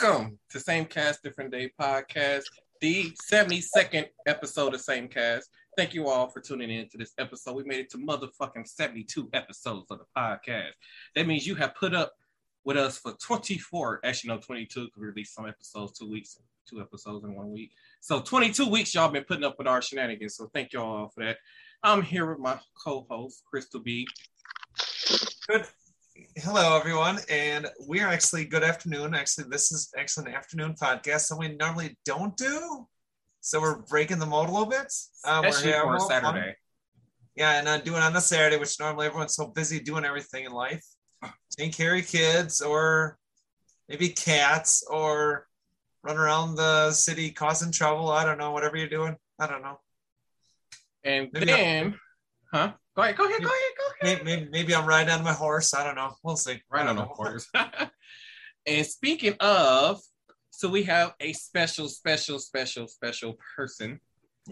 Welcome 0.00 0.40
to 0.50 0.58
Same 0.58 0.86
Cast, 0.86 1.22
Different 1.22 1.52
Day 1.52 1.70
podcast, 1.80 2.42
the 2.80 3.12
72nd 3.30 4.06
episode 4.26 4.74
of 4.74 4.80
Same 4.80 5.06
Cast. 5.06 5.50
Thank 5.76 5.94
you 5.94 6.08
all 6.08 6.28
for 6.28 6.40
tuning 6.40 6.68
in 6.68 6.88
to 6.88 6.98
this 6.98 7.12
episode. 7.16 7.54
We 7.54 7.62
made 7.62 7.78
it 7.78 7.90
to 7.90 7.98
motherfucking 7.98 8.66
72 8.66 9.30
episodes 9.32 9.86
of 9.92 10.00
the 10.00 10.04
podcast. 10.16 10.72
That 11.14 11.28
means 11.28 11.46
you 11.46 11.54
have 11.54 11.76
put 11.76 11.94
up 11.94 12.14
with 12.64 12.76
us 12.76 12.98
for 12.98 13.12
24, 13.12 14.00
actually, 14.02 14.34
no, 14.34 14.38
22, 14.38 14.86
because 14.86 15.00
we 15.00 15.06
released 15.06 15.32
some 15.32 15.46
episodes 15.46 15.96
two 15.96 16.10
weeks, 16.10 16.40
two 16.68 16.80
episodes 16.80 17.24
in 17.24 17.32
one 17.32 17.52
week. 17.52 17.70
So 18.00 18.20
22 18.20 18.68
weeks 18.68 18.96
y'all 18.96 19.08
been 19.08 19.22
putting 19.22 19.44
up 19.44 19.58
with 19.58 19.68
our 19.68 19.80
shenanigans. 19.80 20.34
So 20.34 20.50
thank 20.52 20.72
y'all 20.72 20.96
all 20.96 21.08
for 21.08 21.24
that. 21.24 21.36
I'm 21.84 22.02
here 22.02 22.28
with 22.28 22.40
my 22.40 22.58
co-host, 22.82 23.44
Crystal 23.48 23.80
B. 23.80 24.08
Good. 25.46 25.66
Hello, 26.36 26.78
everyone, 26.78 27.18
and 27.28 27.66
we 27.88 28.00
are 28.00 28.06
actually 28.06 28.44
good 28.44 28.62
afternoon. 28.62 29.16
Actually, 29.16 29.48
this 29.50 29.72
is 29.72 29.92
actually 29.98 30.30
an 30.30 30.36
afternoon 30.36 30.76
podcast, 30.80 31.22
so 31.22 31.36
we 31.36 31.56
normally 31.56 31.98
don't 32.04 32.36
do. 32.36 32.86
So 33.40 33.60
we're 33.60 33.78
breaking 33.78 34.20
the 34.20 34.26
mold 34.26 34.48
a 34.48 34.52
little 34.52 34.68
bit. 34.68 34.92
Uh, 35.24 35.40
we're 35.42 35.60
here 35.60 35.82
for 35.82 35.96
a 35.96 35.98
having 35.98 35.98
fun. 35.98 36.08
Saturday. 36.08 36.56
Yeah, 37.34 37.58
and 37.58 37.68
i 37.68 37.74
uh, 37.74 37.78
doing 37.78 38.00
on 38.00 38.12
the 38.12 38.20
Saturday, 38.20 38.58
which 38.58 38.78
normally 38.78 39.06
everyone's 39.06 39.34
so 39.34 39.48
busy 39.48 39.80
doing 39.80 40.04
everything 40.04 40.44
in 40.44 40.52
life, 40.52 40.84
taking 41.50 41.72
care 41.72 41.96
of 41.96 42.06
kids, 42.06 42.60
or 42.60 43.18
maybe 43.88 44.08
cats, 44.10 44.86
or 44.88 45.48
run 46.04 46.16
around 46.16 46.54
the 46.54 46.92
city 46.92 47.32
causing 47.32 47.72
trouble. 47.72 48.08
I 48.08 48.24
don't 48.24 48.38
know. 48.38 48.52
Whatever 48.52 48.76
you're 48.76 48.88
doing, 48.88 49.16
I 49.40 49.48
don't 49.48 49.62
know. 49.62 49.80
And 51.02 51.28
Maybe 51.32 51.46
then, 51.46 51.98
huh? 52.52 52.72
Go 52.94 53.02
ahead, 53.02 53.16
go 53.16 53.24
ahead, 53.24 53.40
go 53.40 53.48
ahead, 53.48 53.48
go 53.48 53.48
ahead. 53.48 53.73
Maybe, 54.04 54.22
maybe, 54.22 54.48
maybe 54.50 54.74
I'm 54.74 54.84
riding 54.86 55.14
on 55.14 55.24
my 55.24 55.32
horse. 55.32 55.72
I 55.72 55.82
don't 55.82 55.94
know. 55.96 56.14
We'll 56.22 56.36
see. 56.36 56.60
Right 56.70 56.86
on 56.86 56.96
don't 56.96 56.96
the 56.96 57.02
know. 57.04 57.14
horse. 57.14 57.48
and 58.66 58.86
speaking 58.86 59.34
of, 59.40 60.02
so 60.50 60.68
we 60.68 60.82
have 60.82 61.14
a 61.20 61.32
special, 61.32 61.88
special, 61.88 62.38
special, 62.38 62.86
special 62.86 63.38
person, 63.56 63.98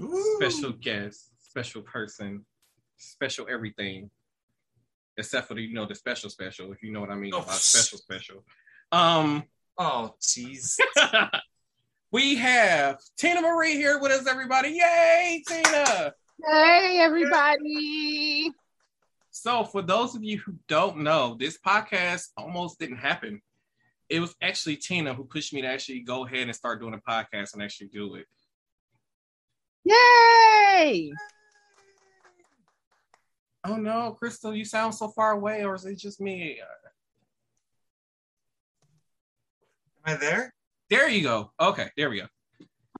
Ooh. 0.00 0.36
special 0.41 0.73
guest, 0.73 1.33
special 1.39 1.83
person, 1.83 2.47
special 2.97 3.47
everything, 3.50 4.08
except 5.19 5.48
for 5.48 5.55
the, 5.55 5.61
you 5.62 5.75
know 5.75 5.84
the 5.84 5.95
special 5.95 6.30
special. 6.30 6.73
If 6.73 6.83
you 6.83 6.91
know 6.91 7.00
what 7.00 7.11
I 7.11 7.14
mean 7.17 7.34
Oh. 7.34 7.41
about 7.42 7.56
special 7.56 7.98
special. 7.98 8.45
Um, 8.91 9.45
Oh, 9.78 10.14
jeez. 10.20 10.78
we 12.11 12.36
have 12.36 12.98
Tina 13.19 13.42
Marie 13.42 13.75
here 13.75 13.98
with 14.00 14.12
us, 14.12 14.27
everybody. 14.27 14.70
Yay, 14.70 15.42
Tina! 15.47 16.12
Hey 16.45 16.98
everybody. 17.00 18.50
So, 19.33 19.64
for 19.64 19.80
those 19.80 20.14
of 20.14 20.22
you 20.22 20.38
who 20.38 20.55
don't 20.69 20.98
know, 20.98 21.36
this 21.41 21.58
podcast 21.58 22.28
almost 22.36 22.78
didn't 22.78 22.98
happen. 22.98 23.41
It 24.11 24.20
was 24.20 24.34
actually 24.42 24.77
Tina 24.77 25.14
who 25.14 25.24
pushed 25.24 25.55
me 25.55 25.62
to 25.62 25.69
actually 25.69 26.00
go 26.00 26.27
ahead 26.27 26.42
and 26.42 26.55
start 26.55 26.80
doing 26.80 26.92
a 26.92 26.98
podcast 26.98 27.55
and 27.55 27.62
actually 27.62 27.89
do 27.89 28.16
it. 28.16 28.27
Yay! 29.84 31.12
Oh 33.64 33.77
no, 33.77 34.12
Crystal, 34.19 34.55
you 34.55 34.66
sound 34.66 34.94
so 34.94 35.08
far 35.08 35.33
away, 35.33 35.64
or 35.64 35.74
is 35.77 35.86
it 35.86 35.98
just 35.98 36.20
me? 36.20 36.61
Am 40.05 40.14
I 40.14 40.17
there? 40.17 40.52
There 40.91 41.08
you 41.08 41.22
go. 41.22 41.52
Okay, 41.58 41.89
there 41.96 42.11
we 42.11 42.20
go. 42.20 42.27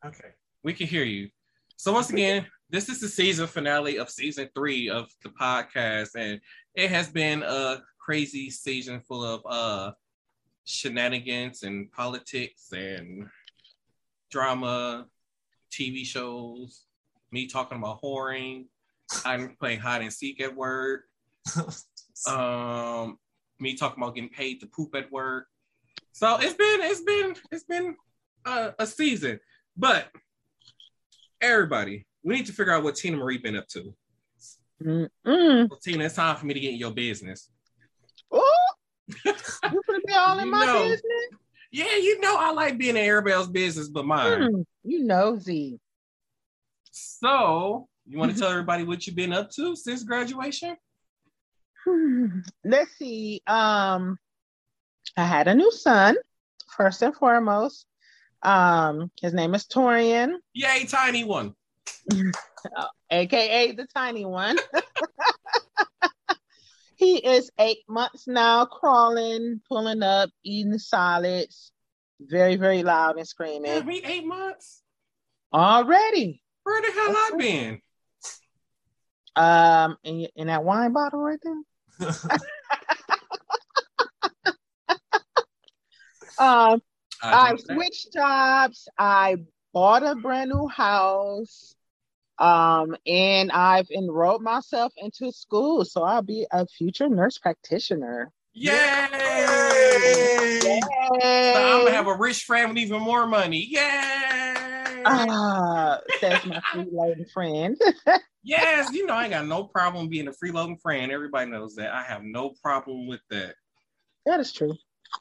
Okay. 0.07 0.31
We 0.63 0.73
can 0.73 0.87
hear 0.87 1.05
you. 1.05 1.29
So 1.77 1.93
once 1.93 2.09
again, 2.09 2.47
this 2.73 2.89
is 2.89 3.01
the 3.01 3.09
season 3.09 3.47
finale 3.47 3.99
of 3.99 4.09
season 4.09 4.49
three 4.55 4.89
of 4.89 5.11
the 5.23 5.29
podcast, 5.29 6.17
and 6.17 6.41
it 6.75 6.91
has 6.91 7.11
been 7.11 7.43
a 7.43 7.83
crazy 8.01 8.49
season 8.49 9.01
full 9.07 9.23
of 9.23 9.43
uh 9.47 9.93
shenanigans 10.65 11.65
and 11.65 11.93
politics 11.93 12.73
and 12.73 13.29
drama, 14.31 15.07
TV 15.71 16.05
shows, 16.07 16.87
me 17.31 17.47
talking 17.47 17.77
about 17.77 18.01
whoring, 18.01 18.65
I'm 19.25 19.55
playing 19.61 19.81
hide 19.81 20.01
and 20.01 20.13
seek 20.13 20.41
at 20.41 20.57
work, 20.57 21.05
um, 22.27 23.19
me 23.61 23.75
talking 23.75 24.03
about 24.03 24.15
getting 24.15 24.31
paid 24.31 24.61
to 24.61 24.67
poop 24.67 24.95
at 24.95 25.13
work. 25.13 25.47
So 26.13 26.39
it's 26.41 26.55
been 26.55 26.81
it's 26.81 27.03
been 27.03 27.35
it's 27.51 27.65
been 27.65 27.97
a, 28.47 28.73
a 28.79 28.87
season, 28.87 29.41
but 29.77 30.09
everybody, 31.43 32.07
we 32.23 32.35
need 32.37 32.47
to 32.47 32.53
figure 32.53 32.73
out 32.73 32.83
what 32.85 32.97
Tina 32.97 33.17
Marie 33.17 33.39
been 33.39 33.57
up 33.57 33.69
to. 33.69 33.95
Mm-mm. 34.83 35.69
Well, 35.71 35.79
Tina, 35.83 36.05
it's 36.05 36.15
time 36.17 36.37
for 36.37 36.47
me 36.47 36.55
to 36.55 36.61
get 36.61 36.73
in 36.73 36.79
your 36.79 36.91
business. 36.93 37.51
Ooh, 38.35 38.43
you 39.25 39.33
gonna 39.87 40.01
be 40.07 40.13
all 40.15 40.39
in 40.39 40.47
You 40.47 40.51
my 40.51 40.65
know. 40.65 40.83
business? 40.85 41.03
Yeah, 41.71 41.97
you 41.97 42.21
know 42.21 42.37
I 42.39 42.53
like 42.53 42.77
being 42.79 42.97
in 42.97 43.05
everybody's 43.05 43.47
business 43.49 43.89
but 43.89 44.05
mine. 44.05 44.43
Mm, 44.43 44.65
you 44.85 45.05
nosy. 45.05 45.81
So 46.91 47.89
you 48.07 48.19
want 48.19 48.33
to 48.33 48.39
tell 48.39 48.51
everybody 48.51 48.85
what 48.85 49.07
you've 49.07 49.17
been 49.17 49.33
up 49.33 49.51
to 49.53 49.75
since 49.77 50.03
graduation? 50.05 50.77
Let's 52.65 52.97
see. 52.99 53.43
Um, 53.47 54.19
I 55.17 55.25
had 55.25 55.49
a 55.49 55.55
new 55.55 55.71
son. 55.73 56.17
First 56.77 57.03
and 57.03 57.15
foremost, 57.15 57.87
um, 58.43 59.11
his 59.21 59.35
name 59.35 59.55
is 59.55 59.67
Torian, 59.67 60.37
Yay, 60.55 60.87
tiny 60.89 61.23
one. 61.23 61.55
aka 63.11 63.73
the 63.73 63.87
tiny 63.95 64.25
one. 64.25 64.57
he 66.97 67.17
is 67.17 67.51
eight 67.59 67.85
months 67.89 68.27
now, 68.27 68.65
crawling, 68.65 69.61
pulling 69.69 70.03
up, 70.03 70.31
eating 70.45 70.79
solids, 70.79 71.73
very, 72.21 72.57
very 72.57 72.83
loud 72.83 73.17
and 73.17 73.27
screaming. 73.27 73.85
eight 74.05 74.27
months. 74.27 74.83
Already. 75.53 76.43
Where 76.63 76.81
the 76.81 76.93
hell 76.93 77.17
I 77.17 77.31
been? 77.37 77.81
Um, 79.35 79.97
in, 80.05 80.29
in 80.37 80.47
that 80.49 80.65
wine 80.65 80.93
bottle 80.93 81.21
right 81.21 81.39
there. 81.43 82.11
Um, 86.39 86.83
I 87.23 87.53
that. 87.53 87.61
switched 87.61 88.13
jobs. 88.13 88.89
I 88.99 89.37
bought 89.73 90.05
a 90.05 90.15
brand 90.15 90.51
new 90.51 90.69
house. 90.69 91.75
Um, 92.39 92.97
and 93.07 93.53
I've 93.53 93.89
enrolled 93.91 94.43
myself 94.43 94.93
into 94.97 95.31
school, 95.33 95.85
so 95.85 96.03
I'll 96.03 96.23
be 96.23 96.47
a 96.51 96.67
future 96.67 97.09
nurse 97.09 97.39
practitioner. 97.39 98.33
Yay! 98.55 98.73
Yay! 98.73 100.81
So 101.23 101.63
I'm 101.63 101.85
gonna 101.85 101.93
have 101.93 102.07
a 102.07 102.17
rich 102.17 102.45
friend 102.45 102.71
with 102.71 102.79
even 102.79 103.01
more 103.01 103.27
money. 103.27 103.67
Yay! 103.71 105.03
Ah, 105.05 105.99
says 106.21 106.45
my 106.47 106.61
freeloading 106.73 107.31
friend. 107.31 107.81
yes, 108.43 108.93
you 108.93 109.07
know 109.07 109.15
I 109.15 109.29
got 109.29 109.47
no 109.47 109.65
problem 109.65 110.09
being 110.09 110.29
a 110.29 110.33
freeloading 110.33 110.81
friend. 110.81 111.13
Everybody 111.13 111.51
knows 111.51 111.75
that. 111.77 111.93
I 111.93 112.03
have 112.03 112.23
no 112.23 112.55
problem 112.63 113.07
with 113.07 113.21
that. 113.31 113.55
that 114.27 114.41
is 114.41 114.53
true. 114.53 114.77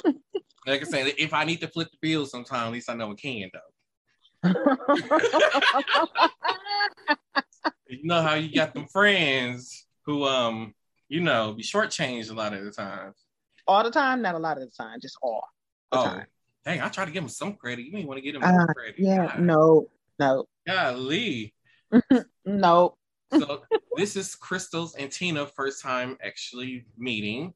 Like 0.67 0.81
I 0.81 0.83
said, 0.83 1.11
if 1.17 1.33
I 1.33 1.43
need 1.43 1.59
to 1.61 1.67
flip 1.67 1.87
the 1.89 1.97
bill 1.99 2.27
sometime, 2.27 2.67
at 2.67 2.71
least 2.71 2.87
I 2.87 2.93
know 2.93 3.11
I 3.11 3.15
can 3.15 3.49
though. 3.51 3.59
You 4.43 4.53
know 8.03 8.21
how 8.21 8.35
you 8.35 8.53
got 8.53 8.73
them 8.73 8.87
friends 8.87 9.85
who 10.05 10.23
um, 10.25 10.73
you 11.09 11.19
know, 11.19 11.53
be 11.53 11.61
shortchanged 11.63 12.31
a 12.31 12.33
lot 12.33 12.53
of 12.53 12.63
the 12.63 12.71
times. 12.71 13.15
all 13.67 13.83
the 13.83 13.91
time, 13.91 14.21
not 14.21 14.35
a 14.35 14.39
lot 14.39 14.57
of 14.57 14.63
the 14.63 14.71
time, 14.75 14.99
just 15.01 15.17
all 15.21 15.43
the 15.91 15.97
Oh, 15.99 16.05
time. 16.05 16.25
dang, 16.65 16.81
I 16.81 16.87
try 16.89 17.05
to 17.05 17.11
give 17.11 17.21
them 17.23 17.29
some 17.29 17.53
credit. 17.55 17.85
You 17.85 17.97
ain't 17.97 18.07
want 18.07 18.17
to 18.17 18.21
give 18.21 18.33
them 18.39 18.43
Uh, 18.43 18.65
credit. 18.73 18.95
Yeah, 18.97 19.27
God, 19.27 19.39
no, 19.39 19.87
no, 20.19 20.45
Golly. 20.65 21.53
no. 22.45 22.95
So 23.37 23.63
this 23.97 24.15
is 24.15 24.35
Crystal's 24.35 24.95
and 24.95 25.11
Tina 25.11 25.45
first 25.45 25.81
time 25.81 26.17
actually 26.23 26.85
meeting. 26.97 27.53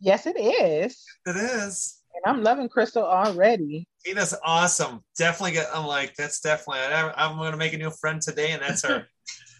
Yes, 0.00 0.26
it 0.26 0.38
is. 0.38 1.04
It 1.26 1.36
is. 1.36 2.01
And 2.14 2.24
I'm 2.26 2.42
loving 2.42 2.68
Crystal 2.68 3.04
already. 3.04 3.88
Tina's 4.04 4.34
awesome. 4.44 5.02
Definitely 5.16 5.52
get. 5.52 5.68
I'm 5.74 5.86
like, 5.86 6.14
that's 6.16 6.40
definitely. 6.40 6.82
I'm, 6.82 7.12
I'm 7.16 7.38
gonna 7.38 7.56
make 7.56 7.72
a 7.72 7.78
new 7.78 7.90
friend 7.90 8.20
today, 8.20 8.52
and 8.52 8.62
that's 8.62 8.84
her. 8.84 9.06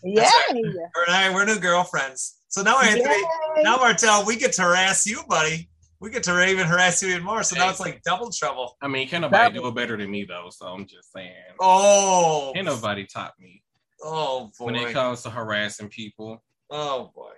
yeah. 0.05 0.23
That's 0.33 0.53
her 0.53 1.05
and 1.07 1.15
I, 1.15 1.33
we're 1.33 1.45
new 1.45 1.59
girlfriends. 1.59 2.41
So 2.49 2.63
now, 2.63 2.81
Anthony, 2.81 3.05
Yay! 3.05 3.63
now 3.63 3.77
Martel, 3.77 4.27
we 4.27 4.37
get 4.37 4.53
to 4.55 4.63
harass 4.63 5.07
you, 5.07 5.23
buddy. 5.29 5.71
We 6.01 6.11
get 6.11 6.25
to 6.25 6.49
even 6.49 6.67
harass 6.67 7.01
you 7.03 7.11
even 7.11 7.23
more. 7.23 7.45
So 7.45 7.57
now 7.57 7.71
it's 7.71 7.79
like 7.79 8.03
double 8.03 8.31
trouble. 8.31 8.77
I 8.83 8.89
mean, 8.89 9.07
can 9.09 9.21
nobody 9.21 9.55
do 9.55 9.69
it 9.69 9.75
better 9.75 9.97
than 9.97 10.11
me 10.11 10.25
though? 10.25 10.49
So 10.51 10.67
I'm 10.67 10.85
just 10.85 11.13
saying. 11.13 11.33
Oh, 11.61 12.53
Ain't 12.57 12.67
nobody 12.67 13.07
taught 13.07 13.35
me 13.39 13.63
oh 14.03 14.51
when 14.59 14.75
it 14.75 14.93
comes 14.93 15.23
to 15.23 15.31
harassing 15.31 15.89
people. 15.89 16.43
oh 16.71 17.13
boy. 17.15 17.31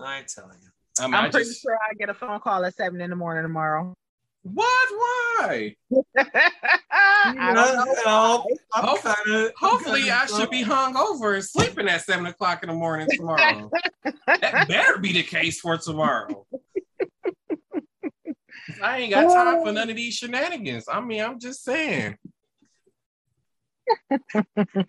I 0.00 0.22
tell 0.28 0.44
you. 0.48 0.68
I 1.00 1.06
mean, 1.06 1.14
I'm 1.14 1.24
I 1.24 1.30
pretty 1.30 1.48
just 1.48 1.62
sure 1.62 1.74
I 1.90 1.94
get 1.94 2.10
a 2.10 2.14
phone 2.14 2.40
call 2.40 2.64
at 2.64 2.74
seven 2.74 3.00
in 3.00 3.10
the 3.10 3.16
morning 3.16 3.42
tomorrow. 3.42 3.94
What? 4.42 4.88
Why? 4.90 5.76
I 6.90 7.52
don't 7.54 7.76
know. 7.76 7.94
No, 8.04 8.46
I'm 8.74 8.84
Ho- 8.84 8.96
kinda- 9.24 9.52
Hopefully, 9.58 10.10
I'm 10.10 10.22
I 10.22 10.26
should 10.26 10.50
be 10.50 10.62
hung 10.62 10.96
over 10.96 11.34
and 11.34 11.44
sleeping 11.44 11.88
at 11.88 12.02
seven 12.02 12.26
o'clock 12.26 12.62
in 12.62 12.68
the 12.68 12.74
morning 12.74 13.08
tomorrow. 13.10 13.70
that 14.26 14.66
better 14.68 14.98
be 14.98 15.12
the 15.12 15.22
case 15.22 15.60
for 15.60 15.76
tomorrow. 15.78 16.46
I 18.82 18.98
ain't 18.98 19.12
got 19.12 19.32
time 19.32 19.64
for 19.64 19.72
none 19.72 19.90
of 19.90 19.96
these 19.96 20.14
shenanigans. 20.14 20.86
I 20.90 21.00
mean, 21.00 21.20
I'm 21.22 21.38
just 21.38 21.62
saying. 21.64 22.16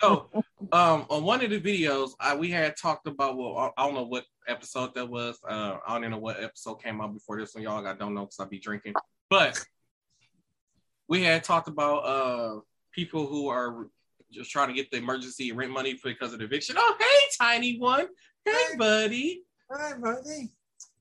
so, 0.01 0.29
um, 0.71 1.06
on 1.09 1.23
one 1.23 1.44
of 1.44 1.49
the 1.49 1.59
videos, 1.59 2.11
I, 2.19 2.35
we 2.35 2.49
had 2.51 2.75
talked 2.77 3.07
about. 3.07 3.38
Well, 3.38 3.57
I, 3.57 3.81
I 3.81 3.85
don't 3.85 3.95
know 3.95 4.03
what 4.03 4.25
episode 4.47 4.94
that 4.95 5.09
was. 5.09 5.39
Uh, 5.47 5.77
I 5.88 5.99
don't 5.99 6.11
know 6.11 6.17
what 6.17 6.41
episode 6.41 6.75
came 6.75 7.01
out 7.01 7.13
before 7.13 7.39
this 7.39 7.53
one, 7.56 7.63
y'all. 7.63 7.85
I 7.85 7.94
don't 7.94 8.13
know 8.13 8.21
because 8.21 8.39
I 8.39 8.45
be 8.45 8.59
drinking. 8.59 8.94
But 9.33 9.65
we 11.09 11.24
had 11.24 11.44
talked 11.44 11.68
about 11.68 11.97
uh 12.01 12.59
people 12.91 13.25
who 13.25 13.47
are 13.47 13.88
just 14.31 14.51
trying 14.51 14.68
to 14.68 14.75
get 14.75 14.91
the 14.91 14.97
emergency 14.97 15.51
rent 15.51 15.71
money 15.71 16.00
because 16.03 16.33
of 16.33 16.38
the 16.38 16.45
eviction. 16.45 16.75
Oh, 16.77 16.95
hey, 17.00 17.35
tiny 17.41 17.80
one. 17.80 18.06
Hey, 18.45 18.77
buddy. 18.77 19.41
Hi, 19.71 19.97
buddy. 19.97 20.51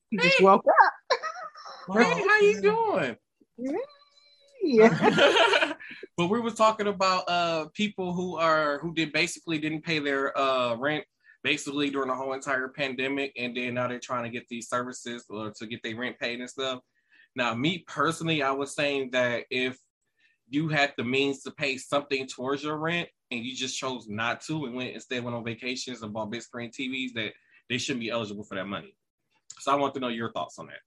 You 0.08 0.18
just 0.18 0.40
woke 0.40 0.64
up. 0.64 1.18
Hey, 1.94 2.24
how 2.26 2.40
you 2.40 2.62
doing? 2.62 3.16
Yeah. 4.62 5.74
but 6.16 6.28
we 6.28 6.40
were 6.40 6.52
talking 6.52 6.86
about 6.86 7.28
uh 7.28 7.66
people 7.74 8.14
who 8.14 8.38
are 8.38 8.78
who 8.78 8.94
did 8.94 9.12
basically 9.12 9.58
didn't 9.58 9.82
pay 9.82 9.98
their 9.98 10.34
uh 10.38 10.74
rent 10.76 11.04
basically 11.42 11.90
during 11.90 12.08
the 12.08 12.14
whole 12.14 12.32
entire 12.32 12.68
pandemic 12.68 13.34
and 13.36 13.54
then 13.54 13.74
now 13.74 13.88
they're 13.88 13.98
trying 13.98 14.24
to 14.24 14.30
get 14.30 14.48
these 14.48 14.70
services 14.70 15.26
or 15.28 15.50
to 15.50 15.66
get 15.66 15.82
their 15.82 15.96
rent 15.96 16.18
paid 16.18 16.40
and 16.40 16.48
stuff. 16.48 16.80
Now, 17.34 17.54
me 17.54 17.84
personally, 17.86 18.42
I 18.42 18.50
was 18.50 18.74
saying 18.74 19.10
that 19.12 19.44
if 19.50 19.78
you 20.48 20.68
had 20.68 20.92
the 20.96 21.04
means 21.04 21.42
to 21.42 21.50
pay 21.50 21.78
something 21.78 22.26
towards 22.26 22.62
your 22.62 22.76
rent 22.76 23.08
and 23.30 23.42
you 23.42 23.54
just 23.56 23.78
chose 23.78 24.06
not 24.08 24.42
to 24.42 24.66
and 24.66 24.74
went 24.74 24.94
instead 24.94 25.24
went 25.24 25.34
on 25.34 25.44
vacations 25.44 26.02
and 26.02 26.12
bought 26.12 26.30
big 26.30 26.42
screen 26.42 26.70
TVs, 26.70 27.14
that 27.14 27.32
they 27.70 27.78
shouldn't 27.78 28.00
be 28.00 28.10
eligible 28.10 28.44
for 28.44 28.56
that 28.56 28.66
money. 28.66 28.94
So 29.60 29.72
I 29.72 29.76
want 29.76 29.94
to 29.94 30.00
know 30.00 30.08
your 30.08 30.30
thoughts 30.32 30.58
on 30.58 30.66
that. 30.66 30.80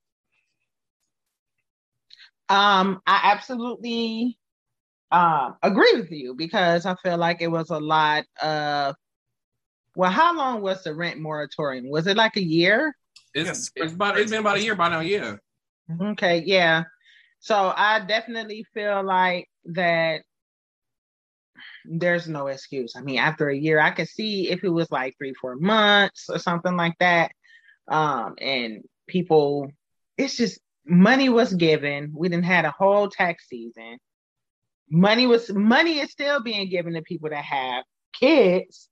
Um, 2.54 3.02
I 3.06 3.32
absolutely 3.32 4.38
um 5.12 5.56
agree 5.62 5.92
with 5.94 6.10
you 6.10 6.34
because 6.34 6.84
I 6.84 6.96
feel 6.96 7.16
like 7.16 7.40
it 7.40 7.46
was 7.46 7.70
a 7.70 7.78
lot 7.78 8.24
of 8.42 8.96
well, 9.96 10.10
how 10.10 10.36
long 10.36 10.60
was 10.60 10.84
the 10.84 10.94
rent 10.94 11.18
moratorium? 11.18 11.88
Was 11.88 12.06
it 12.06 12.16
like 12.16 12.36
a 12.36 12.42
year? 12.42 12.94
It's, 13.34 13.46
Yes. 13.48 13.70
it's 13.74 13.94
about 13.94 14.18
it's 14.18 14.30
been 14.30 14.40
about 14.40 14.58
a 14.58 14.62
year 14.62 14.74
by 14.74 14.90
now, 14.90 15.00
yeah. 15.00 15.36
Okay, 16.00 16.42
yeah. 16.44 16.84
So 17.40 17.72
I 17.76 18.00
definitely 18.00 18.66
feel 18.74 19.04
like 19.04 19.48
that 19.66 20.22
there's 21.84 22.28
no 22.28 22.48
excuse. 22.48 22.94
I 22.96 23.02
mean, 23.02 23.18
after 23.18 23.48
a 23.48 23.56
year, 23.56 23.80
I 23.80 23.90
could 23.90 24.08
see 24.08 24.50
if 24.50 24.64
it 24.64 24.68
was 24.68 24.90
like 24.90 25.14
three, 25.18 25.34
four 25.40 25.56
months 25.56 26.26
or 26.28 26.38
something 26.38 26.76
like 26.76 26.94
that. 27.00 27.32
Um, 27.88 28.34
and 28.40 28.82
people, 29.06 29.70
it's 30.18 30.36
just 30.36 30.60
money 30.84 31.28
was 31.28 31.54
given. 31.54 32.12
We 32.16 32.28
didn't 32.28 32.44
had 32.44 32.64
a 32.64 32.74
whole 32.76 33.08
tax 33.08 33.48
season. 33.48 33.98
Money 34.90 35.26
was 35.26 35.52
money 35.52 35.98
is 35.98 36.10
still 36.10 36.40
being 36.42 36.68
given 36.68 36.94
to 36.94 37.02
people 37.02 37.30
that 37.30 37.44
have 37.44 37.84
kids. 38.12 38.88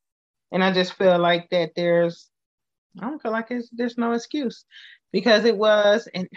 And 0.52 0.62
I 0.62 0.72
just 0.72 0.94
feel 0.94 1.18
like 1.18 1.48
that 1.50 1.72
there's 1.76 2.28
I 3.00 3.06
don't 3.06 3.22
feel 3.22 3.32
like 3.32 3.50
it's, 3.50 3.68
there's 3.72 3.98
no 3.98 4.12
excuse 4.12 4.64
because 5.12 5.44
it 5.44 5.56
was 5.56 6.08
and 6.14 6.28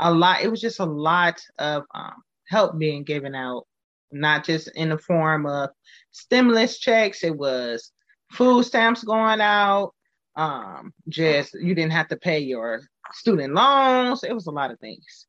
a 0.00 0.12
lot 0.12 0.42
it 0.42 0.50
was 0.50 0.60
just 0.60 0.80
a 0.80 0.84
lot 0.84 1.40
of 1.58 1.84
um, 1.94 2.14
help 2.48 2.78
being 2.78 3.04
given 3.04 3.34
out 3.34 3.66
not 4.10 4.44
just 4.44 4.68
in 4.74 4.88
the 4.88 4.98
form 4.98 5.46
of 5.46 5.70
stimulus 6.10 6.78
checks 6.78 7.22
it 7.22 7.36
was 7.36 7.92
food 8.32 8.64
stamps 8.64 9.04
going 9.04 9.40
out 9.40 9.92
um 10.36 10.92
just 11.08 11.54
you 11.54 11.74
didn't 11.74 11.92
have 11.92 12.08
to 12.08 12.16
pay 12.16 12.40
your 12.40 12.82
student 13.12 13.54
loans 13.54 14.24
it 14.24 14.34
was 14.34 14.46
a 14.46 14.50
lot 14.50 14.70
of 14.70 14.78
things 14.80 15.26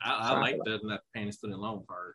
I, 0.00 0.32
I 0.34 0.40
like 0.40 0.58
the 0.64 0.78
not 0.82 1.00
paying 1.12 1.26
the 1.26 1.32
student 1.32 1.60
loan 1.60 1.84
part. 1.88 2.14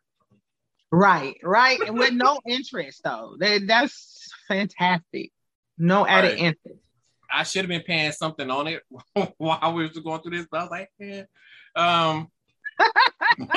right 0.92 1.36
right 1.44 1.80
and 1.86 1.98
with 1.98 2.14
no 2.14 2.40
interest 2.48 3.02
though 3.04 3.36
that, 3.40 3.68
that's 3.68 4.30
fantastic 4.48 5.32
no 5.78 6.06
added 6.08 6.32
Right. 6.32 6.40
interest 6.40 6.80
I 7.34 7.44
should 7.44 7.62
have 7.62 7.70
been 7.70 7.82
paying 7.82 8.12
something 8.12 8.50
on 8.52 8.68
it 8.68 8.84
while 9.38 9.74
we 9.74 9.88
was 9.88 9.98
going 9.98 10.22
through 10.22 10.38
this, 10.38 10.48
but 10.52 10.60
I 10.60 10.64
was 10.64 10.72
like, 10.72 10.92
yeah. 11.00 11.24
Um, 11.76 12.28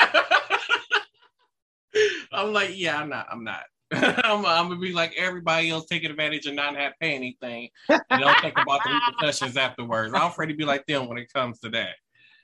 I'm 2.32 2.52
like, 2.52 2.72
yeah, 2.74 3.00
I'm 3.00 3.08
not. 3.08 3.26
I'm 3.30 3.44
not. 3.44 3.62
I'm, 3.92 4.44
I'm 4.44 4.68
gonna 4.68 4.80
be 4.80 4.92
like 4.92 5.14
everybody 5.16 5.70
else, 5.70 5.86
taking 5.86 6.10
advantage 6.10 6.46
and 6.46 6.56
not 6.56 6.76
have 6.76 6.92
to 6.92 6.98
pay 7.00 7.14
anything, 7.14 7.68
and 7.88 8.20
don't 8.20 8.40
think 8.40 8.56
about 8.58 8.82
the 8.84 8.90
repercussions 8.90 9.56
afterwards. 9.56 10.12
I'm 10.12 10.30
afraid 10.30 10.48
to 10.48 10.54
be 10.54 10.64
like 10.64 10.84
them 10.86 11.08
when 11.08 11.18
it 11.18 11.32
comes 11.32 11.60
to 11.60 11.70
that. 11.70 11.94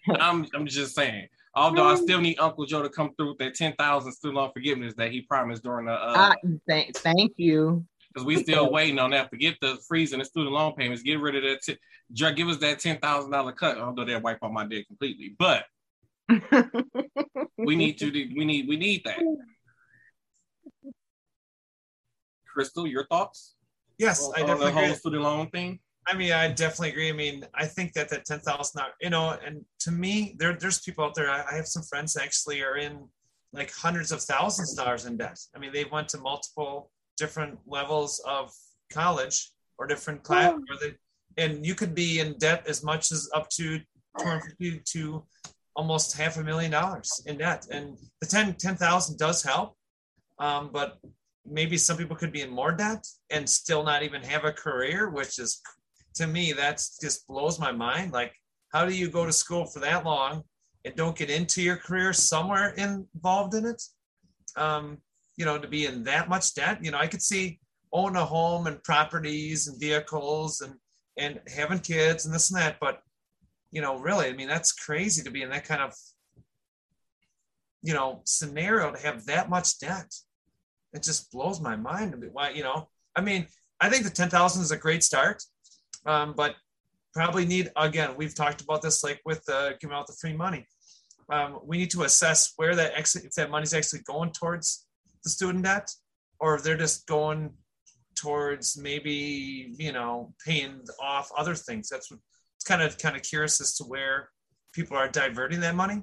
I'm, 0.09 0.47
I'm 0.55 0.67
just 0.67 0.95
saying. 0.95 1.29
Although 1.55 1.85
I 1.85 1.97
still 1.97 2.21
need 2.21 2.39
Uncle 2.39 2.65
Joe 2.65 2.83
to 2.83 2.89
come 2.89 3.11
through 3.17 3.31
with 3.31 3.39
that 3.39 3.55
ten 3.55 3.75
thousand 3.75 4.13
student 4.13 4.37
loan 4.37 4.51
forgiveness 4.53 4.95
that 4.97 5.11
he 5.11 5.21
promised 5.23 5.63
during 5.63 5.87
the 5.87 5.93
uh, 5.93 6.33
uh, 6.33 6.35
th- 6.69 6.97
thank 6.97 7.33
you 7.37 7.85
because 8.13 8.27
we 8.27 8.43
still 8.43 8.71
waiting 8.71 8.99
on 8.99 9.11
that. 9.11 9.31
Forget 9.31 9.57
the 9.61 9.79
freezing 9.89 10.19
the 10.19 10.25
student 10.25 10.53
loan 10.55 10.75
payments. 10.75 11.03
Get 11.03 11.21
rid 11.21 11.37
of 11.37 11.43
that. 11.43 11.63
T- 11.63 12.33
give 12.35 12.49
us 12.49 12.59
that 12.59 12.79
ten 12.81 12.99
thousand 12.99 13.31
dollar 13.31 13.53
cut. 13.53 13.79
Although 13.79 14.05
they'll 14.05 14.21
wipe 14.21 14.39
out 14.43 14.53
my 14.53 14.67
debt 14.67 14.87
completely, 14.87 15.35
but 15.39 15.65
we 17.59 17.77
need 17.77 17.99
to. 17.99 18.11
do- 18.11 18.31
We 18.37 18.45
need. 18.45 18.69
We 18.69 18.77
need 18.77 19.03
that. 19.05 19.21
Crystal, 22.53 22.87
your 22.87 23.07
thoughts 23.07 23.55
Yes, 23.99 24.29
I 24.37 24.41
on 24.43 24.47
definitely 24.49 24.73
the 24.73 24.87
whole 24.87 24.95
student 24.97 25.23
loan 25.23 25.51
thing? 25.51 25.79
I 26.07 26.17
mean, 26.17 26.33
I 26.33 26.49
definitely 26.49 26.91
agree. 26.91 27.09
I 27.09 27.13
mean, 27.13 27.47
I 27.55 27.67
think 27.67 27.93
that 27.93 28.09
that 28.09 28.25
ten 28.25 28.41
thousand, 28.41 28.83
you 29.01 29.11
know, 29.11 29.39
and 29.45 29.65
to 29.81 29.91
me, 29.93 30.35
there 30.39 30.55
there's 30.55 30.81
people 30.81 31.05
out 31.05 31.15
there. 31.15 31.31
I, 31.31 31.45
I 31.51 31.55
have 31.55 31.67
some 31.67 31.83
friends 31.85 32.15
that 32.15 32.25
actually 32.25 32.63
are 32.63 32.77
in 32.77 33.09
like 33.53 33.73
hundreds 33.73 34.11
of 34.13 34.21
thousands 34.23 34.73
of 34.77 34.85
dollars 34.85 35.07
in 35.07 35.17
debt. 35.17 35.39
I 35.55 35.59
mean, 35.59 35.73
they 35.73 35.85
went 35.85 36.09
to 36.11 36.19
multiple 36.19 36.91
different 37.17 37.59
levels 37.67 38.21
of 38.27 38.53
college 38.91 39.51
or 39.79 39.87
different 39.87 40.23
class, 40.23 40.53
or 40.53 40.77
they, 40.81 40.95
and 41.43 41.65
you 41.65 41.75
could 41.75 41.95
be 41.95 42.21
in 42.21 42.37
debt 42.39 42.65
as 42.67 42.85
much 42.85 43.11
as 43.13 43.29
up 43.35 43.49
to 43.51 43.79
250 44.19 44.83
to 44.85 45.25
almost 45.75 46.17
half 46.17 46.37
a 46.37 46.43
million 46.43 46.71
dollars 46.71 47.23
in 47.27 47.39
debt. 47.39 47.67
And 47.71 47.97
the 48.21 48.27
10 48.27 48.55
10,000 48.55 49.19
does 49.19 49.43
help, 49.43 49.77
um, 50.39 50.71
but 50.73 50.99
maybe 51.45 51.77
some 51.77 51.97
people 51.97 52.17
could 52.17 52.33
be 52.33 52.43
in 52.43 52.51
more 52.51 52.73
debt 52.73 53.07
and 53.31 53.49
still 53.49 53.83
not 53.83 54.03
even 54.03 54.23
have 54.23 54.45
a 54.45 54.53
career, 54.53 55.11
which 55.11 55.39
is 55.39 55.61
to 56.15 56.27
me 56.27 56.53
that's 56.53 56.99
just 56.99 57.27
blows 57.27 57.59
my 57.59 57.73
mind. 57.73 58.13
Like, 58.13 58.35
how 58.73 58.87
do 58.87 58.95
you 58.95 59.09
go 59.09 59.27
to 59.27 59.33
school 59.33 59.67
for 59.67 59.81
that 59.81 60.05
long 60.05 60.43
and 60.85 60.95
don't 60.95 61.17
get 61.17 61.31
into 61.31 61.63
your 61.63 61.77
career 61.77 62.13
somewhere 62.13 62.71
involved 62.71 63.55
in 63.55 63.67
it? 63.67 63.83
Um, 64.57 64.99
you 65.37 65.45
know, 65.45 65.59
to 65.59 65.69
be 65.69 65.87
in 65.87 66.05
that 66.05 66.29
much 66.29 66.55
debt. 66.55 66.79
You 66.83 66.91
know, 66.91 66.99
I 66.99 67.07
could 67.07 67.23
see 67.23 67.59
own 67.93 68.17
a 68.17 68.25
home 68.25 68.67
and 68.67 68.83
properties 68.83 69.69
and 69.69 69.81
vehicles 69.81 70.61
and 70.61 70.75
and 71.19 71.41
having 71.55 71.81
kids 71.81 72.25
and 72.25 72.35
this 72.35 72.51
and 72.51 72.61
that, 72.61 72.79
but 72.81 73.01
you 73.71 73.81
know, 73.81 73.99
really, 73.99 74.27
I 74.27 74.33
mean, 74.33 74.49
that's 74.49 74.73
crazy 74.73 75.23
to 75.23 75.31
be 75.31 75.43
in 75.43 75.51
that 75.51 75.65
kind 75.65 75.83
of 75.83 75.95
you 77.83 77.95
know 77.95 78.23
scenario 78.25 78.93
to 78.93 79.01
have 79.01 79.27
that 79.27 79.51
much 79.51 79.79
debt. 79.79 80.13
It 80.93 81.03
just 81.03 81.31
blows 81.33 81.61
my 81.61 81.77
mind. 81.77 82.15
Why, 82.33 82.51
you 82.51 82.63
know, 82.63 82.89
I 83.17 83.23
mean, 83.23 83.47
I 83.81 83.89
think 83.89 84.05
the 84.05 84.11
ten 84.11 84.31
thousand 84.31 84.63
is 84.63 84.71
a 84.71 84.77
great 84.77 85.03
start, 85.03 85.43
um, 86.07 86.35
but 86.37 86.55
probably 87.15 87.45
need 87.45 87.71
again. 87.77 88.15
We've 88.17 88.35
talked 88.35 88.61
about 88.61 88.83
this, 88.83 89.03
like 89.03 89.21
with 89.25 89.43
uh, 89.49 89.73
giving 89.81 89.97
out 89.97 90.07
the 90.07 90.17
free 90.21 90.35
money. 90.35 90.67
Um, 91.31 91.61
we 91.65 91.79
need 91.79 91.91
to 91.93 92.03
assess 92.03 92.53
where 92.57 92.75
that 92.77 92.93
actually, 92.95 93.25
if 93.25 93.33
that 93.35 93.51
money's 93.51 93.75
actually 93.75 94.01
going 94.01 94.33
towards 94.33 94.87
the 95.25 95.31
student 95.31 95.65
debt, 95.65 95.91
or 96.41 96.55
if 96.55 96.63
they're 96.63 96.77
just 96.77 97.07
going 97.07 97.53
towards 98.15 98.77
maybe 98.77 99.75
you 99.79 99.93
know 99.93 100.35
paying 100.45 100.81
off 101.01 101.31
other 101.37 101.55
things. 101.55 101.89
That's 101.89 102.11
what 102.11 102.21
it's 102.57 102.65
kind 102.65 102.83
of 102.83 102.99
kind 102.99 103.17
of 103.17 103.23
curious 103.23 103.61
as 103.61 103.75
to 103.77 103.85
where 103.85 104.29
people 104.73 104.97
are 104.97 105.09
diverting 105.09 105.61
that 105.61 105.75
money. 105.75 106.03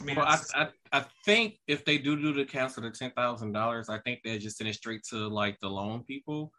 I 0.00 0.04
mean, 0.04 0.16
Well, 0.16 0.26
I, 0.26 0.38
I, 0.54 0.68
I 0.92 1.04
think 1.24 1.58
if 1.68 1.84
they 1.84 1.98
do 1.98 2.20
do 2.20 2.32
the 2.32 2.44
cancel 2.44 2.82
the 2.82 2.90
ten 2.90 3.10
thousand 3.12 3.52
dollars, 3.52 3.88
I 3.88 3.98
think 3.98 4.20
they're 4.24 4.38
just 4.38 4.58
send 4.58 4.68
it 4.68 4.74
straight 4.74 5.04
to 5.10 5.28
like 5.28 5.58
the 5.60 5.68
loan 5.68 6.04
people, 6.04 6.52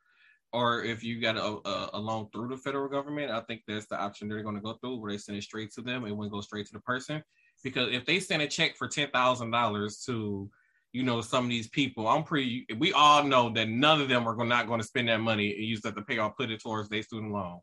or 0.53 0.83
if 0.83 1.03
you 1.03 1.19
got 1.19 1.37
a, 1.37 1.59
a, 1.67 1.89
a 1.93 1.99
loan 1.99 2.27
through 2.31 2.49
the 2.49 2.57
federal 2.57 2.87
government, 2.87 3.31
I 3.31 3.41
think 3.41 3.61
that's 3.67 3.87
the 3.87 3.99
option 3.99 4.27
they're 4.27 4.43
going 4.43 4.55
to 4.55 4.61
go 4.61 4.73
through, 4.73 4.99
where 4.99 5.11
they 5.11 5.17
send 5.17 5.37
it 5.37 5.43
straight 5.43 5.71
to 5.73 5.81
them. 5.81 6.05
It 6.05 6.15
wouldn't 6.15 6.33
go 6.33 6.41
straight 6.41 6.67
to 6.67 6.73
the 6.73 6.79
person, 6.79 7.23
because 7.63 7.89
if 7.91 8.05
they 8.05 8.19
send 8.19 8.41
a 8.41 8.47
check 8.47 8.75
for 8.77 8.87
ten 8.87 9.09
thousand 9.09 9.51
dollars 9.51 10.03
to, 10.05 10.49
you 10.93 11.03
know, 11.03 11.21
some 11.21 11.45
of 11.45 11.49
these 11.49 11.69
people, 11.69 12.07
I'm 12.07 12.23
pretty. 12.23 12.65
We 12.77 12.91
all 12.93 13.23
know 13.23 13.49
that 13.51 13.69
none 13.69 14.01
of 14.01 14.09
them 14.09 14.27
are 14.27 14.45
not 14.45 14.67
going 14.67 14.81
to 14.81 14.85
spend 14.85 15.07
that 15.07 15.21
money 15.21 15.53
and 15.53 15.63
use 15.63 15.81
that 15.81 15.95
to 15.95 16.01
pay 16.01 16.17
off, 16.17 16.35
put 16.37 16.51
it 16.51 16.61
towards 16.61 16.89
their 16.89 17.01
student 17.01 17.31
loan. 17.31 17.59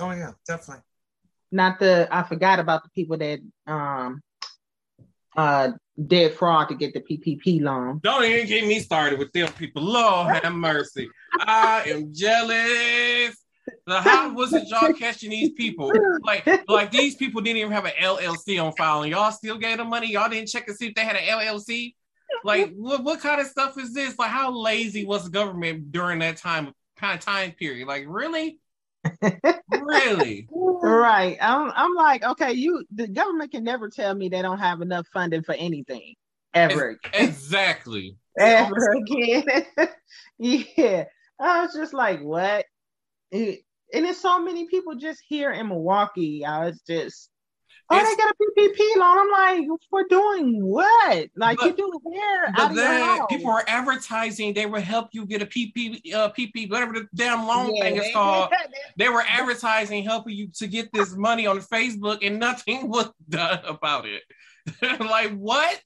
oh 0.00 0.10
yeah, 0.12 0.32
definitely. 0.46 0.82
not 1.52 1.78
the 1.78 2.08
I 2.10 2.22
forgot 2.22 2.58
about 2.58 2.82
the 2.82 2.90
people 2.90 3.18
that 3.18 3.40
um 3.66 4.22
uh 5.36 5.72
did 6.06 6.32
fraud 6.34 6.68
to 6.68 6.74
get 6.74 6.94
the 6.94 7.00
PPP 7.00 7.60
loan. 7.60 8.00
Don't 8.02 8.24
even 8.24 8.46
get 8.46 8.66
me 8.66 8.80
started 8.80 9.18
with 9.18 9.32
them 9.32 9.52
people. 9.52 9.82
Lord 9.82 10.34
have 10.34 10.52
mercy. 10.54 11.08
I 11.40 11.84
am 11.86 12.14
jealous. 12.14 13.36
Like, 13.86 14.02
how 14.02 14.32
wasn't 14.32 14.68
y'all 14.68 14.92
catching 14.94 15.30
these 15.30 15.50
people? 15.52 15.92
Like, 16.22 16.48
like 16.68 16.90
these 16.90 17.14
people 17.16 17.40
didn't 17.42 17.58
even 17.58 17.72
have 17.72 17.84
an 17.84 17.92
LLC 18.00 18.62
on 18.62 18.72
file, 18.72 19.02
and 19.02 19.10
y'all 19.10 19.30
still 19.30 19.58
gave 19.58 19.76
them 19.76 19.90
money. 19.90 20.10
Y'all 20.10 20.30
didn't 20.30 20.48
check 20.48 20.66
and 20.66 20.76
see 20.76 20.88
if 20.88 20.94
they 20.94 21.04
had 21.04 21.16
an 21.16 21.22
LLC. 21.22 21.94
Like, 22.44 22.72
what, 22.76 23.04
what 23.04 23.20
kind 23.20 23.40
of 23.40 23.46
stuff 23.46 23.78
is 23.78 23.92
this? 23.94 24.18
Like, 24.18 24.30
how 24.30 24.50
lazy 24.52 25.04
was 25.04 25.24
the 25.24 25.30
government 25.30 25.92
during 25.92 26.18
that 26.20 26.36
time 26.36 26.72
kind 26.96 27.18
of 27.18 27.24
time 27.24 27.52
period? 27.52 27.86
Like, 27.88 28.04
really, 28.06 28.58
really? 29.70 30.48
Right. 30.82 31.36
I'm 31.40 31.70
I'm 31.74 31.94
like, 31.94 32.24
okay, 32.24 32.52
you 32.52 32.84
the 32.94 33.06
government 33.08 33.52
can 33.52 33.64
never 33.64 33.88
tell 33.90 34.14
me 34.14 34.28
they 34.28 34.42
don't 34.42 34.58
have 34.58 34.80
enough 34.80 35.06
funding 35.12 35.42
for 35.42 35.54
anything 35.54 36.14
ever 36.54 36.90
again. 36.90 37.28
Exactly. 37.28 38.16
ever 38.38 38.92
again. 38.92 39.44
yeah. 40.38 41.04
I 41.38 41.62
was 41.62 41.74
just 41.74 41.94
like, 41.94 42.20
what? 42.20 42.64
It- 43.30 43.60
and 43.92 44.04
there's 44.04 44.18
so 44.18 44.38
many 44.40 44.66
people 44.66 44.94
just 44.94 45.20
here 45.26 45.50
in 45.50 45.66
Milwaukee. 45.68 46.44
I 46.44 46.66
was 46.66 46.80
just, 46.86 47.29
oh, 47.90 47.98
they 47.98 48.16
got 48.16 48.30
a 48.30 48.60
PPP 48.60 48.96
loan. 48.96 49.18
I'm 49.18 49.30
like, 49.68 49.80
for 49.90 50.04
doing 50.08 50.64
what? 50.64 51.28
Like 51.36 51.58
But- 51.58 51.66
you 51.66 51.72
do 51.76 51.92
it 51.94 52.00
where? 52.02 52.46
Out 52.48 52.54
But 52.56 52.70
of 52.70 52.76
your 52.76 52.84
then 52.84 53.26
people 53.28 53.50
are 53.50 53.64
advertising 53.66 54.54
they 54.54 54.66
will 54.66 54.80
help 54.80 55.08
you 55.12 55.26
get 55.26 55.42
a 55.42 55.46
PP, 55.46 56.12
uh, 56.14 56.30
PP, 56.30 56.70
whatever 56.70 56.92
the 56.92 57.08
damn 57.14 57.46
loan 57.46 57.74
Yeah, 57.74 57.82
thing 57.84 57.96
is 57.96 58.12
called. 58.12 58.52
They 58.96 59.08
were 59.08 59.24
advertising 59.26 60.04
helping 60.04 60.36
you 60.36 60.48
to 60.56 60.66
get 60.66 60.92
this 60.92 61.14
money 61.16 61.46
on 61.46 61.58
Facebook, 61.60 62.18
and 62.26 62.38
nothing 62.38 62.88
was 62.88 63.10
done 63.28 63.60
about 63.66 64.06
it. 64.06 64.22
like 65.00 65.36
what? 65.36 65.80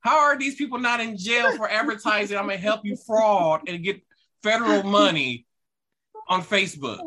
How 0.00 0.18
are 0.20 0.38
these 0.38 0.54
people 0.56 0.78
not 0.78 1.00
in 1.00 1.16
jail 1.18 1.54
for 1.56 1.68
advertising? 1.68 2.36
I'm 2.38 2.44
gonna 2.46 2.56
help 2.56 2.80
you 2.84 2.96
fraud 3.06 3.68
and 3.68 3.84
get 3.84 4.00
federal 4.42 4.82
money 4.82 5.46
on 6.28 6.42
Facebook. 6.42 6.98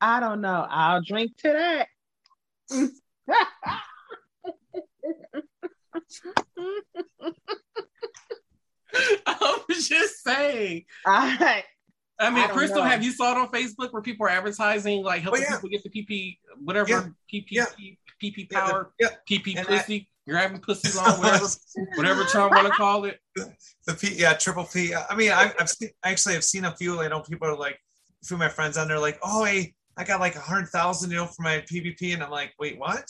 I 0.00 0.20
don't 0.20 0.40
know. 0.40 0.66
I'll 0.70 1.02
drink 1.02 1.36
to 1.38 1.48
that. 2.70 2.90
I 9.26 9.58
was 9.68 9.88
just 9.88 10.22
saying. 10.22 10.84
I, 11.06 11.64
I 12.18 12.30
mean, 12.30 12.44
I 12.44 12.48
Crystal, 12.48 12.78
know. 12.78 12.84
have 12.88 13.02
you 13.02 13.10
saw 13.12 13.32
it 13.32 13.38
on 13.38 13.48
Facebook 13.48 13.92
where 13.92 14.02
people 14.02 14.26
are 14.26 14.30
advertising 14.30 15.02
like 15.02 15.22
helping 15.22 15.42
Oh, 15.42 15.46
yeah. 15.48 15.56
people 15.56 15.68
get 15.70 15.82
the 15.82 15.90
PP, 15.90 16.38
whatever 16.62 16.88
Yeah. 16.88 17.06
PP, 17.32 17.46
Yeah. 17.50 17.66
PP 18.22 18.50
power, 18.50 18.92
yeah. 19.00 19.08
PP 19.28 19.56
And 19.56 19.66
pussy, 19.66 20.08
grabbing 20.28 20.60
pussy 20.60 20.96
long, 20.96 21.18
whatever, 21.20 21.46
whatever 21.96 22.24
Trump 22.24 22.52
want 22.52 22.66
to 22.68 22.72
call 22.72 23.04
it. 23.04 23.18
the 23.34 23.94
P, 23.94 24.14
yeah, 24.14 24.34
triple 24.34 24.64
P. 24.64 24.94
I 24.94 25.14
mean, 25.16 25.32
I, 25.32 25.52
I've 25.58 25.68
seen, 25.68 25.90
actually, 26.04 26.36
I've 26.36 26.44
seen 26.44 26.64
a 26.64 26.74
few. 26.76 27.00
I 27.00 27.08
know 27.08 27.20
people 27.20 27.48
are 27.48 27.56
like, 27.56 27.78
a 28.22 28.26
few 28.26 28.36
of 28.36 28.40
my 28.40 28.48
friends 28.48 28.78
on 28.78 28.86
there, 28.88 28.98
like, 29.00 29.18
oh, 29.22 29.44
hey, 29.44 29.74
I 29.96 30.04
got 30.04 30.20
like 30.20 30.36
a 30.36 30.40
hundred 30.40 30.68
thousand, 30.68 31.10
you 31.10 31.16
know, 31.16 31.26
for 31.26 31.42
my 31.42 31.58
PPP, 31.60 32.14
and 32.14 32.22
I'm 32.22 32.30
like, 32.30 32.52
wait, 32.58 32.78
what? 32.78 33.04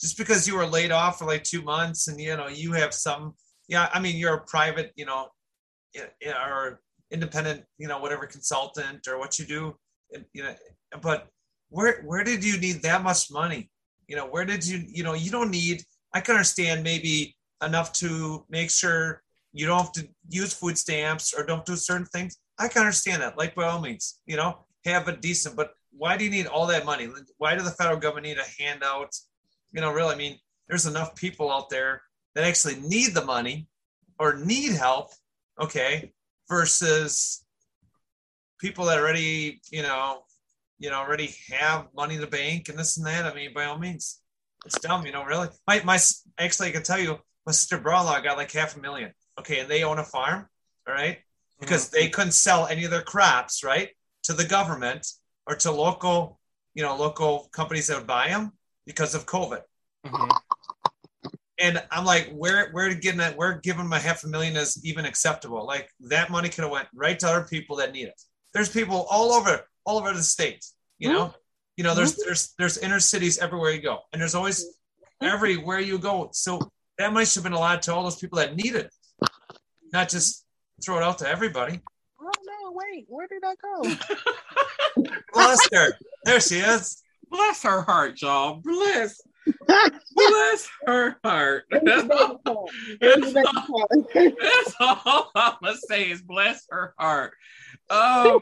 Just 0.00 0.16
because 0.16 0.48
you 0.48 0.56
were 0.56 0.66
laid 0.66 0.90
off 0.90 1.18
for 1.18 1.26
like 1.26 1.44
two 1.44 1.62
months, 1.62 2.08
and 2.08 2.20
you 2.20 2.36
know, 2.36 2.48
you 2.48 2.72
have 2.72 2.94
some, 2.94 3.34
yeah, 3.68 3.88
I 3.92 4.00
mean, 4.00 4.16
you're 4.16 4.34
a 4.34 4.44
private, 4.44 4.92
you 4.96 5.06
know, 5.06 5.28
or 6.26 6.80
independent, 7.10 7.64
you 7.78 7.88
know, 7.88 7.98
whatever 7.98 8.26
consultant 8.26 9.06
or 9.08 9.18
what 9.18 9.38
you 9.38 9.44
do, 9.44 9.76
you 10.32 10.42
know, 10.42 10.54
but 11.02 11.28
where 11.68 12.02
where 12.02 12.24
did 12.24 12.44
you 12.44 12.58
need 12.58 12.82
that 12.82 13.02
much 13.02 13.30
money? 13.30 13.70
You 14.08 14.16
know, 14.16 14.26
where 14.26 14.44
did 14.44 14.66
you, 14.66 14.82
you 14.88 15.04
know, 15.04 15.14
you 15.14 15.30
don't 15.30 15.50
need. 15.50 15.84
I 16.12 16.20
can 16.20 16.34
understand 16.34 16.82
maybe 16.82 17.36
enough 17.64 17.92
to 17.94 18.44
make 18.50 18.70
sure 18.70 19.22
you 19.52 19.66
don't 19.66 19.78
have 19.78 19.92
to 19.92 20.08
use 20.28 20.52
food 20.52 20.76
stamps 20.76 21.32
or 21.36 21.44
don't 21.44 21.64
do 21.64 21.76
certain 21.76 22.06
things. 22.06 22.36
I 22.58 22.68
can 22.68 22.80
understand 22.82 23.22
that. 23.22 23.38
Like 23.38 23.54
by 23.54 23.66
all 23.66 23.80
means, 23.80 24.20
you 24.26 24.36
know, 24.36 24.66
have 24.84 25.08
a 25.08 25.16
decent. 25.16 25.56
But 25.56 25.72
why 26.00 26.16
do 26.16 26.24
you 26.24 26.30
need 26.30 26.46
all 26.46 26.66
that 26.68 26.86
money? 26.86 27.08
Why 27.36 27.54
do 27.54 27.62
the 27.62 27.70
federal 27.70 27.98
government 27.98 28.26
need 28.26 28.38
a 28.38 28.62
handout? 28.62 29.14
You 29.72 29.82
know, 29.82 29.92
really, 29.92 30.14
I 30.14 30.16
mean, 30.16 30.38
there's 30.66 30.86
enough 30.86 31.14
people 31.14 31.52
out 31.52 31.68
there 31.68 32.00
that 32.34 32.44
actually 32.44 32.76
need 32.76 33.12
the 33.12 33.24
money 33.24 33.68
or 34.18 34.36
need 34.36 34.72
help. 34.72 35.10
Okay, 35.60 36.12
versus 36.48 37.44
people 38.58 38.86
that 38.86 38.98
already, 38.98 39.60
you 39.70 39.82
know, 39.82 40.22
you 40.78 40.88
know, 40.88 40.96
already 40.96 41.34
have 41.50 41.88
money 41.94 42.14
in 42.14 42.22
the 42.22 42.26
bank 42.26 42.70
and 42.70 42.78
this 42.78 42.96
and 42.96 43.06
that. 43.06 43.26
I 43.26 43.34
mean, 43.34 43.52
by 43.52 43.66
all 43.66 43.78
means, 43.78 44.22
it's 44.64 44.80
dumb. 44.80 45.04
You 45.04 45.12
know, 45.12 45.24
really. 45.24 45.48
My 45.66 45.82
my 45.84 45.98
actually, 46.38 46.68
I 46.68 46.72
can 46.72 46.82
tell 46.82 46.98
you, 46.98 47.18
my 47.44 47.52
sister 47.52 47.76
brother 47.76 48.22
got 48.22 48.38
like 48.38 48.52
half 48.52 48.74
a 48.74 48.80
million. 48.80 49.12
Okay, 49.38 49.60
and 49.60 49.68
they 49.68 49.84
own 49.84 49.98
a 49.98 50.04
farm. 50.04 50.48
All 50.88 50.94
right 50.94 51.18
because 51.60 51.86
mm-hmm. 51.86 51.96
they 51.96 52.08
couldn't 52.08 52.32
sell 52.32 52.66
any 52.66 52.84
of 52.84 52.90
their 52.90 53.02
crops 53.02 53.62
right 53.62 53.90
to 54.24 54.32
the 54.32 54.44
government 54.44 55.06
or 55.50 55.56
to 55.56 55.70
local 55.72 56.38
you 56.74 56.82
know 56.82 56.96
local 56.96 57.48
companies 57.52 57.88
that 57.88 57.98
would 57.98 58.06
buy 58.06 58.28
them 58.28 58.52
because 58.86 59.14
of 59.14 59.26
covid. 59.26 59.62
Mhm. 60.06 60.30
and 61.58 61.82
i'm 61.90 62.06
like 62.06 62.30
where 62.32 62.70
where 62.70 62.94
getting 62.94 63.18
that 63.18 63.36
where 63.36 63.60
giving 63.60 63.82
them 63.82 63.92
a 63.92 63.98
half 63.98 64.24
a 64.24 64.28
million 64.28 64.56
is 64.56 64.80
even 64.84 65.04
acceptable? 65.04 65.66
Like 65.66 65.90
that 66.08 66.30
money 66.30 66.48
could 66.48 66.64
have 66.64 66.70
went 66.70 66.88
right 66.94 67.18
to 67.18 67.28
other 67.28 67.46
people 67.46 67.76
that 67.76 67.92
need 67.92 68.08
it. 68.08 68.18
There's 68.54 68.70
people 68.70 69.06
all 69.10 69.32
over 69.32 69.60
all 69.84 69.98
over 69.98 70.12
the 70.14 70.22
state 70.22 70.64
you 70.98 71.12
know? 71.12 71.24
Mm-hmm. 71.26 71.36
You 71.76 71.84
know 71.84 71.94
there's 71.94 72.12
mm-hmm. 72.12 72.26
there's 72.26 72.54
there's 72.58 72.78
inner 72.78 73.00
cities 73.00 73.38
everywhere 73.38 73.72
you 73.72 73.82
go 73.82 73.98
and 74.12 74.22
there's 74.22 74.36
always 74.36 74.64
mm-hmm. 74.64 75.26
everywhere 75.34 75.80
you 75.80 75.98
go. 75.98 76.30
So 76.32 76.60
that 76.98 77.12
money 77.12 77.26
should 77.26 77.42
have 77.42 77.50
been 77.50 77.60
allowed 77.60 77.82
to 77.82 77.94
all 77.94 78.04
those 78.04 78.20
people 78.22 78.38
that 78.38 78.54
need 78.54 78.74
it 78.76 78.94
not 79.92 80.08
just 80.08 80.46
throw 80.84 80.98
it 80.98 81.02
out 81.02 81.18
to 81.18 81.28
everybody 81.28 81.80
wait, 82.80 83.06
where 83.08 83.26
did 83.26 83.42
I 83.44 83.54
go? 83.56 83.82
Bless 85.32 85.68
her. 85.72 85.92
There 86.24 86.40
she 86.40 86.56
is. 86.56 87.02
Bless 87.30 87.62
her 87.62 87.82
heart, 87.82 88.20
y'all. 88.20 88.60
Bless, 88.62 89.20
bless 90.16 90.68
her 90.86 91.16
heart. 91.22 91.64
That's 91.70 92.08
all, 92.10 92.40
that's 93.00 93.36
all, 93.36 93.88
that's 94.14 94.74
all 94.80 95.30
I'm 95.36 95.54
gonna 95.62 95.76
say 95.88 96.10
is 96.10 96.22
bless 96.22 96.66
her 96.70 96.92
heart. 96.98 97.34
Um, 97.88 98.40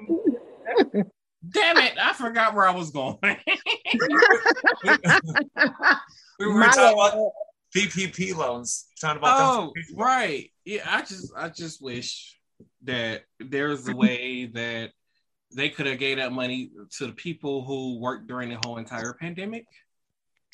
damn 1.47 1.76
it, 1.76 1.99
I 2.00 2.14
forgot 2.14 2.54
where 2.54 2.66
I 2.66 2.75
was 2.75 2.90
going. 2.90 3.18
We 3.21 3.37
were 6.47 6.54
My 6.54 6.68
talking 6.68 6.99
about. 6.99 7.33
PPP 7.76 8.35
loans. 8.35 8.87
Talking 8.99 9.18
about 9.18 9.40
oh, 9.40 9.73
them. 9.75 9.97
right. 9.97 10.50
Yeah, 10.64 10.85
I 10.87 11.02
just, 11.02 11.30
I 11.37 11.50
just 11.50 11.83
wish 11.83 12.38
that 12.85 13.25
there's 13.40 13.88
a 13.88 13.94
way 13.94 14.47
that 14.47 14.92
they 15.54 15.68
could 15.70 15.87
have 15.87 15.99
gave 15.99 16.18
that 16.18 16.32
money 16.32 16.70
to 16.99 17.06
the 17.06 17.12
people 17.12 17.64
who 17.64 17.99
worked 17.99 18.26
during 18.26 18.50
the 18.50 18.58
whole 18.64 18.76
entire 18.78 19.14
pandemic. 19.14 19.66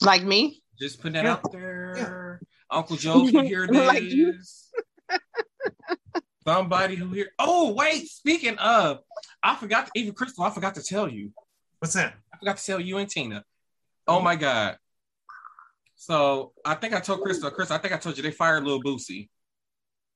like 0.01 0.23
me. 0.25 0.63
Just 0.81 1.01
put 1.01 1.13
that 1.13 1.25
Yeah. 1.25 1.33
out 1.35 1.53
there. 1.53 2.41
Uncle 2.71 2.97
Joe 2.97 3.27
can 3.31 3.45
hear 3.47 3.67
this. 3.67 3.77
Like 3.87 4.03
you. 4.03 4.35
Somebody 6.47 6.95
who 6.97 7.09
hear. 7.11 7.31
Oh 7.39 7.73
wait, 7.73 8.07
speaking 8.09 8.57
of, 8.59 8.99
I 9.43 9.57
forgot. 9.57 9.87
to, 9.87 9.93
even 9.95 10.13
Crystal, 10.15 10.45
I 10.45 10.51
forgot 10.51 10.75
to 10.75 10.83
tell 10.83 11.09
you. 11.09 11.33
What's 11.79 11.95
that? 11.95 12.15
I 12.33 12.37
forgot 12.39 12.59
to 12.59 12.65
tell 12.65 12.81
you 12.81 12.99
and 12.99 13.09
Tina. 13.09 13.45
Oh 14.07 14.21
my 14.21 14.37
god. 14.37 14.77
So 15.97 16.53
I 16.65 16.75
think 16.75 16.93
I 16.93 17.01
told 17.01 17.23
Crystal. 17.23 17.51
Chris, 17.51 17.71
I 17.71 17.79
think 17.79 17.95
I 17.95 17.97
told 17.97 18.17
you 18.19 18.23
they 18.23 18.31
fired 18.31 18.65
Lil 18.65 18.83
Boosie, 18.83 19.31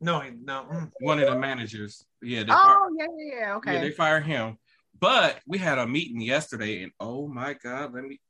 No, 0.00 0.23
no. 0.45 0.67
mm. 0.71 0.90
one 1.00 1.19
of 1.19 1.28
the 1.28 1.38
managers. 1.38 2.05
Yeah, 2.23 2.45
they 2.45 2.52
Oh 2.52 2.88
yeah, 2.97 3.07
yeah, 3.17 3.40
yeah. 3.40 3.55
Okay. 3.57 3.75
yeah, 3.75 3.81
they 3.81 3.90
fired 3.90 4.25
him. 4.25 4.59
But 5.00 5.40
we 5.47 5.59
had 5.59 5.78
a 5.78 5.87
meeting 5.87 6.21
yesterday, 6.21 6.83
and 6.83 6.93
oh 7.00 7.28
my 7.28 7.55
god, 7.55 7.95
let 7.95 8.05
me 8.05 8.21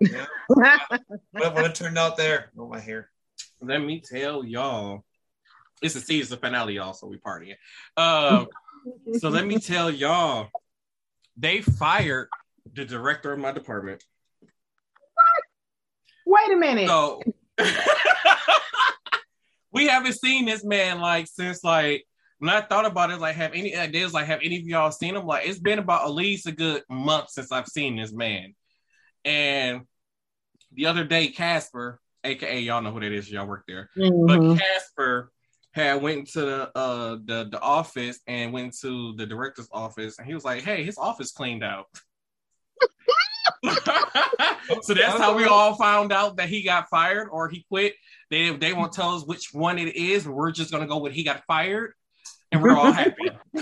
Yeah. 0.00 0.26
what, 0.48 1.74
turned 1.74 1.98
out 1.98 2.16
there? 2.16 2.50
Oh 2.58 2.68
my 2.68 2.80
hair. 2.80 3.10
let 3.60 3.78
me 3.78 4.00
tell 4.00 4.44
y'all. 4.44 5.04
It's 5.82 5.94
the 5.94 6.00
season 6.00 6.38
finale, 6.38 6.74
y'all, 6.74 6.94
so 6.94 7.06
we 7.06 7.18
partying. 7.18 7.56
Um, 7.96 8.46
so 9.18 9.28
let 9.28 9.46
me 9.46 9.58
tell 9.58 9.90
y'all, 9.90 10.48
they 11.36 11.60
fired 11.60 12.28
the 12.72 12.84
director 12.84 13.32
of 13.32 13.38
my 13.38 13.52
department. 13.52 14.02
What? 16.24 16.48
Wait 16.48 16.56
a 16.56 16.58
minute. 16.58 16.88
So 16.88 17.20
we 19.74 19.86
haven't 19.88 20.14
seen 20.14 20.46
this 20.46 20.64
man 20.64 21.00
like 21.00 21.26
since 21.26 21.62
like 21.64 22.04
when 22.38 22.50
I 22.50 22.60
thought 22.60 22.86
about 22.86 23.10
it, 23.10 23.20
like 23.20 23.36
have 23.36 23.52
any 23.54 23.76
ideas, 23.76 24.14
like 24.14 24.26
have 24.26 24.40
any 24.42 24.56
of 24.56 24.66
y'all 24.66 24.90
seen 24.90 25.16
him? 25.16 25.26
Like 25.26 25.46
it's 25.48 25.58
been 25.58 25.78
about 25.78 26.04
at 26.04 26.12
least 26.12 26.46
a 26.46 26.52
good 26.52 26.82
month 26.88 27.30
since 27.30 27.50
I've 27.52 27.66
seen 27.66 27.96
this 27.96 28.12
man. 28.12 28.54
And 29.24 29.82
the 30.72 30.86
other 30.86 31.04
day, 31.04 31.28
Casper, 31.28 32.00
aka 32.22 32.60
y'all 32.60 32.82
know 32.82 32.92
who 32.92 33.00
that 33.00 33.12
is, 33.12 33.30
y'all 33.30 33.46
work 33.46 33.64
there. 33.66 33.90
Mhm. 33.96 34.26
But 34.26 34.58
Casper 34.58 35.32
had 35.72 36.02
went 36.02 36.28
to 36.32 36.40
the 36.40 36.78
uh 36.78 37.16
the, 37.24 37.48
the 37.50 37.60
office 37.60 38.20
and 38.28 38.52
went 38.52 38.78
to 38.80 39.14
the 39.16 39.26
director's 39.26 39.68
office 39.72 40.18
and 40.18 40.26
he 40.26 40.34
was 40.34 40.44
like, 40.44 40.62
Hey, 40.62 40.84
his 40.84 40.98
office 40.98 41.32
cleaned 41.32 41.64
out. 41.64 41.86
so 44.82 44.94
that's 44.94 45.18
how 45.18 45.34
we 45.34 45.44
all 45.44 45.74
found 45.74 46.12
out 46.12 46.36
that 46.36 46.48
he 46.48 46.62
got 46.62 46.88
fired 46.88 47.28
or 47.30 47.48
he 47.48 47.64
quit. 47.68 47.94
They 48.30 48.50
they 48.50 48.72
won't 48.72 48.92
tell 48.92 49.14
us 49.14 49.24
which 49.24 49.52
one 49.52 49.78
it 49.78 49.94
is, 49.96 50.26
we're 50.26 50.52
just 50.52 50.70
gonna 50.70 50.86
go 50.86 50.98
with 50.98 51.12
he 51.12 51.24
got 51.24 51.44
fired 51.46 51.92
and 52.54 52.62
we're 52.62 52.76
all 52.76 52.92
happy. 52.92 53.30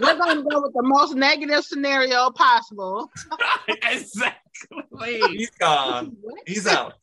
We're 0.00 0.16
gonna 0.16 0.42
go 0.42 0.62
with 0.62 0.74
the 0.74 0.82
most 0.82 1.14
negative 1.14 1.64
scenario 1.64 2.30
possible. 2.30 3.10
exactly. 3.68 5.20
He's 5.36 5.50
gone. 5.50 6.16
He's 6.46 6.66
out. 6.66 6.94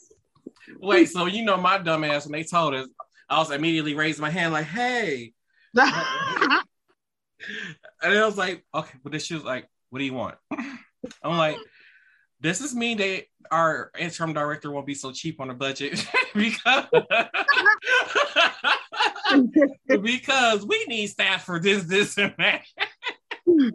Wait, 0.79 1.09
so 1.09 1.25
you 1.25 1.43
know 1.43 1.57
my 1.57 1.77
dumb 1.77 2.03
ass 2.03 2.25
when 2.25 2.33
they 2.33 2.43
told 2.43 2.73
us, 2.73 2.87
I 3.29 3.39
was 3.39 3.51
immediately 3.51 3.95
raised 3.95 4.19
my 4.19 4.29
hand 4.29 4.53
like, 4.53 4.65
"Hey," 4.65 5.33
and 5.75 5.91
I 8.03 8.25
was 8.25 8.37
like, 8.37 8.65
"Okay," 8.73 8.97
but 9.03 9.11
then 9.11 9.21
she 9.21 9.33
was 9.33 9.43
like, 9.43 9.67
"What 9.89 9.99
do 9.99 10.05
you 10.05 10.13
want?" 10.13 10.35
I'm 11.23 11.37
like, 11.37 11.57
"Does 12.41 12.59
this 12.59 12.73
mean 12.73 12.97
that 12.97 13.23
our 13.51 13.91
interim 13.97 14.33
director 14.33 14.71
won't 14.71 14.85
be 14.85 14.95
so 14.95 15.11
cheap 15.11 15.39
on 15.39 15.49
a 15.49 15.53
budget 15.53 16.05
because 16.33 16.85
because 20.01 20.65
we 20.65 20.85
need 20.87 21.07
staff 21.07 21.43
for 21.45 21.59
this, 21.59 21.83
this, 21.83 22.17
and 22.17 22.33
that. 22.37 22.61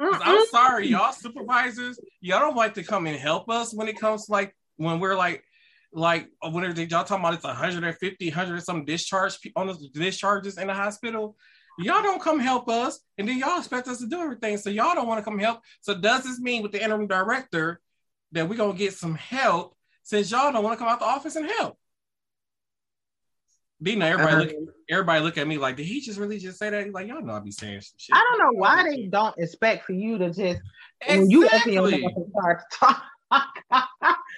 I'm 0.00 0.46
sorry, 0.46 0.88
y'all 0.88 1.12
supervisors, 1.12 1.98
y'all 2.20 2.40
don't 2.40 2.56
like 2.56 2.74
to 2.74 2.82
come 2.82 3.06
and 3.06 3.16
help 3.16 3.48
us 3.48 3.72
when 3.74 3.88
it 3.88 3.98
comes 3.98 4.28
like 4.28 4.54
when 4.76 5.00
we're 5.00 5.16
like 5.16 5.42
like 5.92 6.28
whenever 6.42 6.80
y'all 6.82 7.04
talking 7.04 7.24
about 7.24 7.34
it's 7.34 7.44
150, 7.44 8.28
100 8.28 8.62
some 8.62 8.84
discharge 8.84 9.38
on 9.56 9.68
the 9.68 9.88
discharges 9.92 10.58
in 10.58 10.66
the 10.66 10.74
hospital. 10.74 11.36
Y'all 11.78 12.02
don't 12.02 12.22
come 12.22 12.38
help 12.38 12.68
us, 12.68 13.00
and 13.18 13.28
then 13.28 13.38
y'all 13.38 13.58
expect 13.58 13.88
us 13.88 13.98
to 13.98 14.06
do 14.06 14.20
everything. 14.20 14.56
So 14.58 14.70
y'all 14.70 14.94
don't 14.94 15.08
want 15.08 15.18
to 15.18 15.24
come 15.24 15.38
help. 15.38 15.60
So 15.80 15.94
does 15.94 16.22
this 16.22 16.38
mean 16.38 16.62
with 16.62 16.72
the 16.72 16.82
interim 16.82 17.06
director 17.06 17.80
that 18.32 18.48
we're 18.48 18.56
gonna 18.56 18.78
get 18.78 18.94
some 18.94 19.14
help 19.14 19.76
since 20.02 20.30
y'all 20.30 20.52
don't 20.52 20.62
want 20.62 20.78
to 20.78 20.84
come 20.84 20.92
out 20.92 21.00
the 21.00 21.06
office 21.06 21.36
and 21.36 21.50
help? 21.50 21.76
Be 23.82 23.92
Dina, 23.92 24.06
everybody 24.06 24.36
look, 24.36 24.74
everybody 24.88 25.20
look 25.20 25.36
at 25.36 25.48
me 25.48 25.58
like, 25.58 25.76
did 25.76 25.86
he 25.86 26.00
just 26.00 26.18
really 26.18 26.38
just 26.38 26.58
say 26.58 26.70
that? 26.70 26.84
He's 26.84 26.94
like, 26.94 27.08
y'all 27.08 27.22
know 27.22 27.34
I 27.34 27.40
be 27.40 27.50
saying 27.50 27.80
some 27.80 27.96
shit. 27.98 28.16
I 28.16 28.24
don't 28.30 28.38
know 28.38 28.58
why 28.58 28.84
they 28.88 29.06
don't 29.06 29.34
expect 29.36 29.84
for 29.84 29.92
you 29.92 30.16
to 30.18 30.28
just 30.32 30.60
when 31.06 31.28
you 31.28 31.46
open 31.46 31.72
your 31.72 31.88
Exactly. 31.88 32.02
mouth 32.02 32.12
and 32.16 32.30
start 32.30 32.62
to 32.70 32.78
talk. 32.78 33.02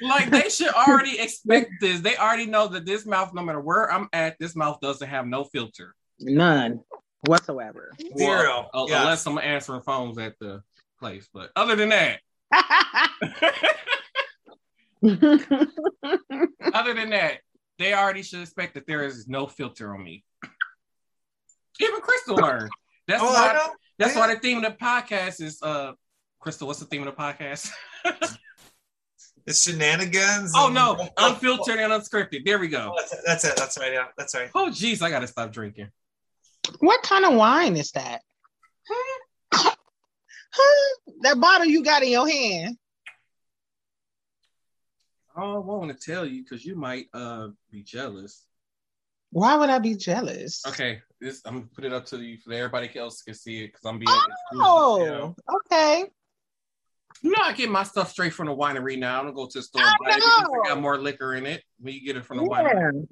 like 0.01 0.31
they 0.31 0.49
should 0.49 0.73
already 0.73 1.21
expect 1.21 1.71
this. 1.83 2.01
They 2.01 2.17
already 2.17 2.47
know 2.47 2.67
that 2.69 2.87
this 2.87 3.05
mouth, 3.05 3.35
no 3.35 3.43
matter 3.43 3.61
where 3.61 3.93
I'm 3.93 4.09
at, 4.15 4.39
this 4.39 4.57
mouth 4.57 4.81
doesn't 4.81 5.07
have 5.07 5.27
no 5.27 5.45
filter. 5.45 5.95
None 6.19 6.81
whatsoever. 7.23 7.93
Zero. 8.17 8.69
Well, 8.73 8.85
uh, 8.85 8.87
Yeah. 8.89 9.01
Unless 9.03 9.27
I'm 9.27 9.39
answering 9.39 9.81
phones 9.83 10.19
at 10.19 10.39
the 10.39 10.63
place. 10.99 11.29
But 11.33 11.51
other 11.57 11.77
than 11.77 11.89
that, 11.91 12.21
other 15.03 16.95
than 16.95 17.11
that, 17.11 17.39
they 17.79 17.93
already 17.95 18.23
should 18.23 18.41
expect 18.41 18.75
that 18.75 18.87
there 18.87 19.03
is 19.05 19.29
no 19.29 19.47
filter 19.47 19.95
on 19.95 20.03
me. 20.03 20.25
Even 21.81 22.01
Crystal 22.01 22.37
learned. 22.37 22.71
That's 23.07 23.23
Oh, 23.23 23.27
why. 23.27 23.53
know. 23.53 23.73
That's 23.99 24.15
Yeah. 24.15 24.21
why 24.21 24.35
the 24.35 24.41
theme 24.41 24.65
of 24.65 24.65
the 24.65 24.77
podcast 24.85 25.41
is. 25.43 25.61
uh 25.63 25.93
Crystal, 26.41 26.67
what's 26.67 26.81
the 26.81 26.87
theme 26.87 27.07
of 27.07 27.15
the 27.15 27.21
podcast? 27.23 27.71
It's 29.49 29.63
shenanigans. 29.63 30.51
oh 30.57 30.67
and- 30.67 30.75
no, 30.75 31.09
unfiltered 31.19 31.79
and 31.79 31.93
unscripted. 31.93 32.45
There 32.45 32.59
we 32.59 32.67
go. 32.67 32.93
Oh, 32.93 33.01
That's 33.01 33.13
it. 33.13 33.21
That's 33.25 33.45
it. 33.45 33.55
That's 33.57 33.79
right. 33.79 33.93
Yeah, 33.93 34.07
that's 34.19 34.35
right. 34.35 34.51
Oh 34.57 34.71
jeez, 34.71 35.03
I 35.03 35.11
gotta 35.11 35.29
stop 35.29 35.53
drinking. 35.53 35.89
What 36.81 37.03
kind 37.03 37.25
of 37.25 37.35
wine 37.35 37.77
is 37.77 37.93
that? 37.93 38.23
that 41.21 41.41
bottle 41.41 41.67
you 41.67 41.85
got 41.85 42.03
in 42.03 42.11
your 42.11 42.29
hand. 42.29 42.77
I 45.37 45.43
don't 45.43 45.67
want 45.67 45.91
to 45.91 46.13
tell 46.13 46.25
you 46.25 46.43
because 46.43 46.65
you 46.65 46.77
might 46.77 47.07
uh 47.13 47.49
be 47.71 47.83
jealous. 47.83 48.47
Why 49.31 49.57
would 49.57 49.69
I 49.69 49.79
be 49.79 49.95
jealous? 49.95 50.63
Okay, 50.67 51.01
this 51.21 51.43
I'm 51.45 51.55
gonna 51.55 51.67
put 51.75 51.85
it 51.85 51.93
up 51.93 52.07
to 52.07 52.19
you 52.19 52.39
so 52.39 52.53
everybody 52.53 52.97
else 52.97 53.23
can 53.23 53.35
see 53.35 53.65
it 53.65 53.67
because 53.69 53.85
I'm 53.85 53.99
being. 53.99 54.19
Oh, 54.55 55.01
you 55.01 55.07
know? 55.07 55.37
okay. 55.57 56.05
You 57.23 57.31
know, 57.31 57.43
I 57.43 57.53
get 57.53 57.71
my 57.71 57.83
stuff 57.83 58.11
straight 58.11 58.33
from 58.33 58.47
the 58.47 58.55
winery 58.55 58.99
now. 58.99 59.21
I 59.21 59.25
don't 59.25 59.35
go 59.35 59.47
to 59.47 59.59
the 59.59 59.63
store 59.63 59.83
I 59.83 59.89
and 59.89 59.97
buy 60.01 60.11
it 60.11 60.17
because 60.17 60.43
know. 60.43 60.63
they 60.63 60.69
got 60.69 60.81
more 60.81 60.99
liquor 60.99 61.35
in 61.35 61.47
it 61.47 61.63
when 61.79 61.95
you 61.95 62.05
get 62.05 62.17
it 62.17 62.25
from 62.25 62.39
the 62.39 62.45
winery. 62.45 63.07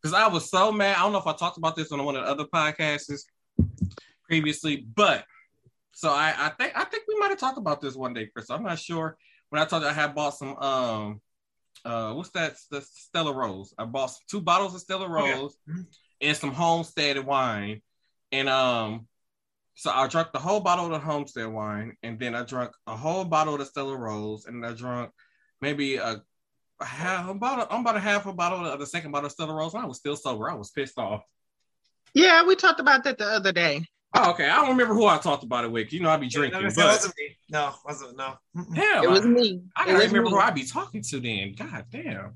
Because 0.00 0.14
I 0.14 0.28
was 0.28 0.48
so 0.50 0.70
mad. 0.70 0.96
I 0.96 1.00
don't 1.02 1.12
know 1.12 1.18
if 1.18 1.26
I 1.26 1.32
talked 1.34 1.58
about 1.58 1.74
this 1.76 1.90
on 1.92 2.04
one 2.04 2.16
of 2.16 2.24
the 2.24 2.30
other 2.30 2.44
podcasts 2.44 3.22
previously, 4.24 4.86
but 4.94 5.24
so 5.92 6.10
I, 6.10 6.34
I 6.36 6.48
think 6.50 6.72
I 6.76 6.84
think 6.84 7.04
we 7.08 7.18
might 7.18 7.30
have 7.30 7.38
talked 7.38 7.58
about 7.58 7.80
this 7.80 7.96
one 7.96 8.14
day, 8.14 8.26
Chris. 8.26 8.50
I'm 8.50 8.62
not 8.62 8.78
sure. 8.78 9.16
When 9.50 9.60
I 9.60 9.64
told 9.64 9.82
you 9.82 9.88
I 9.88 9.92
had 9.92 10.14
bought 10.14 10.36
some 10.36 10.56
um 10.58 11.20
uh 11.84 12.12
what's 12.12 12.30
that 12.30 12.56
the 12.70 12.80
Stella 12.82 13.32
Rosa. 13.32 13.74
I 13.78 13.84
bought 13.84 14.06
some, 14.10 14.22
two 14.30 14.40
bottles 14.40 14.74
of 14.74 14.80
Stella. 14.80 15.08
Rosa 15.08 15.56
Mhm. 15.68 15.86
and 16.20 16.36
some 16.36 16.52
homestead 16.52 17.24
wine. 17.24 17.82
And 18.30 18.48
um 18.48 19.08
so 19.74 19.90
I 19.90 20.06
drank 20.08 20.32
the 20.32 20.40
whole 20.40 20.60
bottle 20.60 20.86
of 20.86 20.90
the 20.90 20.98
homestead 20.98 21.46
wine, 21.46 21.96
and 22.02 22.18
then 22.18 22.34
I 22.34 22.42
drank 22.44 22.72
a 22.86 22.96
whole 22.96 23.24
bottle 23.24 23.54
of 23.54 23.60
the 23.60 23.66
Stella 23.66 23.96
Rosa, 23.96 24.48
and 24.48 24.64
I 24.66 24.72
drank 24.72 25.10
maybe 25.60 25.96
a 25.96 26.22
half 26.80 27.28
about 27.28 27.60
a, 27.70 27.72
I'm 27.74 27.80
about 27.80 27.96
a 27.96 28.00
half 28.00 28.26
a 28.26 28.32
bottle 28.32 28.64
of 28.64 28.78
the 28.80 28.86
second 28.86 29.10
bottle 29.12 29.26
of 29.26 29.32
Stella 29.32 29.54
Rosa. 29.54 29.76
And 29.76 29.84
I 29.84 29.88
was 29.88 29.98
still 29.98 30.16
sober. 30.16 30.50
I 30.50 30.54
was 30.54 30.70
pissed 30.70 30.98
off. 30.98 31.22
Yeah, 32.14 32.44
we 32.46 32.56
talked 32.56 32.80
about 32.80 33.04
that 33.04 33.18
the 33.18 33.26
other 33.26 33.52
day. 33.52 33.84
Oh, 34.14 34.30
okay. 34.30 34.48
I 34.48 34.56
don't 34.56 34.70
remember 34.70 34.94
who 34.94 35.06
I 35.06 35.18
talked 35.18 35.44
about 35.44 35.64
it 35.64 35.70
with. 35.70 35.92
You 35.92 36.00
know, 36.00 36.08
I'd 36.10 36.20
be 36.20 36.28
drinking, 36.28 36.62
That 36.62 36.74
but 36.76 36.86
wasn't 36.86 37.14
me. 37.18 37.36
No, 37.50 37.74
wasn't 37.84 38.16
no. 38.16 38.34
Hell, 38.74 39.02
It 39.04 39.10
was 39.10 39.20
I, 39.26 39.28
me. 39.28 39.60
I 39.76 39.82
It 39.82 39.86
gotta 39.86 39.98
remember 40.06 40.22
me. 40.22 40.30
who 40.30 40.38
I 40.38 40.50
be 40.50 40.64
talking 40.64 41.02
to 41.02 41.20
then. 41.20 41.54
God 41.58 41.84
damn. 41.90 42.32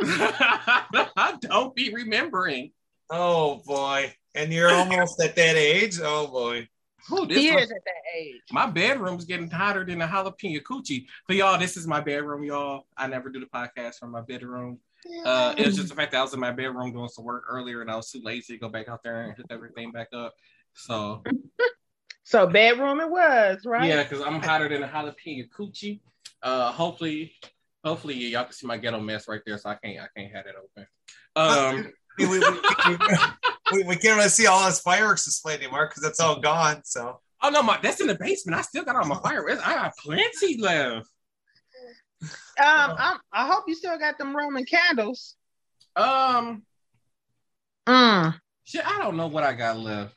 I 0.00 1.36
don't 1.40 1.74
be 1.74 1.92
remembering. 1.92 2.70
Oh 3.10 3.62
boy. 3.66 4.14
And 4.34 4.52
you're 4.52 4.70
almost 4.70 5.20
at 5.22 5.36
that 5.36 5.56
age. 5.56 5.98
Oh 6.02 6.26
boy. 6.28 6.68
Who 7.08 7.26
this 7.26 7.38
is 7.38 7.70
at 7.70 7.84
that 7.84 8.18
age. 8.18 8.42
My 8.50 8.66
bedroom's 8.66 9.24
getting 9.24 9.50
hotter 9.50 9.84
than 9.84 10.02
a 10.02 10.08
jalapeno 10.08 10.62
coochie. 10.62 11.06
But 11.26 11.36
y'all, 11.36 11.58
this 11.58 11.76
is 11.76 11.86
my 11.86 12.00
bedroom, 12.00 12.42
y'all. 12.44 12.86
I 12.96 13.06
never 13.06 13.28
do 13.28 13.40
the 13.40 13.46
podcast 13.46 13.96
from 13.96 14.10
my 14.10 14.22
bedroom. 14.22 14.80
Uh, 15.24 15.54
it 15.56 15.66
was 15.66 15.76
just 15.76 15.88
the 15.88 15.94
fact 15.94 16.12
that 16.12 16.18
I 16.18 16.22
was 16.22 16.34
in 16.34 16.40
my 16.40 16.50
bedroom 16.50 16.92
doing 16.92 17.08
some 17.08 17.24
work 17.24 17.44
earlier 17.48 17.80
and 17.80 17.90
I 17.90 17.96
was 17.96 18.10
too 18.10 18.20
lazy 18.24 18.54
to 18.54 18.58
go 18.58 18.68
back 18.68 18.88
out 18.88 19.02
there 19.04 19.22
and 19.22 19.36
hook 19.36 19.46
everything 19.50 19.92
back 19.92 20.08
up. 20.12 20.34
So 20.74 21.22
so 22.24 22.46
bedroom 22.46 23.00
it 23.00 23.08
was, 23.08 23.64
right? 23.64 23.88
yeah, 23.88 24.02
because 24.02 24.20
I'm 24.20 24.42
hotter 24.42 24.68
than 24.68 24.82
a 24.82 24.88
jalapeno 24.88 25.48
coochie. 25.50 26.00
Uh, 26.42 26.72
hopefully, 26.72 27.32
hopefully 27.84 28.14
y'all 28.14 28.44
can 28.44 28.52
see 28.52 28.66
my 28.66 28.76
ghetto 28.76 29.00
mess 29.00 29.28
right 29.28 29.40
there, 29.46 29.58
so 29.58 29.70
I 29.70 29.76
can't 29.76 30.00
I 30.00 30.08
can't 30.18 30.34
have 30.34 30.44
that 30.44 30.54
open. 30.56 30.86
Um, 31.36 31.92
We, 32.18 32.26
we, 32.26 32.40
we, 32.40 32.58
we, 32.86 32.98
we, 33.70 33.82
we 33.84 33.96
can't 33.96 34.16
really 34.16 34.28
see 34.28 34.46
all 34.46 34.64
this 34.66 34.80
fireworks 34.80 35.24
display 35.24 35.54
anymore 35.54 35.88
because 35.88 36.04
it's 36.04 36.20
all 36.20 36.40
gone. 36.40 36.82
So 36.84 37.20
oh 37.42 37.50
no, 37.50 37.62
my 37.62 37.78
that's 37.82 38.00
in 38.00 38.06
the 38.06 38.14
basement. 38.14 38.58
I 38.58 38.62
still 38.62 38.84
got 38.84 38.96
all 38.96 39.04
my 39.04 39.18
fireworks. 39.22 39.60
I 39.64 39.74
got 39.74 39.96
plenty 39.98 40.58
left. 40.58 41.08
Um, 42.58 42.94
I'm, 42.98 43.18
I 43.32 43.46
hope 43.46 43.64
you 43.68 43.74
still 43.74 43.98
got 43.98 44.16
them 44.18 44.34
Roman 44.36 44.64
candles. 44.64 45.36
Um, 45.94 46.62
Mm. 47.86 48.34
shit, 48.64 48.84
I 48.84 48.98
don't 48.98 49.16
know 49.16 49.28
what 49.28 49.44
I 49.44 49.52
got 49.52 49.78
left. 49.78 50.14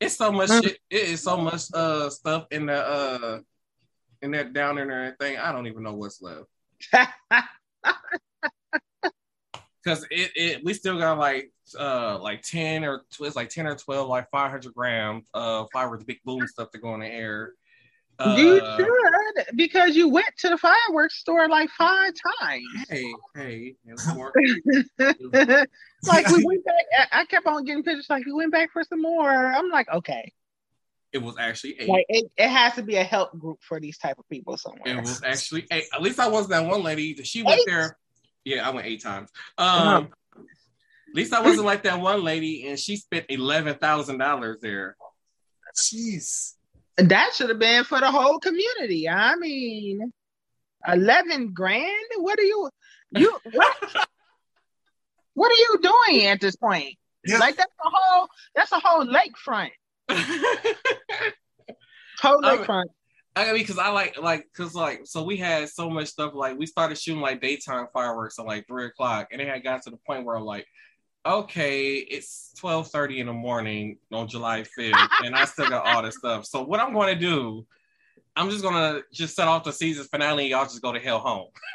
It's 0.00 0.16
so 0.16 0.30
much 0.30 0.50
Mm. 0.50 0.62
shit. 0.64 0.78
It 0.90 1.08
is 1.08 1.22
so 1.22 1.36
much 1.36 1.62
uh 1.72 2.10
stuff 2.10 2.46
in 2.50 2.66
the 2.66 2.74
uh 2.74 3.40
in 4.20 4.32
that 4.32 4.52
down 4.52 4.78
in 4.78 4.88
there 4.88 5.16
thing. 5.18 5.38
I 5.38 5.52
don't 5.52 5.66
even 5.66 5.82
know 5.84 5.94
what's 5.94 6.20
left. 6.20 6.46
Cause 9.84 10.04
it, 10.10 10.32
it 10.34 10.64
we 10.64 10.74
still 10.74 10.98
got 10.98 11.18
like 11.18 11.52
uh 11.78 12.18
like 12.18 12.42
10 12.42 12.84
or 12.84 13.02
it's 13.20 13.36
like 13.36 13.48
10 13.48 13.66
or 13.66 13.76
12 13.76 14.08
like 14.08 14.28
500 14.30 14.74
grams 14.74 15.26
of 15.34 15.68
fireworks 15.72 16.04
big 16.04 16.18
boom 16.24 16.46
stuff 16.46 16.70
to 16.72 16.78
go 16.78 16.94
in 16.94 17.00
the 17.00 17.06
air. 17.06 17.52
Uh, 18.18 18.34
you 18.36 18.60
should 18.76 19.56
because 19.56 19.94
you 19.94 20.08
went 20.08 20.26
to 20.38 20.48
the 20.48 20.58
fireworks 20.58 21.18
store 21.20 21.48
like 21.48 21.70
five 21.70 22.12
times. 22.40 22.86
hey, 22.88 23.12
hey, 23.36 23.74
was 23.86 24.04
like 26.06 26.28
we 26.28 26.44
went 26.44 26.64
back. 26.64 26.84
I- 26.98 27.20
I 27.20 27.24
kept 27.26 27.46
on 27.46 27.64
getting 27.64 27.84
pictures. 27.84 28.06
Like 28.10 28.26
we 28.26 28.32
went 28.32 28.50
back 28.50 28.72
for 28.72 28.82
some 28.82 29.00
more. 29.00 29.30
I'm 29.30 29.70
like, 29.70 29.88
okay, 29.88 30.32
it 31.12 31.18
was 31.18 31.36
actually 31.38 31.76
eight. 31.80 31.88
like 31.88 32.06
it, 32.08 32.30
it 32.36 32.48
has 32.48 32.74
to 32.74 32.82
be 32.82 32.96
a 32.96 33.04
help 33.04 33.38
group 33.38 33.58
for 33.62 33.80
these 33.80 33.98
type 33.98 34.18
of 34.18 34.28
people 34.28 34.56
somewhere. 34.56 34.96
It 34.98 35.00
was 35.00 35.22
actually 35.22 35.66
eight. 35.70 35.84
At 35.94 36.02
least 36.02 36.18
I 36.18 36.28
wasn't 36.28 36.50
that 36.50 36.66
one 36.66 36.82
lady. 36.82 37.14
That 37.14 37.26
she 37.26 37.42
went 37.42 37.60
Eight? 37.60 37.66
there. 37.66 37.96
Yeah, 38.48 38.66
I 38.66 38.70
went 38.70 38.86
eight 38.86 39.02
times. 39.02 39.30
Um, 39.58 40.08
at 40.36 41.14
least 41.14 41.34
I 41.34 41.42
wasn't 41.42 41.66
like 41.66 41.82
that 41.82 42.00
one 42.00 42.22
lady, 42.24 42.66
and 42.66 42.78
she 42.78 42.96
spent 42.96 43.26
eleven 43.28 43.74
thousand 43.76 44.18
dollars 44.18 44.58
there. 44.62 44.96
jeez. 45.76 46.54
That 46.96 47.32
should 47.34 47.50
have 47.50 47.58
been 47.58 47.84
for 47.84 48.00
the 48.00 48.10
whole 48.10 48.38
community. 48.40 49.08
I 49.08 49.36
mean, 49.36 50.12
eleven 50.86 51.52
grand. 51.52 51.92
What 52.16 52.38
are 52.38 52.42
you? 52.42 52.70
You 53.10 53.38
what? 53.52 53.76
what 55.34 55.52
are 55.52 55.54
you 55.54 55.78
doing 55.82 56.26
at 56.26 56.40
this 56.40 56.56
point? 56.56 56.96
Yeah. 57.26 57.38
Like 57.38 57.56
that's 57.56 57.70
a 57.84 57.90
whole 57.90 58.28
that's 58.54 58.72
a 58.72 58.80
whole 58.80 59.06
lakefront. 59.06 59.70
Whole 62.20 62.44
I 62.44 62.56
mean- 62.56 62.86
lakefront. 63.36 63.46
mean, 63.52 63.62
because 63.62 63.78
I 63.78 63.90
like 63.90 64.20
like 64.20 64.48
because 64.52 64.74
like 64.74 65.02
so 65.04 65.22
we 65.22 65.36
had 65.36 65.68
so 65.68 65.88
much 65.90 66.08
stuff. 66.08 66.32
Like 66.34 66.58
we 66.58 66.66
started 66.66 66.98
shooting 66.98 67.20
like 67.20 67.40
daytime 67.40 67.86
fireworks 67.92 68.38
at 68.38 68.46
like 68.46 68.66
three 68.66 68.86
o'clock, 68.86 69.28
and 69.32 69.40
it 69.40 69.48
had 69.48 69.62
got 69.62 69.82
to 69.82 69.90
the 69.90 69.98
point 70.06 70.24
where 70.24 70.36
I'm 70.36 70.44
like. 70.44 70.66
okay, 71.26 71.96
it's 71.96 72.54
12:30 72.60 73.18
in 73.18 73.26
the 73.26 73.32
morning 73.32 73.98
on 74.12 74.28
July 74.28 74.62
5th, 74.78 75.08
and 75.24 75.34
I 75.34 75.44
still 75.44 75.68
got 75.68 75.84
all 75.84 76.02
this 76.02 76.16
stuff. 76.16 76.46
So 76.46 76.62
what 76.62 76.80
I'm 76.80 76.94
going 76.94 77.12
to 77.12 77.20
do, 77.20 77.66
I'm 78.36 78.50
just 78.50 78.62
gonna 78.62 79.02
just 79.12 79.34
set 79.34 79.48
off 79.48 79.64
the 79.64 79.72
season 79.72 80.04
finale. 80.04 80.44
And 80.44 80.50
y'all 80.50 80.64
just 80.64 80.80
go 80.80 80.92
to 80.92 81.00
hell 81.00 81.18
home. 81.18 81.48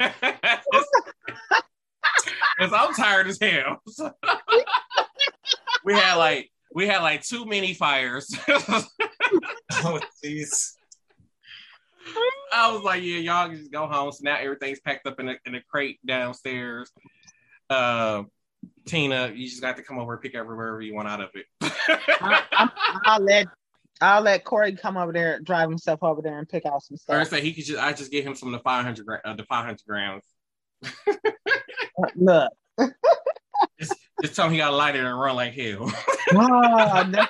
Cause 2.58 2.72
I'm 2.72 2.94
tired 2.94 3.26
as 3.26 3.38
hell. 3.40 3.82
we 5.84 5.92
had 5.92 6.14
like 6.14 6.50
we 6.72 6.86
had 6.86 7.02
like 7.02 7.22
too 7.22 7.44
many 7.44 7.74
fires. 7.74 8.34
Oh, 9.86 10.00
jeez. 10.24 10.76
I 12.52 12.72
was 12.72 12.82
like, 12.82 13.02
yeah, 13.02 13.18
y'all 13.18 13.48
can 13.48 13.58
just 13.58 13.72
go 13.72 13.86
home. 13.86 14.12
So 14.12 14.20
now 14.22 14.36
everything's 14.36 14.80
packed 14.80 15.06
up 15.06 15.20
in 15.20 15.28
a, 15.28 15.36
in 15.46 15.54
a 15.54 15.62
crate 15.62 15.98
downstairs. 16.06 16.90
Uh, 17.68 18.24
Tina, 18.86 19.32
you 19.34 19.48
just 19.48 19.60
got 19.62 19.76
to 19.76 19.82
come 19.82 19.98
over 19.98 20.14
and 20.14 20.22
pick 20.22 20.34
up 20.34 20.46
wherever 20.46 20.80
you 20.80 20.94
want 20.94 21.08
out 21.08 21.20
of 21.20 21.30
it. 21.34 21.46
I, 22.20 23.18
will 23.18 23.24
let 23.24 23.46
I'll 24.00 24.22
let 24.22 24.44
Corey 24.44 24.74
come 24.76 24.96
over 24.96 25.12
there, 25.12 25.40
drive 25.40 25.68
himself 25.68 26.02
over 26.02 26.20
there, 26.22 26.38
and 26.38 26.48
pick 26.48 26.66
out 26.66 26.82
some 26.82 26.96
or 27.08 27.18
I 27.18 27.24
stuff. 27.24 27.38
say 27.38 27.44
he 27.44 27.52
could 27.52 27.64
just, 27.64 27.80
I 27.80 27.92
just 27.92 28.10
give 28.10 28.24
him 28.24 28.34
some 28.34 28.52
of 28.52 28.58
the 28.58 28.62
500, 28.62 29.06
gra- 29.06 29.20
uh, 29.24 29.34
the 29.34 29.44
500 29.44 29.80
grams. 29.86 30.22
Look, 32.16 32.52
Just 34.22 34.36
tell 34.36 34.46
him 34.46 34.52
he 34.52 34.58
got 34.58 34.70
to 34.70 34.76
light 34.76 34.96
it 34.96 35.04
and 35.04 35.20
run 35.20 35.36
like 35.36 35.54
hell. 35.54 35.92
oh, 36.34 37.06
no. 37.08 37.26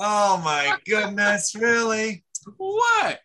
Oh 0.00 0.38
my 0.38 0.76
goodness, 0.84 1.54
really? 1.54 2.24
what? 2.56 3.20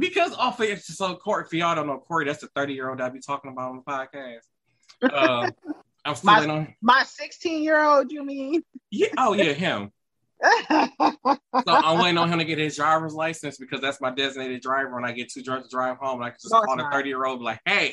Because 0.00 0.34
off 0.34 0.58
of 0.60 0.66
it, 0.66 0.82
so 0.82 1.14
Corey, 1.14 1.44
if 1.44 1.52
y'all 1.52 1.74
don't 1.74 1.86
know 1.86 1.98
Corey, 1.98 2.24
that's 2.24 2.40
the 2.40 2.48
30 2.56 2.72
year 2.72 2.88
old 2.88 3.00
I 3.00 3.10
be 3.10 3.20
talking 3.20 3.52
about 3.52 3.70
on 3.70 3.76
the 3.76 3.82
podcast. 3.82 5.12
Uh, 5.12 5.50
I'm 6.04 6.14
still 6.14 6.32
My- 6.32 6.42
in 6.42 6.50
on, 6.50 6.74
my 6.80 7.02
16 7.04 7.62
year 7.62 7.84
old, 7.84 8.10
you 8.10 8.24
mean? 8.24 8.62
yeah, 8.90 9.08
oh 9.18 9.34
yeah, 9.34 9.52
him. 9.52 9.92
So 11.66 11.74
I'm 11.74 11.98
waiting 12.00 12.16
on 12.16 12.32
him 12.32 12.38
to 12.38 12.44
get 12.46 12.56
his 12.58 12.76
driver's 12.76 13.12
license 13.12 13.58
because 13.58 13.80
that's 13.82 14.00
my 14.00 14.10
designated 14.10 14.62
driver. 14.62 14.94
When 14.94 15.04
I 15.04 15.12
get 15.12 15.30
too 15.30 15.42
drunk 15.42 15.64
to 15.64 15.68
drive 15.70 15.98
home, 15.98 16.20
and 16.20 16.24
I 16.24 16.30
can 16.30 16.38
just 16.40 16.52
No, 16.54 16.62
call 16.62 16.76
the 16.78 16.88
30 16.90 17.08
year 17.08 17.26
old, 17.26 17.42
like, 17.42 17.60
hey, 17.66 17.92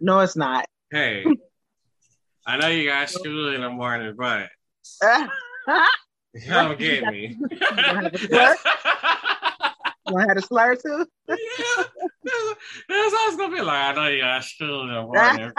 no, 0.00 0.20
it's 0.20 0.36
not. 0.36 0.66
hey, 0.90 1.24
I 2.46 2.58
know 2.58 2.68
you 2.68 2.90
got 2.90 3.08
school 3.08 3.54
in 3.54 3.62
the 3.62 3.70
morning, 3.70 4.14
but 4.18 4.48
come 6.46 6.76
get 6.76 7.06
me. 7.06 7.38
You 10.08 10.16
had 10.16 10.36
a 10.36 10.42
slur? 10.42 10.72
You 10.72 10.74
want 10.74 10.84
to 10.84 10.88
have 10.88 10.98
a 10.98 11.02
slur 11.02 11.04
too? 11.04 11.06
yeah, 11.28 11.36
that's, 12.24 12.54
that's 12.88 13.14
how 13.14 13.28
it's 13.28 13.36
gonna 13.36 13.54
be 13.54 13.62
like. 13.62 13.76
I 13.76 13.92
know 13.92 14.08
you 14.08 14.20
got 14.20 14.44
school 14.44 14.82
in 14.82 14.88
the 14.88 15.02
morning. 15.02 15.52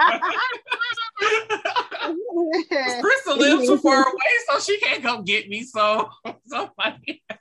Crystal 3.00 3.36
lives 3.36 3.68
too 3.68 3.78
far 3.78 4.02
away, 4.02 4.32
so 4.50 4.60
she 4.60 4.78
can't 4.80 5.02
come 5.02 5.24
get 5.24 5.48
me. 5.48 5.64
So, 5.64 6.08
so 6.46 6.70
funny. 6.76 7.22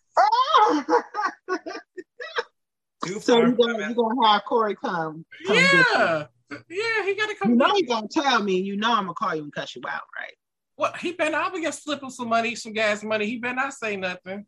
Too 3.06 3.20
so 3.22 3.38
you're 3.38 3.52
gonna, 3.54 3.88
you 3.88 3.96
gonna 3.96 4.28
have 4.28 4.44
Corey 4.44 4.76
come. 4.76 5.26
come 5.48 5.56
get 5.56 5.72
you. 5.72 5.84
Yeah, 5.96 6.26
yeah, 6.70 7.06
he 7.06 7.16
gotta 7.16 7.36
come. 7.36 7.52
You 7.52 7.56
know 7.56 7.68
get 7.68 7.76
he's 7.78 7.88
gonna 7.88 8.08
tell 8.12 8.44
me. 8.44 8.60
You 8.60 8.76
know 8.76 8.92
I'm 8.92 9.04
gonna 9.04 9.14
call 9.14 9.36
you 9.36 9.44
and 9.44 9.54
cuss 9.54 9.74
you 9.76 9.82
out, 9.88 10.02
right? 10.18 10.34
What 10.76 10.98
he 10.98 11.14
better 11.14 11.32
not 11.32 11.54
be 11.54 11.62
gonna 11.62 11.72
slip 11.72 12.04
him 12.04 12.10
some 12.10 12.28
money, 12.28 12.56
some 12.56 12.74
gas 12.74 13.02
money. 13.04 13.26
He 13.26 13.38
better 13.38 13.56
not 13.56 13.74
say 13.74 13.96
nothing. 13.96 14.46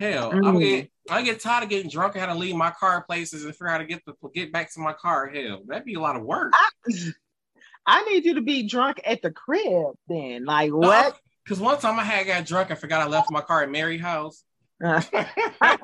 Hell, 0.00 0.30
I'm 0.32 0.56
Mm. 0.56 0.60
get 0.60 0.90
I 1.10 1.22
get 1.22 1.40
tired 1.40 1.64
of 1.64 1.68
getting 1.68 1.90
drunk 1.90 2.14
and 2.14 2.20
had 2.20 2.32
to 2.32 2.38
leave 2.38 2.54
my 2.54 2.70
car 2.70 3.04
places 3.04 3.44
and 3.44 3.52
figure 3.52 3.68
out 3.68 3.72
how 3.72 3.78
to 3.78 3.84
get 3.84 4.02
the 4.06 4.14
get 4.32 4.52
back 4.52 4.72
to 4.72 4.80
my 4.80 4.94
car. 4.94 5.28
Hell, 5.28 5.60
that'd 5.66 5.84
be 5.84 5.94
a 5.94 6.00
lot 6.00 6.16
of 6.16 6.22
work. 6.22 6.52
I, 6.54 6.70
I 7.86 8.04
need 8.04 8.24
you 8.24 8.34
to 8.34 8.40
be 8.40 8.66
drunk 8.66 9.00
at 9.04 9.20
the 9.20 9.30
crib 9.30 9.94
then. 10.08 10.44
Like 10.46 10.72
what? 10.72 11.16
Because 11.44 11.60
one 11.60 11.78
time 11.78 11.98
I 11.98 12.04
had 12.04 12.26
got 12.26 12.46
drunk 12.46 12.70
and 12.70 12.78
forgot 12.78 13.02
I 13.02 13.06
left 13.08 13.30
my 13.30 13.42
car 13.42 13.62
at 13.62 13.70
Mary's 13.70 14.00
house. 14.00 14.42
Uh, 14.82 15.02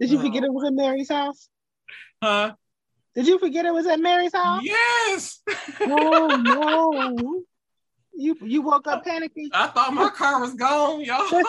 did 0.00 0.10
you 0.10 0.20
forget 0.20 0.44
it 0.44 0.52
was 0.52 0.66
at 0.66 0.74
Mary's 0.74 1.08
house? 1.08 1.48
Huh? 2.22 2.54
Did 3.14 3.26
you 3.26 3.38
forget 3.38 3.66
it 3.66 3.74
was 3.74 3.86
at 3.86 3.98
Mary's 3.98 4.34
house? 4.34 4.62
Yes. 4.62 5.40
Oh 5.80 6.36
no. 6.40 7.42
You 8.22 8.36
you 8.40 8.62
woke 8.62 8.86
up 8.86 9.04
panicking. 9.04 9.48
I 9.52 9.66
thought 9.66 9.92
my 9.92 10.08
car 10.10 10.40
was 10.40 10.54
gone, 10.54 11.00
y'all. 11.00 11.28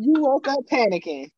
You 0.00 0.14
woke 0.14 0.48
up 0.48 0.58
panicking. 0.68 1.30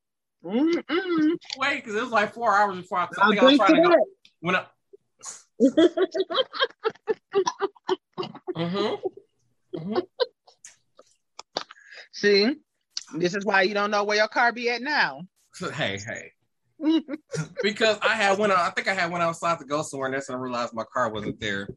Mm-mm. 0.43 1.37
Wait, 1.59 1.85
because 1.85 1.95
it 1.95 2.01
was 2.01 2.11
like 2.11 2.33
four 2.33 2.57
hours 2.57 2.77
before 2.77 3.01
I, 3.01 3.05
I 3.21 3.29
think 3.29 3.43
I 3.43 3.45
was 3.45 3.57
trying 3.59 3.75
to 3.75 3.83
go. 3.83 3.95
When 4.41 4.57
I, 4.57 4.65
Mhm. 8.57 8.99
Mhm. 9.77 10.03
See, 12.13 12.57
this 13.19 13.35
is 13.35 13.45
why 13.45 13.61
you 13.63 13.75
don't 13.75 13.91
know 13.91 14.05
where 14.05 14.17
your 14.17 14.29
car 14.29 14.53
be 14.53 14.71
at 14.71 14.81
now. 14.81 15.21
Hey, 15.75 15.99
hey. 15.99 16.33
Because 17.63 17.99
I 18.01 18.15
had 18.15 18.39
went 18.39 18.53
out, 18.55 18.61
I 18.61 18.71
think 18.71 18.89
I 18.89 18.95
had 18.95 19.11
went 19.11 19.23
outside 19.23 19.59
to 19.59 19.67
go 19.67 19.83
somewhere, 19.83 20.07
and 20.07 20.15
that's 20.15 20.31
when 20.31 20.39
I 20.39 20.41
realized 20.41 20.73
my 20.73 20.85
car 20.95 21.11
wasn't 21.13 21.39
there. 21.41 21.69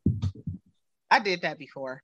I 1.12 1.20
did 1.20 1.42
that 1.42 1.58
before. 1.58 2.04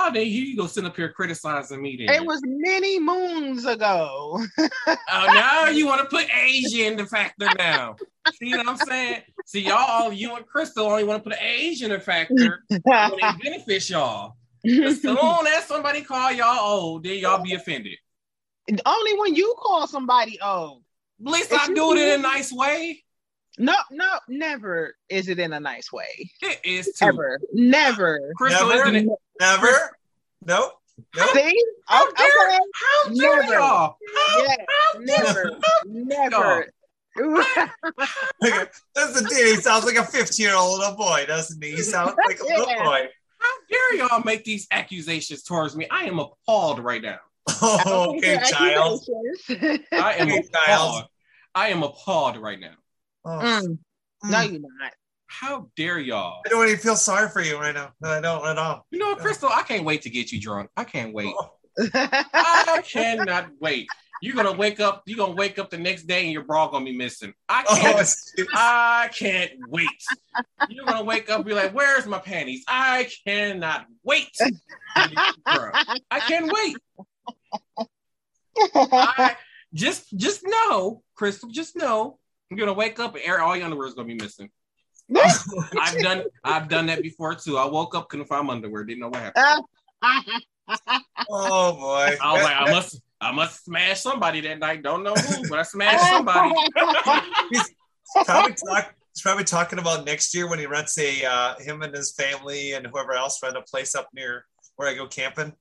Oh, 0.00 0.12
then 0.12 0.28
you 0.28 0.56
go 0.56 0.68
sit 0.68 0.84
up 0.84 0.94
here 0.94 1.10
criticizing 1.10 1.82
me. 1.82 1.96
Then 1.96 2.14
It 2.14 2.24
was 2.24 2.40
many 2.44 3.00
moons 3.00 3.66
ago. 3.66 4.40
Oh, 5.10 5.26
now 5.34 5.68
you 5.68 5.86
want 5.86 6.00
to 6.02 6.06
put 6.06 6.26
Asia 6.34 6.86
in 6.86 6.96
the 6.96 7.06
factor 7.06 7.48
now. 7.58 7.96
See 8.34 8.54
what 8.54 8.68
I'm 8.68 8.76
saying? 8.76 9.22
See, 9.44 9.60
y'all, 9.60 9.78
all 9.78 10.12
you 10.12 10.36
and 10.36 10.46
Crystal 10.46 10.86
only 10.86 11.04
want 11.04 11.24
to 11.24 11.30
put 11.30 11.38
an 11.38 11.44
Asia 11.44 11.86
in 11.86 11.90
the 11.92 11.98
factor 11.98 12.62
when 12.68 12.80
it 12.86 13.42
benefits 13.42 13.88
y'all. 13.90 14.36
As 14.64 15.00
soon 15.00 15.16
as 15.46 15.64
somebody 15.64 16.02
call 16.02 16.30
y'all 16.32 16.58
old, 16.58 17.04
then 17.04 17.18
y'all 17.18 17.42
be 17.42 17.54
offended. 17.54 17.96
Only 18.84 19.18
when 19.18 19.34
you 19.34 19.54
call 19.58 19.86
somebody 19.86 20.38
old. 20.40 20.82
At 21.26 21.32
least 21.32 21.52
I 21.52 21.66
do 21.72 21.92
it 21.94 21.98
in 21.98 22.20
a 22.20 22.22
nice 22.22 22.52
way. 22.52 23.02
No, 23.58 23.74
no, 23.90 24.18
never 24.28 24.94
is 25.08 25.28
it 25.28 25.38
in 25.38 25.52
a 25.52 25.60
nice 25.60 25.92
way. 25.92 26.30
It 26.42 26.60
is 26.64 26.92
too. 26.92 27.06
Ever. 27.06 27.40
Never. 27.52 28.32
Crystal, 28.36 28.68
Never? 28.68 28.82
isn't 28.88 28.96
it? 28.96 29.18
Never. 29.40 29.96
Nope. 30.44 30.72
Nope. 31.16 31.30
See? 31.34 31.64
How 31.86 32.04
Oh, 32.06 32.12
dare, 32.16 32.26
okay. 32.48 32.58
how 32.74 33.14
dare 33.14 33.42
Never. 33.42 33.54
y'all? 33.54 33.96
How, 34.16 34.42
Yeah, 34.42 34.56
how 34.68 35.00
dare 35.00 35.24
never. 35.24 35.58
Never. 35.84 36.72
That's 38.40 39.20
the 39.20 39.26
dude. 39.28 39.46
He 39.48 39.56
sounds 39.56 39.84
like 39.84 39.96
a 39.96 40.04
15 40.04 40.44
year 40.44 40.54
old 40.56 40.78
little 40.78 40.94
boy, 40.96 41.24
doesn't 41.26 41.62
he? 41.62 41.70
He 41.72 41.82
sounds 41.82 42.14
like 42.26 42.40
a 42.40 42.44
little 42.44 42.68
Yeah. 42.68 42.84
boy. 42.84 43.06
How 43.38 43.50
dare 43.70 43.94
y'all 43.96 44.22
make 44.24 44.44
these 44.44 44.66
accusations 44.70 45.42
towards 45.42 45.76
me? 45.76 45.86
I 45.90 46.04
am 46.04 46.18
appalled 46.18 46.80
right 46.80 47.02
now. 47.02 47.18
Oh, 47.62 48.14
okay, 48.18 48.38
child. 48.44 49.00
I 49.50 50.14
am 50.18 50.28
Okay, 50.28 50.38
appalled. 50.38 50.50
child. 50.52 51.04
I 51.54 51.68
am 51.68 51.82
appalled 51.82 52.36
right 52.36 52.58
now. 52.60 52.74
Oh, 53.28 53.40
Mm, 53.40 53.78
no, 54.24 54.40
you're 54.40 54.60
not. 54.60 54.92
How 55.26 55.68
dare 55.76 55.98
y'all? 55.98 56.40
I 56.46 56.48
don't 56.48 56.66
even 56.66 56.78
feel 56.78 56.96
sorry 56.96 57.28
for 57.28 57.42
you 57.42 57.58
right 57.58 57.74
now. 57.74 57.92
I 58.02 58.20
don't 58.20 58.46
at 58.46 58.56
all. 58.56 58.86
You 58.90 58.98
know, 58.98 59.14
Crystal, 59.16 59.50
I 59.52 59.62
can't 59.62 59.84
wait 59.84 60.02
to 60.02 60.10
get 60.10 60.32
you 60.32 60.40
drunk. 60.40 60.70
I 60.76 60.84
can't 60.84 61.12
wait. 61.12 61.34
Oh, 61.38 61.50
I 61.94 62.82
cannot 62.88 63.50
wait. 63.60 63.86
You're 64.22 64.34
gonna 64.34 64.52
wake 64.52 64.80
up. 64.80 65.02
You're 65.06 65.18
gonna 65.18 65.34
wake 65.34 65.58
up 65.58 65.70
the 65.70 65.76
next 65.78 66.04
day 66.04 66.24
and 66.24 66.32
your 66.32 66.44
bra 66.44 66.68
gonna 66.68 66.86
be 66.86 66.96
missing. 66.96 67.34
I 67.48 67.64
oh, 67.68 67.76
can't. 67.76 67.98
jeez. 67.98 68.46
I 68.54 69.10
can't 69.12 69.52
wait. 69.68 70.02
You're 70.68 70.86
gonna 70.86 71.04
wake 71.04 71.28
up 71.30 71.36
and 71.36 71.44
be 71.44 71.54
like, 71.54 71.72
"Where's 71.72 72.06
my 72.06 72.18
panties?" 72.18 72.64
I 72.66 73.08
cannot 73.26 73.86
wait. 74.02 74.32
to 74.34 74.50
get 74.96 75.10
you 75.12 75.42
drunk. 75.46 75.76
I 76.10 76.20
can't 76.20 76.50
wait. 76.50 76.76
I 78.74 79.36
just 79.74 80.16
just 80.16 80.42
know, 80.44 81.02
Crystal. 81.14 81.50
Just 81.50 81.76
know, 81.76 82.18
you're 82.50 82.58
gonna 82.58 82.72
wake 82.72 82.98
up 82.98 83.14
and 83.14 83.24
air 83.24 83.40
all 83.42 83.56
your 83.56 83.64
underwear 83.64 83.88
is 83.88 83.94
gonna 83.94 84.08
be 84.08 84.14
missing. 84.14 84.50
I've 85.80 85.98
done 86.00 86.24
I've 86.44 86.68
done 86.68 86.86
that 86.86 87.02
before 87.02 87.34
too. 87.34 87.56
I 87.58 87.66
woke 87.66 87.94
up 87.94 88.08
couldn't 88.08 88.26
find 88.26 88.46
my 88.46 88.54
underwear. 88.54 88.84
Didn't 88.84 89.00
know 89.00 89.08
what 89.08 89.22
happened. 89.34 89.64
oh 91.30 91.72
boy. 91.72 92.16
I 92.22 92.32
was 92.32 92.42
like, 92.42 92.56
I 92.56 92.70
must 92.70 93.00
I 93.20 93.32
must 93.32 93.64
smash 93.64 94.00
somebody 94.00 94.40
that 94.42 94.58
night. 94.58 94.82
Don't 94.82 95.02
know 95.02 95.14
who, 95.14 95.48
but 95.48 95.58
I 95.58 95.62
smashed 95.62 96.04
somebody. 96.10 96.54
he's 97.50 97.74
probably 98.24 98.54
talk, 98.54 98.94
he's 99.14 99.22
probably 99.22 99.44
talking 99.44 99.78
about 99.78 100.04
next 100.04 100.34
year 100.34 100.48
when 100.48 100.58
he 100.58 100.66
rents 100.66 100.96
a 100.98 101.24
uh, 101.24 101.54
him 101.58 101.82
and 101.82 101.94
his 101.94 102.12
family 102.12 102.72
and 102.74 102.86
whoever 102.86 103.12
else 103.14 103.42
rent 103.42 103.56
a 103.56 103.62
place 103.62 103.94
up 103.94 104.08
near 104.14 104.44
where 104.76 104.88
I 104.88 104.94
go 104.94 105.06
camping, 105.08 105.52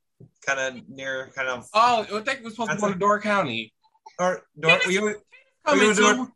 kind 0.46 0.60
of 0.78 0.88
near, 0.90 1.32
kind 1.36 1.48
of 1.48 1.68
Oh, 1.74 2.02
I 2.14 2.22
think 2.22 2.42
we're 2.44 2.52
supposed 2.52 2.72
to 2.72 2.78
go 2.78 2.94
to 2.94 3.00
Door 3.00 3.22
County. 3.22 3.74
or 4.20 4.44
Door. 4.60 4.80
Come 5.66 5.80
You 5.82 5.90
into, 5.90 6.02
Door- 6.02 6.32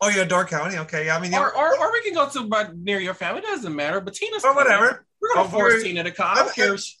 oh, 0.00 0.08
yeah, 0.08 0.24
Door 0.24 0.46
County. 0.46 0.78
Okay, 0.78 1.06
yeah, 1.06 1.16
I 1.16 1.20
mean, 1.20 1.32
yeah, 1.32 1.40
or, 1.40 1.56
or, 1.56 1.78
or 1.78 1.92
we 1.92 2.02
can 2.02 2.14
go 2.14 2.28
to 2.28 2.44
but 2.48 2.76
near 2.76 3.00
your 3.00 3.14
family. 3.14 3.40
It 3.40 3.44
doesn't 3.46 3.74
matter. 3.74 4.00
But 4.00 4.14
Tina's 4.14 4.44
or 4.44 4.54
whatever. 4.54 5.06
We're 5.20 5.34
gonna 5.34 5.46
Oh, 5.48 5.50
force 5.50 5.74
we're- 5.74 5.82
Tina 5.84 6.04
to 6.04 6.10
come. 6.10 6.26
I 6.30 6.34
don't 6.36 6.54
care. 6.54 6.74
If 6.74 6.80
she, 6.80 6.94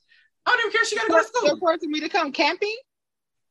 I 0.46 0.50
don't 0.50 0.60
even 0.60 0.72
care. 0.72 0.82
if 0.82 0.88
She 0.88 0.96
gotta 0.96 1.08
go 1.12 1.22
to 1.22 1.46
You're 1.46 1.58
forcing 1.58 1.90
me 1.90 2.00
to 2.00 2.08
come 2.08 2.32
camping? 2.32 2.74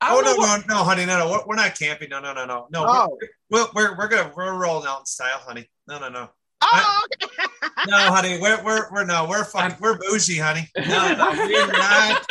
I 0.01 0.13
Oh 0.15 0.19
no, 0.21 0.35
what- 0.35 0.67
no, 0.67 0.75
no, 0.77 0.83
honey, 0.83 1.05
no, 1.05 1.17
no, 1.19 1.29
we're, 1.31 1.45
we're 1.47 1.55
not 1.55 1.77
camping. 1.77 2.09
No, 2.09 2.19
no, 2.19 2.33
no, 2.33 2.45
no, 2.45 2.67
no. 2.71 2.85
Oh. 2.87 3.17
We're, 3.49 3.59
we're 3.61 3.67
we're 3.73 3.97
we're 3.97 4.07
gonna 4.07 4.31
we're 4.35 4.53
rolling 4.59 4.87
out 4.87 4.99
in 5.01 5.05
style, 5.05 5.39
honey. 5.39 5.69
No, 5.87 5.99
no, 5.99 6.09
no. 6.09 6.29
Oh, 6.61 7.07
okay. 7.23 7.31
No, 7.87 7.97
honey, 7.97 8.39
we're 8.41 8.63
we're 8.63 8.91
we're 8.91 9.05
no, 9.05 9.27
we're 9.29 9.43
fucking 9.43 9.77
we're 9.79 9.97
bougie, 9.99 10.37
honey. 10.39 10.67
No, 10.75 11.13
no, 11.15 11.31
we're 11.31 11.67
not. 11.71 12.25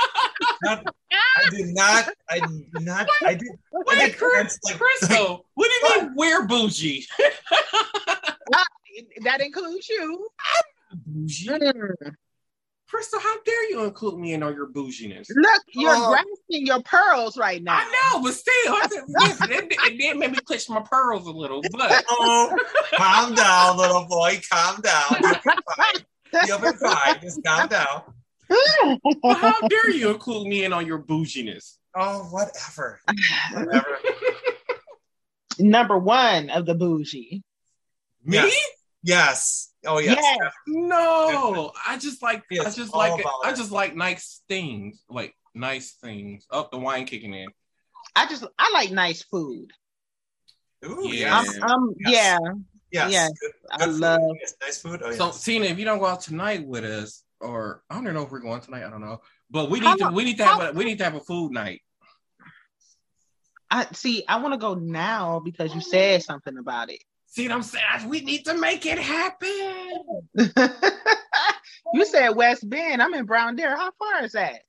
Not 0.65 0.85
I 1.13 1.51
did 1.51 1.75
not. 1.75 2.09
I 2.31 2.39
did 2.41 2.85
not. 2.85 3.09
I 3.25 3.35
did. 3.35 3.49
I 3.51 3.79
Wait, 3.87 3.99
did 4.07 4.17
Chris, 4.19 4.59
like, 4.65 4.79
Crystal, 4.79 5.45
what 5.55 5.69
do 5.69 5.95
you 5.97 6.03
mean 6.03 6.13
we're 6.17 6.47
bougie? 6.47 7.07
that 9.25 9.41
includes 9.41 9.89
you. 9.89 10.29
bougie? 11.07 11.49
Mm. 11.49 12.15
Crystal, 12.89 13.19
how 13.19 13.43
dare 13.43 13.71
you 13.71 13.85
include 13.85 14.19
me 14.21 14.35
in 14.35 14.43
all 14.43 14.53
your 14.53 14.69
bouginess? 14.69 15.27
Look, 15.35 15.63
you're 15.75 15.91
Oh. 15.97 16.11
grasping 16.11 16.67
your 16.67 16.81
pearls 16.83 17.37
right 17.37 17.63
now. 17.63 17.79
I 17.81 17.85
know, 18.13 18.23
but 18.23 18.35
still, 18.35 18.53
I 18.69 18.87
said, 18.89 19.03
yes, 19.09 19.41
it, 19.51 19.73
it 19.73 19.99
did 19.99 20.17
make 20.17 20.31
me 20.31 20.39
clutch 20.45 20.69
my 20.69 20.81
pearls 20.83 21.27
a 21.27 21.31
little, 21.31 21.63
but 21.73 22.05
oh, 22.11 22.57
calm 22.97 23.35
down, 23.35 23.77
little 23.79 24.05
boy. 24.07 24.41
Calm 24.51 24.81
down. 24.81 25.17
You'll 25.21 25.31
be 25.33 25.41
fine. 25.77 26.47
You'll 26.47 26.59
be 26.61 26.79
fine. 26.79 27.21
Just 27.21 27.43
calm 27.45 27.69
down. 27.69 28.14
but 29.23 29.35
how 29.39 29.61
dare 29.69 29.91
you 29.91 30.11
include 30.11 30.47
me 30.47 30.65
in 30.65 30.73
on 30.73 30.87
your 30.87 30.99
bouginess? 30.99 31.79
Oh, 31.97 32.21
whatever. 32.31 33.01
Whatever. 33.53 33.99
Number 35.61 35.97
one 35.99 36.51
of 36.51 36.67
the 36.67 36.75
bougie. 36.75 37.43
Me? 38.25 38.37
Yes. 38.39 38.57
Yes. 39.03 39.71
Oh 39.87 39.99
yes. 39.99 40.19
Yes. 40.21 40.53
No, 40.67 41.71
I 41.87 41.99
just 41.99 42.23
like 42.23 42.43
I 42.51 42.71
just 42.71 42.95
like 42.95 43.19
it. 43.19 43.21
about 43.21 43.45
I 43.45 43.53
just 43.53 43.71
like 43.71 43.95
nice 43.95 44.43
things, 44.49 45.05
like 45.09 45.35
nice 45.55 45.93
things. 45.93 46.47
Oh, 46.51 46.67
the 46.73 46.79
wine 46.79 47.05
kicking 47.05 47.35
in. 47.35 47.49
I 48.17 48.27
just 48.27 48.45
I 48.59 48.71
like 48.73 48.91
nice 48.91 49.23
food. 49.23 49.71
Ooh, 50.87 51.09
Yeah. 51.09 51.43
yes. 51.43 51.59
I'm, 51.63 51.71
I'm 51.71 51.95
Yes. 51.99 52.13
yeah. 52.41 52.49
yes. 52.91 53.13
yes. 53.13 53.33
Good, 53.41 53.53
I 53.73 53.85
food. 53.87 54.01
love 54.01 54.21
Yes, 54.41 54.55
nice 54.63 54.81
food. 54.83 55.03
Oh, 55.05 55.09
yes. 55.11 55.19
So 55.19 55.31
Tina, 55.33 55.67
if 55.67 55.79
you 55.79 55.85
don't 55.85 55.99
go 55.99 56.07
out 56.07 56.23
tonight 56.23 56.67
with 56.67 56.85
us, 56.85 57.23
or 57.45 57.83
I 57.91 57.95
don't 57.95 58.13
know 58.15 58.23
if 58.23 58.31
we're 58.31 58.41
going 58.41 58.61
tonight, 58.61 58.85
I 58.85 58.91
don't 58.91 59.01
know. 59.01 59.21
But 59.51 59.71
we 59.71 59.79
How 59.81 59.93
need 59.95 59.99
to 60.01 60.09
we 60.11 60.25
need 60.25 60.37
to 60.39 60.45
have 60.45 60.61
a 60.61 60.73
we 60.73 60.85
need 60.85 60.99
to 60.99 61.05
have 61.05 61.15
a 61.15 61.21
food 61.21 61.53
night. 61.53 61.83
I 63.71 63.87
see. 63.93 64.25
I 64.29 64.41
want 64.41 64.55
to 64.55 64.59
go 64.59 64.75
now 64.75 65.41
because 65.41 65.75
you 65.75 65.81
said 65.81 66.23
something 66.23 66.57
about 66.59 66.91
it. 66.91 67.03
See 67.27 67.49
what 67.49 67.55
I'm 67.57 67.63
saying? 67.63 68.09
We 68.09 68.21
need 68.21 68.45
to 68.45 68.55
make 68.55 68.87
it 68.87 68.99
happen. 68.99 70.29
you 71.95 72.05
said 72.05 72.31
West 72.31 72.69
Bend. 72.69 73.03
I'm 73.03 73.15
in 73.15 73.25
Brown 73.27 73.57
Deer. 73.57 73.77
How 73.77 73.91
far 73.99 74.25
is 74.25 74.33
that? 74.33 74.63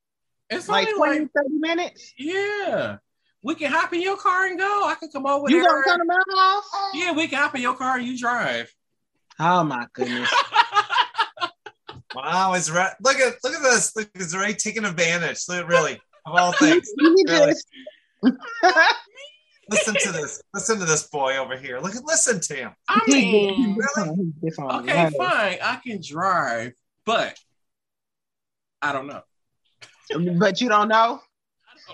It's 0.49 0.67
Like 0.67 0.87
only 0.87 0.97
20, 0.97 1.19
like 1.21 1.29
30 1.35 1.49
minutes? 1.59 2.13
yeah. 2.17 2.97
We 3.43 3.53
can 3.53 3.71
hop 3.71 3.93
in 3.93 4.01
your 4.01 4.17
car 4.17 4.47
and 4.47 4.57
go. 4.57 4.87
I 4.87 4.95
can 4.95 5.09
come 5.09 5.27
over 5.27 5.47
You 5.49 5.61
there. 5.61 5.69
gonna 5.69 5.83
come 5.85 5.99
to 5.99 6.05
my 6.05 6.23
house? 6.35 6.63
yeah, 6.95 7.11
we 7.11 7.27
can 7.27 7.37
hop 7.37 7.53
in 7.55 7.61
your 7.61 7.75
car 7.75 7.97
and 7.97 8.07
you 8.07 8.17
drive. 8.17 8.73
Oh 9.39 9.63
my 9.63 9.85
goodness. 9.93 10.33
wow, 12.15 12.53
it's 12.53 12.69
right. 12.69 12.93
Look 13.01 13.17
at 13.17 13.35
look 13.43 13.53
at 13.53 13.61
this. 13.61 13.95
Look, 13.95 14.09
it's 14.15 14.33
already 14.33 14.53
taking 14.55 14.85
advantage. 14.85 15.39
Look, 15.49 15.67
really, 15.67 15.99
of 16.25 16.35
all 16.39 16.51
things. 16.59 16.87
Really. 17.27 17.53
Listen 19.69 19.95
to 19.99 20.11
this. 20.11 20.41
Listen 20.53 20.79
to 20.79 20.85
this 20.85 21.07
boy 21.07 21.37
over 21.37 21.57
here. 21.57 21.79
Look 21.79 21.95
at 21.95 22.03
listen 22.05 22.39
to 22.39 22.55
him. 22.55 22.71
I 22.87 23.01
mean, 23.07 23.75
Really? 23.75 24.33
Okay, 24.59 25.09
fine. 25.17 25.57
I 25.61 25.79
can 25.85 26.01
drive, 26.07 26.73
but 27.05 27.37
I 28.81 28.93
don't 28.93 29.07
know. 29.07 29.21
But 30.37 30.61
you 30.61 30.69
don't 30.69 30.87
know? 30.87 31.19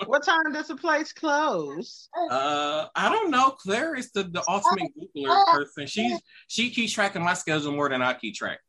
What 0.06 0.24
time 0.24 0.54
does 0.54 0.68
the 0.68 0.76
place 0.76 1.12
close? 1.14 2.08
Uh, 2.30 2.88
I 2.96 3.10
don't 3.10 3.30
know. 3.30 3.52
Claire 3.52 3.96
is 3.96 4.12
the, 4.12 4.24
the 4.24 4.44
ultimate 4.48 4.92
Googler 4.98 5.46
person. 5.52 5.86
She's 5.86 6.20
she 6.48 6.70
keeps 6.70 6.94
track 6.94 7.16
of 7.16 7.22
my 7.22 7.34
schedule 7.34 7.72
more 7.74 7.90
than 7.90 8.02
I 8.02 8.14
keep 8.14 8.36
track. 8.36 8.60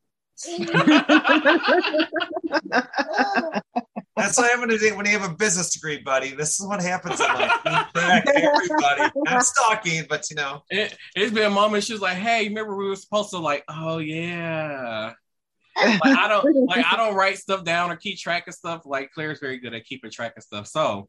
That's 4.17 4.37
what 4.39 4.51
happens 4.51 4.83
when 4.95 5.07
you 5.07 5.19
have 5.19 5.31
a 5.31 5.35
business 5.35 5.73
degree, 5.73 5.99
buddy. 5.99 6.35
This 6.35 6.61
is 6.61 6.67
what 6.67 6.83
happens 6.83 7.19
in 7.21 7.27
life. 7.27 7.51
You 7.65 7.71
track 7.95 8.25
everybody. 8.29 9.11
Not 9.17 9.43
stalking, 9.45 10.05
but 10.09 10.29
you 10.31 10.37
know. 10.37 10.63
It, 10.71 10.97
it's 11.17 11.33
been 11.33 11.45
a 11.47 11.51
moment. 11.51 11.85
She 11.85 11.93
was 11.95 12.03
like, 12.03 12.17
"Hey, 12.19 12.49
remember 12.49 12.77
we 12.77 12.89
were 12.89 12.97
supposed 12.97 13.31
to 13.31 13.39
like? 13.39 13.65
Oh 13.69 13.99
yeah." 13.99 15.13
Like 15.77 16.01
I 16.05 16.29
don't 16.29 16.67
like 16.67 16.85
I 16.91 16.97
don't 16.97 17.15
write 17.15 17.39
stuff 17.39 17.65
down 17.65 17.91
or 17.91 17.97
keep 17.97 18.19
track 18.19 18.47
of 18.49 18.55
stuff. 18.55 18.83
Like 18.85 19.11
Claire's 19.13 19.41
very 19.41 19.59
good 19.59 19.73
at 19.75 19.87
keeping 19.87 20.11
track 20.11 20.35
of 20.37 20.43
stuff. 20.43 20.67
So, 20.67 21.09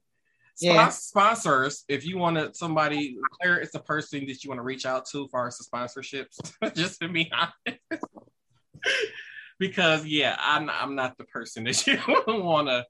spon- 0.55 0.75
Yeah. 0.75 0.87
sponsors, 0.89 1.83
if 1.89 2.05
you 2.05 2.17
want 2.17 2.37
to 2.37 2.53
somebody, 2.53 3.17
Claire 3.41 3.59
is 3.59 3.71
the 3.71 3.79
person 3.79 4.25
that 4.27 4.41
you 4.43 4.49
want 4.49 4.59
to 4.59 4.63
reach 4.63 4.85
out 4.85 5.05
to 5.11 5.27
for 5.27 5.41
our 5.41 5.49
sponsorships. 5.49 6.39
Just 6.75 7.01
to 7.01 7.09
be 7.09 7.29
honest, 7.33 7.81
because 9.59 10.05
yeah, 10.05 10.35
I'm 10.39 10.69
I'm 10.69 10.95
not 10.95 11.17
the 11.17 11.25
person 11.25 11.63
that 11.65 11.87
you 11.87 11.99
want 12.27 12.67
to 12.67 12.85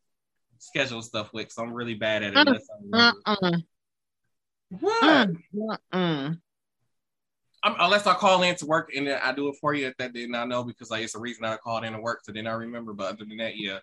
schedule 0.59 1.01
stuff 1.01 1.31
with. 1.33 1.51
So 1.51 1.63
I'm 1.63 1.73
really 1.73 1.95
bad 1.95 2.23
at 2.23 2.33
it. 2.33 2.37
Unless 2.37 2.67
I 2.69 2.75
remember. 2.83 3.19
Mm-mm. 3.27 3.63
What? 4.79 5.03
I'm, 7.65 7.75
unless 7.79 8.07
I 8.07 8.13
call 8.15 8.43
in 8.43 8.55
to 8.55 8.65
work 8.65 8.91
and 8.95 9.07
then 9.07 9.19
I 9.23 9.31
do 9.31 9.47
it 9.47 9.55
for 9.61 9.73
you, 9.73 9.87
if 9.87 9.95
that 9.97 10.13
didn't 10.13 10.35
I 10.35 10.43
know 10.45 10.63
because 10.63 10.91
like 10.91 11.03
it's 11.03 11.15
a 11.15 11.19
reason 11.19 11.45
I 11.45 11.55
called 11.57 11.85
in 11.85 11.93
to 11.93 11.99
work, 11.99 12.21
so 12.23 12.31
then 12.33 12.47
I 12.47 12.53
remember. 12.53 12.93
But 12.93 13.13
other 13.13 13.25
than 13.25 13.37
that, 13.37 13.55
yeah, 13.55 13.79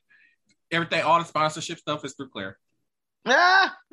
everything, 0.70 1.02
all 1.02 1.18
the 1.18 1.24
sponsorship 1.24 1.78
stuff 1.78 2.04
is 2.04 2.14
through 2.14 2.28
Claire. 2.28 2.58
Ah! 3.26 3.76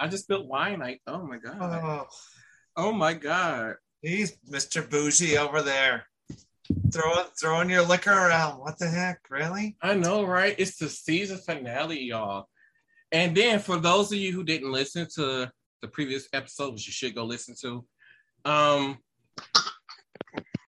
I 0.00 0.06
just 0.08 0.24
spilled 0.24 0.48
wine. 0.48 0.80
Like, 0.80 1.02
oh 1.06 1.24
my 1.26 1.38
god, 1.38 1.56
Oh, 1.60 2.06
oh 2.78 2.92
my 2.92 3.12
god. 3.12 3.74
he's 4.00 4.38
Mr. 4.50 4.88
Bougie 4.88 5.36
over 5.36 5.60
there. 5.60 6.06
Throwing 6.92 7.26
throwing 7.38 7.70
your 7.70 7.82
liquor 7.82 8.12
around. 8.12 8.60
What 8.60 8.78
the 8.78 8.88
heck? 8.88 9.20
Really? 9.30 9.76
I 9.82 9.94
know, 9.94 10.24
right? 10.24 10.54
It's 10.58 10.76
the 10.76 10.88
season 10.88 11.38
finale, 11.38 12.00
y'all. 12.00 12.48
And 13.10 13.36
then 13.36 13.58
for 13.58 13.78
those 13.78 14.12
of 14.12 14.18
you 14.18 14.32
who 14.32 14.44
didn't 14.44 14.70
listen 14.70 15.06
to 15.16 15.50
the 15.82 15.88
previous 15.88 16.28
episode, 16.32 16.74
which 16.74 16.86
you 16.86 16.92
should 16.92 17.14
go 17.14 17.24
listen 17.24 17.54
to, 17.62 17.84
um, 18.44 18.98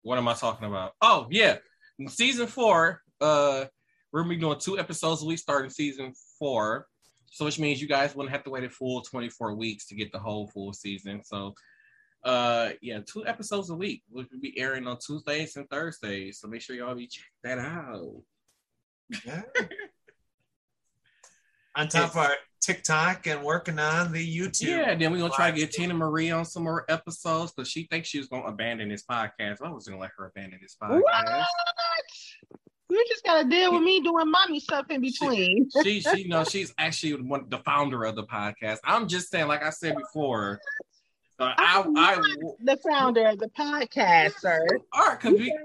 what 0.03 0.19
am 0.19 0.29
I 0.29 0.35
talking 0.35 0.67
about? 0.67 0.93
Oh 1.01 1.29
yeah, 1.31 1.59
in 1.99 2.09
season 2.09 2.47
four. 2.47 3.03
Uh, 3.21 3.67
we're 4.13 4.23
gonna 4.23 4.35
be 4.35 4.41
doing 4.41 4.59
two 4.59 4.79
episodes 4.79 5.23
a 5.23 5.27
week 5.27 5.39
starting 5.39 5.71
season 5.71 6.15
four. 6.39 6.87
So 7.27 7.45
which 7.45 7.61
means 7.61 7.81
you 7.81 7.87
guys 7.87 8.17
wouldn't 8.17 8.35
have 8.35 8.43
to 8.45 8.51
wait 8.51 8.65
a 8.65 8.71
full 8.71 9.03
24 9.03 9.55
weeks 9.55 9.87
to 9.87 9.95
get 9.95 10.11
the 10.11 10.19
whole 10.19 10.49
full 10.49 10.73
season. 10.73 11.23
So 11.23 11.55
uh 12.25 12.71
yeah, 12.83 13.01
two 13.01 13.27
episodes 13.27 13.71
a 13.71 13.75
week, 13.75 14.03
which 14.11 14.29
will 14.31 14.41
be 14.41 14.59
airing 14.59 14.87
on 14.87 14.99
Tuesdays 14.99 15.57
and 15.57 15.69
Thursdays. 15.71 16.41
So 16.41 16.49
make 16.49 16.61
sure 16.61 16.77
y'all 16.77 16.95
be 16.95 17.07
check 17.07 17.25
that 17.45 17.59
out. 17.59 18.23
Yeah. 19.25 19.43
on 21.75 21.89
top 21.89 22.11
of 22.11 22.17
our 22.17 22.33
TikTok 22.61 23.27
and 23.27 23.43
working 23.43 23.79
on 23.79 24.13
the 24.13 24.39
YouTube. 24.39 24.69
Yeah, 24.69 24.95
then 24.95 25.13
we're 25.13 25.19
gonna 25.19 25.33
try 25.33 25.51
to 25.51 25.57
live 25.57 25.71
get 25.71 25.73
Tina 25.73 25.95
Marie 25.95 26.31
on 26.31 26.45
some 26.45 26.65
more 26.65 26.85
episodes 26.89 27.53
because 27.53 27.71
she 27.71 27.85
thinks 27.85 28.09
she 28.09 28.19
was 28.19 28.29
gonna 28.29 28.45
abandon 28.45 28.89
this 28.89 29.05
podcast. 29.05 29.63
I 29.65 29.71
was 29.71 29.87
gonna 29.87 30.01
let 30.01 30.11
her 30.19 30.27
abandon 30.27 30.59
this 30.63 30.77
podcast. 30.81 31.01
What? 31.01 31.47
You 32.91 33.05
just 33.09 33.25
gotta 33.25 33.49
deal 33.49 33.73
with 33.73 33.83
me 33.83 34.01
doing 34.01 34.31
mommy 34.31 34.61
stuff 34.61 34.87
in 34.91 35.01
between. 35.01 35.69
She 35.83 36.01
she 36.01 36.25
no, 36.25 36.45
she's 36.49 36.75
actually 36.77 37.23
one 37.23 37.47
the 37.49 37.59
founder 37.59 38.05
of 38.05 38.17
the 38.17 38.25
podcast. 38.25 38.79
I'm 38.85 39.09
just 39.09 39.31
saying, 39.31 39.49
like 39.49 39.63
I 39.65 39.71
said 39.71 39.97
before, 39.97 40.61
I 41.41 41.85
I 41.97 42.15
the 42.63 42.77
founder 42.77 43.27
of 43.27 43.39
the 43.39 43.49
podcast, 43.49 44.39
sir. 44.39 44.67
all 44.93 45.07
right, 45.09 45.21
cause 45.21 45.33
we, 45.33 45.57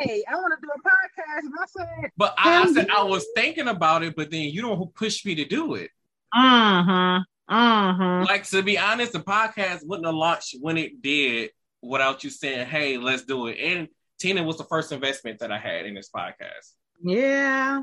Hey, 0.00 0.24
I 0.28 0.34
want 0.34 0.54
to 0.58 0.66
do 0.66 0.70
a 0.74 0.78
podcast. 0.78 1.44
And 1.44 1.54
I 1.58 1.66
said, 1.66 2.10
but 2.16 2.34
I, 2.38 2.62
I 2.62 2.72
said 2.72 2.90
I 2.90 3.02
was 3.02 3.26
thinking 3.34 3.68
about 3.68 4.02
it, 4.02 4.14
but 4.16 4.30
then 4.30 4.42
you 4.42 4.62
know 4.62 4.76
who 4.76 4.86
pushed 4.86 5.24
me 5.26 5.34
to 5.36 5.44
do 5.44 5.74
it. 5.74 5.90
mm-hmm, 6.34 7.54
mm-hmm. 7.54 8.24
Like 8.24 8.44
to 8.50 8.62
be 8.62 8.78
honest, 8.78 9.12
the 9.12 9.20
podcast 9.20 9.86
wouldn't 9.86 10.06
have 10.06 10.14
launched 10.14 10.56
when 10.60 10.76
it 10.76 11.02
did 11.02 11.50
without 11.82 12.24
you 12.24 12.30
saying, 12.30 12.66
"Hey, 12.66 12.98
let's 12.98 13.24
do 13.24 13.46
it." 13.46 13.58
And 13.58 13.88
Tina 14.18 14.42
was 14.42 14.58
the 14.58 14.64
first 14.64 14.92
investment 14.92 15.40
that 15.40 15.52
I 15.52 15.58
had 15.58 15.86
in 15.86 15.94
this 15.94 16.10
podcast. 16.14 16.72
Yeah, 17.02 17.80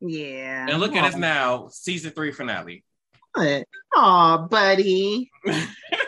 yeah. 0.00 0.66
And 0.68 0.80
look 0.80 0.94
at 0.94 1.04
us 1.04 1.16
now, 1.16 1.68
season 1.68 2.12
three 2.12 2.32
finale. 2.32 2.84
What? 3.34 3.66
Oh, 3.94 4.46
buddy. 4.50 5.30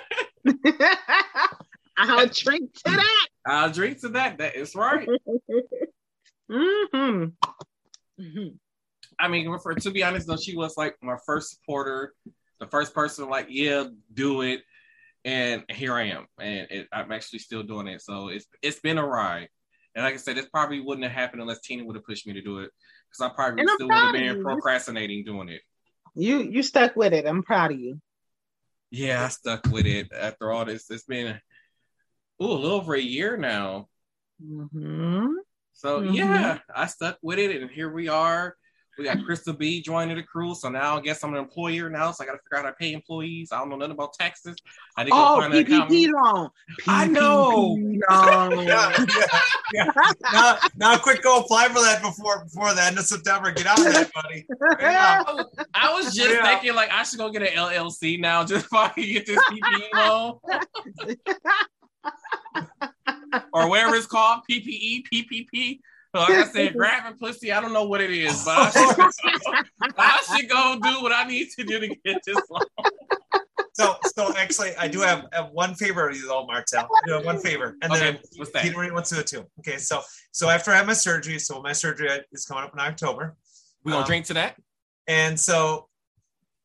I'll 1.98 2.26
drink 2.28 2.72
to 2.74 2.90
that. 2.92 3.26
I'll 3.46 3.72
drink 3.72 4.00
to 4.00 4.08
that. 4.10 4.38
That 4.38 4.56
is 4.56 4.74
right. 4.74 5.08
hmm 6.50 7.24
I 9.20 9.28
mean, 9.28 9.58
for 9.58 9.74
to 9.74 9.90
be 9.90 10.02
honest 10.02 10.26
though, 10.26 10.36
she 10.36 10.56
was 10.56 10.76
like 10.76 10.96
my 11.02 11.16
first 11.26 11.50
supporter, 11.50 12.14
the 12.60 12.66
first 12.66 12.94
person 12.94 13.28
like, 13.28 13.46
yeah, 13.48 13.84
do 14.12 14.42
it. 14.42 14.62
And 15.24 15.64
here 15.68 15.94
I 15.94 16.04
am, 16.04 16.26
and 16.40 16.68
it, 16.70 16.88
I'm 16.92 17.10
actually 17.10 17.40
still 17.40 17.62
doing 17.64 17.88
it. 17.88 18.00
So 18.00 18.28
it's 18.28 18.46
it's 18.62 18.78
been 18.80 18.98
a 18.98 19.06
ride. 19.06 19.48
And 19.94 20.04
like 20.04 20.14
I 20.14 20.18
said, 20.18 20.36
this 20.36 20.46
probably 20.46 20.80
wouldn't 20.80 21.04
have 21.04 21.12
happened 21.12 21.42
unless 21.42 21.60
Tina 21.60 21.84
would 21.84 21.96
have 21.96 22.04
pushed 22.04 22.26
me 22.26 22.34
to 22.34 22.40
do 22.40 22.60
it, 22.60 22.70
because 23.10 23.20
I 23.20 23.34
probably 23.34 23.62
And 23.62 23.70
still 23.70 23.88
would 23.88 23.96
have 23.96 24.12
been 24.12 24.40
procrastinating 24.40 25.24
doing 25.24 25.48
it. 25.48 25.62
You 26.14 26.42
you 26.42 26.62
stuck 26.62 26.94
with 26.94 27.12
it. 27.12 27.26
I'm 27.26 27.42
proud 27.42 27.72
of 27.72 27.80
you. 27.80 28.00
Yeah, 28.90 29.24
I 29.24 29.28
stuck 29.28 29.64
with 29.66 29.86
it 29.86 30.12
after 30.12 30.50
all 30.50 30.64
this. 30.64 30.90
It's 30.90 31.04
been 31.04 31.40
ooh, 32.42 32.46
a 32.46 32.52
little 32.52 32.76
over 32.76 32.94
a 32.94 33.00
year 33.00 33.36
now. 33.36 33.88
hmm 34.40 35.34
So 35.72 36.00
Mhm. 36.00 36.14
yeah, 36.14 36.58
I 36.74 36.86
stuck 36.86 37.18
with 37.22 37.38
it, 37.38 37.60
and 37.60 37.70
here 37.70 37.90
we 37.92 38.08
are. 38.08 38.56
We 38.98 39.04
got 39.04 39.24
Crystal 39.24 39.52
B 39.54 39.80
joining 39.80 40.16
the 40.16 40.24
crew, 40.24 40.56
so 40.56 40.68
now 40.68 40.96
I 40.98 41.00
guess 41.00 41.22
I'm 41.22 41.32
an 41.32 41.38
employer 41.38 41.88
now. 41.88 42.10
So 42.10 42.24
I 42.24 42.26
got 42.26 42.32
to 42.32 42.38
figure 42.38 42.58
out 42.58 42.64
how 42.64 42.70
to 42.70 42.76
pay 42.76 42.92
employees. 42.92 43.52
I 43.52 43.58
don't 43.60 43.68
know 43.68 43.76
nothing 43.76 43.92
about 43.92 44.12
taxes. 44.12 44.56
I 44.96 45.04
did 45.04 45.12
go 45.12 45.16
Oh, 45.36 45.40
find. 45.40 45.54
PPP 45.54 46.10
loan. 46.12 46.50
I 46.88 47.06
know. 47.06 47.76
PPP 47.76 48.00
loan. 48.10 48.66
Yeah, 48.66 49.06
yeah, 49.06 49.40
yeah. 49.72 49.90
Now, 50.32 50.58
now, 50.76 50.98
quick, 50.98 51.22
go 51.22 51.38
apply 51.40 51.68
for 51.68 51.74
that 51.80 52.02
before 52.02 52.42
before 52.42 52.74
the 52.74 52.82
end 52.82 52.98
of 52.98 53.04
September. 53.04 53.52
Get 53.52 53.66
out 53.66 53.78
of 53.78 53.84
that, 53.92 54.10
buddy. 54.12 54.44
Yeah. 54.80 55.22
Uh, 55.28 55.44
I 55.74 55.92
was- 55.94 56.06
just 56.12 56.18
Yeah. 56.30 56.42
thinking 56.44 56.74
like 56.74 56.90
I 56.90 57.04
should 57.04 57.18
go 57.18 57.30
get 57.30 57.42
an 57.42 57.48
LLC 57.48 58.18
now 58.18 58.42
just 58.44 58.68
so 58.68 58.78
I 58.78 58.88
can 58.88 59.04
get 59.04 59.26
this 59.26 59.38
PPE 59.38 59.94
loan. 59.94 60.38
or 63.52 63.68
whatever 63.68 63.94
it's 63.94 64.06
called, 64.06 64.40
PPE, 64.50 65.04
PPP. 65.12 65.78
So 66.14 66.20
like 66.22 66.30
I 66.30 66.44
said, 66.48 66.72
grabbing 66.76 67.18
pussy, 67.18 67.52
I 67.52 67.60
don't 67.60 67.72
know 67.72 67.84
what 67.84 68.00
it 68.00 68.10
is, 68.10 68.44
but 68.44 68.56
I 68.56 68.70
should, 68.70 69.64
I 69.98 70.36
should 70.38 70.48
go 70.48 70.78
do 70.82 71.02
what 71.02 71.12
I 71.12 71.24
need 71.24 71.48
to 71.58 71.64
do 71.64 71.80
to 71.80 71.88
get 71.88 72.22
this 72.24 72.38
loan. 72.50 72.62
So, 73.74 73.94
so 74.16 74.34
actually, 74.36 74.74
I 74.76 74.88
do 74.88 75.00
have, 75.00 75.26
have 75.32 75.50
one 75.52 75.74
favor 75.74 76.08
of 76.08 76.16
you, 76.16 76.26
though, 76.26 76.44
Martel. 76.46 76.84
I 76.84 77.06
do 77.06 77.12
have 77.12 77.24
one 77.24 77.38
favor, 77.38 77.76
and 77.82 77.92
then 77.92 78.18
what's 78.36 78.50
that? 78.52 78.62
Peter 78.62 78.92
wants 78.92 79.10
to 79.10 79.16
do 79.16 79.20
it 79.20 79.26
too. 79.28 79.46
Okay, 79.60 79.76
so 79.76 80.00
so 80.32 80.48
after 80.48 80.72
I 80.72 80.76
have 80.76 80.86
my 80.86 80.94
surgery, 80.94 81.38
so 81.38 81.60
my 81.62 81.72
surgery 81.72 82.08
is 82.32 82.44
coming 82.44 82.64
up 82.64 82.72
in 82.72 82.80
October, 82.80 83.36
We 83.84 83.92
gonna 83.92 84.02
Um, 84.02 84.06
drink 84.08 84.26
to 84.26 84.34
that? 84.34 84.56
and 85.06 85.38
so 85.38 85.88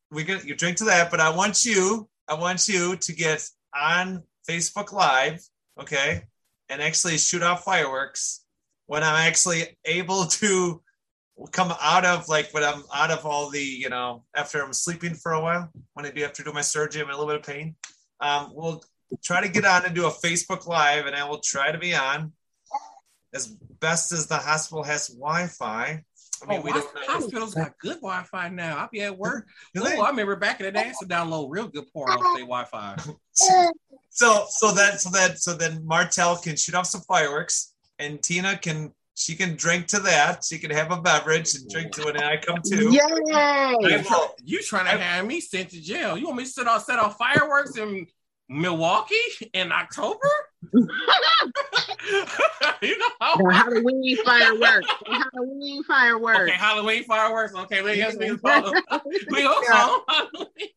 we 0.09 0.23
gonna 0.23 0.41
you 0.43 0.55
drink 0.55 0.77
to 0.77 0.85
that. 0.85 1.11
But 1.11 1.19
I 1.19 1.29
want 1.29 1.65
you, 1.65 2.09
I 2.27 2.33
want 2.33 2.67
you 2.67 2.95
to 2.95 3.13
get 3.13 3.47
on 3.75 4.23
Facebook 4.49 4.91
Live, 4.91 5.45
okay, 5.79 6.23
and 6.69 6.81
actually 6.81 7.17
shoot 7.19 7.43
off 7.43 7.63
fireworks 7.63 8.42
when 8.87 9.03
I'm 9.03 9.15
actually 9.27 9.77
able 9.85 10.25
to 10.25 10.81
come 11.51 11.73
out 11.81 12.05
of 12.05 12.29
like 12.29 12.53
when 12.53 12.63
I'm 12.63 12.83
out 12.93 13.11
of 13.11 13.25
all 13.25 13.49
the 13.49 13.61
you 13.61 13.89
know 13.89 14.23
after 14.35 14.63
I'm 14.63 14.73
sleeping 14.73 15.15
for 15.15 15.33
a 15.33 15.41
while 15.41 15.69
when 15.93 16.05
I 16.05 16.11
do 16.11 16.21
have 16.21 16.33
to 16.33 16.43
do 16.43 16.53
my 16.53 16.61
surgery 16.61 17.01
I'm 17.01 17.07
in 17.09 17.13
a 17.15 17.17
little 17.17 17.31
bit 17.33 17.39
of 17.39 17.45
pain. 17.45 17.75
Um, 18.19 18.51
we'll 18.53 18.83
try 19.23 19.41
to 19.41 19.49
get 19.49 19.65
on 19.65 19.85
and 19.85 19.93
do 19.95 20.05
a 20.07 20.11
Facebook 20.11 20.65
Live, 20.67 21.05
and 21.07 21.15
I 21.15 21.27
will 21.27 21.39
try 21.39 21.71
to 21.71 21.77
be 21.77 21.93
on 21.93 22.31
as 23.33 23.47
best 23.79 24.11
as 24.11 24.27
the 24.27 24.37
hospital 24.37 24.83
has 24.83 25.07
Wi-Fi. 25.07 26.03
I 26.41 26.45
mean, 26.45 26.59
oh, 26.59 26.61
we 26.61 26.71
Wi- 26.71 26.79
don't 26.79 26.95
know. 26.95 27.13
hospitals 27.13 27.53
got 27.55 27.77
good 27.79 27.97
Wi-Fi 27.97 28.49
now. 28.49 28.77
I'll 28.77 28.89
be 28.91 29.01
at 29.01 29.17
work. 29.17 29.47
Oh. 29.77 30.01
I 30.01 30.09
remember 30.09 30.35
back 30.35 30.59
in 30.59 30.67
the 30.67 30.71
day, 30.71 30.81
I 30.83 30.87
used 30.87 30.99
to 30.99 31.07
download 31.07 31.47
real 31.49 31.67
good 31.67 31.91
porn 31.91 32.11
off 32.11 32.19
their 32.35 32.45
Wi-Fi. 32.45 32.95
So 34.15 34.45
so 34.47 34.71
that 34.73 35.01
so 35.01 35.09
that 35.09 35.39
so 35.39 35.55
then 35.55 35.83
Martel 35.83 36.37
can 36.37 36.55
shoot 36.55 36.75
off 36.75 36.85
some 36.85 37.01
fireworks 37.01 37.72
and 37.99 38.21
Tina 38.21 38.57
can 38.57 38.91
she 39.15 39.35
can 39.35 39.55
drink 39.55 39.87
to 39.87 39.99
that. 39.99 40.43
She 40.43 40.57
can 40.57 40.71
have 40.71 40.91
a 40.91 40.99
beverage 40.99 41.53
and 41.55 41.69
drink 41.69 41.91
to 41.93 42.07
it, 42.07 42.15
and 42.15 42.25
I 42.25 42.37
come 42.37 42.59
too. 42.65 42.91
Yay! 42.91 44.03
You 44.43 44.61
trying 44.63 44.85
to 44.85 45.03
have 45.03 45.25
me 45.25 45.39
sent 45.39 45.69
to 45.69 45.81
jail? 45.81 46.17
You 46.17 46.25
want 46.25 46.37
me 46.37 46.45
to 46.45 46.49
set 46.49 46.67
off 46.67 46.85
set 46.85 46.99
off 46.99 47.17
fireworks 47.17 47.77
in 47.77 48.07
Milwaukee 48.49 49.15
in 49.53 49.71
October? 49.71 50.29
you 50.73 50.87
know 52.97 53.09
how 53.19 53.33
On 53.33 53.53
Halloween 53.53 54.17
fireworks. 54.25 54.87
On 55.07 55.23
Halloween 55.33 55.83
fireworks. 55.83 56.39
Okay, 56.41 56.51
Halloween 56.51 57.03
fireworks. 57.03 57.55
Okay, 57.55 57.81
we 57.81 57.95
guess 57.95 58.15
we 58.17 58.37
follow. 58.37 58.73
We 59.29 59.43
go 59.43 59.61
follow 59.71 60.03
Halloween. 60.07 60.69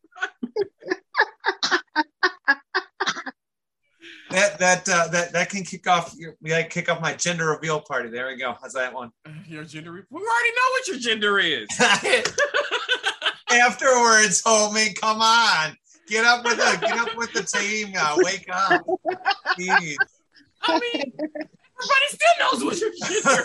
That 4.30 4.58
that 4.58 4.88
uh, 4.88 5.06
that 5.08 5.32
that 5.32 5.50
can 5.50 5.62
kick 5.62 5.86
off. 5.86 6.14
We 6.40 6.50
gotta 6.50 6.64
kick 6.64 6.88
off 6.90 7.00
my 7.00 7.14
gender 7.14 7.46
reveal 7.46 7.80
party. 7.80 8.08
There 8.10 8.26
we 8.26 8.36
go. 8.36 8.56
How's 8.60 8.72
that 8.72 8.92
one? 8.92 9.12
Your 9.48 9.62
gender. 9.64 9.92
re- 9.92 10.02
We 10.10 10.20
already 10.20 10.50
know 10.50 10.70
what 10.72 10.88
your 10.88 10.98
gender 10.98 11.38
is. 11.38 11.66
Afterwards, 13.52 14.42
homie, 14.42 14.98
come 15.00 15.20
on, 15.20 15.76
get 16.08 16.24
up 16.24 16.44
with 16.44 16.56
the 16.56 16.78
get 16.80 16.98
up 16.98 17.16
with 17.16 17.32
the 17.32 17.42
team 17.44 17.92
now. 17.92 18.16
Wake 18.18 18.46
up, 18.52 18.84
Jeez. 19.58 19.96
I 20.62 20.80
mean, 20.80 21.12
everybody 21.12 22.08
still 22.08 22.34
knows 22.40 22.64
what 22.64 22.80
your 22.80 22.90
gender 23.06 23.44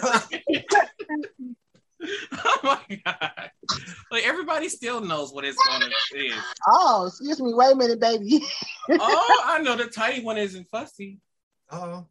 is. 0.50 0.64
oh 2.34 2.60
my 2.64 3.02
god! 3.06 3.52
Like 4.12 4.26
everybody 4.26 4.70
still 4.70 5.02
knows 5.02 5.32
what 5.34 5.46
it's 5.46 5.58
gonna 5.68 5.86
is. 6.16 6.34
Oh, 6.68 7.06
excuse 7.08 7.40
me. 7.42 7.54
Wait 7.54 7.74
a 7.74 7.76
minute, 7.76 8.00
baby. 8.00 8.42
Oh, 9.00 9.44
I 9.46 9.60
know 9.60 9.76
the 9.76 9.86
tiny 9.86 10.24
one 10.24 10.38
isn't 10.38 10.68
fussy. 10.72 11.20
Oh, 11.72 12.08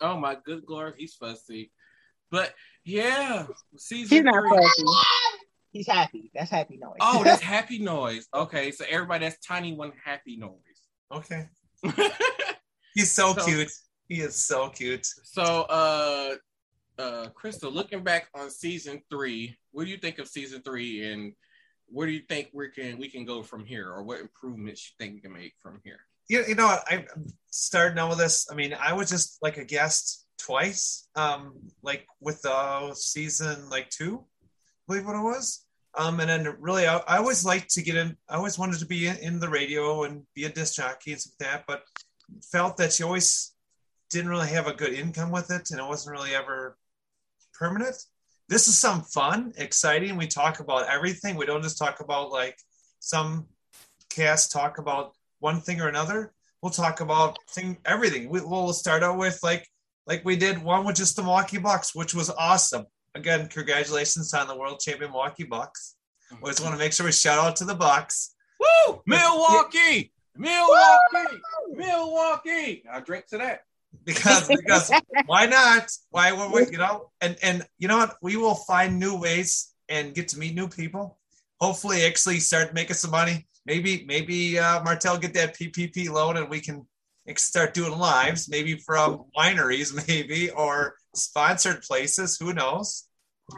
Oh 0.00 0.18
my 0.18 0.36
good 0.44 0.64
lord, 0.68 0.94
he's 0.98 1.14
fussy. 1.14 1.72
But 2.30 2.54
yeah, 2.84 3.46
season 3.78 4.16
He's 4.16 4.24
not 4.24 4.42
three. 4.42 4.58
fussy. 4.58 4.84
He's 5.70 5.86
happy. 5.86 6.30
That's 6.34 6.50
happy 6.50 6.76
noise. 6.76 6.96
Oh, 7.00 7.24
that's 7.24 7.40
happy 7.56 7.78
noise. 7.78 8.28
Okay, 8.34 8.70
so 8.70 8.84
everybody 8.88 9.24
that's 9.26 9.44
tiny 9.44 9.74
one 9.74 9.92
happy 10.04 10.36
noise. 10.36 10.60
okay. 11.12 11.48
He's 12.94 13.12
so, 13.12 13.34
So- 13.34 13.44
cute. 13.44 13.70
He 14.08 14.20
is 14.20 14.36
so 14.36 14.68
cute. 14.68 15.04
so 15.24 15.42
uh 15.42 16.34
uh 16.98 17.28
Crystal, 17.34 17.70
looking 17.70 18.02
back 18.02 18.28
on 18.34 18.50
season 18.50 19.02
three, 19.10 19.56
what 19.72 19.84
do 19.84 19.90
you 19.90 19.98
think 19.98 20.18
of 20.18 20.28
season 20.28 20.62
three 20.62 21.12
and 21.12 21.32
where 21.88 22.06
do 22.06 22.12
you 22.12 22.22
think 22.28 22.48
we 22.52 22.68
can 22.68 22.98
we 22.98 23.08
can 23.08 23.24
go 23.24 23.42
from 23.42 23.64
here 23.64 23.88
or 23.90 24.02
what 24.02 24.20
improvements 24.20 24.90
you 24.90 24.94
think 24.98 25.14
we 25.14 25.20
can 25.20 25.32
make 25.32 25.54
from 25.60 25.80
here? 25.84 26.00
you, 26.28 26.44
you 26.48 26.54
know 26.54 26.66
I- 26.66 27.06
i'm 27.12 27.26
starting 27.50 27.98
out 27.98 28.10
with 28.10 28.18
this 28.18 28.48
i 28.50 28.54
mean 28.54 28.74
i 28.80 28.92
was 28.92 29.08
just 29.08 29.38
like 29.42 29.58
a 29.58 29.64
guest 29.64 30.26
twice 30.38 31.08
um 31.14 31.52
like 31.82 32.06
with 32.20 32.42
the 32.42 32.94
season 32.94 33.68
like 33.68 33.88
two 33.90 34.24
I 34.42 34.48
believe 34.88 35.06
what 35.06 35.16
it 35.16 35.22
was 35.22 35.64
um 35.96 36.20
and 36.20 36.28
then 36.28 36.56
really 36.60 36.86
i, 36.86 36.96
I 36.98 37.18
always 37.18 37.44
liked 37.44 37.70
to 37.74 37.82
get 37.82 37.96
in 37.96 38.16
i 38.28 38.36
always 38.36 38.58
wanted 38.58 38.80
to 38.80 38.86
be 38.86 39.06
in, 39.06 39.16
in 39.18 39.40
the 39.40 39.48
radio 39.48 40.04
and 40.04 40.22
be 40.34 40.44
a 40.44 40.48
disc 40.48 40.74
jockey 40.74 41.12
and 41.12 41.20
stuff 41.20 41.34
like 41.40 41.50
that 41.50 41.64
but 41.66 41.82
felt 42.42 42.76
that 42.78 42.98
you 42.98 43.06
always 43.06 43.54
didn't 44.10 44.30
really 44.30 44.48
have 44.48 44.66
a 44.66 44.74
good 44.74 44.92
income 44.92 45.30
with 45.30 45.50
it 45.50 45.70
and 45.70 45.80
it 45.80 45.86
wasn't 45.86 46.12
really 46.16 46.34
ever 46.34 46.76
permanent 47.58 47.96
this 48.48 48.68
is 48.68 48.78
some 48.78 49.02
fun 49.02 49.52
exciting 49.56 50.16
we 50.16 50.26
talk 50.26 50.60
about 50.60 50.88
everything 50.88 51.36
we 51.36 51.46
don't 51.46 51.62
just 51.62 51.78
talk 51.78 52.00
about 52.00 52.30
like 52.30 52.56
some 53.00 53.46
casts 54.16 54.52
talk 54.52 54.78
about 54.78 55.12
one 55.38 55.60
thing 55.60 55.80
or 55.80 55.88
another. 55.88 56.32
We'll 56.62 56.72
talk 56.72 57.00
about 57.00 57.38
thing 57.50 57.78
everything. 57.84 58.28
We, 58.28 58.40
we'll 58.40 58.72
start 58.72 59.02
out 59.02 59.18
with 59.18 59.38
like 59.42 59.68
like 60.06 60.24
we 60.24 60.36
did 60.36 60.62
one 60.62 60.84
with 60.84 60.96
just 60.96 61.16
the 61.16 61.22
Milwaukee 61.22 61.58
Bucks, 61.58 61.94
which 61.94 62.14
was 62.14 62.30
awesome. 62.30 62.86
Again, 63.14 63.48
congratulations 63.48 64.32
on 64.34 64.48
the 64.48 64.56
world 64.56 64.80
champion 64.80 65.10
Milwaukee 65.10 65.44
Bucks. 65.44 65.96
We 66.42 66.50
just 66.50 66.62
want 66.62 66.74
to 66.74 66.78
make 66.78 66.92
sure 66.92 67.06
we 67.06 67.12
shout 67.12 67.38
out 67.38 67.56
to 67.56 67.64
the 67.64 67.74
Bucks. 67.74 68.34
Woo! 68.58 69.02
Milwaukee! 69.06 70.12
Milwaukee! 70.36 71.40
Milwaukee! 71.70 72.82
I 72.90 73.00
drink 73.00 73.26
to 73.28 73.38
that. 73.38 73.60
Because 74.04 74.48
because 74.56 74.90
why 75.26 75.46
not? 75.46 75.90
Why 76.10 76.32
would 76.32 76.52
we, 76.52 76.72
you 76.72 76.78
know? 76.78 77.10
And 77.20 77.36
and 77.42 77.64
you 77.78 77.88
know 77.88 77.98
what? 77.98 78.16
We 78.22 78.36
will 78.36 78.54
find 78.54 78.98
new 78.98 79.18
ways 79.18 79.72
and 79.88 80.14
get 80.14 80.28
to 80.28 80.38
meet 80.38 80.54
new 80.54 80.68
people. 80.68 81.18
Hopefully, 81.60 82.04
actually 82.04 82.40
start 82.40 82.74
making 82.74 82.96
some 82.96 83.10
money. 83.10 83.46
Maybe 83.64 84.04
maybe 84.06 84.58
uh, 84.58 84.82
Martel 84.82 85.18
get 85.18 85.34
that 85.34 85.56
PPP 85.56 86.10
loan 86.10 86.36
and 86.36 86.48
we 86.48 86.60
can 86.60 86.86
start 87.36 87.74
doing 87.74 87.98
lives. 87.98 88.48
Maybe 88.48 88.76
from 88.76 89.24
wineries, 89.36 89.94
maybe 90.08 90.50
or 90.50 90.94
sponsored 91.14 91.82
places. 91.82 92.36
Who 92.38 92.52
knows? 92.52 93.08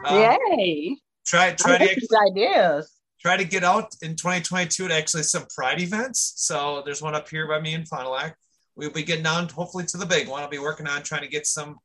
Um, 0.05 0.17
Yay! 0.17 0.97
Try 1.25 1.53
try 1.53 1.77
to 1.77 1.85
these 1.85 2.09
ideas. 2.31 2.91
try 3.21 3.37
to 3.37 3.43
get 3.43 3.63
out 3.63 3.95
in 4.01 4.15
2022 4.15 4.87
to 4.87 4.93
actually 4.93 5.23
some 5.23 5.45
pride 5.53 5.81
events. 5.81 6.33
So 6.37 6.81
there's 6.85 7.01
one 7.01 7.15
up 7.15 7.29
here 7.29 7.47
by 7.47 7.59
me 7.59 7.73
in 7.73 7.85
Fond 7.85 8.05
du 8.05 8.09
Lac. 8.09 8.35
We'll 8.79 8.91
be 8.91 9.03
getting 9.03 9.25
on 9.25 9.49
hopefully 9.49 9.85
to 9.87 9.97
the 9.97 10.05
big 10.05 10.29
one. 10.29 10.41
I'll 10.41 10.49
be 10.49 10.57
working 10.57 10.87
on 10.87 11.03
trying 11.03 11.21
to 11.21 11.27
get 11.27 11.45
some 11.45 11.77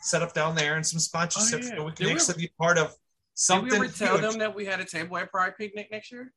set 0.00 0.22
up 0.22 0.32
down 0.32 0.54
there 0.54 0.76
and 0.76 0.86
some 0.86 0.98
sponsorships 0.98 1.54
Oh, 1.54 1.68
yeah. 1.68 1.76
so 1.76 1.84
we 1.84 1.92
can 1.92 1.94
Did 1.96 2.06
we 2.06 2.12
actually 2.12 2.38
be 2.46 2.52
part 2.58 2.78
of 2.78 2.88
Did 2.88 2.96
something. 3.34 3.68
we 3.70 3.76
ever 3.86 3.88
tell 3.88 4.16
huge. 4.18 4.30
them 4.30 4.38
that 4.38 4.54
we 4.54 4.64
had 4.64 4.80
a 4.80 4.84
table 4.84 5.18
at 5.18 5.30
Pride 5.30 5.52
Picnic 5.58 5.88
next 5.90 6.10
year? 6.10 6.32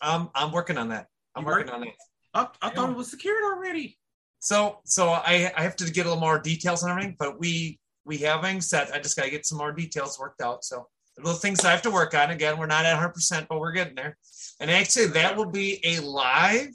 Um, 0.00 0.30
I'm 0.36 0.52
working 0.52 0.78
on 0.78 0.88
that. 0.90 1.08
I'm 1.34 1.44
working 1.44 1.66
work- 1.66 1.74
on 1.74 1.82
it. 1.88 1.94
I, 2.32 2.46
I 2.62 2.70
thought 2.70 2.90
it 2.90 2.96
was 2.96 3.10
secured 3.10 3.42
already. 3.44 3.98
So 4.38 4.78
so 4.84 5.08
I 5.10 5.52
I 5.56 5.62
have 5.62 5.74
to 5.76 5.90
get 5.90 6.06
a 6.06 6.08
little 6.10 6.20
more 6.20 6.38
details 6.38 6.84
on 6.84 6.90
everything, 6.90 7.16
but 7.18 7.40
we 7.40 7.80
we 8.04 8.18
having 8.18 8.60
set. 8.60 8.92
I 8.94 8.98
just 9.00 9.16
got 9.16 9.24
to 9.24 9.30
get 9.30 9.46
some 9.46 9.58
more 9.58 9.72
details 9.72 10.18
worked 10.18 10.40
out. 10.42 10.64
So 10.64 10.86
the 11.16 11.22
little 11.22 11.38
things 11.38 11.64
I 11.64 11.70
have 11.70 11.82
to 11.82 11.90
work 11.90 12.12
on. 12.14 12.30
Again, 12.30 12.58
we're 12.58 12.66
not 12.66 12.84
at 12.84 12.92
100, 12.92 13.10
percent 13.14 13.46
but 13.48 13.58
we're 13.60 13.72
getting 13.72 13.94
there. 13.94 14.16
And 14.60 14.70
actually, 14.70 15.06
that 15.06 15.36
will 15.36 15.50
be 15.50 15.80
a 15.84 16.00
live 16.00 16.68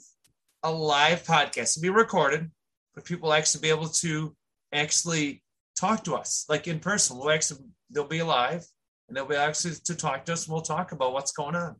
a 0.62 0.70
live 0.70 1.24
podcast. 1.24 1.76
It'll 1.76 1.82
be 1.82 1.90
recorded, 1.90 2.50
but 2.94 3.04
people 3.04 3.32
actually 3.32 3.62
be 3.62 3.70
able 3.70 3.88
to 3.88 4.34
actually 4.72 5.42
talk 5.78 6.04
to 6.04 6.14
us 6.14 6.44
like 6.48 6.66
in 6.68 6.80
person. 6.80 7.18
We'll 7.18 7.30
actually 7.30 7.60
they'll 7.90 8.04
be 8.04 8.22
live 8.22 8.64
and 9.08 9.16
they'll 9.16 9.26
be 9.26 9.36
actually 9.36 9.74
to 9.84 9.94
talk 9.94 10.24
to 10.26 10.32
us. 10.32 10.48
We'll 10.48 10.60
talk 10.60 10.92
about 10.92 11.12
what's 11.12 11.32
going 11.32 11.56
on 11.56 11.76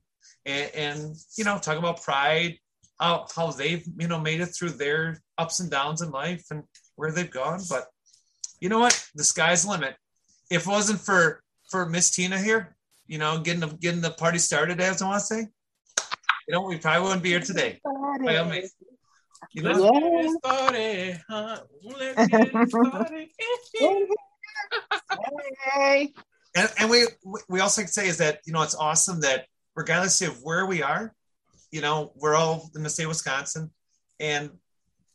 and, 0.47 0.71
and 0.75 1.17
you 1.37 1.45
know 1.45 1.59
talk 1.59 1.79
about 1.79 2.03
pride 2.03 2.59
how 2.99 3.27
how 3.35 3.51
they've 3.51 3.85
you 3.99 4.09
know 4.09 4.21
made 4.21 4.41
it 4.41 4.47
through 4.47 4.71
their 4.71 5.23
ups 5.39 5.61
and 5.61 5.71
downs 5.71 6.03
in 6.03 6.11
life 6.11 6.45
and 6.51 6.65
where 6.97 7.13
they've 7.13 7.31
gone. 7.31 7.61
But 7.69 7.87
you 8.61 8.69
know 8.69 8.79
what? 8.79 9.07
The 9.15 9.25
sky's 9.25 9.65
the 9.65 9.71
limit. 9.71 9.97
If 10.51 10.67
it 10.67 10.71
wasn't 10.71 11.01
for 11.01 11.43
for 11.71 11.87
Miss 11.87 12.11
Tina 12.11 12.39
here, 12.39 12.77
you 13.07 13.19
know, 13.19 13.41
getting 13.41 13.61
the 13.61 13.69
getting 13.69 14.03
the 14.03 14.11
party 14.11 14.39
started, 14.39 14.81
as 14.81 15.03
I 15.03 15.07
want 15.07 15.21
to 15.21 15.27
say, 15.27 15.47
you 16.51 16.57
know, 16.57 16.63
we 16.63 16.79
probably 16.79 17.03
wouldn't 17.03 17.23
be 17.23 17.29
here 17.29 17.39
today. 17.39 17.79
By 18.25 18.39
all 18.39 18.47
means. 18.47 18.75
Let's 19.55 19.79
get 19.79 20.31
started, 20.45 21.21
huh? 21.29 21.61
Let's 21.85 22.27
get 22.27 22.69
started. 22.69 23.29
Hey. 25.73 26.13
and, 26.57 26.69
and 26.81 26.91
we 26.91 27.07
we 27.49 27.61
also 27.61 27.83
can 27.83 27.91
say 27.93 28.09
is 28.09 28.17
that 28.17 28.41
you 28.47 28.53
know 28.53 28.63
it's 28.63 28.75
awesome 28.75 29.21
that 29.21 29.47
regardless 29.77 30.23
of 30.23 30.43
where 30.43 30.67
we 30.67 30.83
are, 30.83 31.15
you 31.71 31.83
know, 31.83 32.11
we're 32.17 32.35
all 32.35 32.69
in 32.75 32.83
the 32.83 32.91
state 32.91 33.05
of 33.05 33.11
Wisconsin, 33.11 33.71
and 34.19 34.51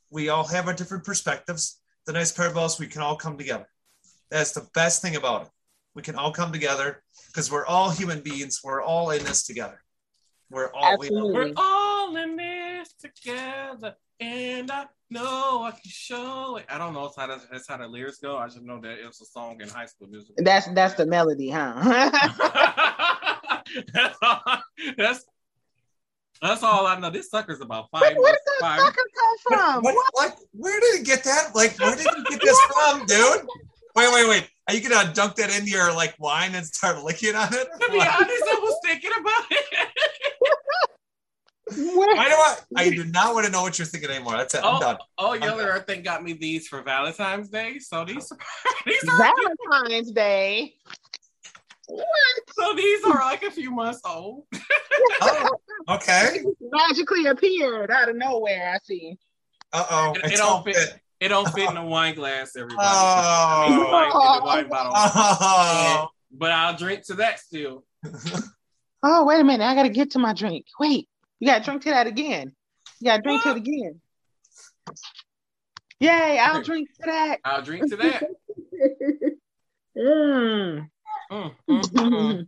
we 0.10 0.30
all 0.30 0.48
have 0.48 0.70
our 0.70 0.74
different 0.74 1.04
perspectives. 1.04 1.82
The 2.06 2.14
nice 2.14 2.32
part 2.32 2.54
about 2.54 2.68
is 2.68 2.80
we 2.80 2.88
can 2.88 3.02
all 3.02 3.18
come 3.18 3.38
together. 3.38 3.68
That's 4.32 4.54
the 4.54 4.70
best 4.74 5.02
thing 5.02 5.18
about 5.18 5.42
it. 5.42 5.50
We 5.96 6.02
can 6.02 6.16
all 6.16 6.32
come 6.32 6.54
together 6.54 7.04
because 7.28 7.52
we're 7.52 7.66
all 7.66 7.90
human 7.90 8.22
beings. 8.22 8.62
We're 8.64 8.82
all 8.82 9.10
in 9.12 9.22
this 9.26 9.46
together. 9.46 9.82
We're 10.56 10.72
all 10.74 10.98
we, 10.98 11.10
we're 11.12 11.52
all 11.58 12.16
in 12.16 12.38
this 12.38 12.94
together, 12.94 13.94
and 14.22 14.72
I 14.72 14.86
know 15.10 15.64
I 15.64 15.72
can 15.72 15.82
show 15.84 16.56
it. 16.56 16.66
I 16.70 16.78
don't 16.78 16.94
know 16.94 17.12
how 17.18 17.28
that's, 17.28 17.46
that's 17.52 17.68
how 17.68 17.76
the 17.76 17.90
lyrics 17.90 18.20
go. 18.20 18.38
I 18.38 18.48
just 18.48 18.62
know 18.62 18.80
that 18.80 19.00
it 19.00 19.06
was 19.06 19.20
a 19.20 19.26
song 19.26 19.60
in 19.60 19.68
high 19.68 19.88
school 19.88 20.08
music. 20.08 20.36
That's 20.38 20.70
that's 20.70 20.94
the 20.94 21.08
melody, 21.08 21.50
huh? 21.50 21.74
that's, 23.94 24.18
all, 24.22 24.42
that's 24.98 25.26
that's 26.42 26.64
all 26.64 26.88
I 26.88 26.98
know. 27.02 27.10
This 27.10 27.30
sucker's 27.30 27.60
about 27.60 27.90
five 27.92 28.16
Where 28.16 28.32
did 28.32 28.40
that 28.46 28.62
Five, 28.62 28.80
sucker 28.80 29.02
come 29.14 29.38
from? 29.60 29.84
What, 29.84 29.96
what? 30.14 30.38
Where 30.54 30.80
did 30.80 31.00
he 31.00 31.04
get 31.04 31.26
that? 31.26 31.54
Like, 31.54 31.78
where 31.80 31.98
did 31.98 32.06
you 32.06 32.24
get 32.30 32.40
this 32.40 32.62
from, 32.72 33.06
dude? 33.06 33.46
Wait, 33.98 34.14
wait, 34.14 34.30
wait. 34.30 34.50
Are 34.70 34.74
you 34.74 34.88
gonna 34.88 35.14
dunk 35.14 35.36
that 35.36 35.54
into 35.54 35.72
your 35.72 35.94
like 35.94 36.16
wine 36.18 36.56
and 36.56 36.66
start 36.66 37.04
licking 37.04 37.36
on 37.36 37.54
it? 37.54 37.68
to 37.82 37.92
be 37.92 38.00
honest, 38.00 38.44
thinking 38.86 39.12
about 39.20 39.44
it. 39.52 39.90
Where- 41.78 42.16
I 42.18 42.30
know 42.30 42.38
what 42.38 42.66
I 42.76 42.90
do 42.90 43.04
not 43.06 43.34
want 43.34 43.46
to 43.48 43.52
know 43.52 43.64
what 43.64 43.78
you're 43.80 43.88
thinking 43.88 44.10
anymore. 44.12 44.34
That's 44.38 44.54
it. 44.54 44.64
I'm 44.64 44.76
Oh. 44.76 44.80
done. 44.80 44.98
Oh, 45.18 45.34
Yeller, 45.34 45.74
I 45.74 45.80
think 45.80 46.04
got 46.04 46.24
me 46.24 46.34
these 46.34 46.68
for 46.68 46.82
Valentine's 46.84 47.50
Day. 47.50 47.80
So 47.80 48.06
these, 48.06 48.32
these 48.86 49.04
are 49.10 49.18
Valentine's 49.72 50.12
Day. 50.12 50.76
What? 51.88 52.06
so 52.54 52.74
these 52.76 53.04
are 53.06 53.14
like 53.20 53.44
a 53.44 53.52
few 53.52 53.72
months 53.72 54.02
old. 54.06 54.44
Oh, 55.22 55.50
okay. 55.90 56.44
Magically 56.62 57.26
appeared 57.28 57.92
out 57.92 58.10
of 58.10 58.16
nowhere. 58.16 58.74
I 58.76 58.78
see. 58.84 59.18
Uh 59.74 59.86
oh. 59.90 60.14
It- 60.24 60.34
it 60.34 60.38
don't 60.38 60.64
fit. 60.64 60.78
It 61.20 61.30
don't 61.30 61.48
fit 61.54 61.70
in 61.70 61.78
a 61.78 61.86
wine 61.86 62.14
glass, 62.16 62.56
everybody. 62.56 62.88
Oh. 62.88 63.66
I 63.66 63.70
mean, 63.70 63.80
wine- 63.80 64.04
in 64.06 64.10
the 64.40 64.46
wine 64.46 64.70
bottle. 64.70 64.94
Oh. 64.96 66.08
But 66.38 66.52
I'll 66.52 66.76
drink 66.76 67.06
to 67.06 67.14
that 67.16 67.40
still. 67.40 67.86
Oh, 69.04 69.26
wait 69.26 69.40
a 69.40 69.44
minute. 69.44 69.64
I 69.64 69.76
gotta 69.76 69.90
get 69.90 70.12
to 70.12 70.20
my 70.20 70.34
drink. 70.34 70.66
Wait, 70.80 71.08
you 71.40 71.48
gotta 71.48 71.64
drink 71.64 71.84
to 71.84 71.90
that 71.90 72.08
again. 72.08 72.54
You 73.00 73.12
gotta 73.12 73.22
drink 73.22 73.44
to 73.44 73.52
it 73.52 73.58
again. 73.58 74.02
Yay, 76.00 76.40
I'll 76.40 76.62
drink 76.62 76.90
to 76.96 77.06
that. 77.06 77.40
I'll 77.46 77.62
drink 77.62 77.90
to 77.90 77.98
that. 77.98 78.24
Mm. 79.98 80.90
Mm, 81.32 81.56
mm, 81.70 81.84
mm. 81.94 82.48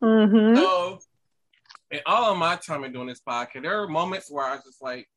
hmm 0.00 0.54
So, 0.56 0.98
in 1.90 2.00
all 2.04 2.30
of 2.30 2.36
my 2.38 2.56
time 2.56 2.84
in 2.84 2.92
doing 2.92 3.06
this 3.06 3.22
podcast, 3.26 3.62
there 3.62 3.80
are 3.82 3.88
moments 3.88 4.30
where 4.30 4.44
I 4.44 4.54
was 4.54 4.64
just 4.64 4.82
like, 4.82 5.08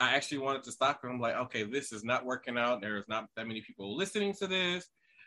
I 0.00 0.14
actually 0.14 0.38
wanted 0.38 0.64
to 0.64 0.72
stop 0.72 1.00
and 1.02 1.12
I'm 1.12 1.20
like, 1.20 1.36
okay, 1.36 1.62
this 1.62 1.92
is 1.92 2.04
not 2.04 2.24
working 2.24 2.58
out. 2.58 2.80
There's 2.80 3.08
not 3.08 3.26
that 3.36 3.46
many 3.46 3.62
people 3.62 3.96
listening 3.96 4.34
to 4.34 4.46
this. 4.46 4.86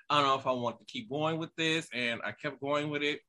I 0.10 0.20
don't 0.20 0.28
know 0.28 0.36
if 0.36 0.48
I 0.48 0.52
want 0.52 0.80
to 0.80 0.86
keep 0.86 1.10
going 1.10 1.38
with 1.38 1.56
this. 1.56 1.88
And 1.94 2.22
I 2.24 2.32
kept 2.32 2.62
going 2.62 2.90
with 2.90 3.04
it. 3.04 3.22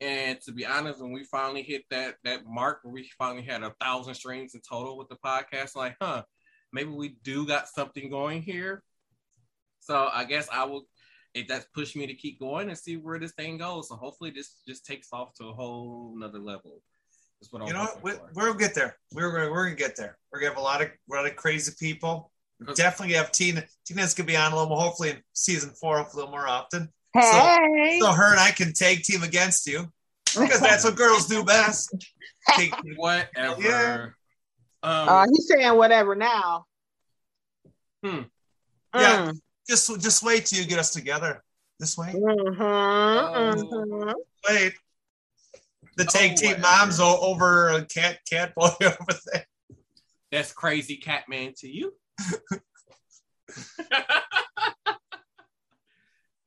And 0.00 0.40
to 0.42 0.52
be 0.52 0.66
honest, 0.66 1.00
when 1.00 1.12
we 1.12 1.24
finally 1.24 1.62
hit 1.62 1.84
that 1.90 2.16
that 2.24 2.46
mark 2.46 2.80
where 2.82 2.92
we 2.92 3.10
finally 3.18 3.42
had 3.42 3.62
a 3.62 3.74
thousand 3.80 4.14
streams 4.14 4.54
in 4.54 4.60
total 4.60 4.98
with 4.98 5.08
the 5.08 5.16
podcast, 5.16 5.74
like, 5.74 5.96
huh, 6.00 6.22
maybe 6.72 6.90
we 6.90 7.16
do 7.22 7.46
got 7.46 7.68
something 7.68 8.10
going 8.10 8.42
here. 8.42 8.82
So 9.80 10.08
I 10.12 10.24
guess 10.24 10.48
I 10.52 10.64
will 10.64 10.86
it 11.34 11.48
that's 11.48 11.66
pushed 11.74 11.96
me 11.96 12.06
to 12.06 12.14
keep 12.14 12.40
going 12.40 12.68
and 12.68 12.78
see 12.78 12.96
where 12.96 13.18
this 13.18 13.32
thing 13.32 13.58
goes. 13.58 13.88
So 13.88 13.96
hopefully 13.96 14.30
this 14.30 14.56
just 14.66 14.86
takes 14.86 15.08
off 15.12 15.34
to 15.34 15.48
a 15.48 15.52
whole 15.52 16.14
nother 16.16 16.38
level. 16.38 16.82
That's 17.40 17.52
what 17.52 17.62
I'm 17.62 17.68
You 17.68 17.74
know 17.74 17.84
what? 17.84 18.02
We, 18.02 18.12
we'll 18.34 18.54
get 18.54 18.74
there. 18.74 18.96
We're 19.12 19.32
gonna 19.32 19.50
we're 19.50 19.64
gonna 19.64 19.76
get 19.76 19.96
there. 19.96 20.18
We're 20.32 20.40
gonna 20.40 20.52
have 20.52 20.58
a 20.58 20.64
lot 20.64 20.82
of 20.82 20.88
a 20.88 21.14
lot 21.14 21.26
of 21.26 21.36
crazy 21.36 21.72
people. 21.78 22.32
Definitely 22.74 23.14
have 23.16 23.32
Tina. 23.32 23.64
Tina's 23.84 24.14
gonna 24.14 24.26
be 24.26 24.36
on 24.36 24.52
a 24.52 24.54
little 24.54 24.70
more. 24.70 24.80
Hopefully 24.80 25.10
in 25.10 25.22
season 25.34 25.70
four, 25.78 25.98
a 25.98 26.16
little 26.16 26.30
more 26.30 26.48
often. 26.48 26.90
Hey. 27.20 27.98
So 28.00 28.12
her 28.12 28.30
and 28.32 28.40
I 28.40 28.50
can 28.50 28.72
tag 28.72 29.02
team 29.02 29.22
against 29.22 29.66
you 29.66 29.90
because 30.24 30.60
that's 30.60 30.84
what 30.84 30.96
girls 30.96 31.26
do 31.26 31.44
best. 31.44 31.94
Take- 32.56 32.74
Whatever. 32.96 33.60
Yeah. 33.62 34.06
Um, 34.82 35.08
Uh, 35.08 35.26
he's 35.32 35.48
saying 35.48 35.74
whatever 35.76 36.14
now. 36.14 36.66
Hmm. 38.04 38.20
Yeah. 38.94 39.32
just 39.68 39.88
just 40.00 40.22
wait 40.22 40.46
till 40.46 40.60
you 40.60 40.66
get 40.66 40.78
us 40.78 40.90
together. 40.92 41.42
This 41.78 41.96
way. 41.98 42.12
Mm-hmm, 42.14 42.62
mm-hmm. 42.62 44.12
Wait. 44.48 44.72
The 45.96 46.04
Oh, 46.04 46.06
tag 46.06 46.36
team 46.36 46.50
whatever. 46.56 46.62
moms 46.62 47.00
over 47.00 47.68
a 47.70 47.84
cat 47.84 48.18
cat 48.30 48.54
boy 48.54 48.68
over 48.82 49.20
there. 49.32 49.46
that's 50.30 50.52
crazy 50.52 50.96
Catman 50.96 51.54
to 51.58 51.68
you. 51.68 51.94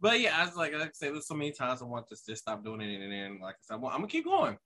but 0.01 0.19
yeah, 0.19 0.35
I 0.37 0.45
was 0.45 0.55
like, 0.55 0.73
like 0.73 0.81
I 0.81 0.91
said, 0.93 1.13
there's 1.13 1.27
so 1.27 1.35
many 1.35 1.51
times 1.51 1.81
I 1.81 1.85
want 1.85 2.07
to 2.09 2.15
just 2.15 2.41
stop 2.41 2.63
doing 2.63 2.81
it, 2.81 3.01
and 3.01 3.11
then 3.11 3.39
like 3.41 3.55
I 3.55 3.61
said, 3.61 3.75
I'm 3.75 3.81
gonna 3.81 4.07
keep 4.07 4.25
going. 4.25 4.57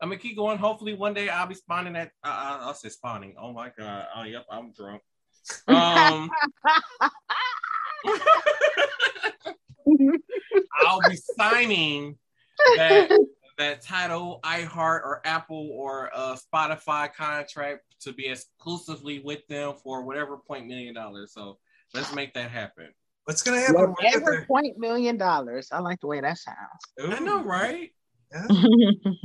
I'm 0.00 0.08
gonna 0.08 0.20
keep 0.20 0.36
going. 0.36 0.58
Hopefully, 0.58 0.94
one 0.94 1.14
day 1.14 1.28
I'll 1.28 1.46
be 1.46 1.54
spawning 1.54 1.96
at. 1.96 2.12
I'll 2.24 2.74
say 2.74 2.88
spawning. 2.88 3.34
Oh 3.38 3.52
my 3.52 3.70
god. 3.76 4.06
Oh 4.16 4.22
yep, 4.24 4.46
I'm 4.50 4.72
drunk. 4.72 5.02
Um, 5.68 6.30
I'll 10.86 11.00
be 11.08 11.16
signing 11.36 12.16
that 12.76 13.10
that 13.58 13.82
title 13.82 14.40
iHeart 14.42 15.02
or 15.04 15.20
Apple 15.24 15.70
or 15.72 16.10
uh, 16.14 16.36
Spotify 16.36 17.12
contract 17.12 17.82
to 18.00 18.12
be 18.12 18.26
exclusively 18.26 19.20
with 19.20 19.46
them 19.48 19.74
for 19.82 20.02
whatever 20.02 20.38
point 20.38 20.66
million 20.66 20.94
dollars. 20.94 21.32
So 21.34 21.58
let's 21.92 22.14
make 22.14 22.32
that 22.34 22.50
happen. 22.50 22.88
What's 23.24 23.42
gonna 23.42 23.60
happen? 23.60 23.74
when 23.74 23.94
we 23.98 24.10
get 24.10 24.22
Whatever 24.22 24.44
point 24.46 24.78
million 24.78 25.16
dollars. 25.16 25.68
I 25.72 25.80
like 25.80 26.00
the 26.00 26.06
way 26.06 26.20
that 26.20 26.38
sounds. 26.38 26.58
Ooh, 27.00 27.12
I 27.12 27.18
know, 27.20 27.42
right? 27.44 27.90
yeah. 28.32 28.46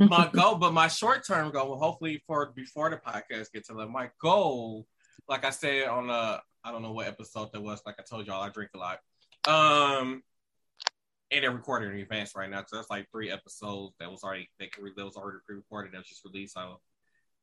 My 0.00 0.28
goal, 0.32 0.56
but 0.56 0.72
my 0.72 0.88
short 0.88 1.26
term 1.26 1.50
goal, 1.52 1.70
well, 1.70 1.78
hopefully 1.78 2.22
for 2.26 2.52
before 2.54 2.90
the 2.90 2.96
podcast 2.96 3.52
gets 3.52 3.68
to 3.68 3.74
them, 3.74 3.92
my 3.92 4.10
goal, 4.20 4.86
like 5.28 5.44
I 5.44 5.50
said 5.50 5.88
on 5.88 6.10
uh 6.10 6.38
I 6.64 6.72
don't 6.72 6.82
know 6.82 6.92
what 6.92 7.06
episode 7.06 7.52
that 7.52 7.62
was. 7.62 7.80
Like 7.86 7.96
I 7.98 8.02
told 8.02 8.26
y'all, 8.26 8.42
I 8.42 8.48
drink 8.48 8.70
a 8.74 8.78
lot. 8.78 8.98
Um, 9.46 10.22
and 11.30 11.44
they're 11.44 11.52
recording 11.52 11.92
in 11.92 12.00
advance 12.00 12.32
right 12.34 12.50
now 12.50 12.64
So 12.66 12.76
that's 12.76 12.90
like 12.90 13.06
three 13.12 13.30
episodes 13.30 13.94
that 14.00 14.10
was 14.10 14.24
already 14.24 14.50
they 14.58 14.66
can 14.66 14.84
that 14.96 15.04
was 15.04 15.16
already 15.16 15.38
pre-recorded 15.46 15.92
that 15.92 15.98
was 15.98 16.08
just 16.08 16.24
released. 16.24 16.54
So 16.54 16.80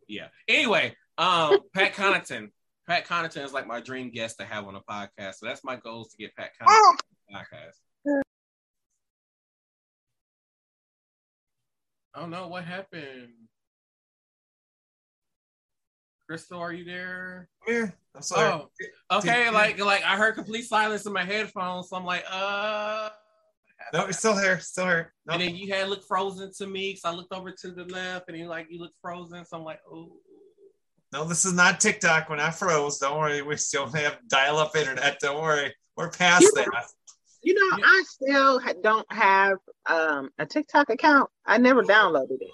yeah. 0.08 0.28
Anyway, 0.48 0.96
um, 1.18 1.60
Pat 1.74 1.94
Connaughton. 1.94 2.50
Pat 2.88 3.08
Connaughton 3.08 3.46
is 3.46 3.54
like 3.54 3.68
my 3.68 3.80
dream 3.80 4.10
guest 4.10 4.38
to 4.40 4.46
have 4.46 4.68
on 4.68 4.76
a 4.76 4.82
podcast. 4.82 5.36
So 5.36 5.46
that's 5.46 5.64
my 5.64 5.78
goal 5.78 6.02
is 6.02 6.10
to 6.10 6.18
get 6.18 6.36
Pat 6.36 6.52
Connaughton 6.60 6.90
on 6.90 6.98
the 7.30 7.38
podcast. 7.38 7.80
Oh 12.16 12.26
no, 12.26 12.48
what 12.48 12.64
happened? 12.64 13.30
Crystal, 16.28 16.60
are 16.60 16.72
you 16.72 16.86
there? 16.86 17.50
Come 17.66 17.74
here. 17.74 17.94
I'm 18.16 18.22
sorry. 18.22 18.52
Oh, 19.12 19.18
okay. 19.18 19.50
Like, 19.50 19.80
like 19.80 20.04
I 20.04 20.16
heard 20.16 20.36
complete 20.36 20.64
silence 20.64 21.06
in 21.06 21.14
my 21.14 21.24
headphones, 21.24 21.90
so 21.90 21.96
I'm 21.96 22.06
like, 22.06 22.24
uh. 22.30 23.10
No, 23.94 24.04
you're 24.04 24.14
still 24.14 24.38
here. 24.38 24.60
Still 24.60 24.86
here. 24.86 25.14
No. 25.26 25.34
And 25.34 25.42
then 25.42 25.56
you 25.56 25.74
had 25.74 25.90
looked 25.90 26.06
frozen 26.08 26.52
to 26.58 26.68
me, 26.68 26.96
so 26.96 27.10
I 27.10 27.14
looked 27.14 27.34
over 27.34 27.52
to 27.52 27.72
the 27.72 27.86
left, 27.86 28.30
and 28.30 28.38
you 28.38 28.48
like 28.48 28.68
you 28.70 28.80
look 28.80 28.94
frozen, 29.02 29.44
so 29.46 29.58
I'm 29.58 29.64
like, 29.64 29.80
oh. 29.92 30.14
No, 31.14 31.24
this 31.24 31.46
is 31.46 31.54
not 31.54 31.80
TikTok. 31.80 32.28
We're 32.28 32.38
not 32.38 32.56
froze. 32.56 32.98
Don't 32.98 33.20
worry. 33.20 33.44
We 33.44 33.56
still 33.58 33.86
have 33.92 34.18
dial 34.30 34.58
up 34.58 34.76
internet. 34.76 35.20
Don't 35.20 35.40
worry. 35.44 35.72
We're 35.96 36.10
past 36.10 36.48
Yeah. 36.56 36.64
that. 36.66 36.86
You 37.44 37.54
know, 37.54 37.78
Yeah. 37.78 37.86
I 37.86 38.04
still 38.08 38.60
don't 38.82 39.06
have 39.14 39.60
um, 39.86 40.32
a 40.40 40.46
TikTok 40.48 40.90
account. 40.90 41.30
I 41.46 41.60
never 41.60 41.84
downloaded 41.84 42.42
it. 42.42 42.50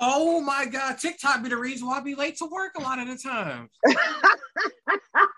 Oh 0.00 0.40
my 0.40 0.66
God, 0.66 0.98
TikTok 0.98 1.44
be 1.44 1.48
the 1.48 1.56
reason 1.56 1.86
why 1.86 1.98
I 1.98 2.00
be 2.00 2.16
late 2.16 2.36
to 2.38 2.46
work 2.46 2.72
a 2.76 2.80
lot 2.82 2.98
of 2.98 3.06
the 3.06 3.16
time. 3.16 3.68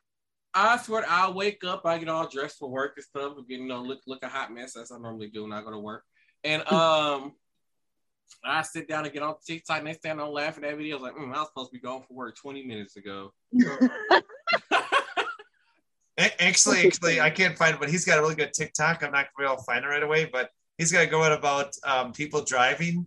I 0.54 0.78
swear, 0.78 1.04
I'll 1.06 1.34
wake 1.34 1.64
up, 1.64 1.84
I 1.84 1.98
get 1.98 2.08
all 2.08 2.26
dressed 2.26 2.58
for 2.58 2.70
work 2.70 2.94
and 2.96 3.04
stuff, 3.04 3.34
and 3.36 3.44
you 3.46 3.66
know, 3.66 3.82
look 3.82 4.00
look 4.06 4.22
a 4.22 4.28
hot 4.28 4.50
mess 4.50 4.74
as 4.74 4.90
I 4.90 4.96
normally 4.98 5.28
do 5.28 5.42
when 5.42 5.52
I 5.52 5.60
go 5.60 5.70
to 5.70 5.78
work. 5.78 6.02
And 6.44 6.66
um, 6.72 7.34
I 8.44 8.62
sit 8.62 8.88
down 8.88 9.04
and 9.04 9.12
get 9.12 9.22
on 9.22 9.34
TikTok 9.46 9.78
and 9.78 9.86
they 9.86 9.92
stand 9.92 10.20
on 10.20 10.32
laughing 10.32 10.64
at 10.64 10.76
videos 10.76 11.00
like, 11.00 11.14
mm, 11.14 11.34
I 11.34 11.40
was 11.40 11.48
supposed 11.48 11.70
to 11.70 11.74
be 11.74 11.80
going 11.80 12.02
for 12.06 12.14
work 12.14 12.36
20 12.36 12.64
minutes 12.64 12.96
ago. 12.96 13.32
Actually, 16.18 16.86
actually, 16.86 17.20
I 17.20 17.28
can't 17.28 17.58
find 17.58 17.74
it, 17.74 17.80
but 17.80 17.90
he's 17.90 18.06
got 18.06 18.18
a 18.18 18.22
really 18.22 18.34
good 18.34 18.54
TikTok. 18.54 19.02
I'm 19.02 19.12
not 19.12 19.26
gonna 19.36 19.46
be 19.48 19.52
able 19.52 19.56
to 19.56 19.64
find 19.64 19.84
it 19.84 19.88
right 19.88 20.02
away, 20.02 20.24
but 20.24 20.50
he's 20.78 20.90
got 20.90 21.00
to 21.00 21.06
go 21.06 21.22
on 21.22 21.32
about 21.32 21.74
um, 21.84 22.12
people 22.12 22.42
driving, 22.42 23.06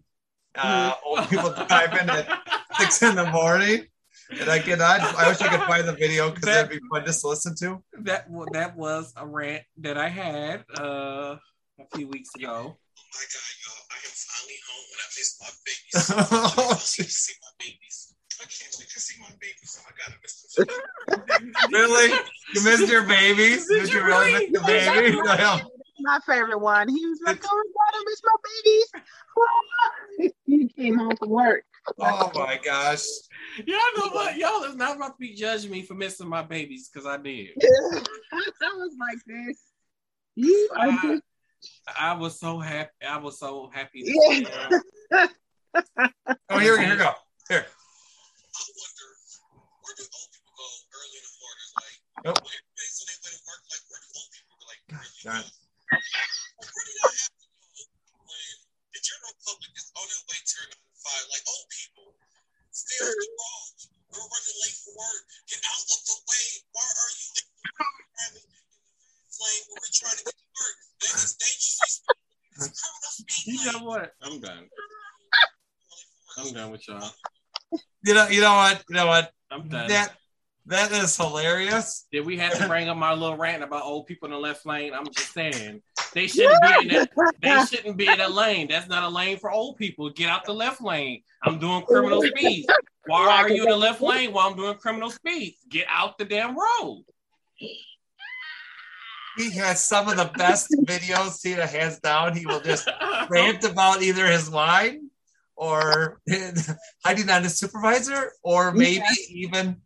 uh, 0.55 0.93
old 1.03 1.27
people 1.29 1.51
driving 1.67 2.07
at 2.09 2.27
six 2.77 3.01
in 3.01 3.15
the 3.15 3.25
morning. 3.31 3.85
And 4.39 4.47
I 4.47 4.59
cannot. 4.59 5.01
I 5.01 5.27
wish 5.27 5.41
I 5.41 5.47
could 5.47 5.65
find 5.65 5.87
the 5.87 5.93
video 5.93 6.29
because 6.29 6.43
that'd 6.43 6.69
be 6.69 6.79
fun 6.91 7.03
just 7.03 7.21
to 7.21 7.29
listen 7.29 7.55
to. 7.61 7.83
that 8.01 8.27
that 8.51 8.77
was 8.77 9.11
a 9.17 9.25
rant 9.25 9.63
that 9.77 9.97
I 9.97 10.07
had 10.07 10.65
uh, 10.77 11.37
a 11.79 11.97
few 11.97 12.07
weeks 12.07 12.35
ago. 12.35 12.47
Oh 12.49 13.03
my 13.13 13.25
God, 13.33 13.49
y'all, 13.63 13.85
I 13.89 13.97
am 14.03 14.13
finally 14.13 14.59
home 14.67 14.87
and 14.91 15.01
I 15.01 15.07
missed 15.17 15.37
my 15.41 15.51
babies. 15.65 15.95
oh, 16.11 16.67
I 16.69 16.75
can't 16.75 16.79
jeez. 16.79 17.11
see 17.11 17.33
my 17.41 17.53
babies. 17.59 18.15
I 18.39 18.45
can't 18.45 18.75
wait 18.79 18.89
to 18.89 18.99
see 18.99 19.21
my 19.21 19.33
babies. 19.39 19.79
Oh 19.79 19.83
my 19.87 19.93
God, 19.97 20.13
I 20.13 20.17
missed 20.21 20.55
them. 20.55 21.69
really? 21.71 22.09
You 22.53 22.63
missed 22.63 22.91
your 22.91 23.03
babies? 23.03 23.67
Did 23.67 23.81
Did, 23.81 23.89
you 23.89 23.99
you 23.99 24.05
really 24.05 24.33
really? 24.33 24.51
miss 24.51 24.61
the 24.61 24.67
baby? 24.67 25.21
The 25.23 25.35
hell? 25.35 25.71
my 26.01 26.19
favorite 26.25 26.59
one. 26.59 26.87
He 26.87 27.05
was 27.05 27.19
like, 27.25 27.41
"Oh 27.43 27.63
God, 27.75 27.99
I 27.99 28.03
miss 28.05 28.21
my 28.23 28.35
babies." 28.63 30.33
he 30.45 30.67
came 30.69 30.97
home 30.97 31.15
from 31.17 31.29
work. 31.29 31.63
Oh 31.99 32.31
my 32.35 32.59
gosh. 32.63 33.05
Y'all 33.65 33.77
know 33.97 34.09
what? 34.11 34.37
Y'all 34.37 34.63
is 34.63 34.75
not 34.75 34.95
about 34.95 35.09
to 35.09 35.19
be 35.19 35.33
judging 35.33 35.71
me 35.71 35.81
for 35.81 35.95
missing 35.95 36.27
my 36.27 36.41
babies 36.41 36.89
because 36.89 37.07
I 37.07 37.17
did. 37.17 37.49
I 37.61 38.73
was 38.75 38.95
like 38.99 39.19
this. 39.25 39.61
You 40.35 40.69
are 40.77 40.87
I, 40.87 41.01
just 41.01 41.23
I 41.99 42.13
was 42.13 42.39
so 42.39 42.59
happy. 42.59 42.91
I 43.07 43.17
was 43.17 43.39
so 43.39 43.69
happy. 43.73 44.03
Yeah. 44.05 45.27
Oh, 46.49 46.57
here, 46.57 46.77
here 46.79 46.89
we 46.89 46.97
go. 46.97 47.13
Here. 47.49 47.65
I 47.65 48.61
wonder, 48.73 49.07
where 49.81 49.95
do 49.97 50.03
old 50.09 50.29
people 50.33 50.53
go 50.57 50.65
early 50.93 51.13
in 51.17 51.23
the 51.25 51.33
morning? 51.39 51.69
Like, 51.77 51.97
Nope. 52.25 52.41
when 52.45 52.57
they 52.77 52.89
say 52.89 53.05
they 53.09 53.17
went 53.21 53.37
to 53.37 53.43
work, 53.45 53.61
like, 53.69 53.83
where 53.89 54.01
do 54.01 54.09
old 54.17 54.29
people 54.33 54.55
go? 54.57 54.65
Like, 54.69 54.81
really 54.89 55.21
God. 55.25 55.45
go? 55.45 55.49
Like, 55.49 56.69
where 56.73 56.85
did 56.89 56.97
that 56.99 57.13
happen 57.21 57.45
though, 57.49 57.89
when 58.25 58.53
the 58.93 59.01
general 59.01 59.35
public 59.45 59.71
is 59.77 59.87
on 59.93 60.05
their 60.09 60.23
way 60.29 60.39
to 60.41 60.53
their 60.57 60.69
nine 60.73 60.89
to 60.89 60.97
five? 61.05 61.25
Like, 61.29 61.45
old 61.49 61.67
people, 61.69 62.07
stay 62.73 62.97
off 63.05 63.13
the 63.13 63.29
roads. 63.29 63.81
We're 64.09 64.25
running 64.25 64.57
late 64.65 64.77
for 64.81 64.93
work. 64.97 65.21
Get 65.49 65.61
out 65.69 65.85
of 65.85 66.01
the 66.01 66.17
way. 66.25 66.45
Why 66.73 66.85
are 66.89 67.13
you 67.13 67.27
in 67.29 67.45
the 67.45 67.61
driving 67.77 68.47
in 69.39 69.47
the 69.47 69.47
fast 69.47 69.47
lane 69.47 69.63
when 69.67 69.77
we're 69.79 69.93
trying 69.93 70.17
to 70.17 70.23
get 70.23 70.35
to 70.35 70.45
work? 70.57 70.77
That 71.01 71.15
is 71.15 71.35
dangerous. 71.39 72.01
It's 72.51 72.81
criminal 72.81 73.11
speed. 73.11 73.59
You 73.59 73.71
know 73.71 73.85
what? 73.85 74.11
I'm 74.21 74.39
done. 74.39 74.69
I'm 76.37 76.53
done 76.53 76.71
with 76.71 76.87
y'all. 76.87 77.11
You 78.03 78.13
know, 78.13 78.27
you 78.27 78.41
know 78.41 78.55
what? 78.55 78.83
You 78.89 78.95
know 78.95 79.07
what? 79.07 79.31
I'm 79.51 79.67
done. 79.67 79.87
That 79.89 80.13
that 80.65 80.91
is 80.91 81.17
hilarious. 81.17 82.07
Did 82.11 82.25
we 82.25 82.37
have 82.37 82.57
to 82.59 82.67
bring 82.67 82.89
up 82.89 82.97
my 82.97 83.13
little 83.13 83.37
rant 83.37 83.63
about 83.63 83.83
old 83.83 84.05
people 84.05 84.27
in 84.27 84.33
the 84.33 84.39
left 84.39 84.65
lane? 84.65 84.93
I'm 84.93 85.05
just 85.05 85.33
saying 85.33 85.81
they 86.13 86.27
shouldn't 86.27 86.61
be 86.61 86.81
in 86.83 86.87
that. 86.89 87.09
They 87.41 87.65
shouldn't 87.65 87.97
be 87.97 88.11
in 88.11 88.19
that 88.19 88.31
lane. 88.33 88.67
That's 88.69 88.87
not 88.87 89.03
a 89.03 89.09
lane 89.09 89.37
for 89.37 89.51
old 89.51 89.77
people. 89.77 90.09
Get 90.11 90.29
out 90.29 90.45
the 90.45 90.53
left 90.53 90.81
lane. 90.81 91.23
I'm 91.43 91.59
doing 91.59 91.81
criminal 91.83 92.21
speed. 92.21 92.67
Why 93.05 93.41
are 93.41 93.49
you 93.49 93.63
in 93.63 93.69
the 93.69 93.77
left 93.77 94.01
lane 94.01 94.31
while 94.31 94.49
I'm 94.49 94.55
doing 94.55 94.75
criminal 94.75 95.09
speed? 95.09 95.55
Get 95.69 95.87
out 95.89 96.17
the 96.17 96.25
damn 96.25 96.55
road. 96.55 97.03
He 99.39 99.51
has 99.51 99.81
some 99.81 100.09
of 100.09 100.17
the 100.17 100.29
best 100.37 100.67
videos. 100.85 101.41
Tina 101.41 101.65
hands 101.65 101.99
down. 101.99 102.35
He 102.35 102.45
will 102.45 102.59
just 102.59 102.89
rant 103.29 103.63
about 103.63 104.01
either 104.01 104.27
his 104.27 104.51
line 104.51 105.09
or 105.55 106.19
hiding 107.05 107.29
on 107.29 107.43
his 107.43 107.57
supervisor, 107.57 108.33
or 108.43 108.73
maybe 108.73 109.05
even 109.29 109.77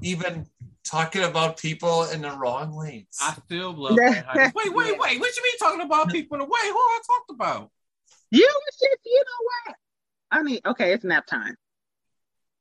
even 0.00 0.46
talking 0.82 1.24
about 1.24 1.58
people 1.58 2.04
in 2.04 2.22
the 2.22 2.30
wrong 2.30 2.74
lanes. 2.74 3.18
I 3.20 3.34
still 3.44 3.72
love 3.72 3.96
that. 3.96 4.52
Wait, 4.54 4.74
wait, 4.74 4.98
wait. 4.98 5.20
What 5.20 5.36
you 5.36 5.42
mean 5.42 5.58
talking 5.58 5.82
about 5.82 6.08
people 6.08 6.36
in 6.36 6.40
the 6.40 6.46
way? 6.46 6.60
Who 6.64 6.76
I 6.76 7.00
talked 7.06 7.30
about? 7.30 7.70
You 8.30 8.48
you 9.04 9.24
know 9.24 9.46
what? 9.66 9.76
I 10.30 10.42
mean, 10.42 10.60
okay, 10.64 10.94
it's 10.94 11.04
nap 11.04 11.26
time. 11.26 11.56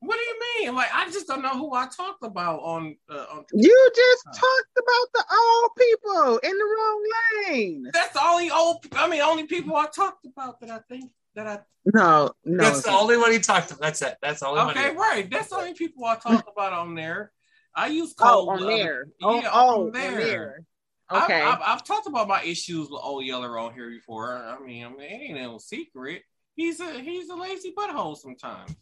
What 0.02 0.16
do 0.18 0.22
you 0.22 0.66
mean? 0.66 0.76
Like 0.76 0.90
I 0.94 1.06
just 1.12 1.28
don't 1.28 1.44
know 1.44 1.50
who 1.58 1.74
I 1.76 1.88
talked 1.96 2.24
about 2.24 2.60
on 2.62 2.96
uh, 3.10 3.26
on. 3.32 3.46
You 3.54 3.92
just 3.96 4.26
Oh. 4.28 4.32
talked 4.32 4.78
about 4.78 5.08
the 5.14 5.36
old 5.36 5.72
people 5.78 6.38
in 6.40 6.58
the 6.58 6.64
wrong 6.64 7.10
lane. 7.48 7.90
That's 7.94 8.14
the 8.14 8.24
only 8.24 8.50
old. 8.50 8.86
I 8.94 9.08
mean, 9.08 9.22
only 9.22 9.46
people 9.46 9.76
I 9.76 9.86
talked 9.88 10.26
about 10.26 10.60
that 10.62 10.72
I 10.72 10.80
think 10.90 11.12
that 11.36 11.48
I. 11.48 11.60
No, 11.94 12.32
no. 12.46 12.64
That's 12.64 12.82
the 12.82 12.92
only 12.92 13.18
one 13.18 13.32
he 13.32 13.40
talked 13.40 13.70
to. 13.70 13.76
That's 13.76 14.02
it. 14.02 14.18
That's 14.22 14.40
the 14.40 14.48
only 14.48 14.66
one. 14.66 14.78
Okay, 14.78 14.90
He, 14.92 14.96
right. 14.98 15.30
That's 15.30 15.50
the 15.50 15.58
only 15.58 15.74
people 15.76 16.04
I 16.06 16.16
talked 16.16 16.50
about 16.52 16.74
on 16.74 16.96
there. 16.96 17.32
I 17.76 17.88
use 17.88 18.14
oh, 18.20 18.24
cold. 18.24 18.50
on 18.50 18.64
uh, 18.64 18.68
there. 18.68 19.06
Oh, 19.22 19.40
yeah, 19.40 19.50
oh, 19.54 19.82
on 19.82 19.86
on 19.88 19.92
there. 19.92 20.18
there. 20.18 20.54
I've- 20.56 20.66
Okay. 21.14 21.42
I've, 21.42 21.60
I've, 21.62 21.84
talked 21.84 22.08
about 22.08 22.30
my 22.30 22.42
issues 22.42 22.90
with 22.90 23.02
old 23.04 23.26
Yeller 23.26 23.60
on 23.60 23.74
here 23.74 23.90
before. 23.90 24.34
I 24.34 24.58
mean, 24.66 24.86
I 24.86 24.90
mean, 24.90 25.02
it 25.02 25.22
ain't 25.30 25.42
no 25.42 25.58
secret. 25.58 26.22
He's 26.56 26.80
a 26.80 27.00
he's 27.02 27.28
a 27.30 27.36
lazy 27.36 27.74
butthole 27.78 28.16
sometimes. 28.16 28.74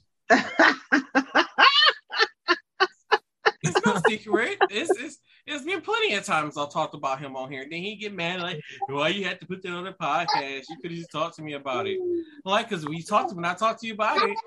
It's 3.62 3.86
no 3.86 3.98
secret. 3.98 4.58
It's, 4.70 4.98
it's 4.98 5.20
it's 5.46 5.66
been 5.66 5.82
plenty 5.82 6.14
of 6.14 6.24
times 6.24 6.58
I've 6.58 6.72
talked 6.72 6.94
about 6.94 7.20
him 7.20 7.36
on 7.36 7.52
here. 7.52 7.66
Then 7.70 7.82
he 7.82 7.96
get 7.96 8.14
mad 8.14 8.42
like, 8.42 8.62
why 8.88 9.10
you 9.10 9.26
had 9.26 9.40
to 9.42 9.46
put 9.46 9.62
that 9.64 9.72
on 9.72 9.84
the 9.84 9.92
podcast? 9.92 10.70
You 10.70 10.78
could 10.82 10.92
have 10.92 10.98
just 11.00 11.12
talked 11.12 11.36
to 11.38 11.42
me 11.42 11.54
about 11.54 11.88
it. 11.88 12.00
Like, 12.46 12.70
cause 12.70 12.86
we 12.86 13.02
talked 13.02 13.34
when 13.34 13.46
I 13.46 13.54
talked 13.56 13.82
to 13.82 13.88
you 13.88 13.94
about 13.94 14.22
it, 14.22 14.38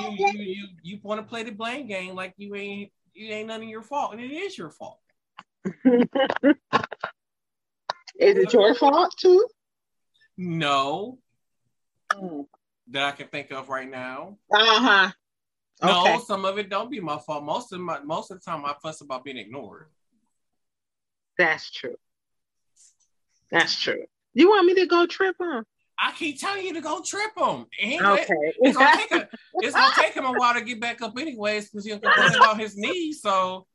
you 0.00 0.10
you 0.10 0.42
you 0.42 0.66
you 0.82 0.98
want 1.02 1.20
to 1.20 1.26
play 1.26 1.44
the 1.44 1.52
blame 1.52 1.86
game 1.86 2.14
like 2.14 2.34
you 2.36 2.54
ain't 2.56 2.92
you 3.14 3.32
ain't 3.32 3.48
none 3.48 3.62
of 3.62 3.68
your 3.68 3.82
fault, 3.82 4.12
and 4.12 4.20
it 4.20 4.30
is 4.30 4.58
your 4.58 4.70
fault. 4.70 4.98
Is 8.20 8.36
it 8.36 8.52
your 8.52 8.74
fault 8.74 9.14
too? 9.16 9.46
No, 10.36 11.18
Uh 12.12 12.42
that 12.88 13.04
I 13.04 13.12
can 13.12 13.28
think 13.28 13.50
of 13.50 13.68
right 13.68 13.88
now. 13.88 14.38
Uh 14.52 14.80
huh. 14.80 15.10
No, 15.82 16.00
Okay. 16.14 16.18
some 16.26 16.44
of 16.44 16.58
it 16.58 16.68
don't 16.68 16.90
be 16.90 17.00
my 17.00 17.18
fault. 17.18 17.44
Most 17.44 17.72
of 17.72 17.80
my 17.80 18.00
most 18.00 18.30
of 18.30 18.40
the 18.40 18.44
time 18.44 18.64
I 18.64 18.74
fuss 18.82 19.00
about 19.00 19.24
being 19.24 19.36
ignored. 19.36 19.86
That's 21.36 21.70
true. 21.70 21.96
That's 23.50 23.80
true. 23.80 24.04
You 24.34 24.48
want 24.50 24.66
me 24.66 24.74
to 24.74 24.86
go 24.86 25.06
trip 25.06 25.36
him? 25.40 25.64
I 26.00 26.12
keep 26.12 26.40
telling 26.40 26.64
you 26.64 26.74
to 26.74 26.80
go 26.80 27.02
trip 27.02 27.30
him. 27.36 27.66
And 27.80 28.06
Okay. 28.06 28.34
It's 28.60 28.76
gonna 28.76 28.96
take 28.96 29.10
a, 29.12 29.28
it's 29.60 29.74
gonna 29.76 29.94
take 29.94 30.14
him 30.14 30.24
a 30.24 30.32
while 30.32 30.54
to 30.54 30.60
get 30.62 30.80
back 30.80 31.00
up 31.02 31.16
anyways 31.18 31.70
because 31.70 31.84
he'll 31.86 31.98
complain 31.98 32.34
about 32.34 32.58
his 32.60 32.76
knees. 32.76 33.20
So 33.22 33.66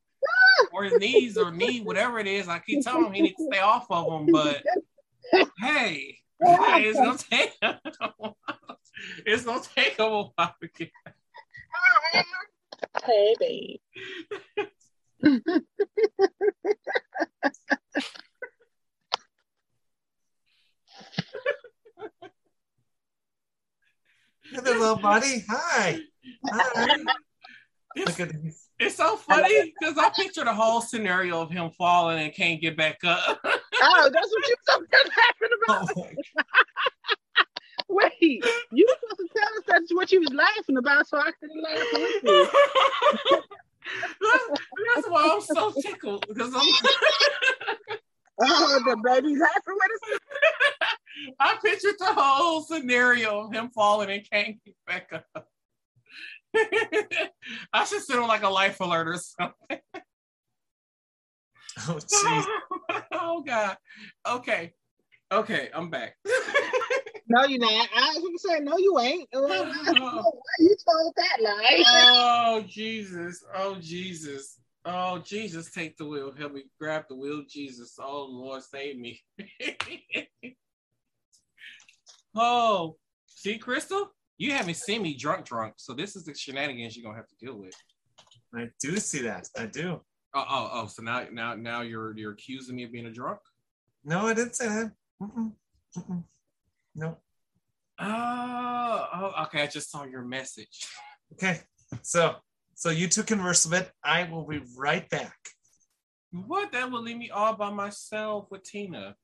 or 0.71 0.83
his 0.83 0.97
knees 0.99 1.37
or 1.37 1.51
knee, 1.51 1.81
whatever 1.81 2.19
it 2.19 2.27
is. 2.27 2.47
I 2.47 2.59
keep 2.59 2.83
telling 2.83 3.05
him 3.05 3.13
he 3.13 3.21
needs 3.21 3.35
to 3.37 3.45
stay 3.51 3.59
off 3.59 3.87
of 3.89 4.07
them. 4.07 4.27
But 4.31 4.63
hey, 5.59 6.17
it's 6.39 6.99
gonna 6.99 7.17
take 7.17 7.53
it's 9.25 9.45
gonna 9.45 9.61
take 9.75 9.97
him 9.97 10.05
a 10.05 10.23
while 10.23 10.55
to 10.61 10.67
get 10.67 10.91
hey, 13.05 13.35
babe. 13.39 13.79
Hey 24.43 24.59
there, 24.63 24.77
little 24.77 24.97
buddy. 24.97 25.43
Hi. 25.49 25.99
Hi. 26.47 26.97
it's, 27.95 28.05
Look 28.05 28.19
at 28.19 28.43
these. 28.43 28.67
it's 28.79 28.95
so 28.95 29.15
funny 29.15 29.73
because 29.79 29.97
I 29.97 30.09
picture 30.09 30.43
the 30.43 30.53
whole 30.53 30.81
scenario 30.81 31.41
of 31.41 31.49
him 31.49 31.71
falling 31.71 32.19
and 32.19 32.33
can't 32.33 32.61
get 32.61 32.77
back 32.77 32.99
up. 33.03 33.39
Oh, 33.85 34.09
that's 34.13 34.31
what 34.31 34.47
you 34.47 34.55
were 34.69 34.85
laughing 35.17 35.49
about. 35.65 35.89
Oh, 35.97 36.07
Wait, 37.93 38.43
you 38.71 38.87
were 38.87 38.95
supposed 38.99 39.29
to 39.31 39.39
tell 39.39 39.49
us 39.57 39.63
that's 39.67 39.93
what 39.93 40.11
you 40.11 40.19
was 40.19 40.33
laughing 40.33 40.77
about, 40.77 41.07
so 41.07 41.17
I 41.17 41.31
couldn't 41.39 41.61
laugh 41.61 41.87
with 41.93 42.23
you. 42.23 42.47
that's, 44.21 44.61
that's 44.95 45.07
why 45.07 45.29
I'm 45.31 45.41
so 45.41 45.71
tickled 45.79 46.25
because 46.27 46.53
I'm 46.55 46.61
Oh, 48.41 48.81
the 48.83 48.97
baby's 49.03 49.39
laughing 49.39 49.61
with 49.67 49.91
us. 50.11 50.19
I 51.39 51.57
pictured 51.63 51.95
the 51.99 52.13
whole 52.13 52.63
scenario 52.63 53.41
of 53.41 53.53
him 53.53 53.69
falling 53.69 54.09
and 54.09 54.27
can't 54.29 54.57
get 54.65 54.75
back 54.87 55.11
up. 55.13 55.47
I 57.73 57.85
should 57.85 58.01
sit 58.01 58.17
on 58.17 58.27
like 58.27 58.41
a 58.41 58.49
life 58.49 58.79
alert 58.79 59.07
or 59.07 59.17
something. 59.17 59.79
oh, 61.77 61.99
jeez. 61.99 62.45
oh 63.11 63.43
God. 63.45 63.77
Okay. 64.27 64.73
Okay, 65.31 65.69
I'm 65.73 65.91
back. 65.91 66.15
No, 67.27 67.45
you're 67.45 67.59
not. 67.59 67.89
I 67.95 68.09
was 68.15 68.23
gonna 68.23 68.57
say, 68.57 68.63
no, 68.63 68.77
you 68.77 68.99
ain't. 68.99 69.29
Well, 69.33 69.45
I 69.45 69.93
don't 69.93 70.15
know 70.15 70.21
why 70.21 70.41
you 70.59 70.75
told 70.87 71.13
that 71.15 71.41
lie. 71.41 71.83
oh 71.87 72.63
Jesus. 72.67 73.43
Oh 73.55 73.75
Jesus. 73.79 74.59
Oh 74.85 75.19
Jesus, 75.19 75.71
take 75.71 75.95
the 75.97 76.05
wheel. 76.05 76.33
Help 76.37 76.53
me 76.53 76.63
grab 76.79 77.05
the 77.07 77.15
wheel, 77.15 77.43
Jesus. 77.49 77.97
Oh 77.99 78.27
Lord, 78.29 78.63
save 78.63 78.97
me. 78.97 79.21
oh, 82.35 82.97
see, 83.25 83.57
Crystal? 83.57 84.11
You 84.37 84.51
haven't 84.51 84.75
seen 84.75 85.01
me 85.01 85.15
drunk, 85.15 85.45
drunk. 85.45 85.75
So 85.77 85.93
this 85.93 86.17
is 86.17 86.25
the 86.25 86.35
shenanigans 86.35 86.97
you're 86.97 87.05
gonna 87.05 87.17
have 87.17 87.29
to 87.29 87.45
deal 87.45 87.57
with. 87.57 87.75
I 88.53 88.67
do 88.81 88.97
see 88.97 89.21
that. 89.21 89.47
I 89.57 89.67
do. 89.67 90.01
Oh, 90.33 90.45
oh, 90.49 90.69
oh. 90.73 90.87
So 90.87 91.01
now, 91.01 91.25
now, 91.31 91.55
now 91.55 91.81
you're 91.81 92.17
you're 92.17 92.33
accusing 92.33 92.75
me 92.75 92.83
of 92.83 92.91
being 92.91 93.05
a 93.05 93.11
drunk. 93.11 93.39
No, 94.03 94.27
I 94.27 94.33
didn't 94.33 94.55
say 94.55 94.67
that. 94.67 94.91
Mm-mm. 95.21 95.53
Mm-mm. 95.97 96.23
No. 96.95 97.17
Oh, 97.99 99.07
oh, 99.13 99.43
okay. 99.43 99.63
I 99.63 99.67
just 99.67 99.91
saw 99.91 100.03
your 100.03 100.23
message. 100.23 100.87
Okay. 101.33 101.59
So, 102.01 102.35
so 102.75 102.89
you 102.89 103.07
two 103.07 103.23
converse 103.23 103.65
a 103.65 103.69
bit. 103.69 103.91
I 104.03 104.23
will 104.23 104.45
be 104.45 104.61
right 104.77 105.09
back. 105.09 105.35
What? 106.31 106.71
That 106.71 106.91
will 106.91 107.01
leave 107.01 107.17
me 107.17 107.29
all 107.29 107.55
by 107.55 107.69
myself 107.69 108.47
with 108.49 108.63
Tina. 108.63 109.15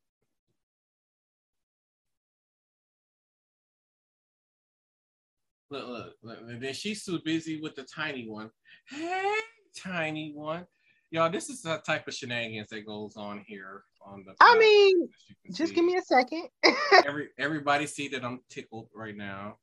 Look, 5.71 5.87
look, 5.87 6.13
look. 6.23 6.37
And 6.47 6.61
then 6.61 6.73
she's 6.73 7.03
too 7.03 7.19
busy 7.23 7.61
with 7.61 7.75
the 7.75 7.83
tiny 7.83 8.27
one. 8.27 8.49
Hey, 8.87 9.35
tiny 9.77 10.31
one. 10.33 10.65
Y'all, 11.11 11.29
this 11.29 11.49
is 11.49 11.61
the 11.61 11.77
type 11.85 12.07
of 12.07 12.13
shenanigans 12.13 12.69
that 12.69 12.85
goes 12.85 13.15
on 13.15 13.43
here 13.47 13.83
on 14.01 14.23
the. 14.25 14.33
I 14.39 14.57
mean, 14.57 15.03
as 15.03 15.09
you 15.29 15.35
can 15.45 15.55
Just 15.55 15.69
see. 15.69 15.75
give 15.75 15.85
me 15.85 15.95
a 15.95 16.01
second. 16.01 16.47
Every 17.05 17.29
everybody 17.37 17.87
see 17.87 18.07
that 18.09 18.23
I'm 18.23 18.41
tickled 18.49 18.89
right 18.93 19.15
now. 19.15 19.57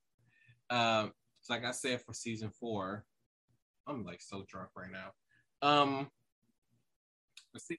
Um, 0.70 1.12
like 1.49 1.64
I 1.64 1.72
said 1.72 2.03
for 2.03 2.12
season 2.12 2.51
four, 2.51 3.05
I'm 3.87 4.05
like 4.05 4.20
so 4.20 4.45
drunk 4.49 4.70
right 4.76 4.91
now. 4.91 5.12
Um, 5.62 6.09
let's 7.55 7.66
see. 7.66 7.78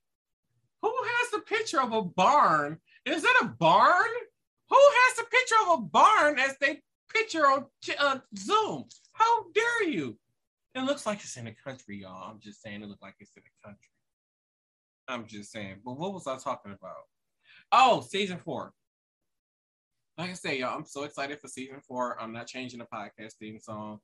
Who 0.82 0.94
has 0.94 1.32
the 1.32 1.40
picture 1.40 1.82
of 1.82 1.92
a 1.92 2.02
barn? 2.02 2.80
Is 3.06 3.24
that 3.24 3.40
a 3.42 3.46
barn? 3.46 4.10
Who 4.70 4.78
has 4.78 5.18
the 5.18 5.26
picture 5.26 5.56
of 5.68 5.80
a 5.80 5.82
barn 5.82 6.40
as 6.40 6.56
they 6.60 6.82
picture 7.14 7.46
on 7.46 7.66
uh, 8.00 8.20
Zoom? 8.38 8.86
How 9.14 9.46
dare 9.54 9.90
you? 9.90 10.18
It 10.76 10.82
looks 10.82 11.06
like 11.06 11.20
it's 11.20 11.38
in 11.38 11.46
the 11.46 11.56
country, 11.64 12.02
y'all. 12.02 12.30
I'm 12.30 12.40
just 12.40 12.62
saying 12.62 12.84
it 12.84 12.88
looks 12.88 13.02
like 13.02 13.16
it's 13.20 13.36
in 13.36 13.44
the 13.44 13.68
country. 13.68 13.90
I'm 15.08 15.26
just 15.26 15.52
saying. 15.52 15.78
But 15.84 15.98
what 15.98 16.14
was 16.14 16.28
I 16.28 16.38
talking 16.38 16.72
about? 16.74 17.04
Oh, 17.72 18.02
season 18.02 18.38
four. 18.38 18.74
Like 20.18 20.32
I 20.32 20.34
say, 20.34 20.60
y'all, 20.60 20.76
I'm 20.76 20.86
so 20.86 21.04
excited 21.04 21.40
for 21.40 21.48
season 21.48 21.80
four. 21.88 22.20
I'm 22.20 22.34
not 22.34 22.48
changing 22.48 22.80
the 22.80 22.86
podcast 22.86 23.34
theme 23.40 23.60
song. 23.60 24.00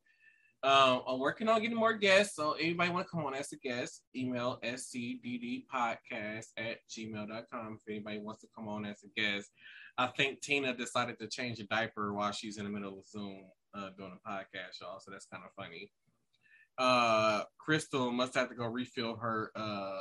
Um, 0.64 1.02
I'm 1.06 1.20
working 1.20 1.50
on 1.50 1.62
getting 1.62 1.78
more 1.78 1.94
guests. 1.94 2.36
So 2.36 2.54
anybody 2.54 2.90
want 2.90 3.06
to 3.06 3.12
come 3.12 3.26
on 3.26 3.34
as 3.34 3.52
a 3.52 3.58
guest, 3.58 4.04
email 4.16 4.60
scddpodcast 4.64 6.46
at 6.58 6.78
gmail.com 6.90 7.80
if 7.80 7.90
anybody 7.90 8.20
wants 8.20 8.42
to 8.42 8.48
come 8.56 8.70
on 8.70 8.86
as 8.86 9.04
a 9.04 9.20
guest. 9.20 9.50
I 9.98 10.08
think 10.08 10.42
Tina 10.42 10.74
decided 10.74 11.20
to 11.20 11.28
change 11.28 11.60
a 11.60 11.66
diaper 11.66 12.14
while 12.14 12.32
she's 12.32 12.58
in 12.58 12.64
the 12.64 12.70
middle 12.70 12.98
of 12.98 13.08
Zoom 13.08 13.44
uh, 13.74 13.90
doing 13.98 14.14
a 14.14 14.30
podcast, 14.30 14.80
y'all. 14.82 15.00
So 15.00 15.12
that's 15.12 15.26
kind 15.26 15.44
of 15.46 15.52
funny. 15.62 15.92
Uh, 16.78 17.44
Crystal 17.60 18.12
must 18.12 18.34
have 18.36 18.50
to 18.50 18.56
go 18.56 18.66
refill 18.66 19.18
her 19.18 19.52
uh, 19.56 20.00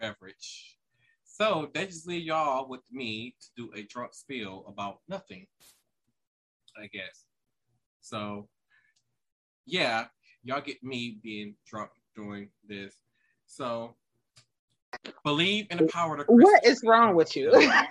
beverage. 0.00 0.76
So 1.24 1.70
they 1.74 1.86
just 1.86 2.06
leave 2.06 2.24
y'all 2.24 2.68
with 2.68 2.80
me 2.90 3.34
to 3.40 3.48
do 3.56 3.70
a 3.74 3.82
drunk 3.82 4.14
spiel 4.14 4.64
about 4.68 5.00
nothing, 5.08 5.46
I 6.80 6.86
guess. 6.86 7.24
So, 8.00 8.48
yeah, 9.66 10.06
y'all 10.44 10.60
get 10.60 10.82
me 10.82 11.18
being 11.22 11.56
drunk 11.66 11.90
doing 12.14 12.48
this. 12.66 12.94
So, 13.46 13.96
believe 15.24 15.66
in 15.70 15.78
the 15.78 15.86
power 15.86 16.16
of 16.16 16.26
the 16.26 16.32
what 16.32 16.64
is 16.64 16.82
wrong 16.84 17.14
with 17.14 17.36
you? 17.36 17.52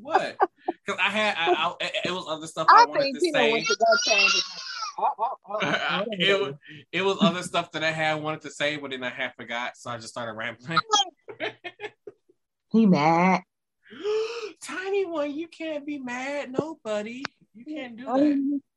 What? 0.00 0.36
Because 0.66 1.00
I 1.00 1.10
had, 1.10 1.34
I, 1.38 1.74
I, 1.80 1.90
it 2.04 2.10
was 2.10 2.26
other 2.28 2.46
stuff 2.46 2.66
I, 2.70 2.82
I 2.82 2.86
wanted 2.86 3.14
to 3.14 3.20
say. 3.20 3.64
Went 5.02 5.14
to 5.16 5.18
go 5.18 5.26
change 5.60 5.74
it. 6.20 6.56
It, 6.92 7.02
was, 7.02 7.18
other 7.20 7.42
stuff 7.42 7.72
that 7.72 7.84
I 7.84 7.90
had 7.90 8.22
wanted 8.22 8.42
to 8.42 8.50
say, 8.50 8.76
but 8.76 8.90
then 8.90 9.02
I 9.02 9.10
half 9.10 9.36
forgot, 9.36 9.76
so 9.76 9.90
I 9.90 9.96
just 9.96 10.08
started 10.08 10.32
rambling. 10.32 10.78
He 12.72 12.86
mad. 12.86 13.42
Tiny 14.62 15.04
one, 15.04 15.34
you 15.34 15.46
can't 15.46 15.84
be 15.84 15.98
mad. 15.98 16.50
nobody. 16.50 17.22
you 17.54 17.64
can't 17.66 17.96
do 17.96 18.04
that. 18.04 18.60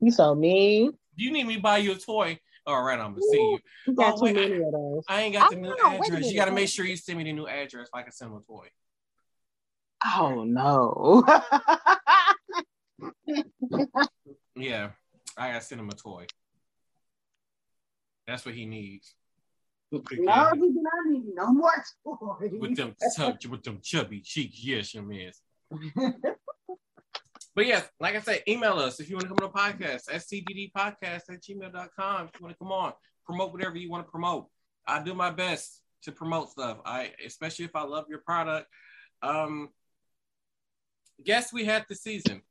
You 0.00 0.10
so 0.10 0.34
mean. 0.34 0.92
You 1.16 1.32
need 1.32 1.46
me 1.46 1.56
to 1.56 1.62
buy 1.62 1.78
you 1.78 1.92
a 1.92 1.94
toy. 1.94 2.38
All 2.66 2.82
right, 2.82 2.98
I'm 2.98 3.12
gonna 3.12 3.22
see 3.22 3.38
you. 3.38 3.58
You 3.86 3.94
got 3.94 4.18
Oh, 4.18 4.22
wait, 4.22 4.34
many 4.34 4.56
of 4.56 4.72
those. 4.72 5.04
I 5.08 5.22
ain't 5.22 5.34
got 5.34 5.50
the 5.50 5.56
I 5.56 5.60
new 5.60 5.68
know, 5.68 5.98
wait 5.98 6.10
a 6.10 6.16
address. 6.16 6.30
You 6.30 6.36
gotta 6.36 6.52
make 6.52 6.68
sure 6.68 6.84
you 6.84 6.96
send 6.96 7.16
me 7.16 7.24
the 7.24 7.32
new 7.32 7.46
address 7.46 7.88
so 7.90 7.98
I 7.98 8.02
can 8.02 8.12
send 8.12 8.32
him 8.32 8.36
a 8.36 8.40
toy. 8.42 8.66
Oh 10.04 10.44
no. 10.44 11.24
Yeah, 14.56 14.90
I 15.36 15.52
gotta 15.52 15.64
send 15.64 15.80
him 15.80 15.88
a 15.90 15.94
toy. 15.94 16.26
That's 18.26 18.44
what 18.44 18.54
he 18.54 18.66
needs. 18.66 19.14
no, 19.92 20.00
he 20.54 20.60
did 20.60 20.74
not 20.76 21.06
need 21.06 21.34
no 21.34 21.52
more 21.52 21.72
toys. 22.04 22.50
With 22.58 22.76
them, 22.76 22.94
tub- 23.16 23.44
with 23.50 23.62
them 23.62 23.80
chubby 23.82 24.20
cheeks. 24.20 24.64
Yes, 24.64 24.94
your 24.94 25.04
man. 25.04 25.32
But 27.54 27.66
yes, 27.66 27.88
like 28.00 28.16
I 28.16 28.20
said, 28.20 28.42
email 28.48 28.74
us 28.78 28.98
if 28.98 29.08
you 29.08 29.16
want 29.16 29.28
to 29.28 29.34
come 29.34 29.48
on 29.48 29.52
the 29.52 29.84
podcast, 29.84 30.08
scddpodcast 30.10 31.22
at 31.30 31.42
gmail.com. 31.42 32.30
If 32.32 32.40
you 32.40 32.44
want 32.44 32.54
to 32.54 32.58
come 32.58 32.72
on, 32.72 32.92
promote 33.24 33.52
whatever 33.52 33.76
you 33.76 33.88
want 33.90 34.04
to 34.04 34.10
promote. 34.10 34.48
I 34.86 35.02
do 35.02 35.14
my 35.14 35.30
best 35.30 35.80
to 36.02 36.12
promote 36.12 36.50
stuff. 36.50 36.78
I 36.84 37.12
especially 37.24 37.64
if 37.64 37.76
I 37.76 37.82
love 37.82 38.06
your 38.08 38.18
product. 38.18 38.66
Um 39.22 39.68
guess 41.24 41.52
we 41.52 41.64
had 41.64 41.86
the 41.88 41.94
season. 41.94 42.42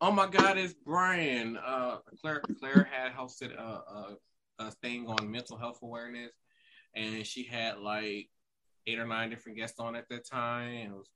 Oh 0.00 0.10
my 0.12 0.26
god, 0.26 0.58
it's 0.58 0.74
Brian. 0.74 1.56
Uh 1.56 1.98
Claire 2.20 2.44
Claire 2.58 2.84
had 2.84 3.12
hosted 3.12 3.56
a, 3.56 3.62
a, 3.62 4.16
a 4.58 4.70
thing 4.70 5.06
on 5.06 5.30
mental 5.30 5.56
health 5.56 5.78
awareness 5.82 6.32
and 6.94 7.26
she 7.26 7.44
had 7.44 7.78
like 7.78 8.28
eight 8.86 8.98
or 8.98 9.06
nine 9.06 9.30
different 9.30 9.58
guests 9.58 9.78
on 9.80 9.96
at 9.96 10.08
that 10.08 10.26
time. 10.26 10.92
Was 10.92 11.08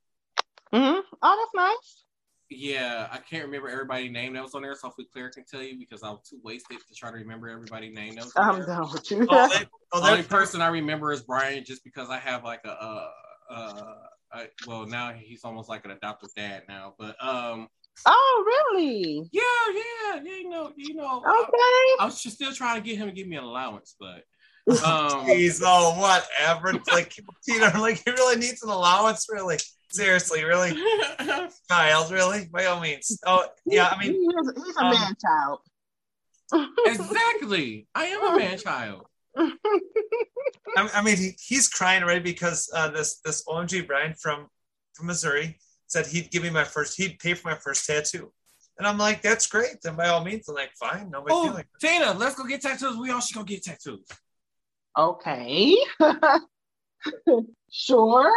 hmm 0.73 0.99
Oh, 1.21 1.49
that's 1.53 1.55
nice. 1.55 2.05
yeah, 2.49 3.07
I 3.11 3.17
can't 3.17 3.45
remember 3.45 3.69
everybody's 3.69 4.11
name 4.11 4.33
that 4.33 4.43
was 4.43 4.55
on 4.55 4.61
there. 4.61 4.75
So 4.75 4.87
hopefully 4.87 5.07
Claire 5.11 5.29
can 5.29 5.45
tell 5.45 5.61
you 5.61 5.77
because 5.77 6.03
I 6.03 6.09
was 6.09 6.21
too 6.27 6.39
wasted 6.43 6.79
to 6.87 6.95
try 6.95 7.09
to 7.11 7.17
remember 7.17 7.49
everybody's 7.49 7.93
name 7.93 8.15
that 8.15 8.25
was 8.25 8.33
I'm 8.35 8.57
there. 8.57 8.65
done 8.67 8.91
with 8.91 9.11
you. 9.11 9.27
Oh, 9.29 9.49
they, 9.49 9.65
oh, 9.93 10.01
The 10.01 10.09
only 10.09 10.23
person 10.37 10.61
I 10.61 10.67
remember 10.67 11.11
is 11.13 11.21
Brian, 11.21 11.63
just 11.63 11.83
because 11.83 12.09
I 12.09 12.17
have 12.17 12.43
like 12.43 12.61
a, 12.65 12.71
uh, 12.71 13.09
uh, 13.49 13.93
I, 14.33 14.47
well 14.65 14.85
now 14.85 15.11
he's 15.13 15.43
almost 15.43 15.69
like 15.69 15.85
an 15.85 15.91
adoptive 15.91 16.33
dad 16.35 16.63
now, 16.67 16.93
but 16.97 17.21
um, 17.23 17.67
oh, 18.05 18.43
really? 18.45 19.29
yeah, 19.31 19.41
yeah, 19.73 20.21
yeah, 20.23 20.35
you 20.37 20.49
know, 20.49 20.71
you 20.75 20.95
know, 20.95 21.17
Okay. 21.17 21.95
I 21.99 22.05
was 22.05 22.21
just 22.21 22.35
still 22.35 22.53
trying 22.53 22.81
to 22.81 22.87
get 22.87 22.97
him 22.97 23.07
to 23.07 23.13
give 23.13 23.27
me 23.27 23.37
an 23.37 23.43
allowance, 23.43 23.95
but 23.99 24.23
um, 24.85 25.25
Jeez, 25.25 25.61
oh, 25.63 25.99
whatever. 25.99 26.73
Like, 26.91 27.13
Tina, 27.47 27.71
like, 27.79 28.01
he 28.03 28.11
really 28.11 28.37
needs 28.37 28.61
an 28.63 28.69
allowance, 28.69 29.27
really. 29.29 29.57
Seriously, 29.89 30.43
really, 30.45 30.71
child, 31.69 32.11
really, 32.11 32.47
by 32.51 32.65
all 32.65 32.79
means. 32.79 33.19
Oh, 33.25 33.45
yeah, 33.65 33.89
I 33.89 33.99
mean, 33.99 34.13
he's, 34.13 34.65
he's 34.65 34.77
a 34.77 34.85
um, 34.85 34.93
man 34.93 35.15
child. 35.21 35.59
exactly, 36.85 37.87
I 37.93 38.05
am 38.05 38.23
a 38.23 38.37
man 38.37 38.57
child. 38.57 39.05
I, 39.35 40.89
I 40.93 41.01
mean, 41.01 41.17
he, 41.17 41.31
he's 41.39 41.67
crying 41.67 42.03
already 42.03 42.21
because 42.21 42.69
uh, 42.73 42.89
this 42.89 43.19
this 43.25 43.43
OMG 43.45 43.85
Brian 43.85 44.13
from 44.13 44.47
from 44.93 45.07
Missouri 45.07 45.57
said 45.91 46.07
he'd 46.07 46.31
give 46.31 46.43
me 46.43 46.49
my 46.49 46.63
first, 46.63 46.95
he'd 46.97 47.19
pay 47.19 47.33
for 47.33 47.49
my 47.49 47.57
first 47.57 47.85
tattoo, 47.85 48.31
and 48.77 48.87
I'm 48.87 48.97
like, 48.97 49.21
that's 49.21 49.45
great. 49.47 49.75
Then 49.83 49.95
by 49.95 50.07
all 50.07 50.23
means, 50.23 50.47
I'm 50.47 50.55
like, 50.55 50.71
fine, 50.79 51.09
no 51.11 51.21
big 51.21 51.31
Oh, 51.31 51.51
deal. 51.51 51.61
Tina, 51.81 52.13
let's 52.13 52.35
go 52.35 52.45
get 52.45 52.61
tattoos. 52.61 52.97
We 52.97 53.11
all 53.11 53.19
should 53.19 53.35
go 53.35 53.43
get 53.43 53.63
tattoos. 53.63 54.07
Okay. 54.97 55.75
sure. 57.71 58.31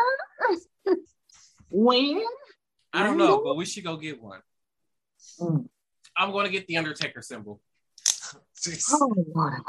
when? 1.71 2.23
I 2.93 3.03
don't 3.05 3.17
know, 3.17 3.43
but 3.43 3.57
we 3.57 3.65
should 3.65 3.85
go 3.85 3.97
get 3.97 4.21
one. 4.21 4.41
Mm. 5.41 5.69
I'm 6.17 6.33
going 6.33 6.47
to 6.47 6.53
get 6.53 6.67
the 6.67 6.77
Undertaker 6.77 7.23
symbol. 7.23 7.61
Jeez. 8.61 8.91
Oh, 8.93 9.15
Lord. 9.35 9.63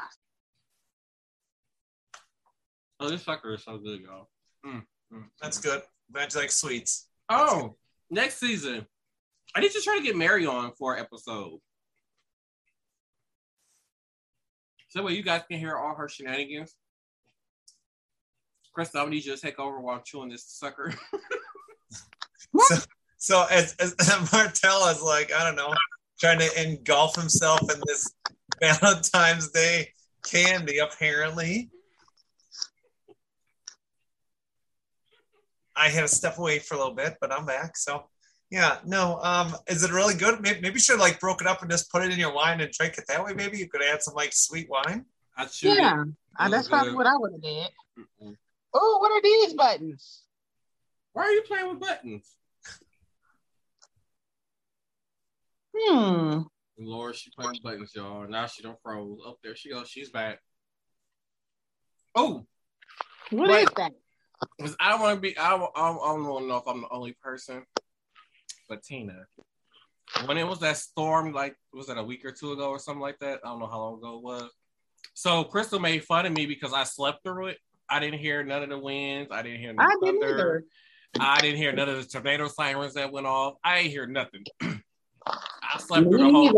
Oh, 2.99 3.09
this 3.09 3.23
sucker 3.23 3.53
is 3.53 3.63
so 3.63 3.77
good, 3.77 4.01
y'all. 4.01 4.29
Mm, 4.65 4.83
mm, 5.13 5.23
That's 5.41 5.59
mm. 5.59 5.63
good. 5.63 5.81
Glad 6.11 6.33
you 6.33 6.41
like 6.41 6.51
sweets. 6.51 7.07
Oh, 7.29 7.75
next 8.09 8.39
season. 8.39 8.85
I 9.55 9.61
need 9.61 9.71
to 9.71 9.81
try 9.81 9.97
to 9.97 10.03
get 10.03 10.15
Mary 10.15 10.45
on 10.45 10.73
for 10.77 10.95
an 10.95 11.01
episode. 11.01 11.59
So 14.89 14.99
that 14.99 15.03
way 15.03 15.13
you 15.13 15.23
guys 15.23 15.41
can 15.49 15.59
hear 15.59 15.75
all 15.75 15.95
her 15.95 16.07
shenanigans. 16.07 16.75
Chris, 18.73 18.93
I 18.93 19.05
need 19.05 19.25
you 19.25 19.35
to 19.35 19.41
take 19.41 19.59
over 19.59 19.79
while 19.79 19.95
I'm 19.95 20.01
chewing 20.05 20.29
this 20.29 20.45
sucker. 20.45 20.93
So 23.25 23.43
as, 23.49 23.75
as 23.79 23.95
Martell 24.31 24.87
is 24.89 25.01
like, 25.01 25.33
I 25.33 25.43
don't 25.43 25.55
know, 25.55 25.73
trying 26.19 26.37
to 26.37 26.61
engulf 26.61 27.15
himself 27.15 27.59
in 27.61 27.81
this 27.87 28.13
Valentine's 28.61 29.49
Day 29.49 29.89
candy, 30.23 30.77
apparently. 30.77 31.71
I 35.75 35.89
had 35.89 36.01
to 36.01 36.07
step 36.07 36.37
away 36.37 36.59
for 36.59 36.75
a 36.75 36.77
little 36.77 36.93
bit, 36.95 37.15
but 37.19 37.31
I'm 37.31 37.45
back. 37.45 37.77
So 37.77 38.09
Yeah, 38.51 38.77
no. 38.85 39.19
Um, 39.21 39.55
is 39.67 39.83
it 39.83 39.91
really 39.91 40.13
good? 40.13 40.39
Maybe, 40.41 40.61
maybe 40.61 40.75
you 40.75 40.79
should 40.79 40.99
like 40.99 41.19
broke 41.19 41.41
it 41.41 41.47
up 41.47 41.61
and 41.61 41.71
just 41.71 41.91
put 41.91 42.03
it 42.03 42.11
in 42.11 42.19
your 42.19 42.33
wine 42.33 42.61
and 42.61 42.71
drink 42.71 42.97
it 42.97 43.05
that 43.07 43.23
way. 43.23 43.33
Maybe 43.33 43.57
you 43.57 43.67
could 43.67 43.81
add 43.81 44.01
some 44.01 44.13
like 44.13 44.33
sweet 44.33 44.69
wine. 44.69 45.05
I 45.37 45.47
should. 45.47 45.77
Yeah, 45.77 46.03
uh, 46.39 46.49
that's 46.49 46.69
probably 46.69 46.93
what 46.93 47.07
I 47.07 47.17
would 47.17 47.33
have 47.33 47.41
did. 47.41 47.69
Mm-mm. 47.99 48.35
Oh, 48.73 48.97
what 48.99 49.11
are 49.11 49.21
these 49.21 49.53
buttons? 49.53 50.21
Why 51.13 51.23
are 51.23 51.31
you 51.31 51.41
playing 51.43 51.69
with 51.69 51.79
buttons? 51.79 52.35
Hmm. 55.77 56.41
Lord, 56.77 57.15
she 57.15 57.31
playing 57.31 57.51
with 57.51 57.63
buttons, 57.63 57.91
y'all. 57.95 58.27
Now 58.27 58.45
she 58.47 58.63
don't 58.63 58.79
froze. 58.81 59.19
Up 59.25 59.37
there 59.43 59.55
she 59.55 59.69
goes. 59.71 59.89
She's 59.89 60.09
back. 60.09 60.39
Oh, 62.15 62.45
What 63.31 63.49
Wait. 63.49 63.63
is 63.63 63.73
that? 63.75 63.91
'Cause 64.59 64.75
I 64.79 64.99
want 64.99 65.15
to 65.15 65.21
be. 65.21 65.37
I 65.37 65.49
don't, 65.51 65.71
I 65.75 65.89
I 65.89 66.07
don't 66.07 66.47
know 66.47 66.57
if 66.57 66.67
I'm 66.67 66.81
the 66.81 66.89
only 66.89 67.13
person, 67.13 67.65
but 68.69 68.83
Tina, 68.83 69.25
when 70.25 70.37
it 70.37 70.47
was 70.47 70.59
that 70.59 70.77
storm, 70.77 71.33
like 71.33 71.55
was 71.73 71.87
that 71.87 71.97
a 71.97 72.03
week 72.03 72.25
or 72.25 72.31
two 72.31 72.51
ago 72.51 72.69
or 72.69 72.79
something 72.79 73.01
like 73.01 73.19
that? 73.19 73.41
I 73.43 73.49
don't 73.49 73.59
know 73.59 73.67
how 73.67 73.79
long 73.79 73.97
ago 73.97 74.17
it 74.17 74.23
was. 74.23 74.51
So 75.13 75.43
Crystal 75.43 75.79
made 75.79 76.03
fun 76.03 76.25
of 76.25 76.33
me 76.33 76.45
because 76.45 76.73
I 76.73 76.83
slept 76.83 77.23
through 77.23 77.47
it. 77.47 77.57
I 77.89 77.99
didn't 77.99 78.19
hear 78.19 78.43
none 78.43 78.63
of 78.63 78.69
the 78.69 78.79
winds. 78.79 79.31
I 79.31 79.41
didn't 79.41 79.59
hear 79.59 79.73
no 79.73 79.83
I 79.83 79.95
didn't 80.01 80.23
either. 80.23 80.63
I 81.19 81.41
didn't 81.41 81.57
hear 81.57 81.71
none 81.71 81.87
of 81.87 81.97
the 81.97 82.03
tornado 82.05 82.47
sirens 82.47 82.95
that 82.95 83.11
went 83.11 83.27
off. 83.27 83.55
I 83.63 83.79
ain't 83.79 83.91
hear 83.91 84.07
nothing. 84.07 84.43
I 84.61 85.77
slept 85.77 86.09
through 86.09 86.17
the 86.17 86.25
Me 86.25 86.31
whole. 86.31 86.53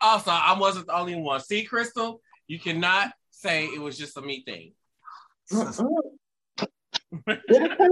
Also, 0.00 0.30
I 0.30 0.56
wasn't 0.58 0.86
the 0.86 0.96
only 0.96 1.16
one. 1.16 1.40
See, 1.40 1.64
Crystal, 1.64 2.20
you 2.46 2.58
cannot 2.58 3.12
say 3.30 3.66
it 3.66 3.80
was 3.80 3.96
just 3.98 4.16
a 4.16 4.22
me 4.22 4.42
thing. 4.44 4.72
Did 7.26 7.62
it 7.62 7.78
come? 7.78 7.90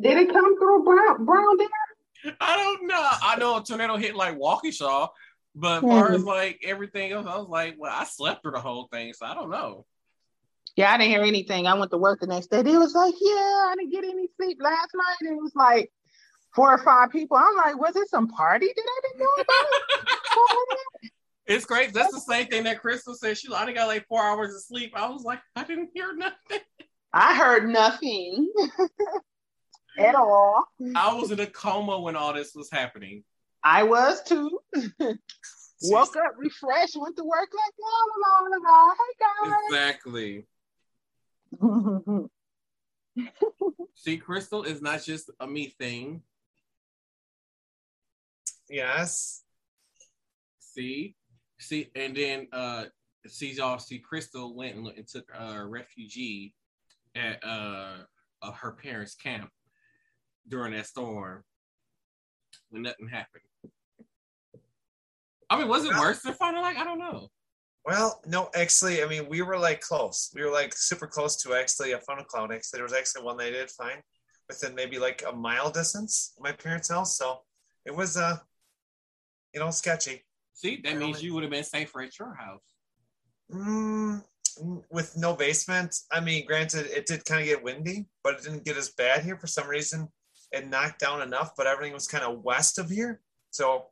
Did 0.00 0.18
it 0.18 0.32
come 0.32 0.58
through 0.58 0.84
Brown 0.84 1.24
Brown 1.24 1.56
there? 1.58 2.34
I 2.40 2.56
don't 2.56 2.86
know. 2.86 3.08
I 3.22 3.36
know 3.36 3.56
a 3.58 3.62
tornado 3.62 3.96
hit 3.96 4.16
like 4.16 4.38
Waukesha, 4.38 5.08
but 5.54 5.78
as 5.78 5.80
Hmm. 5.82 5.88
far 5.90 6.12
as 6.12 6.24
like 6.24 6.60
everything 6.64 7.12
else, 7.12 7.26
I 7.26 7.36
was 7.36 7.48
like, 7.48 7.74
well, 7.78 7.92
I 7.94 8.04
slept 8.04 8.42
through 8.42 8.52
the 8.52 8.60
whole 8.60 8.88
thing, 8.90 9.12
so 9.12 9.26
I 9.26 9.34
don't 9.34 9.50
know. 9.50 9.84
Yeah, 10.76 10.92
I 10.92 10.98
didn't 10.98 11.10
hear 11.12 11.22
anything. 11.22 11.66
I 11.66 11.74
went 11.74 11.90
to 11.92 11.98
work 11.98 12.20
the 12.20 12.26
next 12.26 12.48
day. 12.50 12.62
They 12.62 12.76
was 12.76 12.94
like, 12.94 13.14
"Yeah, 13.20 13.30
I 13.30 13.74
didn't 13.78 13.92
get 13.92 14.04
any 14.04 14.28
sleep 14.36 14.58
last 14.60 14.90
night." 14.94 15.16
And 15.20 15.38
it 15.38 15.40
was 15.42 15.52
like 15.54 15.92
four 16.54 16.72
or 16.72 16.78
five 16.78 17.10
people. 17.10 17.36
I'm 17.36 17.54
like, 17.56 17.78
"Was 17.78 17.94
it 17.94 18.08
some 18.08 18.26
party 18.26 18.66
that 18.74 18.84
I 18.84 19.00
didn't 19.02 19.20
know 19.20 19.42
about?" 19.42 20.66
It's 21.46 21.66
great. 21.66 21.92
That's 21.92 22.10
the 22.14 22.20
same 22.20 22.46
thing 22.46 22.64
that 22.64 22.80
Crystal 22.80 23.14
said. 23.14 23.36
She, 23.36 23.52
I 23.52 23.60
only 23.60 23.74
got 23.74 23.86
like 23.86 24.06
four 24.08 24.22
hours 24.24 24.54
of 24.54 24.62
sleep. 24.62 24.92
I 24.96 25.06
was 25.10 25.24
like, 25.24 25.40
I 25.54 25.62
didn't 25.64 25.90
hear 25.92 26.16
nothing. 26.16 26.60
I 27.16 27.36
heard 27.36 27.68
nothing 27.68 28.52
at 29.98 30.16
all. 30.16 30.64
I 30.96 31.14
was 31.14 31.30
in 31.30 31.38
a 31.38 31.46
coma 31.46 32.00
when 32.00 32.16
all 32.16 32.34
this 32.34 32.56
was 32.56 32.68
happening. 32.72 33.22
I 33.62 33.84
was 33.84 34.20
too. 34.24 34.58
Woke 35.82 36.16
up 36.16 36.34
refreshed, 36.36 36.96
went 36.96 37.16
to 37.16 37.24
work 37.24 37.50
like 37.52 37.74
la 37.78 37.88
la 38.20 38.48
la 38.48 38.58
la. 38.58 39.48
la. 39.48 39.56
Exactly. 39.68 40.46
Hey 41.60 41.68
guys. 43.16 43.26
See, 43.94 44.16
Crystal 44.16 44.64
is 44.64 44.82
not 44.82 45.04
just 45.04 45.30
a 45.38 45.46
me 45.46 45.68
thing. 45.78 46.22
Yes. 48.68 49.44
See, 50.58 51.14
see, 51.60 51.90
and 51.94 52.16
then 52.16 52.48
uh, 52.52 52.86
see 53.28 53.52
y'all. 53.52 53.78
See, 53.78 54.00
Crystal 54.00 54.56
went 54.56 54.74
and, 54.74 54.88
and 54.88 55.06
took 55.06 55.30
a 55.38 55.64
refugee 55.64 56.54
at 57.14 57.42
uh, 57.44 57.98
uh 58.42 58.52
her 58.52 58.72
parents' 58.72 59.14
camp 59.14 59.50
during 60.48 60.72
that 60.72 60.86
storm 60.86 61.42
when 62.70 62.82
nothing 62.82 63.08
happened. 63.08 63.44
I 65.50 65.58
mean, 65.58 65.68
was 65.68 65.84
it 65.84 65.92
worse 65.92 66.20
than 66.22 66.34
du 66.34 66.60
Lac? 66.60 66.76
I 66.76 66.84
don't 66.84 66.98
know. 66.98 67.28
Well, 67.84 68.20
no, 68.26 68.48
actually, 68.54 69.02
I 69.02 69.06
mean, 69.06 69.28
we 69.28 69.42
were 69.42 69.58
like 69.58 69.80
close. 69.80 70.30
We 70.34 70.42
were 70.42 70.50
like 70.50 70.74
super 70.74 71.06
close 71.06 71.36
to 71.42 71.54
actually 71.54 71.92
a 71.92 72.00
funnel 72.00 72.24
cloud. 72.24 72.52
Actually, 72.52 72.78
there 72.78 72.84
was 72.84 72.94
actually 72.94 73.24
one 73.24 73.36
they 73.36 73.50
did 73.50 73.70
find 73.70 74.00
within 74.48 74.74
maybe 74.74 74.98
like 74.98 75.22
a 75.28 75.32
mile 75.32 75.70
distance 75.70 76.32
of 76.36 76.44
my 76.44 76.52
parents' 76.52 76.88
house. 76.88 77.18
So 77.18 77.40
it 77.84 77.94
was, 77.94 78.16
uh, 78.16 78.38
you 79.52 79.60
know, 79.60 79.70
sketchy. 79.70 80.24
See, 80.54 80.80
that 80.82 80.96
means 80.96 81.22
you 81.22 81.34
would 81.34 81.42
have 81.42 81.52
been 81.52 81.64
safer 81.64 82.00
at 82.00 82.18
your 82.18 82.34
house. 82.34 82.62
Mm, 83.52 84.24
with 84.90 85.16
no 85.16 85.34
basement. 85.34 85.94
I 86.12 86.20
mean, 86.20 86.46
granted, 86.46 86.86
it 86.86 87.06
did 87.06 87.24
kind 87.24 87.40
of 87.40 87.46
get 87.46 87.62
windy, 87.62 88.06
but 88.22 88.34
it 88.34 88.42
didn't 88.42 88.64
get 88.64 88.76
as 88.76 88.90
bad 88.90 89.24
here 89.24 89.36
for 89.36 89.46
some 89.46 89.68
reason. 89.68 90.08
It 90.52 90.68
knocked 90.68 91.00
down 91.00 91.22
enough, 91.22 91.52
but 91.56 91.66
everything 91.66 91.92
was 91.92 92.06
kind 92.06 92.24
of 92.24 92.42
west 92.44 92.78
of 92.78 92.88
here, 92.90 93.20
so 93.50 93.86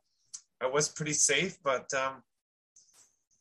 I 0.61 0.67
was 0.67 0.87
pretty 0.89 1.13
safe. 1.13 1.57
But 1.63 1.93
um, 1.93 2.23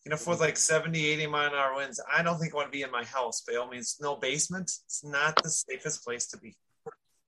you 0.05 0.11
know, 0.11 0.17
for 0.17 0.35
like 0.35 0.57
70, 0.57 0.99
80 1.07 1.27
mile 1.29 1.49
an 1.49 1.55
hour 1.55 1.77
winds, 1.77 2.01
I 2.13 2.23
don't 2.23 2.39
think 2.39 2.53
I 2.53 2.57
want 2.57 2.73
to 2.73 2.77
be 2.77 2.83
in 2.83 2.91
my 2.91 3.05
house. 3.05 3.43
By 3.43 3.55
all 3.57 3.69
means, 3.69 3.99
no 4.01 4.17
basement. 4.17 4.73
It's 4.87 5.05
not 5.05 5.41
the 5.43 5.51
safest 5.51 6.05
place 6.05 6.27
to 6.29 6.39
be. 6.39 6.57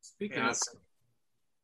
Speaking 0.00 0.38
Yeah. 0.38 0.50
of, 0.50 0.58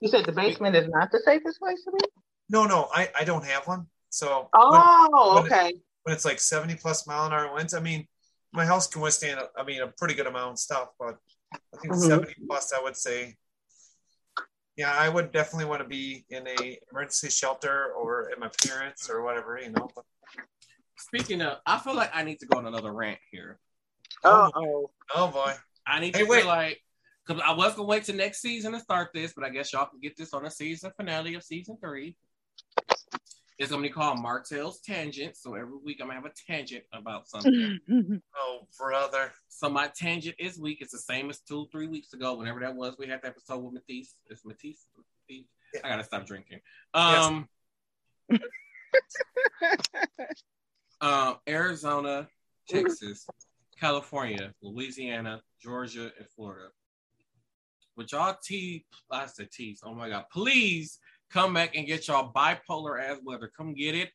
You 0.00 0.08
said 0.08 0.24
the 0.24 0.32
basement 0.32 0.76
is 0.76 0.88
not 0.88 1.10
the 1.10 1.20
safest 1.24 1.58
place 1.58 1.82
to 1.84 1.90
be? 1.90 2.04
No, 2.48 2.64
no, 2.66 2.88
I, 2.94 3.08
I 3.18 3.24
don't 3.24 3.44
have 3.44 3.66
one. 3.66 3.86
So 4.10 4.48
Oh, 4.54 5.34
when 5.34 5.46
it- 5.46 5.52
okay. 5.52 5.80
when 6.04 6.14
it's 6.14 6.24
like 6.24 6.40
70 6.40 6.76
plus 6.76 7.06
mile 7.06 7.26
an 7.26 7.32
hour 7.32 7.52
winds, 7.52 7.74
I 7.74 7.80
mean, 7.80 8.06
my 8.52 8.64
house 8.66 8.86
can 8.88 9.00
withstand, 9.02 9.40
I 9.56 9.62
mean, 9.64 9.80
a 9.82 9.88
pretty 9.88 10.14
good 10.14 10.26
amount 10.26 10.52
of 10.52 10.58
stuff, 10.58 10.88
but 10.98 11.16
I 11.52 11.76
think 11.78 11.94
Mhm. 11.94 12.06
70 12.06 12.34
plus, 12.46 12.72
I 12.72 12.80
would 12.82 12.96
say, 12.96 13.36
yeah, 14.76 14.92
I 14.92 15.08
would 15.08 15.32
definitely 15.32 15.66
want 15.66 15.82
to 15.82 15.88
be 15.88 16.24
in 16.30 16.46
a 16.48 16.78
emergency 16.90 17.28
shelter 17.30 17.92
or 17.92 18.30
at 18.30 18.38
my 18.38 18.48
parents 18.64 19.08
or 19.10 19.22
whatever, 19.22 19.58
you 19.58 19.70
know. 19.70 19.88
But, 19.94 20.04
speaking 20.98 21.42
of, 21.42 21.58
I 21.66 21.78
feel 21.78 21.94
like 21.94 22.10
I 22.14 22.22
need 22.22 22.38
to 22.40 22.46
go 22.46 22.58
on 22.58 22.66
another 22.66 22.92
rant 22.92 23.20
here. 23.30 23.58
Uh 24.24 24.50
oh. 24.54 24.90
oh 25.14 25.28
boy. 25.28 25.54
I 25.86 26.00
need 26.00 26.14
Hey, 26.14 26.22
to 26.24 26.28
wait. 26.28 26.38
feel 26.40 26.46
like 26.48 26.80
because 27.26 27.42
I 27.44 27.52
was 27.52 27.74
gonna 27.74 27.86
wait 27.88 28.04
till 28.04 28.16
next 28.16 28.40
season 28.40 28.72
to 28.72 28.80
start 28.80 29.10
this, 29.14 29.32
but 29.34 29.44
I 29.44 29.50
guess 29.50 29.72
y'all 29.72 29.86
can 29.86 30.00
get 30.00 30.16
this 30.16 30.32
on 30.34 30.44
the 30.44 30.50
season 30.50 30.92
finale 30.96 31.34
of 31.34 31.44
season 31.44 31.78
three. 31.80 32.16
It's 33.60 33.70
gonna 33.70 33.82
be 33.82 33.90
called 33.90 34.18
Martell's 34.18 34.80
Tangent. 34.80 35.36
So 35.36 35.54
every 35.54 35.76
week 35.84 35.98
I'm 36.00 36.06
gonna 36.06 36.18
have 36.18 36.24
a 36.24 36.32
tangent 36.50 36.82
about 36.94 37.28
something. 37.28 37.78
Oh, 38.34 38.66
brother. 38.78 39.32
so 39.48 39.68
my 39.68 39.88
tangent 39.88 40.34
is 40.38 40.58
week 40.58 40.78
It's 40.80 40.92
the 40.92 40.98
same 40.98 41.28
as 41.28 41.40
two, 41.40 41.68
three 41.70 41.86
weeks 41.86 42.14
ago, 42.14 42.34
whenever 42.36 42.58
that 42.60 42.74
was. 42.74 42.96
We 42.98 43.06
had 43.06 43.20
the 43.20 43.28
episode 43.28 43.58
with 43.58 43.74
Matisse. 43.74 44.14
It's 44.30 44.46
Matisse. 44.46 44.86
Matisse? 44.96 45.44
Yeah. 45.74 45.80
I 45.84 45.90
gotta 45.90 46.04
stop 46.04 46.24
drinking. 46.24 46.60
Um, 46.94 47.50
um, 51.02 51.36
Arizona, 51.46 52.28
Texas, 52.66 53.26
California, 53.78 54.54
Louisiana, 54.62 55.42
Georgia, 55.62 56.10
and 56.18 56.26
Florida. 56.34 56.68
Would 57.98 58.10
y'all 58.10 58.38
T 58.42 58.86
I 59.10 59.26
said 59.26 59.50
T's. 59.50 59.82
Oh 59.84 59.92
my 59.94 60.08
god, 60.08 60.24
please 60.32 60.98
come 61.32 61.54
back 61.54 61.76
and 61.76 61.86
get 61.86 62.08
y'all 62.08 62.32
bipolar 62.32 63.02
ass 63.02 63.18
weather. 63.24 63.50
Come 63.56 63.74
get 63.74 63.94
it. 63.94 64.10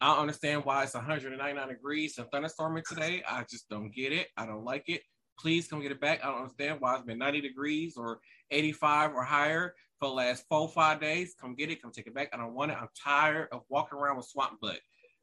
I 0.00 0.08
don't 0.08 0.20
understand 0.20 0.64
why 0.64 0.84
it's 0.84 0.94
199 0.94 1.68
degrees 1.68 2.18
and 2.18 2.26
thunderstorming 2.30 2.84
today. 2.84 3.22
I 3.28 3.44
just 3.50 3.68
don't 3.68 3.90
get 3.94 4.12
it. 4.12 4.28
I 4.36 4.46
don't 4.46 4.64
like 4.64 4.84
it. 4.88 5.02
Please 5.38 5.68
come 5.68 5.80
get 5.80 5.90
it 5.90 6.00
back. 6.00 6.20
I 6.22 6.28
don't 6.28 6.42
understand 6.42 6.80
why 6.80 6.94
it's 6.94 7.04
been 7.04 7.18
90 7.18 7.40
degrees 7.42 7.96
or 7.96 8.20
85 8.50 9.14
or 9.14 9.22
higher 9.22 9.74
for 9.98 10.08
the 10.08 10.14
last 10.14 10.44
four, 10.48 10.68
five 10.68 11.00
days. 11.00 11.34
Come 11.38 11.54
get 11.54 11.70
it. 11.70 11.82
Come 11.82 11.92
take 11.92 12.06
it 12.06 12.14
back. 12.14 12.30
I 12.32 12.38
don't 12.38 12.54
want 12.54 12.70
it. 12.70 12.78
I'm 12.80 12.88
tired 13.02 13.48
of 13.52 13.62
walking 13.68 13.98
around 13.98 14.16
with 14.16 14.26
swamp 14.26 14.60
butt. 14.60 14.78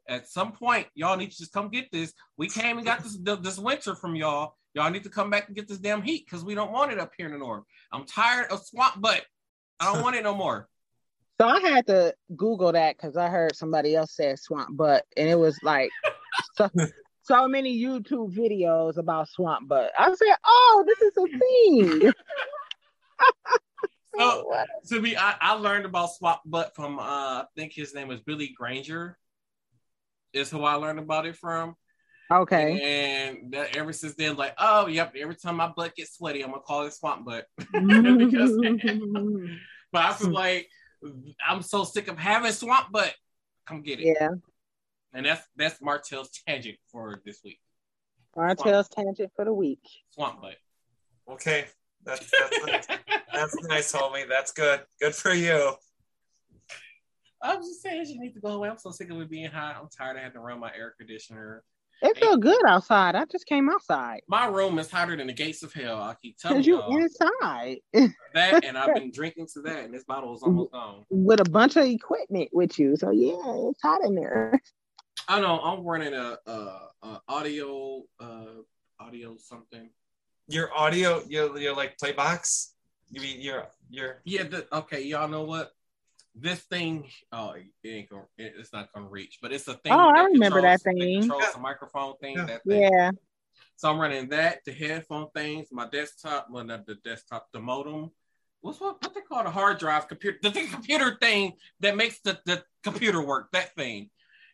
At 0.08 0.30
some 0.30 0.52
point, 0.52 0.88
y'all 0.96 1.18
need 1.18 1.32
to 1.32 1.38
just 1.38 1.52
come 1.52 1.70
get 1.70 1.92
this. 1.92 2.14
We 2.38 2.48
came 2.48 2.78
and 2.78 2.86
got 2.86 3.04
this 3.04 3.18
this 3.18 3.60
winter 3.60 3.94
from 3.94 4.16
y'all. 4.16 4.54
Y'all 4.74 4.90
need 4.90 5.04
to 5.04 5.10
come 5.10 5.30
back 5.30 5.48
and 5.48 5.56
get 5.56 5.68
this 5.68 5.80
damn 5.80 6.02
heat 6.02 6.26
because 6.26 6.46
we 6.46 6.56
don't 6.56 6.72
want 6.72 6.92
it 6.92 7.00
up 7.00 7.12
here 7.18 7.26
in 7.26 7.34
the 7.34 7.38
north. 7.38 7.64
I'm 7.92 8.06
tired 8.06 8.52
of 8.52 8.66
swamp 8.66 9.02
butt. 9.02 9.24
I 9.80 9.92
don't 9.92 10.02
want 10.02 10.16
it 10.16 10.24
no 10.24 10.34
more. 10.34 10.70
So 11.40 11.48
I 11.48 11.60
had 11.60 11.86
to 11.88 12.14
Google 12.36 12.72
that 12.72 12.98
because 12.98 13.16
I 13.16 13.30
heard 13.30 13.56
somebody 13.56 13.96
else 13.96 14.16
say 14.16 14.36
swamp 14.36 14.76
butt, 14.76 15.06
and 15.16 15.30
it 15.30 15.38
was 15.38 15.58
like 15.62 15.92
so, 16.56 16.70
so 17.22 17.48
many 17.48 17.80
YouTube 17.80 18.36
videos 18.36 18.98
about 18.98 19.30
swamp 19.30 19.68
butt. 19.68 19.92
I 19.98 20.14
said, 20.14 20.36
"Oh, 20.44 20.84
this 20.88 21.02
is 21.02 21.14
a 21.18 21.28
thing." 21.38 22.14
So 24.18 24.52
to 24.88 25.02
me, 25.02 25.16
I, 25.16 25.36
I 25.40 25.54
learned 25.54 25.86
about 25.86 26.14
swamp 26.14 26.42
butt 26.46 26.76
from 26.76 27.00
uh, 27.00 27.02
I 27.42 27.46
think 27.56 27.74
his 27.74 27.94
name 27.94 28.08
was 28.08 28.20
Billy 28.22 28.54
Granger. 28.58 29.18
Is 30.34 30.50
who 30.52 30.64
I 30.64 30.74
learned 30.76 31.00
about 31.00 31.26
it 31.26 31.36
from. 31.36 31.76
Okay. 32.30 33.30
And 33.30 33.54
that 33.54 33.76
ever 33.78 33.94
since 33.94 34.16
then, 34.16 34.36
like, 34.36 34.54
oh 34.58 34.88
yep, 34.88 35.16
every 35.18 35.36
time 35.36 35.56
my 35.56 35.72
butt 35.76 35.96
gets 35.96 36.18
sweaty, 36.18 36.44
I'm 36.44 36.50
gonna 36.50 36.62
call 36.62 36.86
it 36.86 36.94
swamp 36.94 37.26
butt. 37.26 37.46
But 39.94 40.04
I 40.04 40.14
feel 40.14 40.32
like 40.32 40.68
I'm 41.48 41.62
so 41.62 41.84
sick 41.84 42.08
of 42.08 42.18
having 42.18 42.52
swamp 42.52 42.92
butt. 42.92 43.14
Come 43.68 43.82
get 43.82 44.00
it. 44.00 44.18
yeah. 44.20 44.30
And 45.14 45.26
that's 45.26 45.46
that's 45.56 45.82
Martell's 45.82 46.30
tangent 46.48 46.78
for 46.92 47.22
this 47.26 47.40
week. 47.44 47.60
Martell's 48.36 48.90
tangent 48.90 49.32
for 49.36 49.46
the 49.46 49.54
week. 49.54 49.82
Swamp 50.12 50.42
butt. 50.42 50.56
Okay. 51.30 51.66
That's, 52.04 52.32
that's, 52.32 52.66
nice. 52.66 52.88
that's 53.34 53.64
nice, 53.64 53.92
homie. 53.92 54.30
That's 54.30 54.52
good. 54.52 54.82
Good 55.02 55.16
for 55.16 55.34
you. 55.34 55.74
I'm 57.42 57.60
just 57.60 57.82
saying 57.82 58.06
she 58.06 58.18
needs 58.18 58.36
to 58.36 58.40
go 58.40 58.50
away. 58.50 58.70
I'm 58.70 58.78
so 58.78 58.92
sick 58.92 59.12
of 59.12 59.20
it 59.20 59.30
being 59.30 59.52
hot. 59.52 59.76
I'm 59.80 59.90
tired 59.96 60.18
of 60.18 60.24
having 60.24 60.34
to 60.34 60.40
run 60.40 60.60
my 60.60 60.72
air 60.76 60.94
conditioner. 60.98 61.64
It 62.02 62.18
feel 62.18 62.38
good 62.38 62.62
outside. 62.68 63.16
I 63.16 63.26
just 63.26 63.46
came 63.48 63.70
outside. 63.70 64.22
My 64.28 64.46
room 64.48 64.78
is 64.78 64.92
hotter 64.92 65.16
than 65.16 65.28
the 65.28 65.34
gates 65.34 65.64
of 65.64 65.74
hell. 65.74 66.02
I 66.02 66.16
keep 66.22 66.38
telling 66.38 66.64
you. 66.64 66.78
Cause 66.78 66.90
you 66.92 66.96
y'all 66.96 67.02
inside 67.02 67.78
that, 68.34 68.64
and 68.64 68.78
I've 68.78 68.94
been 68.94 69.12
drinking 69.12 69.48
to 69.54 69.62
that, 69.62 69.86
and 69.86 69.94
this 69.94 70.04
bottle 70.04 70.36
is 70.36 70.44
almost 70.44 70.72
gone. 70.72 71.06
with 71.10 71.40
a 71.40 71.50
bunch 71.50 71.76
of 71.76 71.86
equipment 71.86 72.50
with 72.54 72.78
you. 72.78 72.96
So 72.98 73.12
yeah, 73.12 73.34
it's 73.70 73.82
hot 73.82 74.04
in 74.04 74.16
there. 74.16 74.60
I 75.28 75.42
know 75.42 75.60
I'm 75.60 75.84
running 75.84 76.14
a, 76.14 76.38
a, 76.46 76.80
a 77.02 77.22
audio 77.28 78.04
uh 78.20 78.46
audio 79.00 79.36
something. 79.38 79.90
Your 80.48 80.74
audio, 80.78 81.24
your 81.28 81.58
your 81.58 81.76
like 81.76 81.98
play 81.98 82.12
box. 82.12 82.74
You 83.10 83.22
mean 83.22 83.42
your 83.42 83.68
your 83.90 84.22
Yeah, 84.24 84.44
the, 84.44 84.68
okay, 84.72 85.02
y'all 85.02 85.28
know 85.28 85.44
what? 85.44 85.72
This 86.40 86.60
thing, 86.62 87.06
oh, 87.32 87.52
it 87.52 87.66
ain't 87.88 88.10
gonna, 88.10 88.24
it- 88.38 88.54
it's 88.60 88.72
not 88.72 88.92
gonna 88.94 89.08
reach, 89.08 89.40
but 89.42 89.52
it's 89.52 89.68
a 89.68 89.74
thing. 89.74 89.92
Oh, 89.92 89.98
I 90.16 90.24
remember 90.26 90.62
that 90.62 90.84
controls- 90.84 91.00
thing. 91.04 91.20
controls 91.22 91.44
Yeah. 91.44 91.52
the 91.54 91.60
microphone 91.60 92.14
thing. 92.18 92.36
Yeah. 92.38 92.46
That 92.46 92.64
thing. 92.64 92.82
Yeah. 92.82 93.12
So 93.76 93.90
I'm 93.90 94.00
running 94.00 94.30
that, 94.30 94.60
the 94.66 94.72
headphone 94.72 95.28
things, 95.36 95.68
my 95.72 95.88
desktop, 95.88 96.48
well, 96.52 96.64
not 96.64 96.86
the 96.86 96.96
desktop, 96.96 97.48
the 97.54 97.60
modem. 97.60 98.12
What's 98.62 98.80
what? 98.80 99.02
What 99.04 99.14
they 99.14 99.22
call 99.22 99.44
the 99.44 99.50
hard 99.52 99.78
drive 99.80 100.08
computer? 100.08 100.38
The, 100.42 100.52
thing- 100.52 100.68
computer 100.68 101.18
thing 101.22 101.54
that 101.80 101.96
makes 101.96 102.20
the, 102.22 102.40
the 102.46 102.64
computer 102.84 103.22
work. 103.22 103.50
That 103.54 103.74
thing. 103.76 104.10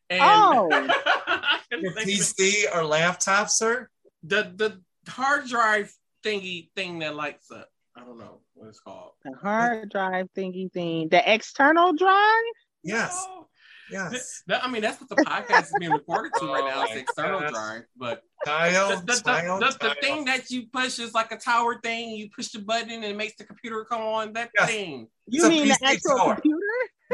And 0.09 0.21
Oh. 0.21 0.69
I 0.71 1.59
couldn't 1.69 1.83
your 1.85 1.93
think 1.93 2.07
of 2.07 2.13
it. 2.13 2.19
PC 2.19 2.75
or 2.75 2.83
laptop, 2.85 3.49
sir? 3.49 3.89
the 4.25 4.53
the 4.55 4.81
hard 5.11 5.47
drive 5.47 5.93
thingy 6.23 6.69
thing 6.75 6.99
that 6.99 7.13
lights 7.15 7.51
up. 7.51 7.67
I 7.95 8.01
don't 8.01 8.17
know 8.17 8.39
what 8.63 8.69
it's 8.69 8.79
called. 8.79 9.11
The 9.23 9.33
hard 9.37 9.89
drive 9.89 10.27
thingy 10.35 10.71
thing. 10.71 11.09
The 11.09 11.21
external 11.33 11.93
drive? 11.93 12.43
Yes, 12.83 13.25
No. 13.29 13.47
yes. 13.91 14.43
That- 14.47 14.63
I 14.63 14.69
mean, 14.69 14.81
that's 14.81 14.99
what 14.99 15.09
the 15.09 15.15
podcast 15.17 15.63
is 15.67 15.73
being 15.79 15.91
recorded 15.91 16.31
to 16.39 16.45
right 16.47 16.63
now. 16.65 16.81
Oh 16.81 16.83
It's 16.83 16.95
external 17.01 17.39
gosh. 17.41 17.51
drive, 17.51 17.83
but 17.97 18.21
Kyle, 18.45 18.89
the, 18.89 19.13
the, 19.13 19.21
Kyle, 19.23 19.59
the, 19.59 19.67
the, 19.79 19.89
the 19.89 19.95
thing 20.01 20.25
that 20.25 20.49
you 20.49 20.63
push 20.73 20.99
is 20.99 21.13
like 21.13 21.31
a 21.31 21.37
tower 21.37 21.79
thing. 21.81 22.09
You 22.11 22.29
push 22.35 22.49
the 22.49 22.59
button 22.59 22.89
and 22.91 23.03
it 23.05 23.15
makes 23.15 23.35
the 23.37 23.45
computer 23.45 23.85
come 23.85 24.01
on. 24.01 24.33
That 24.33 24.49
Yes. 24.57 24.69
thing. 24.69 25.07
You 25.27 25.45
a 25.45 25.49
mean 25.49 25.67
the 25.69 25.75
PC 25.75 25.93
actual 25.95 26.17
tower. 26.17 26.33
computer? 26.35 26.59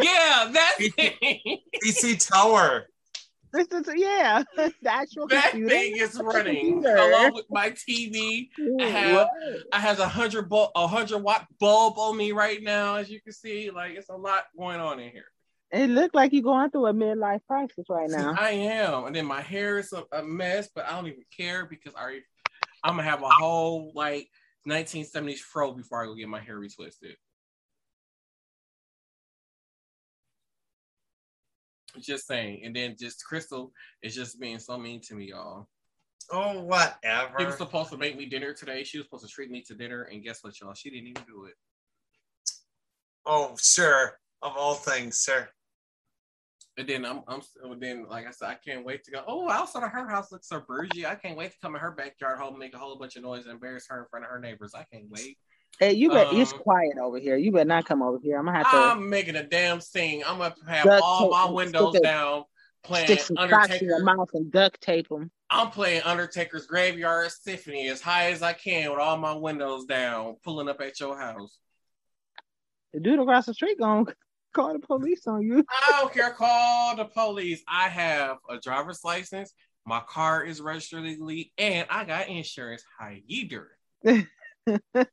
Yeah, 0.01 0.49
that 0.53 0.75
PC. 0.79 1.19
thing. 1.19 1.59
PC 1.83 2.27
tower. 2.31 2.87
This 3.51 3.67
is 3.67 3.89
yeah, 3.95 4.43
the 4.55 4.73
actual 4.85 5.27
that 5.27 5.51
computer. 5.51 5.69
thing 5.69 5.97
is 5.97 6.19
running 6.23 6.85
along 6.85 7.33
with 7.33 7.45
my 7.49 7.71
TV. 7.71 8.49
I 8.79 8.85
have- 8.85 9.15
What? 9.15 9.29
I 9.73 9.79
has 9.79 9.99
a 9.99 10.07
hundred 10.07 10.47
a 10.51 10.87
hundred 10.87 11.19
watt 11.19 11.47
bulb 11.59 11.97
on 11.97 12.15
me 12.17 12.31
right 12.31 12.61
now, 12.61 12.95
as 12.95 13.09
you 13.09 13.21
can 13.21 13.33
see. 13.33 13.71
Like 13.71 13.93
it's 13.95 14.09
a 14.09 14.15
lot 14.15 14.43
going 14.57 14.79
on 14.79 14.99
in 14.99 15.11
here. 15.11 15.31
It 15.71 15.89
looked 15.89 16.15
like 16.15 16.33
you're 16.33 16.41
going 16.41 16.71
through 16.71 16.87
a 16.87 16.93
midlife 16.93 17.41
crisis 17.47 17.85
right 17.89 18.09
now. 18.09 18.35
I 18.37 18.51
am, 18.51 19.05
and 19.05 19.15
then 19.15 19.25
my 19.27 19.41
hair 19.41 19.77
is 19.77 19.93
a, 19.93 20.03
a 20.11 20.23
mess, 20.23 20.67
but 20.73 20.85
I 20.87 20.91
don't 20.95 21.07
even 21.07 21.23
care 21.35 21.65
because 21.65 21.93
I 21.95 22.21
I'm 22.83 22.95
gonna 22.95 23.03
have 23.03 23.21
a 23.21 23.29
whole 23.29 23.91
like 23.93 24.27
1970s 24.67 25.37
fro 25.39 25.71
before 25.73 26.01
I 26.01 26.05
go 26.05 26.15
get 26.15 26.27
my 26.27 26.39
hair 26.39 26.59
retwisted. 26.59 27.15
Just 31.99 32.27
saying, 32.27 32.61
and 32.63 32.75
then 32.75 32.95
just 32.99 33.25
Crystal 33.25 33.71
is 34.03 34.13
just 34.13 34.39
being 34.39 34.59
so 34.59 34.77
mean 34.77 35.01
to 35.01 35.15
me, 35.15 35.25
y'all. 35.29 35.67
Oh, 36.31 36.61
whatever. 36.61 37.33
She 37.39 37.45
was 37.45 37.57
supposed 37.57 37.89
to 37.89 37.97
make 37.97 38.15
me 38.15 38.27
dinner 38.27 38.53
today. 38.53 38.83
She 38.83 38.99
was 38.99 39.07
supposed 39.07 39.25
to 39.25 39.31
treat 39.31 39.49
me 39.49 39.61
to 39.63 39.73
dinner, 39.73 40.03
and 40.03 40.23
guess 40.23 40.43
what, 40.43 40.59
y'all? 40.59 40.73
She 40.73 40.89
didn't 40.89 41.07
even 41.07 41.23
do 41.27 41.45
it. 41.45 41.55
Oh, 43.25 43.55
sure. 43.59 44.19
Of 44.41 44.55
all 44.55 44.75
things, 44.75 45.17
sir. 45.17 45.49
And 46.77 46.87
then 46.87 47.05
I'm, 47.05 47.23
I'm 47.27 47.41
then 47.79 48.05
like 48.07 48.25
I 48.25 48.31
said, 48.31 48.49
I 48.49 48.55
can't 48.55 48.85
wait 48.85 49.03
to 49.03 49.11
go. 49.11 49.23
Oh, 49.27 49.49
outside 49.49 49.83
of 49.83 49.91
her 49.91 50.07
house 50.07 50.31
looks 50.31 50.47
so 50.47 50.63
bougie. 50.65 51.05
I 51.05 51.15
can't 51.15 51.37
wait 51.37 51.51
to 51.51 51.57
come 51.61 51.75
in 51.75 51.81
her 51.81 51.91
backyard 51.91 52.39
home, 52.39 52.57
make 52.57 52.73
a 52.73 52.77
whole 52.77 52.97
bunch 52.97 53.17
of 53.17 53.23
noise, 53.23 53.43
and 53.45 53.53
embarrass 53.55 53.87
her 53.89 53.99
in 53.99 54.05
front 54.09 54.23
of 54.23 54.31
her 54.31 54.39
neighbors. 54.39 54.73
I 54.73 54.85
can't 54.91 55.09
wait. 55.09 55.37
Hey, 55.79 55.93
you 55.93 56.09
bet. 56.09 56.33
it's 56.33 56.51
Um, 56.51 56.59
quiet 56.59 56.97
over 56.97 57.19
here. 57.19 57.37
You 57.37 57.51
better 57.51 57.65
not 57.65 57.85
come 57.85 58.01
over 58.01 58.19
here. 58.21 58.37
I'm 58.37 58.45
gonna 58.45 58.57
have 58.57 58.69
to 58.69 58.77
I'm 58.77 59.09
making 59.09 59.35
a 59.35 59.43
damn 59.43 59.79
scene. 59.79 60.23
I'm 60.25 60.37
gonna 60.39 60.55
have 60.67 61.01
all 61.01 61.29
my 61.29 61.49
windows 61.49 61.91
stick 61.91 62.03
down, 62.03 62.43
playing 62.83 63.05
stick 63.07 63.19
some 63.21 63.37
socks 63.37 63.47
in 63.47 63.53
Undertaker. 63.53 63.85
your 63.85 64.03
mouth 64.03 64.29
and 64.33 64.51
duct 64.51 64.81
tape 64.81 65.07
them. 65.07 65.31
I'm 65.49 65.69
playing 65.71 66.01
Undertaker's 66.03 66.67
Graveyard 66.67 67.31
Symphony 67.31 67.87
as 67.87 68.01
high 68.01 68.31
as 68.31 68.41
I 68.41 68.53
can 68.53 68.91
with 68.91 68.99
all 68.99 69.17
my 69.17 69.33
windows 69.33 69.85
down, 69.85 70.35
pulling 70.43 70.67
up 70.67 70.81
at 70.81 70.99
your 70.99 71.17
house. 71.17 71.57
The 72.93 72.99
dude 72.99 73.19
across 73.19 73.45
the 73.45 73.53
street 73.53 73.79
gonna 73.79 74.05
call 74.53 74.73
the 74.73 74.79
police 74.79 75.27
on 75.27 75.43
you. 75.43 75.63
I 75.69 76.01
don't 76.01 76.13
care. 76.13 76.31
Call 76.31 76.95
the 76.97 77.05
police. 77.05 77.63
I 77.67 77.87
have 77.87 78.37
a 78.49 78.57
driver's 78.57 79.03
license. 79.05 79.53
My 79.85 80.01
car 80.01 80.43
is 80.43 80.59
registered 80.59 81.03
legally, 81.03 81.53
and 81.57 81.87
I 81.89 82.03
got 82.03 82.27
insurance. 82.27 82.83
How 82.99 83.11
you 83.25 83.47
doing? 83.47 84.27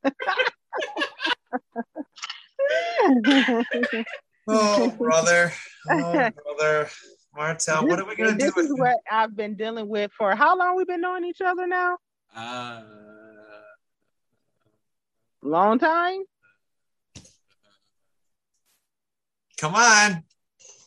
Oh, 4.49 4.91
brother. 4.91 5.53
Oh, 5.91 6.13
brother. 6.59 6.89
Martel, 7.35 7.87
what 7.87 7.99
are 7.99 8.07
we 8.07 8.15
going 8.15 8.39
to 8.39 8.45
this 8.45 8.55
do 8.55 8.57
with 8.57 8.67
is 8.67 8.75
what 8.79 8.97
I've 9.11 9.37
been 9.37 9.57
dealing 9.57 9.89
with 9.89 10.11
for 10.17 10.35
how 10.35 10.57
long 10.57 10.77
We've 10.77 10.87
been 10.87 11.01
knowing 11.01 11.25
each 11.25 11.41
other 11.41 11.67
now? 11.67 11.99
Uh, 12.35 12.83
Long 15.43 15.79
time. 15.79 16.23
Come 19.59 19.75
on. 19.75 20.23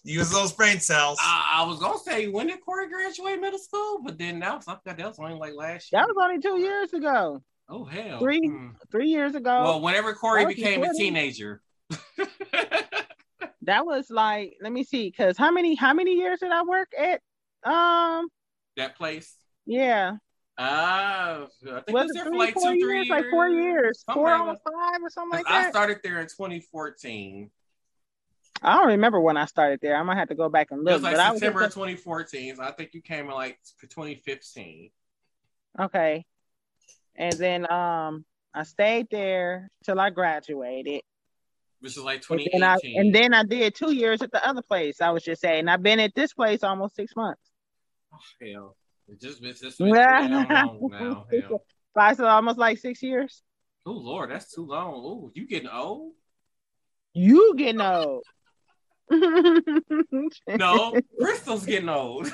Use 0.04 0.32
those 0.32 0.54
brain 0.54 0.80
cells. 0.80 1.18
I, 1.22 1.62
I 1.62 1.68
was 1.68 1.80
gonna 1.80 2.00
say 2.00 2.28
when 2.28 2.48
did 2.48 2.62
Corey 2.62 2.88
graduate 2.90 3.40
middle 3.40 3.60
school, 3.60 4.02
but 4.04 4.18
then 4.18 4.40
now 4.40 4.60
something 4.60 4.96
that 4.96 5.06
was 5.06 5.20
only 5.20 5.36
like 5.36 5.54
last 5.54 5.92
year. 5.92 6.02
That 6.02 6.08
was 6.08 6.16
only 6.22 6.40
two 6.40 6.60
years 6.60 6.94
ago. 6.94 7.42
Oh 7.70 7.84
hell, 7.86 8.20
Three. 8.20 8.42
Hmm. 8.48 8.70
Three 8.92 9.08
years 9.10 9.36
ago. 9.36 9.64
Well, 9.64 9.82
whenever 9.82 10.14
Corey 10.14 10.42
That 10.42 10.48
was 10.48 10.56
became 10.56 10.84
a 10.84 10.94
teenager. 10.94 11.62
that 13.64 13.86
was 13.86 14.10
like, 14.10 14.56
let 14.62 14.72
me 14.72 14.84
see, 14.84 15.10
because 15.10 15.38
how 15.38 15.52
many 15.52 15.76
how 15.76 15.94
many 15.94 16.16
years 16.16 16.40
did 16.40 16.52
I 16.52 16.64
work 16.64 16.90
at? 16.98 17.22
Um, 17.70 18.28
that 18.78 18.96
place. 18.98 19.34
yeah. 19.66 20.14
Uh, 20.58 21.46
I 21.46 21.48
think 21.66 21.84
it 21.88 21.94
Was 21.94 22.04
was 22.08 22.12
it 22.12 22.14
there 22.16 22.24
for 22.26 22.30
three, 22.32 22.38
like 22.40 22.54
four 22.54 22.64
two, 22.64 22.78
years? 22.78 22.82
three 22.84 22.98
years. 22.98 23.10
Like 23.10 23.26
four 23.32 23.48
years. 23.48 24.04
Four 24.14 24.24
like 24.30 24.40
almost 24.42 24.62
five 24.66 25.02
or 25.02 25.10
something 25.10 25.38
like 25.40 25.46
that. 25.46 25.68
I 25.68 25.70
started 25.70 26.00
there 26.04 26.20
in 26.20 26.26
2014. 26.28 27.50
I 28.62 28.74
don't 28.78 28.88
remember 28.90 29.22
when 29.22 29.38
I 29.38 29.46
started 29.46 29.80
there. 29.82 29.96
I 29.96 30.04
might 30.04 30.18
have 30.18 30.28
to 30.30 30.36
go 30.36 30.50
back 30.50 30.68
and 30.72 30.82
It 30.82 30.84
look. 30.84 30.94
was 30.96 31.04
like 31.04 31.14
but 31.14 31.22
I 31.22 31.32
was 31.32 31.40
September 31.40 31.62
just- 31.64 31.76
2014. 31.76 32.58
So 32.58 32.64
I 32.64 32.72
think 32.74 32.94
you 32.94 33.02
came 33.02 33.26
in 33.28 33.32
like 33.32 33.58
2015. 33.82 34.92
okay. 35.80 36.26
And 37.20 37.34
then 37.34 37.72
um 37.72 38.26
I 38.54 38.64
stayed 38.64 39.08
there 39.12 39.70
till 39.84 40.00
I 40.00 40.10
graduated. 40.10 41.02
Which 41.82 41.96
is 41.96 42.04
like 42.04 42.24
And 42.30 42.42
then, 42.52 42.64
I, 42.64 42.78
and 42.96 43.16
then 43.16 43.34
I 43.34 43.44
did 43.44 43.74
two 43.74 43.94
years 43.94 44.22
at 44.22 44.32
the 44.32 44.46
other 44.46 44.62
place. 44.62 45.00
I 45.00 45.12
was 45.12 45.24
just 45.24 45.42
saying, 45.42 45.70
I've 45.70 45.84
been 45.84 46.00
at 46.00 46.14
this 46.14 46.34
place 46.34 46.64
almost 46.64 46.96
six 46.96 47.16
months. 47.16 47.42
oh, 48.14 48.18
hell. 48.42 48.76
It 49.08 49.22
just 49.22 49.42
it's 49.44 49.62
just 49.62 49.80
been 49.80 49.90
long 49.92 50.90
now. 50.92 51.26
Hell. 51.32 51.64
Five, 51.94 52.18
so 52.18 52.26
almost 52.26 52.58
like 52.58 52.80
six 52.80 53.02
years. 53.02 53.42
Oh 53.86 53.92
Lord, 53.92 54.32
that's 54.32 54.54
too 54.54 54.66
long. 54.66 54.94
Oh, 54.96 55.32
you 55.34 55.48
getting 55.48 55.70
old? 55.70 56.14
You 57.14 57.56
getting 57.56 57.82
old. 57.82 58.24
No, 59.12 60.96
Crystal's 61.22 61.66
getting 61.66 61.90
old. 61.90 62.30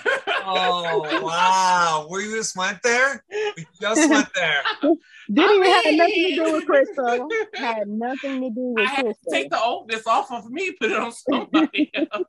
Oh, 0.45 1.19
wow. 1.23 2.07
We 2.09 2.23
just 2.25 2.55
went 2.57 2.79
there? 2.83 3.23
We 3.29 3.65
just 3.81 4.09
went 4.09 4.27
there. 4.33 4.61
Didn't 5.33 5.55
even 5.55 5.71
have 5.71 5.85
nothing 5.95 6.23
to 6.29 6.35
do 6.35 6.53
with 6.53 6.65
Crystal. 6.65 7.29
Had 7.55 7.87
nothing 7.87 8.41
to 8.41 8.49
do 8.49 8.75
I 8.77 8.81
with 8.81 8.89
had 8.89 8.97
to 8.97 9.03
Crystal. 9.03 9.31
take 9.31 9.49
the 9.49 9.61
oldness 9.61 10.05
off 10.07 10.31
of 10.31 10.49
me, 10.49 10.71
put 10.79 10.91
it 10.91 10.97
on 10.97 11.11
somebody 11.11 11.91
else. 11.95 12.27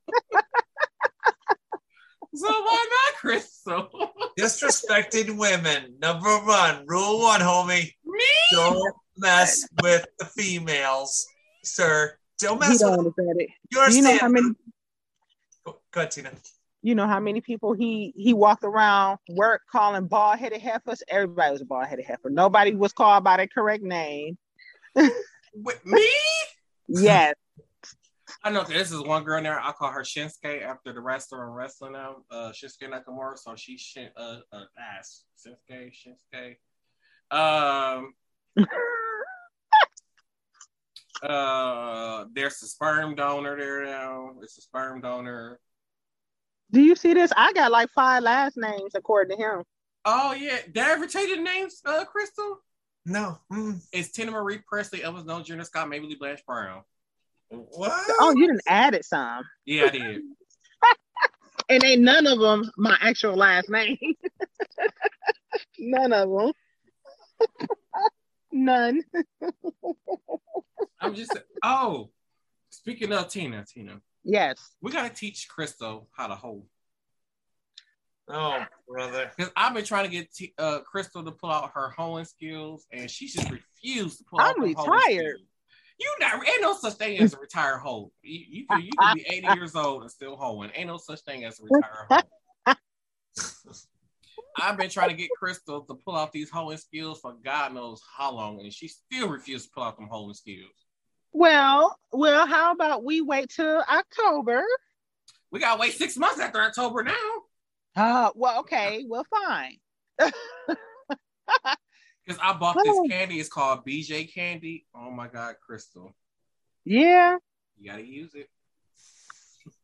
so 2.35 2.49
why 2.49 2.87
not 2.91 3.21
Crystal? 3.21 3.89
Disrespecting 4.39 5.37
women. 5.37 5.97
Number 6.01 6.39
one. 6.39 6.85
Rule 6.87 7.21
one, 7.21 7.41
homie. 7.41 7.93
me? 8.05 8.25
Don't 8.53 8.95
mess 9.17 9.67
with 9.83 10.07
the 10.19 10.27
females, 10.27 11.27
sir. 11.65 12.17
Don't 12.39 12.55
you 12.63 12.69
mess 12.69 12.81
don't 12.81 13.05
with 13.05 13.15
it. 13.19 13.51
You 13.71 13.83
You 13.91 14.03
know 14.03 14.19
how 14.19 14.29
many 14.29 14.51
Go 15.65 15.79
go 15.91 16.01
ahead, 16.01 16.11
Tina. 16.11 16.31
you 16.83 16.95
know 16.95 17.07
how 17.07 17.19
many 17.21 17.41
people 17.41 17.73
he 17.73 18.13
he 18.17 18.35
walked 18.35 18.63
around 18.65 19.19
work 19.31 19.63
calling 19.71 20.07
bald 20.07 20.39
headed 20.39 20.61
heifers. 20.61 21.03
Everybody 21.09 21.53
was 21.53 21.61
a 21.63 21.65
bald 21.65 21.87
headed 21.87 22.05
heifer. 22.05 22.31
Nobody 22.31 22.75
was 22.75 22.93
called 22.93 23.25
by 23.25 23.39
the 23.39 23.49
correct 23.49 23.83
name. 23.83 24.39
With 25.55 25.85
me? 25.87 26.07
Yes. 26.89 27.35
I 28.45 28.51
know 28.51 28.65
this 28.65 28.93
is 28.93 29.01
one 29.01 29.25
girl 29.25 29.39
in 29.39 29.45
there. 29.45 29.59
I 29.59 29.73
call 29.73 29.91
her 29.91 30.03
Shinsuke 30.03 30.63
after 30.63 30.93
the 30.93 31.01
wrestler 31.01 31.47
and 31.47 31.57
wrestling 31.57 31.93
now. 31.93 32.17
Uh, 32.31 32.51
Shinsuke 32.53 32.91
Nakamura. 32.91 33.39
So 33.39 33.55
she's 33.57 33.81
Shin, 33.81 34.09
uh, 34.17 34.39
uh, 34.53 34.65
ass 34.79 35.25
Shinsuke, 35.45 35.93
Shinsuke. 35.93 36.57
Um, 37.37 38.15
Uh, 41.23 42.25
there's 42.33 42.63
a 42.63 42.67
sperm 42.67 43.15
donor 43.15 43.57
there 43.59 43.85
now. 43.85 44.33
It's 44.43 44.59
a 44.59 44.63
sperm 44.63 45.01
donor. 45.01 45.59
Do 46.73 46.81
you 46.81 46.97
see 46.97 47.15
this? 47.15 47.33
I 47.37 47.53
got 47.53 47.71
like 47.71 47.91
five 47.91 48.23
last 48.23 48.57
names 48.57 48.95
according 48.95 49.37
to 49.37 49.43
him. 49.43 49.63
Oh 50.05 50.35
yeah, 50.35 50.59
did 50.67 50.79
I 50.79 50.93
ever 50.93 51.07
tell 51.07 51.27
you 51.27 51.37
the 51.37 51.43
names, 51.43 51.81
uh, 51.85 52.05
Crystal? 52.05 52.59
No. 53.05 53.39
Mm. 53.53 53.81
It's 53.93 54.11
Tina 54.11 54.33
Marie 54.33 54.59
Presley, 54.69 55.01
Elvis 55.01 55.25
Noel, 55.25 55.43
Jenna 55.43 55.65
Scott, 55.65 55.89
Maybe 55.89 56.07
Lee 56.07 56.17
Blanche 56.17 56.45
Brown. 56.47 56.83
What? 57.49 57.93
Oh, 58.21 58.35
you 58.35 58.49
didn't 58.49 58.63
add 58.67 58.95
it 58.95 59.05
some. 59.05 59.45
Yeah, 59.65 59.85
I 59.85 59.89
did. 59.91 60.23
And 61.69 61.83
ain't 61.83 62.03
none 62.03 62.29
of 62.29 62.39
them 62.39 62.71
my 62.77 62.97
actual 63.01 63.35
last 63.35 63.69
name. 63.69 63.99
none 65.81 66.13
of 66.13 66.31
them. 66.31 66.53
none. 68.57 69.03
I'm 71.01 71.15
just 71.15 71.37
oh. 71.63 72.11
Speaking 72.71 73.13
of 73.13 73.29
Tina, 73.29 73.65
Tina, 73.65 74.01
Yes. 74.25 74.73
we 74.81 74.91
gotta 74.91 75.15
teach 75.15 75.49
Crystal 75.49 76.09
how 76.13 76.27
to 76.27 76.35
hold. 76.35 76.67
Oh, 78.29 78.65
brother. 78.89 79.31
Because 79.37 79.53
I've 79.57 79.73
been 79.73 79.85
trying 79.85 80.05
to 80.05 80.11
get 80.11 80.33
T- 80.35 80.53
uh, 80.59 80.81
Crystal 80.81 81.25
to 81.25 81.31
pull 81.31 81.51
out 81.51 81.71
her 81.75 81.91
hoeing 81.91 82.25
skills, 82.25 82.87
and 82.93 83.11
she 83.11 83.29
just 83.29 83.51
refused 83.51 84.19
to 84.19 84.25
pull 84.25 84.41
I'm 84.41 84.49
out 84.49 84.57
her 84.57 84.75
hoeing 84.75 84.91
retired. 84.91 85.39
You 85.99 86.15
not 86.21 86.47
ain't 86.47 86.61
no 86.61 86.75
such 86.75 86.95
thing 86.95 87.19
as 87.19 87.33
a 87.33 87.39
retired 87.39 87.79
hoe. 87.79 88.13
You, 88.23 88.45
you 88.49 88.67
can 88.67 88.81
you 88.83 88.91
can 88.99 89.15
be 89.15 89.25
80 89.29 89.47
years 89.55 89.75
old 89.75 90.03
and 90.03 90.11
still 90.11 90.37
hoeing. 90.37 90.71
Ain't 90.75 90.89
no 90.89 90.99
such 90.99 91.21
thing 91.21 91.45
as 91.45 91.61
a 91.61 91.65
retired 91.65 92.07
hoe. 92.11 92.75
I've 94.59 94.77
been 94.77 94.91
trying 94.91 95.11
to 95.11 95.15
get 95.15 95.31
Crystal 95.39 95.83
to 95.83 95.95
pull 95.95 96.17
out 96.17 96.33
these 96.33 96.51
hoeing 96.51 96.79
skills 96.79 97.21
for 97.21 97.35
God 97.45 97.75
knows 97.75 98.03
how 98.17 98.33
long, 98.33 98.61
and 98.61 98.73
she 98.73 98.89
still 98.89 99.29
refused 99.29 99.67
to 99.67 99.71
pull 99.75 99.85
out 99.85 99.97
them 99.97 100.09
hoeing 100.11 100.35
skills. 100.35 100.73
Well, 101.33 101.99
well, 102.13 102.47
how 102.47 102.73
about 102.73 103.05
we 103.05 103.21
wait 103.21 103.51
till 103.51 103.85
October? 103.89 104.65
We 105.51 105.61
gotta 105.61 105.79
wait 105.79 105.93
six 105.93 106.17
months 106.17 106.41
after 106.41 106.61
October 106.61 107.03
now. 107.03 107.13
Uh, 107.95 108.31
well, 108.35 108.61
okay, 108.61 109.05
well, 109.07 109.27
fine. 109.31 109.77
Because 112.27 112.41
I 112.43 112.55
bought 112.55 112.77
this 112.83 112.99
candy. 113.09 113.39
It's 113.39 113.49
called 113.49 113.87
BJ 113.87 114.33
candy. 114.33 114.85
Oh 114.93 115.11
my 115.13 115.29
God, 115.29 115.55
Crystal. 115.65 116.13
Yeah. 116.85 117.37
You 117.79 117.91
gotta 117.91 118.05
use 118.05 118.35
it. 118.35 118.49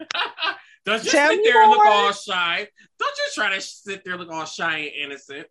Don't 0.85 1.05
you 1.05 1.11
Tell 1.11 1.29
sit 1.31 1.39
me 1.39 1.45
there 1.45 1.63
and 1.63 1.71
look 1.71 1.87
all 1.87 2.13
shy. 2.13 2.67
Don't 2.99 3.17
you 3.17 3.25
try 3.35 3.55
to 3.55 3.61
sit 3.61 4.05
there 4.05 4.15
and 4.15 4.23
look 4.23 4.33
all 4.33 4.45
shy 4.45 4.79
and 4.79 4.93
innocent. 4.95 5.47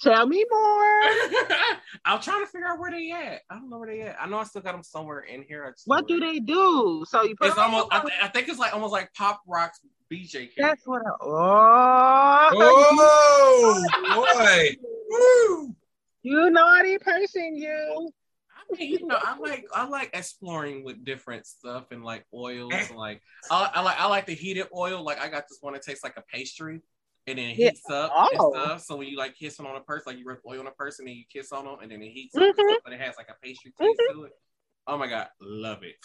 Tell 0.00 0.26
me 0.26 0.44
more. 0.50 1.00
I'm 2.04 2.20
trying 2.20 2.40
to 2.44 2.46
figure 2.46 2.66
out 2.66 2.80
where 2.80 2.90
they 2.90 3.12
at. 3.12 3.42
I 3.48 3.54
don't 3.54 3.70
know 3.70 3.78
where 3.78 3.88
they 3.88 4.00
at. 4.02 4.16
I 4.20 4.26
know 4.26 4.38
I 4.38 4.44
still 4.44 4.62
got 4.62 4.72
them 4.72 4.82
somewhere 4.82 5.20
in 5.20 5.42
here. 5.42 5.64
I 5.64 5.70
What 5.84 6.08
do 6.08 6.18
they 6.18 6.40
do? 6.40 7.04
So 7.08 7.22
you 7.22 7.36
put 7.36 7.48
It's 7.48 7.58
almost. 7.58 7.88
I, 7.92 8.00
th- 8.00 8.12
I 8.20 8.28
think 8.28 8.48
it's 8.48 8.58
like 8.58 8.74
almost 8.74 8.92
like 8.92 9.12
Pop 9.14 9.42
Rocks 9.46 9.80
BJ 10.10 10.32
candy. 10.32 10.50
That's 10.58 10.86
what. 10.86 11.02
I, 11.06 11.10
oh, 11.20 12.50
Oh, 13.64 14.34
boy. 14.34 14.76
Woo. 15.08 15.76
you 16.22 16.50
naughty 16.50 16.98
person, 16.98 17.54
you. 17.54 18.10
I 18.72 18.76
mean, 18.78 18.90
you 19.00 19.06
know, 19.06 19.18
I 19.20 19.36
like 19.38 19.66
I 19.74 19.86
like 19.86 20.10
exploring 20.14 20.84
with 20.84 21.04
different 21.04 21.46
stuff 21.46 21.90
and 21.90 22.04
like 22.04 22.24
oils 22.32 22.72
and 22.88 22.96
like 22.98 23.22
I, 23.50 23.70
I 23.74 23.80
like 23.82 24.00
I 24.00 24.06
like 24.06 24.26
the 24.26 24.34
heated 24.34 24.66
oil. 24.74 25.02
Like 25.02 25.20
I 25.20 25.28
got 25.28 25.44
this 25.48 25.58
one 25.60 25.72
that 25.74 25.82
tastes 25.82 26.04
like 26.04 26.16
a 26.16 26.22
pastry 26.22 26.80
and 27.26 27.38
then 27.38 27.50
it 27.50 27.56
Yeah. 27.56 27.70
heats 27.70 27.88
up 27.90 28.12
Oh. 28.14 28.28
and 28.32 28.40
stuff. 28.56 28.82
So 28.82 28.96
when 28.96 29.08
you 29.08 29.16
like 29.16 29.36
kissing 29.36 29.66
on 29.66 29.76
a 29.76 29.80
person, 29.80 30.12
like 30.12 30.18
you 30.18 30.24
rub 30.24 30.38
oil 30.46 30.60
on 30.60 30.66
a 30.66 30.72
person 30.72 31.06
and 31.06 31.16
you 31.16 31.24
kiss 31.32 31.52
on 31.52 31.64
them 31.64 31.76
and 31.82 31.90
then 31.90 32.02
it 32.02 32.10
heats 32.10 32.34
Mhm. 32.34 32.42
up 32.50 32.56
and 32.56 32.66
stuff, 32.68 32.78
but 32.84 32.92
it 32.92 33.00
has 33.00 33.16
like 33.16 33.28
a 33.28 33.34
pastry 33.42 33.72
taste 33.78 34.00
to 34.10 34.24
it. 34.24 34.32
Oh 34.86 34.98
my 34.98 35.06
god, 35.06 35.28
love 35.40 35.82
it. 35.82 35.96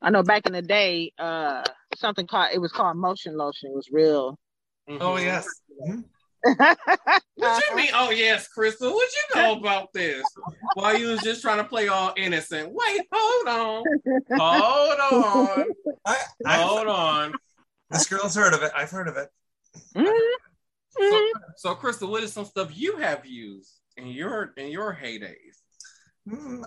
I 0.00 0.10
know 0.10 0.22
back 0.22 0.46
in 0.46 0.52
the 0.52 0.62
day, 0.62 1.12
uh, 1.18 1.64
something 1.96 2.26
called 2.26 2.50
it 2.54 2.58
was 2.58 2.72
called 2.72 2.96
motion 2.96 3.36
lotion. 3.36 3.70
It 3.70 3.74
was 3.74 3.88
real. 3.90 4.38
Oh, 4.88 4.92
Mhm. 5.16 5.22
yes. 5.22 5.46
What 6.44 7.62
you 7.70 7.76
mean? 7.76 7.90
Oh 7.94 8.10
yes, 8.10 8.48
Crystal. 8.48 8.92
What 8.92 9.08
you 9.12 9.40
know 9.40 9.58
about 9.58 9.92
this? 9.92 10.26
While 10.74 10.96
you 10.96 11.08
was 11.08 11.20
just 11.22 11.42
trying 11.42 11.58
to 11.58 11.64
play 11.64 11.88
all 11.88 12.12
innocent. 12.16 12.70
Wait, 12.72 13.02
hold 13.12 13.48
on, 13.48 13.84
hold 14.38 15.00
on, 15.00 15.64
I, 16.04 16.16
I, 16.46 16.56
hold 16.62 16.86
on. 16.86 17.34
this 17.90 18.06
girl's 18.06 18.34
heard 18.34 18.54
of 18.54 18.62
it. 18.62 18.72
I've 18.74 18.90
heard 18.90 19.08
of 19.08 19.16
it. 19.16 19.28
Mhm. 19.96 20.20
So, 20.90 21.28
so 21.56 21.74
Crystal, 21.74 22.10
what 22.10 22.22
is 22.22 22.32
some 22.32 22.44
stuff 22.44 22.70
you 22.76 22.96
have 22.96 23.24
used 23.24 23.70
in 23.96 24.08
your 24.08 24.52
in 24.56 24.68
your 24.68 24.96
heydays? 25.00 25.34
Mm. 26.28 26.64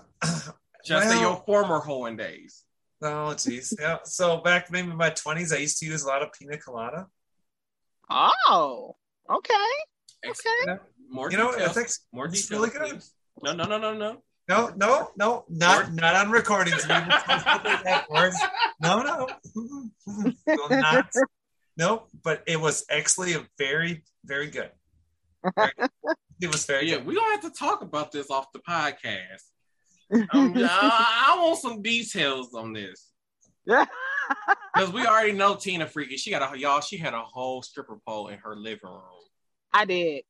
Just 0.84 1.12
in 1.14 1.20
your 1.20 1.42
former 1.46 1.78
hoeing 1.78 2.16
days. 2.16 2.64
Oh, 3.02 3.34
jeez. 3.34 3.74
Yeah. 3.78 3.98
So 4.04 4.38
back 4.38 4.70
maybe 4.70 4.90
in 4.90 4.96
my 4.96 5.10
20s, 5.10 5.52
I 5.54 5.58
used 5.58 5.78
to 5.78 5.86
use 5.86 6.02
a 6.02 6.08
lot 6.08 6.22
of 6.22 6.32
pina 6.32 6.56
colada. 6.58 7.06
Oh, 8.10 8.96
okay. 9.30 9.54
Okay. 10.26 10.80
More 11.10 11.30
You 11.30 11.36
know, 11.38 11.52
details. 11.52 11.70
I 11.70 11.72
think 11.72 11.88
more 12.12 12.26
it's 12.26 12.42
details. 12.42 12.50
really 12.60 12.70
good. 12.70 12.90
please. 12.98 13.12
No, 13.42 13.52
no, 13.54 13.64
no, 13.64 13.78
no, 13.78 13.92
no. 13.94 14.22
no, 14.48 14.72
no, 14.76 15.10
no, 15.16 15.44
not 15.48 15.88
Or- 15.88 15.90
not 15.92 16.14
on 16.16 16.30
recordings. 16.30 16.86
We 16.86 16.94
were 16.94 17.00
supposed 17.20 17.44
to 17.46 17.60
do 17.64 17.84
that 17.84 18.06
words. 18.10 18.36
No, 18.80 19.02
no, 19.02 19.28
Will 20.46 20.68
not. 20.70 21.10
No, 21.76 22.04
but 22.22 22.42
it 22.46 22.60
was 22.60 22.84
actually 22.90 23.32
a 23.34 23.46
very, 23.58 24.04
very 24.24 24.48
good. 24.50 24.70
Very. 25.56 25.72
It 26.40 26.52
was 26.52 26.66
very 26.66 26.88
Yeah, 26.90 26.96
good. 26.96 27.06
we 27.06 27.14
don't 27.14 27.30
have 27.32 27.52
to 27.52 27.58
talk 27.58 27.82
about 27.82 28.12
this 28.12 28.30
off 28.30 28.52
the 28.52 28.60
podcast. 28.60 29.42
Um, 30.34 30.52
I, 30.58 31.32
I 31.34 31.40
want 31.42 31.58
some 31.58 31.80
details 31.80 32.52
on 32.52 32.74
this 32.74 33.08
because 34.74 34.92
we 34.92 35.06
already 35.06 35.32
know 35.32 35.54
Tina 35.54 35.86
Freaky. 35.86 36.16
She 36.16 36.30
got 36.30 36.54
a 36.54 36.58
y'all. 36.58 36.80
She 36.80 36.96
had 36.96 37.14
a 37.14 37.22
whole 37.22 37.62
stripper 37.62 37.98
pole 38.06 38.28
in 38.28 38.38
her 38.38 38.56
living 38.56 38.80
room. 38.84 39.02
I 39.72 39.84
did. 39.84 40.22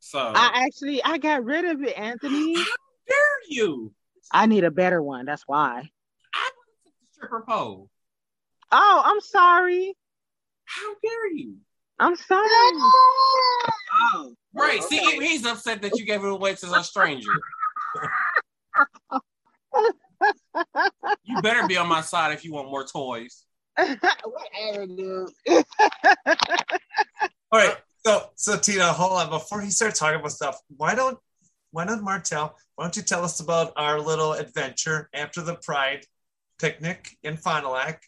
So 0.00 0.18
I 0.18 0.64
actually 0.66 1.02
I 1.02 1.18
got 1.18 1.44
rid 1.44 1.64
of 1.64 1.82
it, 1.82 1.98
Anthony. 1.98 2.56
how 2.56 2.64
dare 3.08 3.16
you? 3.48 3.92
I 4.32 4.46
need 4.46 4.64
a 4.64 4.70
better 4.70 5.02
one. 5.02 5.26
That's 5.26 5.44
why. 5.46 5.90
I 6.34 6.50
took 6.84 6.84
the 6.84 6.90
stripper 7.12 7.44
pole. 7.46 7.88
Oh, 8.72 9.02
I'm 9.04 9.20
sorry. 9.20 9.94
How 10.64 10.94
dare 11.02 11.32
you? 11.32 11.56
I'm 11.98 12.16
sorry. 12.16 12.48
Oh, 12.50 14.34
Right. 14.52 14.82
See, 14.82 14.98
he's 14.98 15.46
upset 15.46 15.82
that 15.82 15.98
you 15.98 16.04
gave 16.04 16.24
it 16.24 16.30
away 16.30 16.54
to 16.54 16.74
a 16.74 16.82
stranger. 16.82 17.32
You 21.26 21.42
better 21.42 21.66
be 21.66 21.76
on 21.76 21.88
my 21.88 22.00
side 22.00 22.32
if 22.32 22.44
you 22.44 22.52
want 22.52 22.70
more 22.70 22.86
toys. 22.86 23.44
whatever, 23.76 24.86
dude. 24.96 25.28
All 27.52 27.60
right. 27.60 27.76
So, 28.06 28.30
so 28.36 28.56
Tina, 28.56 28.92
hold 28.92 29.12
on. 29.12 29.30
Before 29.30 29.60
he 29.60 29.70
starts 29.70 29.98
talking 29.98 30.20
about 30.20 30.32
stuff, 30.32 30.60
why 30.76 30.94
don't 30.94 31.18
why 31.72 31.84
don't 31.84 32.02
Martel? 32.02 32.56
Why 32.76 32.84
don't 32.84 32.96
you 32.96 33.02
tell 33.02 33.24
us 33.24 33.40
about 33.40 33.72
our 33.76 34.00
little 34.00 34.32
adventure 34.32 35.10
after 35.12 35.42
the 35.42 35.56
Pride 35.56 36.04
picnic 36.58 37.16
in 37.22 37.36
Fond 37.36 37.64
du 37.64 37.70
Lac 37.70 38.02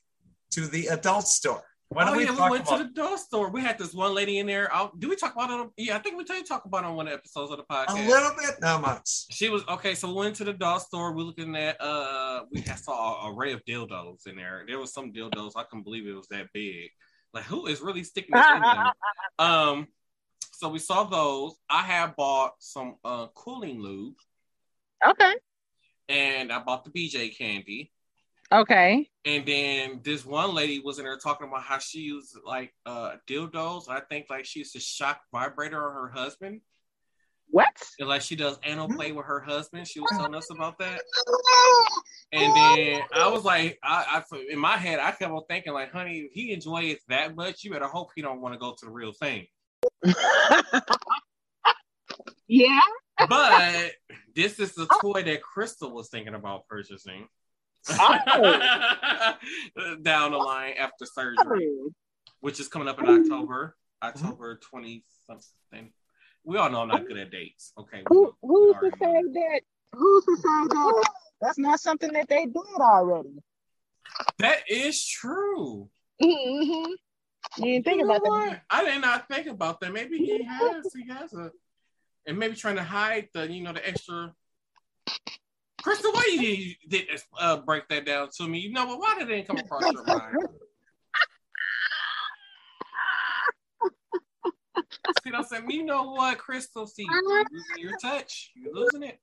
to 0.52 0.66
the 0.66 0.86
adult 0.86 1.26
store? 1.26 1.64
Why 1.90 2.04
don't 2.04 2.14
oh 2.14 2.16
we 2.18 2.24
yeah, 2.24 2.34
talk 2.34 2.50
we 2.50 2.58
went 2.58 2.66
about? 2.68 2.76
to 2.78 2.84
the 2.84 2.90
door 2.90 3.16
store. 3.16 3.50
We 3.50 3.62
had 3.62 3.78
this 3.78 3.94
one 3.94 4.14
lady 4.14 4.38
in 4.38 4.46
there. 4.46 4.68
i 4.74 4.88
do 4.98 5.08
we 5.08 5.16
talk 5.16 5.34
about 5.34 5.48
it? 5.50 5.54
On, 5.54 5.70
yeah, 5.78 5.96
I 5.96 6.00
think 6.00 6.18
we 6.18 6.24
did 6.24 6.44
talk 6.44 6.66
about 6.66 6.84
it 6.84 6.86
on 6.88 6.96
one 6.96 7.06
of 7.06 7.12
the 7.12 7.18
episodes 7.18 7.50
of 7.50 7.56
the 7.56 7.64
podcast. 7.64 8.04
a 8.04 8.08
little 8.08 8.32
bit, 8.38 8.56
not 8.60 8.82
much. 8.82 9.08
She 9.30 9.48
was 9.48 9.62
okay. 9.68 9.94
So 9.94 10.08
we 10.08 10.14
went 10.14 10.36
to 10.36 10.44
the 10.44 10.52
doll 10.52 10.80
store. 10.80 11.14
We're 11.14 11.22
looking 11.22 11.56
at 11.56 11.80
uh, 11.80 12.42
we 12.52 12.60
had 12.60 12.78
saw 12.78 13.26
an 13.26 13.34
array 13.34 13.52
of 13.52 13.64
dildos 13.64 14.26
in 14.26 14.36
there. 14.36 14.64
There 14.66 14.78
was 14.78 14.92
some 14.92 15.12
dildos. 15.14 15.52
I 15.56 15.62
couldn't 15.62 15.84
believe 15.84 16.06
it 16.06 16.12
was 16.12 16.28
that 16.28 16.48
big. 16.52 16.90
Like 17.32 17.44
who 17.44 17.66
is 17.66 17.80
really 17.80 18.04
sticking 18.04 18.34
this 18.34 18.46
in 18.54 18.60
there? 18.60 18.92
Um, 19.38 19.86
so 20.52 20.68
we 20.68 20.80
saw 20.80 21.04
those. 21.04 21.54
I 21.70 21.82
had 21.82 22.16
bought 22.16 22.54
some 22.58 22.96
uh 23.04 23.28
cooling 23.34 23.80
lube, 23.80 24.16
Okay. 25.06 25.34
and 26.08 26.52
I 26.52 26.58
bought 26.58 26.84
the 26.84 26.90
BJ 26.90 27.36
candy. 27.38 27.92
Okay. 28.52 29.08
And 29.24 29.44
then 29.44 30.00
this 30.02 30.24
one 30.24 30.54
lady 30.54 30.80
was 30.80 30.98
in 30.98 31.04
there 31.04 31.18
talking 31.18 31.48
about 31.48 31.62
how 31.62 31.78
she 31.78 32.00
used 32.00 32.36
like 32.46 32.72
uh 32.86 33.16
dildos. 33.28 33.88
I 33.88 34.00
think 34.00 34.26
like 34.30 34.46
she 34.46 34.60
used 34.60 34.74
a 34.76 34.80
shock 34.80 35.20
vibrator 35.32 35.86
on 35.86 35.94
her 35.94 36.08
husband. 36.08 36.62
What? 37.50 37.66
And 37.98 38.08
like 38.08 38.22
she 38.22 38.36
does 38.36 38.58
anal 38.64 38.88
play 38.88 39.12
with 39.12 39.26
her 39.26 39.40
husband. 39.40 39.86
She 39.86 40.00
was 40.00 40.10
telling 40.12 40.34
us 40.34 40.50
about 40.50 40.78
that. 40.78 41.00
And 42.32 42.54
then 42.54 43.02
I 43.14 43.28
was 43.28 43.44
like, 43.44 43.78
I, 43.82 44.22
I 44.32 44.38
in 44.50 44.58
my 44.58 44.76
head, 44.76 44.98
I 45.00 45.12
kept 45.12 45.32
on 45.32 45.42
thinking, 45.48 45.72
like, 45.72 45.90
honey, 45.90 46.28
he 46.32 46.52
enjoys 46.52 46.92
it 46.92 47.00
that 47.08 47.34
much, 47.34 47.64
you 47.64 47.70
better 47.70 47.86
hope 47.86 48.10
he 48.14 48.20
don't 48.20 48.42
want 48.42 48.52
to 48.54 48.58
go 48.58 48.74
to 48.78 48.84
the 48.84 48.90
real 48.90 49.12
thing. 49.12 49.46
yeah. 52.46 52.80
But 53.28 53.92
this 54.34 54.60
is 54.60 54.74
the 54.74 54.86
toy 55.00 55.22
that 55.22 55.42
Crystal 55.42 55.90
was 55.90 56.10
thinking 56.10 56.34
about 56.34 56.68
purchasing. 56.68 57.28
Oh. 57.90 59.34
Down 60.02 60.32
the 60.32 60.38
line 60.38 60.74
after 60.78 61.06
surgery, 61.06 61.68
Oh. 61.70 61.90
which 62.40 62.60
is 62.60 62.68
coming 62.68 62.88
up 62.88 62.98
in 63.00 63.08
October, 63.08 63.76
October 64.02 64.56
20 64.56 65.04
something. 65.26 65.92
We 66.44 66.56
all 66.56 66.70
know 66.70 66.82
I'm 66.82 66.88
not 66.88 67.06
good 67.06 67.16
at 67.18 67.30
dates. 67.30 67.72
Okay. 67.78 68.02
Who 68.08 68.32
who's 68.42 68.76
to 68.76 68.82
know 68.86 68.90
say 69.00 69.22
that. 69.22 69.60
who's 69.92 70.24
to 70.24 70.36
say 70.36 70.42
that 70.42 71.08
that's 71.40 71.58
not 71.58 71.80
something 71.80 72.12
that 72.12 72.28
they 72.28 72.46
did 72.46 72.56
already? 72.80 73.30
That 74.38 74.60
is 74.68 75.04
true. 75.06 75.88
Mm-hmm. 76.22 76.92
You 77.58 77.64
didn't 77.64 77.84
think 77.84 78.00
You 78.00 78.06
know 78.06 78.16
about 78.16 78.50
that. 78.50 78.62
I 78.70 78.84
did 78.84 79.00
not 79.00 79.28
think 79.28 79.46
about 79.46 79.80
that. 79.80 79.92
Maybe 79.92 80.18
he 80.18 80.42
has. 80.42 80.86
He 80.94 81.06
has 81.08 81.32
a, 81.34 81.50
and 82.26 82.38
maybe 82.38 82.54
trying 82.56 82.76
to 82.76 82.82
hide 82.82 83.28
the, 83.34 83.50
you 83.50 83.62
know, 83.62 83.72
the 83.72 83.86
extra. 83.86 84.32
Crystal, 85.88 86.12
why 86.12 86.28
you 86.30 86.74
didn't 86.86 87.24
uh, 87.40 87.56
break 87.56 87.88
that 87.88 88.04
down 88.04 88.28
to 88.36 88.46
me? 88.46 88.58
You 88.58 88.72
know, 88.72 88.84
but 88.86 88.98
why 88.98 89.16
did 89.18 89.30
it 89.30 89.46
come 89.46 89.56
across 89.56 89.90
your 89.90 90.04
mind? 90.04 90.36
See 95.24 95.30
what 95.30 95.34
I'm 95.36 95.44
saying? 95.44 95.70
You 95.70 95.86
know 95.86 96.12
what, 96.12 96.36
Crystal? 96.36 96.86
See, 96.86 97.04
you're 97.04 97.46
losing 97.50 97.78
your 97.78 97.96
touch. 97.96 98.52
You're 98.54 98.74
losing 98.74 99.02
it. 99.02 99.18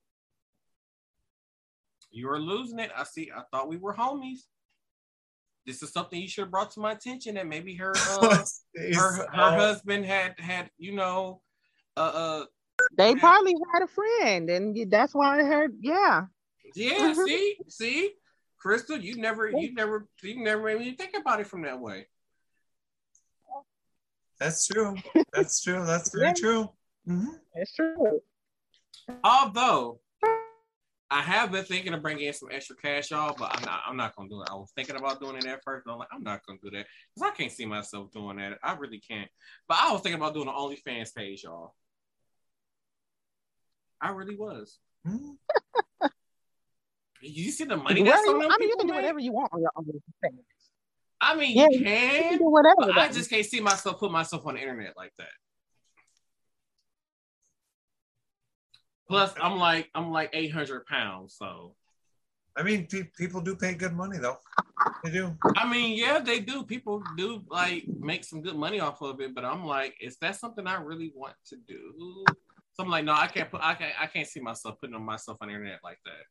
You 2.10 2.28
are 2.30 2.40
losing 2.40 2.80
it. 2.80 2.90
I 2.96 3.04
see. 3.04 3.30
I 3.32 3.42
thought 3.52 3.68
we 3.68 3.76
were 3.76 3.94
homies. 3.94 4.40
This 5.66 5.84
is 5.84 5.92
something 5.92 6.20
you 6.20 6.26
should 6.26 6.42
have 6.42 6.50
brought 6.50 6.72
to 6.72 6.80
my 6.80 6.92
attention. 6.92 7.36
That 7.36 7.46
maybe 7.46 7.76
her, 7.76 7.92
uh, 7.92 8.44
her, 8.76 9.12
her 9.12 9.28
Oh, 9.36 9.50
husband 9.52 10.04
had 10.04 10.34
had 10.40 10.68
you 10.78 10.96
know, 10.96 11.42
uh, 11.96 12.00
uh 12.12 12.44
They 12.98 13.14
probably 13.14 13.54
had 13.72 13.84
a 13.84 13.86
friend, 13.86 14.50
and 14.50 14.90
that's 14.90 15.14
why 15.14 15.38
I 15.38 15.44
heard. 15.44 15.76
Yeah, 15.80 16.22
yeah. 16.74 17.12
Mhm. 17.14 17.24
See, 17.24 17.56
see, 17.68 18.14
Crystal, 18.58 18.98
you 18.98 19.16
never, 19.16 19.48
you 19.50 19.72
never, 19.74 20.08
you 20.22 20.42
never 20.42 20.62
made 20.62 20.78
me 20.80 20.96
think 20.96 21.16
about 21.16 21.40
it 21.40 21.46
from 21.46 21.62
that 21.62 21.78
way. 21.78 22.08
That's 24.38 24.66
true. 24.66 24.94
That's 25.32 25.62
true. 25.62 25.84
That's 25.86 26.10
very 26.12 26.26
Yeah. 26.28 26.32
true. 26.34 26.72
Mhm. 27.08 27.40
it's 27.54 27.74
true. 27.74 28.20
Although 29.24 30.00
I 31.08 31.22
have 31.22 31.52
been 31.52 31.64
thinking 31.64 31.94
of 31.94 32.02
bringing 32.02 32.26
in 32.26 32.32
some 32.34 32.48
extra 32.50 32.74
cash, 32.76 33.12
y'all, 33.12 33.34
but 33.38 33.54
I'm 33.56 33.64
not. 33.64 33.82
I'm 33.86 33.96
not 33.96 34.16
gonna 34.16 34.28
do 34.28 34.42
it. 34.42 34.48
I 34.50 34.54
was 34.54 34.72
thinking 34.74 34.96
about 34.96 35.20
doing 35.20 35.36
it 35.36 35.46
at 35.46 35.62
first, 35.62 35.84
but 35.86 35.92
I'm 35.92 35.98
like, 35.98 36.08
I'm 36.12 36.24
not 36.24 36.44
gonna 36.44 36.58
do 36.62 36.70
that 36.70 36.86
because 37.14 37.30
I 37.30 37.34
can't 37.36 37.52
see 37.52 37.64
myself 37.64 38.10
doing 38.12 38.38
that. 38.38 38.58
I 38.62 38.74
really 38.74 38.98
can't. 38.98 39.30
But 39.68 39.78
I 39.80 39.92
was 39.92 40.00
thinking 40.02 40.20
about 40.20 40.34
doing 40.34 40.48
an 40.48 40.54
OnlyFans 40.54 41.14
page, 41.14 41.44
y'all. 41.44 41.74
I 44.00 44.10
really 44.10 44.36
was. 44.36 44.78
Mhm. 45.06 45.38
You 47.20 47.50
see 47.50 47.64
the 47.64 47.76
money 47.76 48.00
Whatever 48.00 48.16
that's 48.16 48.28
on 48.28 48.38
them 48.40 48.50
I 48.50 48.56
mean, 48.58 48.68
you 48.68 48.76
can 48.76 48.86
do 48.86 48.92
make? 48.92 49.02
whatever 49.02 49.18
you 49.18 49.32
want 49.32 49.52
on 49.52 49.60
your 49.60 49.70
own. 49.76 50.00
I 51.20 51.34
mean, 51.34 51.56
Yeah, 51.56 51.68
you 51.70 51.78
You 51.78 51.84
can 51.84 52.22
can, 52.30 52.38
do 52.38 52.50
whatever. 52.50 52.92
but 52.92 52.98
I 52.98 53.08
just 53.08 53.30
can't 53.30 53.44
see 53.46 53.60
myself 53.60 53.98
put 53.98 54.10
myself 54.12 54.46
on 54.46 54.54
the 54.54 54.60
internet 54.60 54.94
like 54.96 55.12
that. 55.18 55.28
Plus, 59.08 59.32
I'm 59.40 59.58
like 59.58 59.88
I'm 59.94 60.10
like 60.10 60.30
800 60.32 60.84
pounds, 60.86 61.36
so 61.38 61.74
I 62.56 62.62
mean, 62.62 62.86
pe- 62.86 63.10
people 63.16 63.40
do 63.40 63.54
pay 63.54 63.74
good 63.74 63.92
money 63.92 64.18
though. 64.18 64.38
They 65.04 65.10
do. 65.10 65.36
I 65.56 65.68
mean, 65.70 65.96
yeah, 65.96 66.18
they 66.18 66.40
do. 66.40 66.64
People 66.64 67.02
do 67.16 67.42
like 67.48 67.84
make 68.00 68.24
some 68.24 68.42
good 68.42 68.56
money 68.56 68.80
off 68.80 69.00
of 69.02 69.20
it, 69.20 69.34
but 69.34 69.44
I'm 69.44 69.64
like, 69.64 69.94
is 70.00 70.16
that 70.18 70.36
something 70.36 70.66
I 70.66 70.80
really 70.80 71.12
want 71.14 71.34
to 71.48 71.56
do? 71.56 72.24
So 72.72 72.82
I'm 72.82 72.90
like, 72.90 73.04
no, 73.04 73.12
I 73.12 73.26
can't 73.26 73.50
put, 73.50 73.60
I 73.62 73.74
can't, 73.74 73.94
I 74.00 74.06
can't 74.06 74.26
see 74.26 74.40
myself 74.40 74.76
putting 74.80 74.94
on 74.96 75.02
myself 75.02 75.38
on 75.40 75.48
the 75.48 75.54
internet 75.54 75.80
like 75.84 75.98
that. 76.04 76.24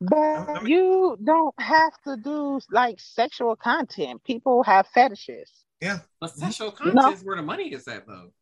But 0.00 0.16
I 0.16 0.60
you 0.64 1.18
don't 1.24 1.54
have 1.60 1.92
to 2.04 2.16
do 2.16 2.60
like 2.70 3.00
sexual 3.00 3.56
content. 3.56 4.22
People 4.24 4.62
have 4.62 4.86
fetishes. 4.88 5.50
Yeah. 5.80 6.00
But 6.20 6.30
sexual 6.30 6.68
No. 6.68 6.72
content 6.92 7.14
is 7.18 7.24
where 7.24 7.36
the 7.36 7.42
money 7.42 7.72
is 7.72 7.86
at, 7.88 8.06
though. 8.06 8.32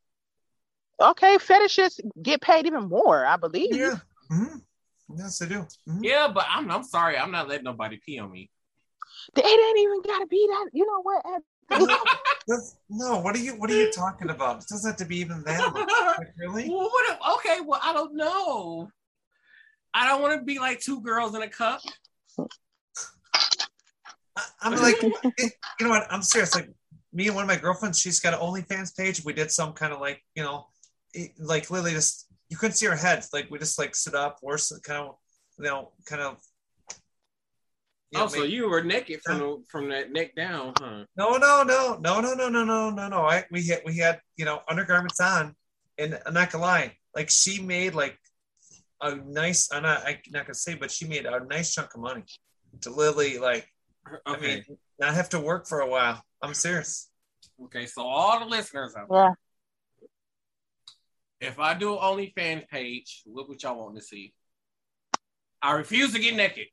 Okay, 1.01 1.37
fetishes 1.39 2.01
get 2.23 2.41
paid 2.41 2.67
even 2.67 2.89
more, 2.89 3.25
I 3.25 3.37
believe. 3.37 3.75
Yeah. 3.77 3.97
Mhm. 4.31 4.63
Yes, 5.15 5.39
they 5.39 5.47
do. 5.47 5.67
Mhm. 5.89 6.01
Yeah, 6.03 6.29
but 6.29 6.47
I'm, 6.49 6.71
I'm 6.71 6.83
sorry, 6.83 7.17
I'm 7.17 7.31
not 7.31 7.49
letting 7.49 7.65
nobody 7.65 7.99
pee 8.05 8.19
on 8.19 8.33
me. 8.33 8.51
It 9.37 9.45
ain't 9.45 9.79
even 9.79 10.03
gotta 10.03 10.27
be 10.27 10.47
that. 10.49 10.71
You 10.73 10.87
know 10.87 11.03
what? 11.03 11.25
Ed? 11.71 12.59
No, 12.89 13.19
what 13.21 13.35
are 13.35 13.39
you 13.39 13.53
what 13.57 13.71
are 13.71 13.75
you 13.75 13.93
talking 13.93 14.31
about? 14.31 14.63
It 14.63 14.69
doesn't 14.69 14.91
have 14.91 14.99
to 14.99 15.05
be 15.05 15.19
even 15.19 15.43
that. 15.45 15.75
Like, 16.19 16.29
really? 16.39 16.69
Well, 16.69 16.89
what? 16.89 17.11
if- 17.13 17.37
okay, 17.39 17.61
well, 17.61 17.81
I 17.83 17.93
don't 17.93 18.15
know. 18.15 18.89
I 19.99 20.07
don't 20.09 20.21
want 20.21 20.39
to 20.39 20.45
be 20.45 20.59
like 20.59 20.81
two 20.81 21.01
girls 21.01 21.35
in 21.35 21.41
a 21.41 21.49
cup. 21.49 21.81
I, 24.37 24.43
I'm 24.61 24.77
like, 24.77 24.97
it- 25.03 25.53
you 25.81 25.87
know 25.87 25.91
what? 25.91 26.07
I'm 26.11 26.23
serious. 26.23 26.55
Like 26.55 26.69
me 27.13 27.27
and 27.29 27.35
one 27.35 27.45
of 27.45 27.49
my 27.49 27.57
girlfriends, 27.57 27.99
she's 27.99 28.21
got 28.21 28.35
an 28.35 28.41
OnlyFans 28.41 28.95
page. 28.97 29.25
We 29.25 29.33
did 29.33 29.51
some 29.51 29.73
kind 29.73 29.93
of 29.95 30.01
like, 30.01 30.23
you 30.35 30.43
know, 30.43 30.67
it- 31.15 31.33
like 31.39 31.71
Lily 31.71 31.93
just 31.93 32.27
you 32.51 32.57
couldn't 32.59 32.75
see 32.77 32.87
her 32.87 32.95
head. 32.97 33.25
Like 33.33 33.51
we 33.51 33.59
just 33.59 33.79
like 33.79 33.95
sit 33.97 34.15
up, 34.15 34.39
or 34.43 34.59
kind 34.85 35.01
of, 35.09 35.15
you 35.59 35.65
know, 35.65 35.93
kind 36.05 36.21
of. 36.23 36.37
you 38.11 38.19
know, 38.19 38.25
oh, 38.25 38.29
so 38.29 38.41
maybe- 38.41 38.53
you 38.53 38.69
were 38.69 38.83
naked 38.85 39.21
from 39.25 39.39
the, 39.39 39.63
from 39.71 39.89
that 39.89 40.13
neck 40.13 40.35
down, 40.37 40.75
huh? 40.79 41.05
No, 41.17 41.39
no, 41.39 41.63
no, 41.63 41.99
no, 42.01 42.21
no, 42.21 42.35
no, 42.35 42.49
no, 42.51 42.65
no, 42.65 42.91
no, 42.91 43.09
no. 43.09 43.23
I 43.23 43.45
we 43.51 43.67
had 43.67 43.81
we 43.87 43.97
had 43.97 44.21
you 44.37 44.45
know 44.45 44.61
undergarments 44.69 45.21
on, 45.21 45.55
and 45.97 46.19
I'm 46.27 46.35
not 46.35 46.51
gonna 46.53 46.65
lie, 46.65 46.97
like 47.15 47.31
she 47.31 47.63
made 47.63 47.95
like 47.95 48.19
a 49.01 49.17
nice. 49.17 49.71
I'm 49.73 49.83
not 49.83 50.07
I'm 50.07 50.17
not 50.31 50.47
gonna 50.47 50.55
say, 50.55 50.75
but 50.75 50.91
she 50.91 51.07
made 51.07 51.27
a 51.27 51.45
nice 51.45 51.75
chunk 51.75 51.95
of 51.95 52.01
money 52.01 52.25
to 52.83 52.91
Lily. 52.91 53.39
Like 53.39 53.69
I 54.25 54.39
mean, 54.39 54.65
not 54.99 55.15
have 55.15 55.29
to 55.31 55.41
work 55.41 55.67
for 55.67 55.81
a 55.81 55.89
while. 55.89 56.23
I'm 56.43 56.55
serious. 56.55 57.11
okay. 57.65 57.87
So 57.87 58.03
all 58.03 58.41
the 58.41 58.47
listeners 58.47 58.95
out 58.97 59.09
Yeah. 59.11 59.33
if 61.41 61.59
I 61.59 61.75
do 61.75 61.93
an 61.95 61.99
OnlyFans 62.01 62.69
page, 62.69 63.23
what 63.27 63.49
would 63.49 63.63
y'all 63.63 63.79
want 63.79 63.97
to 63.97 64.03
see? 64.03 64.33
I 65.63 65.73
refuse 65.73 66.13
to 66.13 66.19
get 66.19 66.35
naked. 66.35 66.67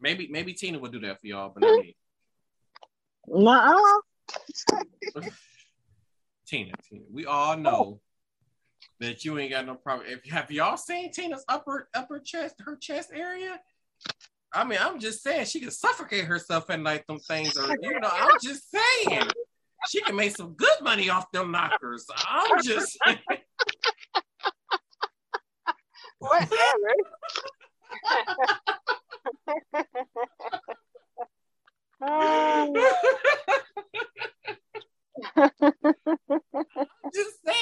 Maybe 0.00 0.28
maybe 0.30 0.52
Tina 0.54 0.78
would 0.78 0.92
do 0.92 1.00
that 1.00 1.20
for 1.20 1.26
y'all, 1.26 1.50
but 1.52 1.62
not 1.62 1.80
me. 1.80 1.96
Nuh-uh. 3.26 4.00
Tina, 6.46 6.72
Tina. 6.88 7.04
We 7.12 7.26
all 7.26 7.56
know 7.56 7.70
oh. 7.70 8.00
That 9.00 9.24
you 9.24 9.38
ain't 9.38 9.52
got 9.52 9.66
no 9.66 9.74
problem. 9.74 10.06
If 10.08 10.24
have 10.30 10.50
y'all 10.50 10.76
seen 10.76 11.12
Tina's 11.12 11.44
upper 11.48 11.88
upper 11.94 12.18
chest, 12.18 12.56
her 12.64 12.76
chest 12.76 13.10
area? 13.14 13.60
I 14.52 14.64
mean, 14.64 14.78
I'm 14.80 14.98
just 14.98 15.22
saying 15.22 15.46
she 15.46 15.60
can 15.60 15.70
suffocate 15.70 16.24
herself 16.24 16.70
at 16.70 16.80
night. 16.80 17.06
Them 17.06 17.18
things 17.18 17.56
are, 17.56 17.76
you 17.82 18.00
know. 18.00 18.10
I'm 18.10 18.38
just 18.42 18.70
saying 18.70 19.28
she 19.88 20.00
can 20.02 20.16
make 20.16 20.34
some 20.36 20.54
good 20.54 20.80
money 20.82 21.10
off 21.10 21.30
them 21.32 21.52
knockers. 21.52 22.06
I'm 22.26 22.62
just. 22.62 22.98
Whatever. 26.18 26.50
Um, 32.00 32.72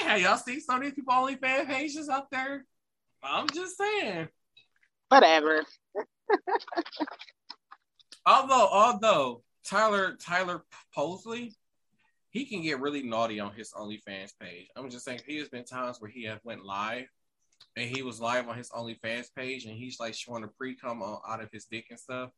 have 0.06 0.20
y'all 0.20 0.36
see 0.36 0.60
some 0.60 0.76
of 0.76 0.82
these 0.82 0.94
people 0.94 1.14
OnlyFans 1.14 1.66
pages 1.66 2.08
out 2.08 2.30
there? 2.30 2.64
I'm 3.22 3.48
just 3.48 3.76
saying. 3.76 4.28
Whatever. 5.08 5.64
Although, 8.24 8.68
although 8.72 9.42
Tyler 9.64 10.16
Tyler 10.20 10.64
Posey, 10.94 11.54
he 12.30 12.44
can 12.44 12.60
get 12.60 12.80
really 12.80 13.02
naughty 13.02 13.38
on 13.40 13.54
his 13.54 13.72
OnlyFans 13.72 14.32
page. 14.40 14.68
I'm 14.76 14.90
just 14.90 15.04
saying, 15.04 15.20
he 15.26 15.38
has 15.38 15.48
been 15.48 15.64
times 15.64 16.00
where 16.00 16.10
he 16.10 16.24
has 16.24 16.40
went 16.44 16.64
live, 16.64 17.06
and 17.76 17.88
he 17.88 18.02
was 18.02 18.20
live 18.20 18.48
on 18.48 18.56
his 18.56 18.70
OnlyFans 18.70 19.28
page, 19.34 19.64
and 19.64 19.76
he's 19.76 20.00
like 20.00 20.14
showing 20.14 20.42
the 20.42 20.48
pre 20.48 20.74
cum 20.74 21.02
out 21.02 21.42
of 21.42 21.50
his 21.52 21.66
dick 21.66 21.86
and 21.90 22.00
stuff. 22.00 22.30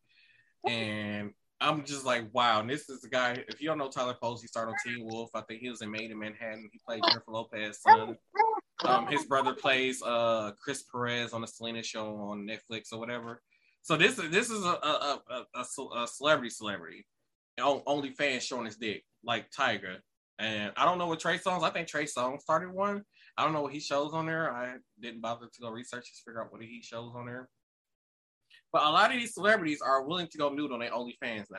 And 0.67 1.33
I'm 1.61 1.85
just 1.85 2.05
like, 2.05 2.25
wow. 2.33 2.61
And 2.61 2.71
this 2.71 2.89
is 2.89 3.01
the 3.01 3.09
guy. 3.09 3.43
If 3.49 3.61
you 3.61 3.69
don't 3.69 3.79
know 3.79 3.89
Tyler 3.89 4.17
Posey, 4.21 4.43
he 4.43 4.47
started 4.49 4.71
on 4.71 4.77
Teen 4.85 5.05
Wolf. 5.05 5.31
I 5.35 5.41
think 5.43 5.61
he 5.61 5.69
was 5.69 5.83
in 5.83 5.91
Maid 5.91 6.11
in 6.11 6.19
Manhattan. 6.19 6.69
He 6.73 6.81
played 6.87 7.03
Jennifer 7.03 7.31
Lopez. 7.31 7.81
son. 7.83 8.17
Um, 8.85 9.09
his 9.09 9.25
brother 9.25 9.55
plays 9.55 10.01
uh 10.03 10.53
Chris 10.63 10.85
Perez 10.85 11.33
on 11.33 11.41
the 11.41 11.49
Selena 11.49 11.83
show 11.83 12.15
on 12.17 12.47
Netflix 12.47 12.93
or 12.93 13.01
whatever. 13.01 13.43
So 13.83 13.97
this 13.97 14.19
is 14.19 14.31
this 14.31 14.51
is 14.51 14.65
a 14.65 14.69
a, 14.69 15.21
a, 15.31 15.47
a, 15.55 16.03
a 16.03 16.07
celebrity 16.07 16.51
celebrity, 16.51 17.05
on 17.61 17.81
OnlyFans 17.81 18.43
showing 18.43 18.67
his 18.67 18.77
dick 18.77 19.03
like 19.25 19.51
Tiger. 19.51 19.97
And 20.39 20.73
I 20.77 20.85
don't 20.85 20.99
know 20.99 21.09
what 21.09 21.19
Trey 21.19 21.39
Songz. 21.39 21.65
I 21.65 21.71
think 21.71 21.89
Trey 21.89 22.05
Songz 22.05 22.43
started 22.43 22.71
one. 22.71 23.03
I 23.37 23.45
don't 23.45 23.53
know 23.53 23.63
what 23.63 23.73
he 23.73 23.81
shows 23.81 24.13
on 24.13 24.27
there. 24.27 24.53
I 24.53 24.77
didn't 25.01 25.21
bother 25.21 25.47
to 25.47 25.61
go 25.61 25.71
research 25.71 26.05
to 26.05 26.23
figure 26.25 26.43
out 26.43 26.53
what 26.53 26.63
he 26.63 26.81
shows 26.83 27.13
on 27.17 27.27
there. 27.27 27.49
But 28.73 28.85
a 28.85 28.91
lot 28.91 29.13
of 29.13 29.19
these 29.19 29.35
celebrities 29.35 29.81
are 29.81 30.05
willing 30.05 30.29
to 30.29 30.39
go 30.39 30.51
nude 30.51 30.73
on 30.73 30.81
their 30.81 30.91
OnlyFans 30.91 31.47
now. 31.51 31.59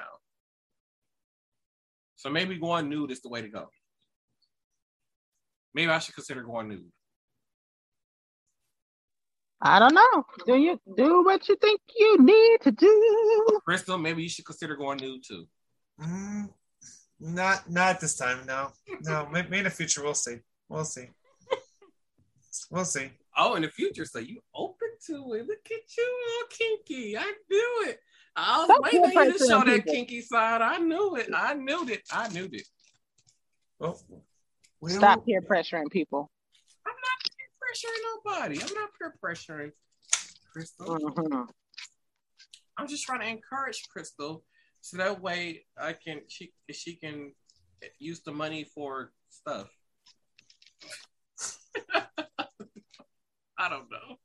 So 2.16 2.30
maybe 2.30 2.58
going 2.58 2.90
nude 2.90 3.12
is 3.12 3.22
the 3.22 3.30
way 3.30 3.42
to 3.42 3.48
go. 3.48 3.70
Maybe 5.74 5.92
I 5.92 6.00
should 6.00 6.16
consider 6.16 6.44
going 6.44 6.68
nude. 6.68 6.92
I 9.62 9.80
don't 9.80 9.94
know. 9.94 10.26
Do 10.46 10.56
you 10.56 10.80
do 10.96 11.24
what 11.24 11.48
you 11.50 11.56
think 11.58 11.82
you 11.98 12.18
need 12.24 12.62
to 12.62 12.72
do? 12.72 13.60
Crystal, 13.66 13.98
maybe 13.98 14.24
you 14.24 14.30
should 14.30 14.46
consider 14.46 14.76
going 14.76 15.00
nude 15.00 15.24
too. 15.28 15.46
Mm, 16.02 16.50
not 17.20 17.70
not 17.70 18.00
this 18.00 18.16
time. 18.16 18.46
No, 18.46 18.70
no. 19.02 19.28
Maybe 19.32 19.58
in 19.58 19.66
the 19.66 19.70
future 19.70 20.02
we'll 20.02 20.14
see. 20.14 20.38
We'll 20.70 20.86
see. 20.86 21.08
We'll 22.72 22.86
see. 22.86 23.10
Oh, 23.38 23.56
in 23.56 23.64
the 23.64 23.70
future, 23.70 24.06
so 24.06 24.20
you 24.20 24.40
open 24.56 24.79
to 25.08 25.34
it. 25.34 25.48
Look 25.48 25.66
at 25.66 25.98
you, 25.98 26.20
all 26.30 26.48
kinky. 26.50 27.18
I 27.18 27.34
knew 27.50 27.84
it. 27.88 28.00
I 28.36 28.60
was 28.60 28.66
Stop 28.66 28.82
waiting 28.84 29.04
on 29.04 29.26
you 29.26 29.34
to 29.34 29.40
show 29.40 29.64
that 29.64 29.86
kinky 29.86 30.22
side. 30.22 30.62
I 30.62 30.78
knew 30.78 31.16
it. 31.16 31.30
I 31.34 31.54
knew 31.56 31.88
it. 31.88 32.02
I 32.12 32.30
knew 32.30 32.50
it. 32.52 32.68
Well, 33.80 34.00
Stop 34.88 35.26
peer 35.26 35.42
pressuring 35.42 35.90
people. 35.92 36.30
I'm 36.86 36.94
not 36.94 37.20
peer 37.36 37.50
pressuring 37.62 38.02
nobody. 38.26 38.62
I'm 38.62 38.74
not 38.74 38.90
peer 38.98 39.16
pressuring 39.24 39.72
Crystal. 40.52 40.98
Mhm. 40.98 41.50
I'm 42.78 42.88
just 42.88 43.04
trying 43.04 43.20
to 43.22 43.28
encourage 43.28 43.88
Crystal 43.90 44.46
so 44.82 44.98
that 44.98 45.22
way 45.22 45.66
I 45.78 45.94
can 45.94 46.22
she 46.28 46.54
she 46.72 46.96
can 46.96 47.34
use 47.98 48.22
the 48.22 48.32
money 48.32 48.64
for 48.64 49.12
stuff. 49.30 49.70
I 53.58 53.68
don't 53.70 53.90
know. 53.92 54.18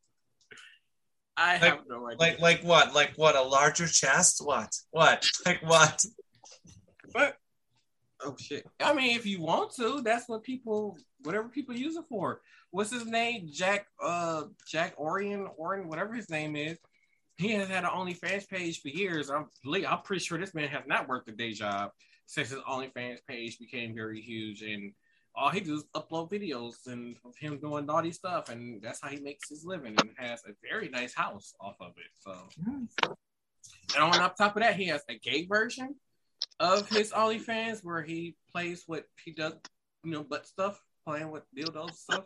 I 1.37 1.57
have 1.57 1.81
no 1.89 2.07
idea. 2.07 2.19
Like 2.19 2.41
like 2.41 2.63
what? 2.63 2.95
Like 2.95 3.13
what? 3.17 3.37
A 3.37 3.43
larger 3.43 3.87
chest? 3.87 4.41
What? 4.45 4.75
What? 4.91 5.29
Like 5.47 5.63
what? 5.63 6.05
but 7.13 7.37
oh 8.23 8.37
shit. 8.39 8.67
I 8.81 8.93
mean, 8.95 9.17
if 9.17 9.27
you 9.27 9.41
want 9.41 9.75
to, 9.77 10.01
that's 10.03 10.29
what 10.29 10.43
people 10.43 10.97
whatever 11.23 11.49
people 11.49 11.75
use 11.75 11.97
it 11.97 12.05
for. 12.09 12.41
What's 12.71 12.93
his 12.93 13.07
name? 13.07 13.49
Jack 13.53 13.87
uh 14.03 14.45
Jack 14.69 14.95
Orion 14.99 15.49
Orion, 15.59 15.89
whatever 15.89 16.15
his 16.15 16.31
name 16.31 16.57
is. 16.57 16.79
He 17.37 17.51
has 17.53 17.69
had 17.69 17.85
an 17.85 17.91
OnlyFans 17.91 18.49
page 18.49 18.81
for 18.81 18.89
years. 18.89 19.31
I'm 19.31 19.47
I'm 19.67 20.03
pretty 20.03 20.25
sure 20.25 20.39
this 20.39 20.55
man 20.55 20.69
has 20.69 20.85
not 20.87 21.09
worked 21.09 21.29
a 21.29 21.33
day 21.33 21.53
job 21.53 21.91
since 22.27 22.51
his 22.51 22.61
OnlyFans 22.61 23.19
page 23.29 23.59
became 23.59 23.95
very 23.95 24.21
huge 24.21 24.63
and 24.63 24.93
all 25.35 25.51
he 25.51 25.61
does 25.61 25.81
is 25.81 25.85
upload 25.95 26.31
videos 26.31 26.87
and 26.87 27.17
of 27.25 27.37
him 27.37 27.59
doing 27.59 27.87
naughty 27.87 28.13
stuff 28.13 28.49
and 28.49 28.81
that's 28.83 29.01
how 29.01 29.09
he 29.09 29.19
makes 29.21 29.49
his 29.49 29.65
living 29.65 29.95
and 29.99 30.11
has 30.17 30.43
a 30.45 30.53
very 30.63 30.89
nice 30.89 31.15
house 31.15 31.55
off 31.61 31.77
of 31.81 31.93
it. 31.97 32.11
So 32.21 32.33
and 33.95 34.03
on 34.03 34.13
top 34.13 34.57
of 34.57 34.63
that, 34.63 34.77
he 34.77 34.87
has 34.87 35.03
a 35.09 35.19
gay 35.19 35.47
version 35.47 35.95
of 36.61 36.89
his 36.89 37.13
OnlyFans 37.13 37.83
where 37.83 38.03
he 38.03 38.37
plays 38.51 38.85
what 38.87 39.05
he 39.25 39.33
does, 39.33 39.55
you 40.03 40.13
know, 40.13 40.23
butt 40.23 40.47
stuff, 40.47 40.81
playing 41.07 41.31
with 41.31 41.45
dildos 41.57 41.95
stuff. 41.95 42.25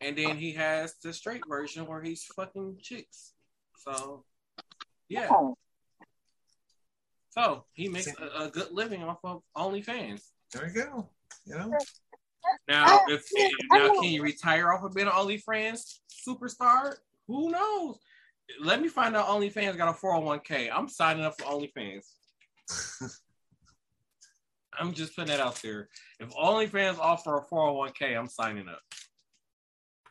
And 0.00 0.16
then 0.16 0.36
he 0.36 0.52
has 0.52 0.94
the 1.02 1.12
straight 1.12 1.42
version 1.48 1.86
where 1.86 2.02
he's 2.02 2.24
fucking 2.24 2.78
chicks. 2.82 3.32
So, 3.76 4.24
yeah. 5.08 5.28
Oh, 5.30 5.56
So 7.30 7.64
he 7.72 7.88
makes 7.88 8.08
a, 8.18 8.44
a 8.44 8.50
good 8.50 8.72
living 8.72 9.02
off 9.02 9.18
of 9.24 9.42
OnlyFans. 9.56 10.22
There 10.52 10.68
you 10.68 10.74
go. 10.84 11.10
You 11.46 11.58
know? 11.58 11.78
Now, 12.68 13.00
if 13.08 13.24
now 13.70 13.92
can 14.00 14.04
you 14.04 14.22
retire 14.22 14.72
off 14.72 14.84
of 14.84 14.94
being 14.94 15.06
an 15.06 15.12
OnlyFans 15.12 15.98
superstar? 16.26 16.94
Who 17.28 17.50
knows? 17.50 17.98
Let 18.60 18.80
me 18.80 18.88
find 18.88 19.16
out 19.16 19.26
OnlyFans 19.28 19.76
got 19.76 19.94
a 19.94 19.98
401k. 19.98 20.70
I'm 20.74 20.88
signing 20.88 21.24
up 21.24 21.38
for 21.38 21.44
OnlyFans. 21.44 22.04
I'm 24.78 24.92
just 24.92 25.14
putting 25.14 25.30
that 25.30 25.40
out 25.40 25.56
there. 25.62 25.88
If 26.20 26.30
OnlyFans 26.30 26.98
offer 26.98 27.38
a 27.38 27.44
401k, 27.44 28.18
I'm 28.18 28.28
signing 28.28 28.68
up. 28.68 28.80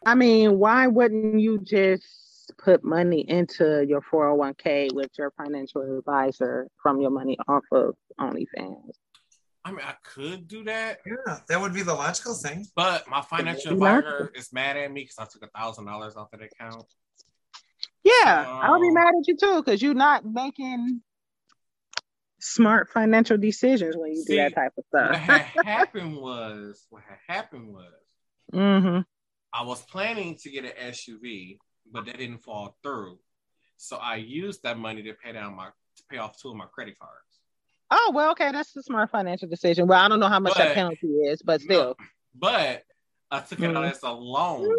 I 0.05 0.15
mean, 0.15 0.59
why 0.59 0.87
wouldn't 0.87 1.39
you 1.39 1.59
just 1.59 2.51
put 2.57 2.83
money 2.83 3.25
into 3.27 3.85
your 3.87 4.01
401k 4.01 4.93
with 4.93 5.09
your 5.17 5.31
financial 5.31 5.97
advisor 5.97 6.67
from 6.81 7.01
your 7.01 7.11
money 7.11 7.37
off 7.47 7.63
of 7.71 7.95
OnlyFans? 8.19 8.91
I 9.65 9.71
mean, 9.71 9.81
I 9.85 9.95
could 10.03 10.47
do 10.47 10.63
that, 10.65 10.99
Yeah, 11.05 11.39
that 11.47 11.61
would 11.61 11.73
be 11.73 11.83
the 11.83 11.93
logical 11.93 12.35
thing. 12.35 12.65
but 12.75 13.07
my 13.07 13.21
financial 13.21 13.71
Yeah. 13.71 13.97
advisor 13.99 14.31
is 14.35 14.51
mad 14.51 14.75
at 14.75 14.91
me 14.91 15.03
because 15.03 15.17
I 15.19 15.25
took 15.25 15.43
a 15.43 15.57
thousand 15.57 15.85
dollars 15.85 16.15
off 16.17 16.33
of 16.33 16.39
that 16.39 16.49
account. 16.51 16.85
Yeah, 18.03 18.45
I'll 18.61 18.81
be 18.81 18.87
Um, 18.89 18.93
mad 18.93 19.07
at 19.07 19.27
you 19.27 19.37
too 19.37 19.63
because 19.63 19.81
you're 19.81 19.93
not 19.93 20.25
making 20.25 21.01
smart 22.39 22.89
financial 22.89 23.37
decisions 23.37 23.95
when 23.95 24.11
you 24.11 24.21
See, 24.23 24.35
do 24.35 24.41
that 24.41 24.53
type 24.53 24.73
of 24.77 24.83
What 24.91 25.15
stuff. 25.15 25.21
had 25.21 25.45
happened 25.65 26.17
was, 26.17 26.85
what 26.89 27.03
had 27.07 27.19
happened 27.33 27.69
was, 27.73 27.93
hmm 28.51 28.99
I 29.53 29.63
was 29.63 29.81
planning 29.83 30.35
to 30.41 30.49
get 30.49 30.65
an 30.65 30.71
SUV, 30.91 31.57
but 31.91 32.05
that 32.07 32.17
didn't 32.17 32.39
fall 32.39 32.75
through. 32.83 33.19
So 33.77 33.97
I 33.97 34.15
used 34.15 34.63
that 34.63 34.77
money 34.77 35.03
to 35.03 35.13
pay 35.13 35.31
down 35.31 35.55
my 35.55 35.67
to 35.67 36.03
pay 36.09 36.17
off 36.17 36.37
two 36.41 36.49
of 36.49 36.55
my 36.55 36.65
credit 36.65 36.97
cards. 36.99 37.32
Oh 37.95 38.11
well, 38.13 38.31
okay, 38.31 38.51
that's 38.51 38.75
a 38.75 38.81
smart 38.81 39.11
financial 39.11 39.47
decision. 39.47 39.85
Well, 39.87 40.03
I 40.03 40.07
don't 40.07 40.19
know 40.19 40.27
how 40.27 40.39
much 40.39 40.53
But- 40.55 40.63
that 40.63 40.73
penalty 40.73 41.07
is, 41.07 41.41
but 41.43 41.61
still. 41.61 41.95
But 42.33 42.83
I 43.29 43.39
took 43.41 43.59
it 43.59 43.65
out 43.75 43.83
Mhm. 43.85 43.91
as 43.91 44.01
a 44.01 44.11
loan 44.11 44.75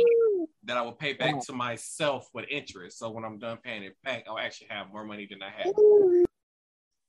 that 0.65 0.77
I 0.77 0.83
will 0.83 0.93
pay 0.93 1.13
back 1.13 1.41
to 1.43 1.53
myself 1.53 2.29
with 2.33 2.47
interest. 2.51 2.99
So 2.99 3.11
when 3.11 3.25
I'm 3.25 3.39
done 3.39 3.59
paying 3.59 3.85
it 3.85 3.97
back, 4.03 4.25
I'll 4.29 4.39
actually 4.39 4.69
have 4.71 4.89
more 4.91 5.05
money 5.05 5.27
than 5.31 5.43
I 5.43 5.51
had. 5.51 5.73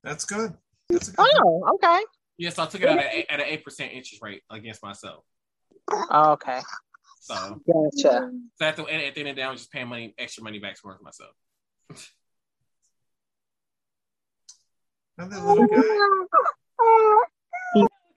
That's 0.04 0.26
good. 0.26 0.56
That's 0.90 1.10
good 1.10 1.16
Oh, 1.44 1.72
okay. 1.76 2.02
Yes, 2.38 2.60
I 2.60 2.68
took 2.68 2.82
it 2.82 2.90
out 2.90 3.00
at, 3.00 3.06
a- 3.14 3.32
at 3.34 3.40
an 3.40 3.46
eight 3.48 3.64
percent 3.64 3.92
interest 3.94 4.22
rate 4.22 4.44
against 4.52 4.84
myself. 4.84 5.24
Okay. 6.12 6.60
So, 7.22 7.34
Gotcha. 7.66 8.32
so 8.56 8.66
at 8.66 8.76
the, 8.76 8.84
at 8.84 8.88
the 9.16 9.20
end 9.22 9.30
of 9.30 9.36
the 9.36 9.42
day, 9.42 9.44
I'm 9.44 9.56
just 9.58 9.72
paying 9.72 9.88
money, 9.88 10.14
extra 10.20 10.44
money 10.44 10.60
back 10.60 10.80
towards 10.80 11.02
myself. 11.02 11.32
Another 15.18 15.42
little 15.42 15.68
guy. 15.68 15.82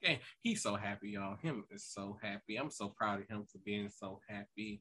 Okay, 0.04 0.20
he's 0.40 0.62
so 0.62 0.76
happy, 0.76 1.10
y'all. 1.10 1.36
Him 1.36 1.64
is 1.70 1.84
so 1.84 2.18
happy. 2.22 2.56
I'm 2.56 2.70
so 2.70 2.88
proud 2.88 3.20
of 3.20 3.28
him 3.28 3.44
for 3.50 3.58
being 3.64 3.88
so 3.88 4.20
happy. 4.28 4.80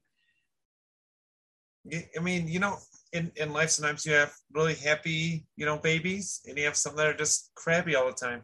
I 1.92 2.20
mean, 2.20 2.48
you 2.48 2.60
know, 2.60 2.76
in, 3.12 3.32
in 3.36 3.52
life 3.52 3.70
sometimes 3.70 4.04
you 4.04 4.12
have 4.12 4.32
really 4.52 4.74
happy, 4.74 5.46
you 5.56 5.64
know, 5.64 5.78
babies, 5.78 6.40
and 6.46 6.58
you 6.58 6.64
have 6.64 6.76
some 6.76 6.96
that 6.96 7.06
are 7.06 7.14
just 7.14 7.50
crabby 7.54 7.94
all 7.94 8.06
the 8.06 8.12
time. 8.12 8.42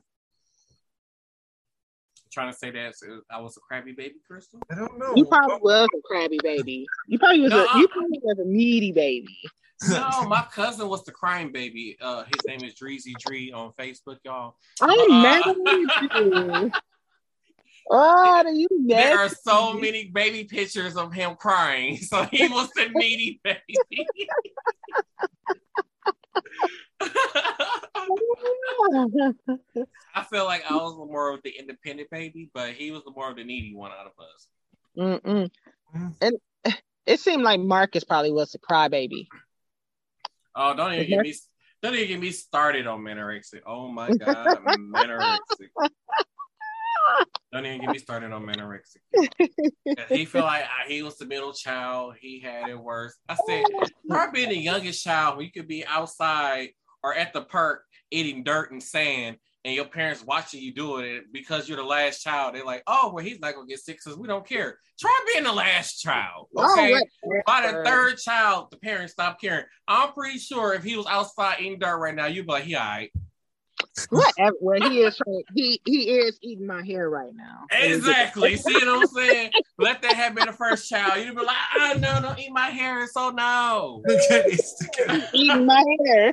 Trying 2.34 2.52
to 2.52 2.58
say 2.58 2.70
that 2.72 2.92
I 3.30 3.40
was 3.40 3.56
a 3.56 3.60
crabby 3.60 3.92
baby, 3.92 4.16
Crystal. 4.26 4.60
I 4.70 4.74
don't 4.74 4.98
know. 4.98 5.12
You 5.16 5.24
probably 5.24 5.58
was 5.62 5.88
a 5.96 6.00
crabby 6.04 6.38
baby. 6.42 6.86
You 7.06 7.18
probably 7.18 7.40
was 7.40 7.50
No. 7.50 7.64
a 7.64 7.78
you 7.78 7.88
probably 7.88 8.20
was 8.22 8.38
a 8.38 8.44
needy 8.44 8.92
baby. 8.92 9.38
No, 9.88 10.24
my 10.28 10.42
cousin 10.52 10.88
was 10.88 11.04
the 11.04 11.12
crying 11.12 11.52
baby. 11.52 11.96
Uh, 12.00 12.24
his 12.24 12.44
name 12.46 12.62
is 12.64 12.74
Dreezy 12.74 13.12
Dree 13.18 13.52
on 13.52 13.72
Facebook, 13.78 14.18
y'all. 14.24 14.56
I'm 14.82 14.90
Uh, 15.10 15.22
mad 15.22 15.46
at 15.48 15.56
you. 16.26 16.70
Oh, 17.90 18.42
do 18.42 18.54
you 18.58 18.68
There 18.86 19.18
are 19.18 19.24
nasty. 19.24 19.36
so 19.44 19.74
many 19.74 20.06
baby 20.06 20.44
pictures 20.44 20.96
of 20.96 21.12
him 21.12 21.34
crying, 21.36 21.96
so 22.10 22.24
he 22.24 22.48
was 22.48 22.70
the 22.74 22.88
needy 22.94 23.40
baby. 23.44 23.76
I 30.14 30.22
feel 30.22 30.44
like 30.44 30.64
I 30.68 30.74
was 30.76 30.96
more 30.96 31.32
of 31.34 31.42
the 31.42 31.50
independent 31.50 32.10
baby, 32.10 32.50
but 32.54 32.72
he 32.72 32.90
was 32.90 33.02
the 33.04 33.10
more 33.10 33.30
of 33.30 33.36
the 33.36 33.44
needy 33.44 33.74
one 33.74 33.90
out 33.90 34.06
of 34.06 34.12
us. 34.18 34.48
Mm-mm. 34.96 35.50
Mm. 35.96 36.14
And 36.20 36.36
it 37.06 37.20
seemed 37.20 37.42
like 37.42 37.60
Marcus 37.60 38.04
probably 38.04 38.32
was 38.32 38.54
a 38.54 38.58
crybaby. 38.58 39.26
Oh, 40.54 40.74
don't 40.74 40.92
even 40.94 41.08
get 41.08 41.22
me 41.22 41.34
don't 41.82 41.94
even 41.94 42.08
get 42.08 42.20
me 42.20 42.30
started 42.30 42.86
on 42.86 43.00
Menorexic. 43.00 43.60
Oh 43.66 43.88
my 43.88 44.10
god, 44.10 44.58
Menorexic. 44.64 45.68
Don't 47.52 47.66
even 47.66 47.80
get 47.80 47.90
me 47.90 47.98
started 47.98 48.32
on 48.32 48.44
Menorexic. 48.44 48.98
he 50.08 50.24
felt 50.24 50.46
like 50.46 50.64
I- 50.64 50.88
he 50.88 51.02
was 51.02 51.16
the 51.18 51.26
middle 51.26 51.52
child. 51.52 52.14
He 52.20 52.40
had 52.40 52.68
it 52.68 52.78
worse. 52.78 53.16
I 53.28 53.36
said, 53.36 53.64
try 54.10 54.30
being 54.32 54.48
the 54.48 54.58
youngest 54.58 55.04
child 55.04 55.36
when 55.36 55.46
you 55.46 55.52
could 55.52 55.68
be 55.68 55.84
outside 55.86 56.70
or 57.04 57.14
at 57.14 57.32
the 57.32 57.42
park 57.42 57.82
eating 58.10 58.42
dirt 58.42 58.72
and 58.72 58.82
sand 58.82 59.36
and 59.64 59.74
your 59.74 59.84
parents 59.84 60.24
watching 60.24 60.60
you 60.60 60.74
doing 60.74 61.04
it 61.04 61.24
because 61.32 61.68
you're 61.68 61.78
the 61.78 61.84
last 61.84 62.22
child. 62.22 62.54
They're 62.54 62.64
like, 62.64 62.82
oh, 62.86 63.12
well, 63.14 63.24
he's 63.24 63.40
not 63.40 63.52
to 63.52 63.66
get 63.66 63.78
sick 63.78 63.98
because 64.02 64.18
we 64.18 64.26
don't 64.26 64.46
care. 64.46 64.78
Try 64.98 65.24
being 65.32 65.44
the 65.44 65.52
last 65.52 66.00
child. 66.00 66.48
Oh, 66.56 66.72
okay. 66.72 66.94
Oh, 67.24 67.40
By 67.46 67.72
the 67.72 67.82
third 67.84 68.18
child, 68.18 68.68
the 68.70 68.76
parents 68.78 69.12
stop 69.14 69.40
caring. 69.40 69.64
I'm 69.88 70.12
pretty 70.12 70.38
sure 70.38 70.74
if 70.74 70.82
he 70.82 70.96
was 70.96 71.06
outside 71.06 71.60
eating 71.60 71.78
dirt 71.78 71.98
right 71.98 72.14
now, 72.14 72.26
you'd 72.26 72.46
be 72.46 72.52
like, 72.52 72.64
he 72.64 72.74
all 72.74 72.82
right. 72.82 73.10
Whatever. 74.10 74.56
Well, 74.60 74.90
he 74.90 75.00
is 75.00 75.20
he 75.54 75.80
he 75.84 76.10
is 76.10 76.38
eating 76.42 76.66
my 76.66 76.84
hair 76.84 77.08
right 77.10 77.34
now. 77.34 77.66
Exactly. 77.70 78.56
See 78.56 78.72
what 78.72 78.88
I'm 78.88 79.06
saying? 79.06 79.50
Let 79.78 80.02
that 80.02 80.14
have 80.14 80.34
been 80.34 80.46
the 80.46 80.52
first 80.52 80.88
child. 80.88 81.24
You'd 81.24 81.36
be 81.36 81.42
like, 81.42 81.56
ah, 81.76 81.94
no, 81.98 82.20
don't 82.20 82.38
eat 82.38 82.52
my 82.52 82.68
hair. 82.68 83.06
So 83.06 83.30
no. 83.30 84.02
eating 85.32 85.66
my 85.66 85.84
hair. 86.06 86.32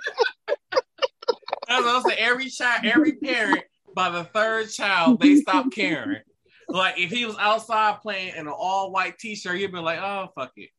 That's 1.68 1.84
what 1.84 1.96
I'm 1.96 2.02
saying. 2.04 2.20
Every 2.20 2.50
child, 2.50 2.86
every 2.86 3.14
parent, 3.14 3.64
by 3.96 4.10
the 4.10 4.24
third 4.26 4.70
child, 4.70 5.20
they 5.20 5.38
stop 5.38 5.72
caring. 5.72 6.22
Like 6.68 7.00
if 7.00 7.12
he 7.12 7.26
was 7.26 7.36
outside 7.40 8.02
playing 8.02 8.36
in 8.36 8.48
an 8.48 8.54
all 8.56 8.92
white 8.92 9.18
t-shirt, 9.20 9.60
you'd 9.60 9.72
be 9.72 9.80
like, 9.80 10.00
oh 10.00 10.30
fuck 10.36 10.52
it. 10.56 10.70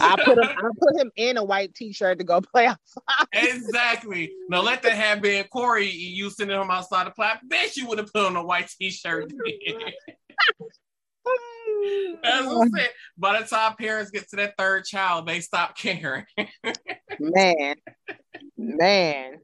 I 0.00 0.16
put 0.24 0.38
him 0.38 0.44
I 0.48 0.68
put 0.78 1.00
him 1.00 1.10
in 1.16 1.36
a 1.36 1.44
white 1.44 1.74
t-shirt 1.74 2.18
to 2.18 2.24
go 2.24 2.40
play 2.40 2.66
outside. 2.66 3.26
Exactly. 3.32 4.32
Now 4.48 4.62
let 4.62 4.82
that 4.82 4.92
have 4.92 5.22
been 5.22 5.44
Corey. 5.52 5.90
You 5.90 6.30
sending 6.30 6.60
him 6.60 6.70
outside 6.70 7.04
to 7.04 7.10
play. 7.10 7.26
I 7.26 7.38
bet 7.44 7.76
you 7.76 7.86
would 7.88 7.98
have 7.98 8.12
put 8.12 8.26
on 8.26 8.36
a 8.36 8.44
white 8.44 8.70
t-shirt. 8.78 9.30
then. 9.30 9.38
That's 12.22 12.46
what 12.46 12.62
I'm 12.62 12.70
saying. 12.70 12.88
by 13.18 13.40
the 13.40 13.46
time 13.46 13.74
parents 13.76 14.10
get 14.10 14.28
to 14.30 14.36
that 14.36 14.54
third 14.56 14.84
child, 14.84 15.26
they 15.26 15.40
stop 15.40 15.76
caring. 15.76 16.24
Man, 17.18 17.74
man. 18.56 19.34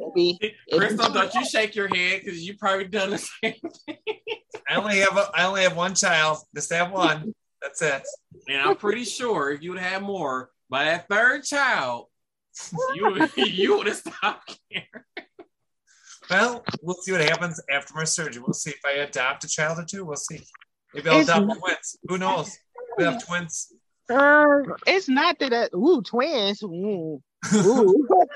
It'd 0.00 0.14
be, 0.14 0.38
it'd 0.40 0.54
be- 0.70 0.78
Crystal, 0.78 1.12
don't 1.12 1.34
you 1.34 1.44
shake 1.44 1.74
your 1.74 1.88
head 1.88 2.22
because 2.24 2.46
you 2.46 2.56
probably 2.56 2.84
done 2.86 3.10
the 3.10 3.18
same 3.18 3.54
thing. 3.86 3.96
I 4.68 4.76
only 4.76 4.98
have 4.98 5.16
a, 5.16 5.30
I 5.34 5.46
only 5.46 5.62
have 5.62 5.76
one 5.76 5.94
child. 5.94 6.38
Just 6.54 6.72
have 6.72 6.92
one. 6.92 7.34
That's 7.64 7.80
it. 7.82 8.02
And 8.48 8.60
I'm 8.60 8.76
pretty 8.76 9.04
sure 9.04 9.50
if 9.50 9.62
you 9.62 9.70
would 9.70 9.80
have 9.80 10.02
more 10.02 10.50
by 10.68 10.84
that 10.84 11.08
third 11.08 11.44
child, 11.44 12.06
you 12.94 13.26
you 13.36 13.76
would 13.78 13.86
have 13.86 13.96
stopped 13.96 14.58
caring. 14.70 14.88
Well, 16.30 16.62
we'll 16.82 16.96
see 16.96 17.12
what 17.12 17.22
happens 17.22 17.60
after 17.70 17.94
my 17.94 18.04
surgery. 18.04 18.42
We'll 18.46 18.52
see 18.52 18.70
if 18.70 18.80
I 18.86 18.92
adopt 19.02 19.44
a 19.44 19.48
child 19.48 19.78
or 19.78 19.84
two. 19.84 20.04
We'll 20.04 20.16
see. 20.16 20.42
Maybe 20.94 21.08
I'll 21.08 21.20
It's 21.20 21.28
adopt 21.30 21.46
not- 21.46 21.58
twins. 21.58 21.96
Who 22.08 22.18
knows? 22.18 22.56
We 22.98 23.04
have 23.04 23.26
twins. 23.26 23.72
Uh, 24.10 24.58
it's 24.86 25.08
not 25.08 25.38
that. 25.38 25.52
Uh, 25.52 25.68
ooh, 25.76 26.02
twins. 26.02 26.62
Ooh, 26.62 27.20
ooh. 27.54 28.08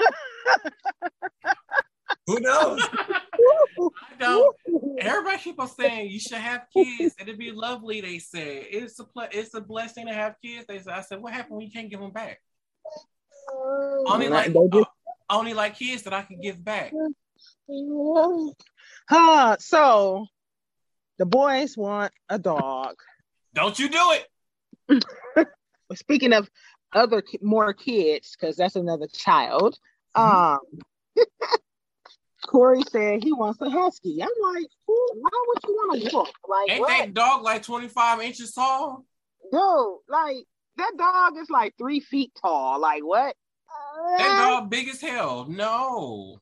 Who 2.28 2.40
knows? 2.40 2.80
I 2.92 4.14
don't. 4.18 4.56
Everybody 4.98 5.38
keep 5.38 5.58
on 5.58 5.66
saying 5.66 6.10
you 6.10 6.20
should 6.20 6.36
have 6.36 6.66
kids. 6.76 7.14
It'd 7.18 7.38
be 7.38 7.52
lovely. 7.52 8.02
They 8.02 8.18
say 8.18 8.58
it's 8.70 8.98
a 9.00 9.04
ple- 9.04 9.28
it's 9.32 9.54
a 9.54 9.62
blessing 9.62 10.06
to 10.08 10.12
have 10.12 10.34
kids. 10.44 10.66
They 10.68 10.78
said. 10.78 10.92
I 10.92 11.00
said, 11.00 11.22
what 11.22 11.32
happened 11.32 11.56
when 11.56 11.66
you 11.66 11.72
can't 11.72 11.88
give 11.88 12.00
them 12.00 12.12
back? 12.12 12.40
Only 14.06 14.28
like 14.28 14.54
uh, 14.54 14.84
only 15.30 15.54
like 15.54 15.78
kids 15.78 16.02
that 16.02 16.12
I 16.12 16.22
can 16.22 16.40
give 16.40 16.62
back. 16.62 16.92
Huh. 19.08 19.56
So 19.60 20.26
the 21.18 21.26
boys 21.26 21.76
want 21.76 22.12
a 22.28 22.38
dog. 22.38 22.96
Don't 23.54 23.78
you 23.78 23.88
do 23.88 24.12
it? 24.90 25.48
Speaking 25.94 26.32
of 26.32 26.50
other 26.92 27.22
more 27.40 27.72
kids, 27.72 28.36
because 28.38 28.56
that's 28.56 28.76
another 28.76 29.06
child. 29.06 29.78
Um, 30.14 30.58
Corey 32.48 32.82
said 32.90 33.22
he 33.22 33.32
wants 33.32 33.60
a 33.60 33.68
husky. 33.68 34.22
I'm 34.22 34.28
like, 34.54 34.66
who- 34.86 35.08
why 35.20 35.44
would 35.48 35.62
you 35.64 35.74
want 35.74 36.02
a 36.02 36.10
wolf? 36.14 36.30
Like, 36.48 36.70
Ain't 36.70 36.80
what? 36.80 36.88
that 36.88 37.14
dog 37.14 37.42
like 37.42 37.62
25 37.62 38.22
inches 38.22 38.52
tall? 38.52 39.04
Dude, 39.52 39.98
like 40.08 40.36
that 40.78 40.92
dog 40.96 41.36
is 41.36 41.50
like 41.50 41.74
three 41.78 42.00
feet 42.00 42.32
tall. 42.40 42.80
Like 42.80 43.02
what? 43.04 43.36
That 44.16 44.30
uh, 44.30 44.48
dog 44.60 44.70
big 44.70 44.88
as 44.88 45.00
hell. 45.00 45.46
No. 45.48 46.40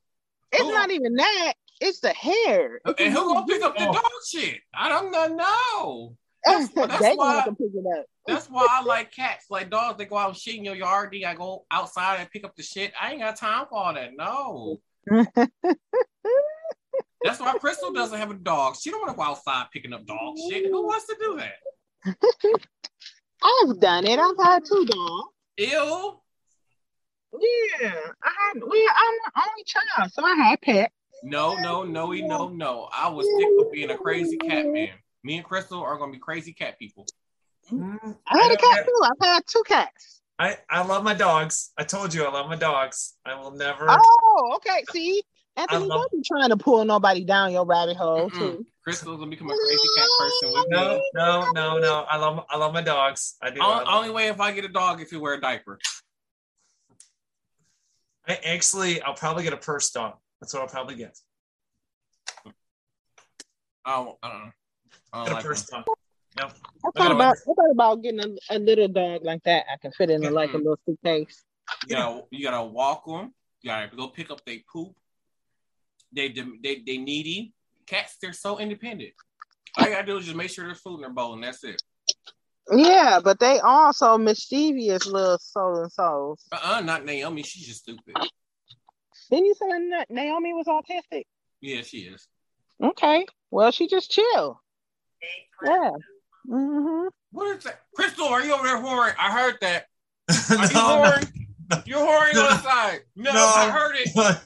it's 0.53 0.62
who- 0.62 0.73
not 0.73 0.91
even 0.91 1.15
that. 1.16 1.55
It's 1.81 2.01
the 2.01 2.11
hair. 2.11 2.81
It's 2.87 3.01
And 3.01 3.12
who 3.12 3.35
gonna 3.35 3.47
pick 3.47 3.62
up 3.62 3.77
the 3.77 3.85
dog 3.85 4.03
shit? 4.27 4.61
I 4.73 4.89
don't 4.89 5.11
know. 5.37 6.16
That's- 6.45 6.69
that's 6.74 7.01
why- 7.01 7.16
gonna 7.16 7.35
have 7.35 7.45
to 7.47 7.51
pick 7.55 7.70
it 7.74 7.99
up. 7.99 8.07
That's 8.27 8.47
why 8.47 8.66
I 8.69 8.83
like 8.83 9.12
cats. 9.12 9.47
Like 9.51 9.70
dogs, 9.70 9.99
they 9.99 10.05
go 10.05 10.16
out 10.19 10.28
and 10.31 10.37
shit 10.37 10.57
in 10.57 10.65
your 10.65 10.74
yard. 10.74 11.11
Then 11.12 11.24
I 11.27 11.35
go 11.35 11.65
outside 11.70 12.20
and 12.20 12.31
pick 12.31 12.45
up 12.45 12.57
the 12.57 12.62
shit. 12.62 12.93
I 13.01 13.11
ain't 13.12 13.20
got 13.20 13.37
time 13.37 13.66
for 13.69 13.78
all 13.78 13.95
that. 13.95 14.12
No. 14.16 14.81
That's 17.24 17.41
why 17.41 17.57
Crystal 17.59 17.93
doesn't 17.93 18.19
have 18.19 18.31
a 18.31 18.35
dog. 18.35 18.77
She 18.81 18.91
don't 18.91 19.01
want 19.01 19.12
to 19.12 19.16
go 19.16 19.23
outside 19.23 19.66
picking 19.73 19.93
up 19.93 20.07
dog 20.07 20.37
shit. 20.49 20.66
Who 20.70 20.87
wants 20.87 21.07
to 21.07 21.16
do 21.20 21.37
that? 21.39 21.55
I've 23.43 23.81
done 23.81 24.07
it. 24.07 24.19
I've 24.19 24.37
had 24.39 24.65
two 24.65 24.85
dogs. 24.87 25.28
Ew. 25.59 26.20
Yeah, 27.39 27.95
I 28.23 28.31
had. 28.39 28.62
We, 28.62 28.91
I'm 28.97 29.15
the 29.24 29.33
only 29.37 29.65
child, 29.66 30.12
so 30.12 30.24
I 30.24 30.35
had 30.35 30.61
pet. 30.61 30.93
No, 31.23 31.57
no, 31.57 31.83
no, 31.83 32.12
no, 32.12 32.49
no. 32.49 32.89
I 32.93 33.09
was 33.09 33.27
sick 33.27 33.66
of 33.66 33.73
being 33.73 33.91
a 33.91 33.99
crazy 33.99 34.37
cat 34.37 34.66
man. 34.66 34.91
Me 35.24 35.37
and 35.37 35.45
Crystal 35.45 35.83
are 35.83 35.99
gonna 35.99 36.12
be 36.12 36.19
crazy 36.19 36.53
cat 36.53 36.78
people. 36.78 37.07
Mm, 37.73 38.16
I 38.28 38.39
had 38.39 38.53
a 38.53 38.57
cat 38.57 38.87
too. 38.87 39.01
I've 39.03 39.27
had 39.27 39.43
two 39.47 39.62
cats. 39.66 40.23
I, 40.39 40.59
I 40.69 40.85
love 40.85 41.03
my 41.03 41.15
dogs. 41.15 41.73
I 41.79 41.85
told 41.85 42.13
you 42.13 42.25
I 42.25 42.31
love 42.31 42.49
my 42.49 42.57
dogs. 42.57 43.15
I 43.25 43.35
will 43.41 43.53
never. 43.53 43.87
Oh, 43.89 44.53
okay. 44.57 44.85
See, 44.93 45.23
Anthony, 45.57 45.87
love- 45.87 46.01
don't 46.11 46.13
be 46.13 46.23
trying 46.27 46.51
to 46.51 46.57
pull 46.57 46.85
nobody 46.85 47.25
down 47.25 47.53
your 47.53 47.65
rabbit 47.65 47.97
hole 47.97 48.29
Mm-mm. 48.31 48.39
too. 48.39 48.67
Crystal's 48.85 49.19
gonna 49.19 49.31
become 49.31 49.51
a 49.51 49.57
crazy 49.57 49.89
cat 49.97 50.09
person 50.19 50.53
with 50.53 50.67
No, 50.69 50.95
me. 50.95 51.03
no, 51.15 51.51
no, 51.53 51.79
no. 51.79 52.05
I 52.09 52.19
love 52.19 52.45
I 52.51 52.57
love 52.57 52.73
my 52.73 52.83
dogs. 52.83 53.37
I 53.43 53.51
do. 53.51 53.61
I, 53.61 53.97
Only, 53.97 54.11
way 54.11 54.29
if 54.29 54.39
I 54.41 54.53
get 54.53 54.65
a 54.65 54.69
dog 54.69 55.01
if 55.01 55.11
you 55.11 55.21
wear 55.21 55.35
a 55.35 55.41
diaper. 55.41 55.79
I 58.29 58.35
actually 58.45 59.01
I'll 59.03 59.15
probably 59.15 59.43
get 59.43 59.53
a 59.55 59.57
purse 59.57 59.91
dog. 59.91 60.15
That's 60.41 60.53
what 60.55 60.63
I'll 60.63 60.69
probably 60.69 60.97
get. 60.97 61.19
I 63.85 63.97
don't, 63.97 64.17
I 64.23 64.29
don't 64.29 64.39
know. 64.45 64.51
I 65.13 65.19
don't 65.25 65.33
a 65.33 65.35
like 65.35 65.45
purse 65.45 65.63
them. 65.65 65.83
dog. 65.87 65.97
I 66.39 66.43
Look 66.85 66.97
thought 66.97 67.13
about 67.13 67.37
I 67.37 67.55
thought 67.55 67.71
about 67.71 68.03
getting 68.03 68.21
a, 68.21 68.57
a 68.57 68.59
little 68.59 68.89
dog 68.89 69.25
like 69.25 69.43
that. 69.45 69.65
I 69.73 69.77
can 69.79 69.93
fit 69.93 70.11
in 70.11 70.25
a, 70.25 70.31
like 70.31 70.53
a 70.55 70.59
little 70.59 70.79
suitcase. 70.87 71.43
You 71.89 71.97
gotta, 71.97 72.23
you 72.31 72.45
gotta 72.45 72.65
walk 72.65 73.07
them. 73.07 73.35
You 73.63 73.71
gotta 73.71 73.95
go 73.97 74.09
pick 74.09 74.31
up 74.31 74.45
their 74.45 74.59
poop. 74.73 74.95
They, 76.13 76.29
they, 76.29 76.83
they 76.87 76.99
needy. 76.99 77.53
Cats, 77.87 78.17
they're 78.21 78.33
so 78.33 78.59
independent. 78.59 79.13
All 79.77 79.85
you 79.85 79.95
gotta 79.95 80.07
do 80.07 80.17
is 80.17 80.25
just 80.25 80.37
make 80.37 80.51
sure 80.51 80.67
there's 80.67 80.81
food 80.81 80.97
in 80.97 81.01
their 81.03 81.11
bowl, 81.11 81.35
and 81.35 81.43
that's 81.43 81.65
it. 81.65 81.83
Yeah, 82.71 83.21
but 83.23 83.39
they 83.39 83.61
also 83.61 84.19
mischievous 84.19 85.07
little 85.07 85.39
soul 85.39 85.83
and 85.83 85.93
souls. 85.93 86.45
Uh-uh, 86.51 86.81
not 86.81 87.05
Naomi. 87.05 87.43
She's 87.43 87.67
just 87.67 87.83
stupid. 87.83 88.17
Didn't 89.31 89.47
you 89.47 89.55
say 89.55 89.67
Na- 89.79 90.05
Naomi 90.09 90.53
was 90.53 90.67
autistic? 90.67 91.25
Yeah, 91.61 91.83
she 91.83 91.99
is. 91.99 92.27
Okay, 92.83 93.27
well 93.51 93.71
she 93.71 93.87
just 93.87 94.11
chill. 94.11 94.61
Yeah. 95.65 95.91
Hmm 96.47 97.06
What 97.32 97.56
is 97.56 97.64
that? 97.64 97.81
Crystal, 97.94 98.27
are 98.27 98.44
you 98.44 98.55
over 98.55 98.64
there 98.64 98.78
whoring? 98.78 99.14
I 99.18 99.32
heard 99.32 99.56
that. 99.60 99.86
Are 100.51 100.66
you 100.66 100.74
no, 100.74 100.81
whoring? 100.81 101.32
You're 101.86 102.01
whoring 102.01 102.31
on 102.31 102.56
the 102.56 102.62
side. 102.62 103.01
No, 103.14 103.32
No. 103.32 103.52
I 103.55 103.70
heard 103.70 103.94
it. 103.97 104.40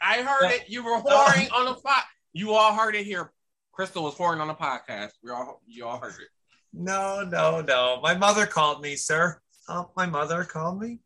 I 0.00 0.22
heard 0.22 0.50
it. 0.50 0.68
You 0.68 0.84
were 0.84 1.00
whoring 1.00 1.50
on 1.52 1.64
the 1.66 1.74
pot. 1.74 2.04
You 2.34 2.52
all 2.52 2.74
heard 2.74 2.94
it 2.94 3.04
here. 3.04 3.32
Crystal 3.72 4.02
was 4.02 4.14
whoring 4.14 4.40
on 4.40 4.48
the 4.48 4.54
podcast. 4.54 5.12
We 5.22 5.30
all, 5.30 5.62
you 5.66 5.86
all 5.86 5.98
heard 5.98 6.12
it. 6.20 6.28
No, 6.74 7.22
no, 7.22 7.62
no. 7.62 8.00
My 8.02 8.14
mother 8.14 8.46
called 8.46 8.82
me, 8.82 8.96
sir. 8.96 9.40
Oh, 9.68 9.90
my 9.96 10.06
mother 10.06 10.44
called 10.44 10.80
me. 10.80 10.98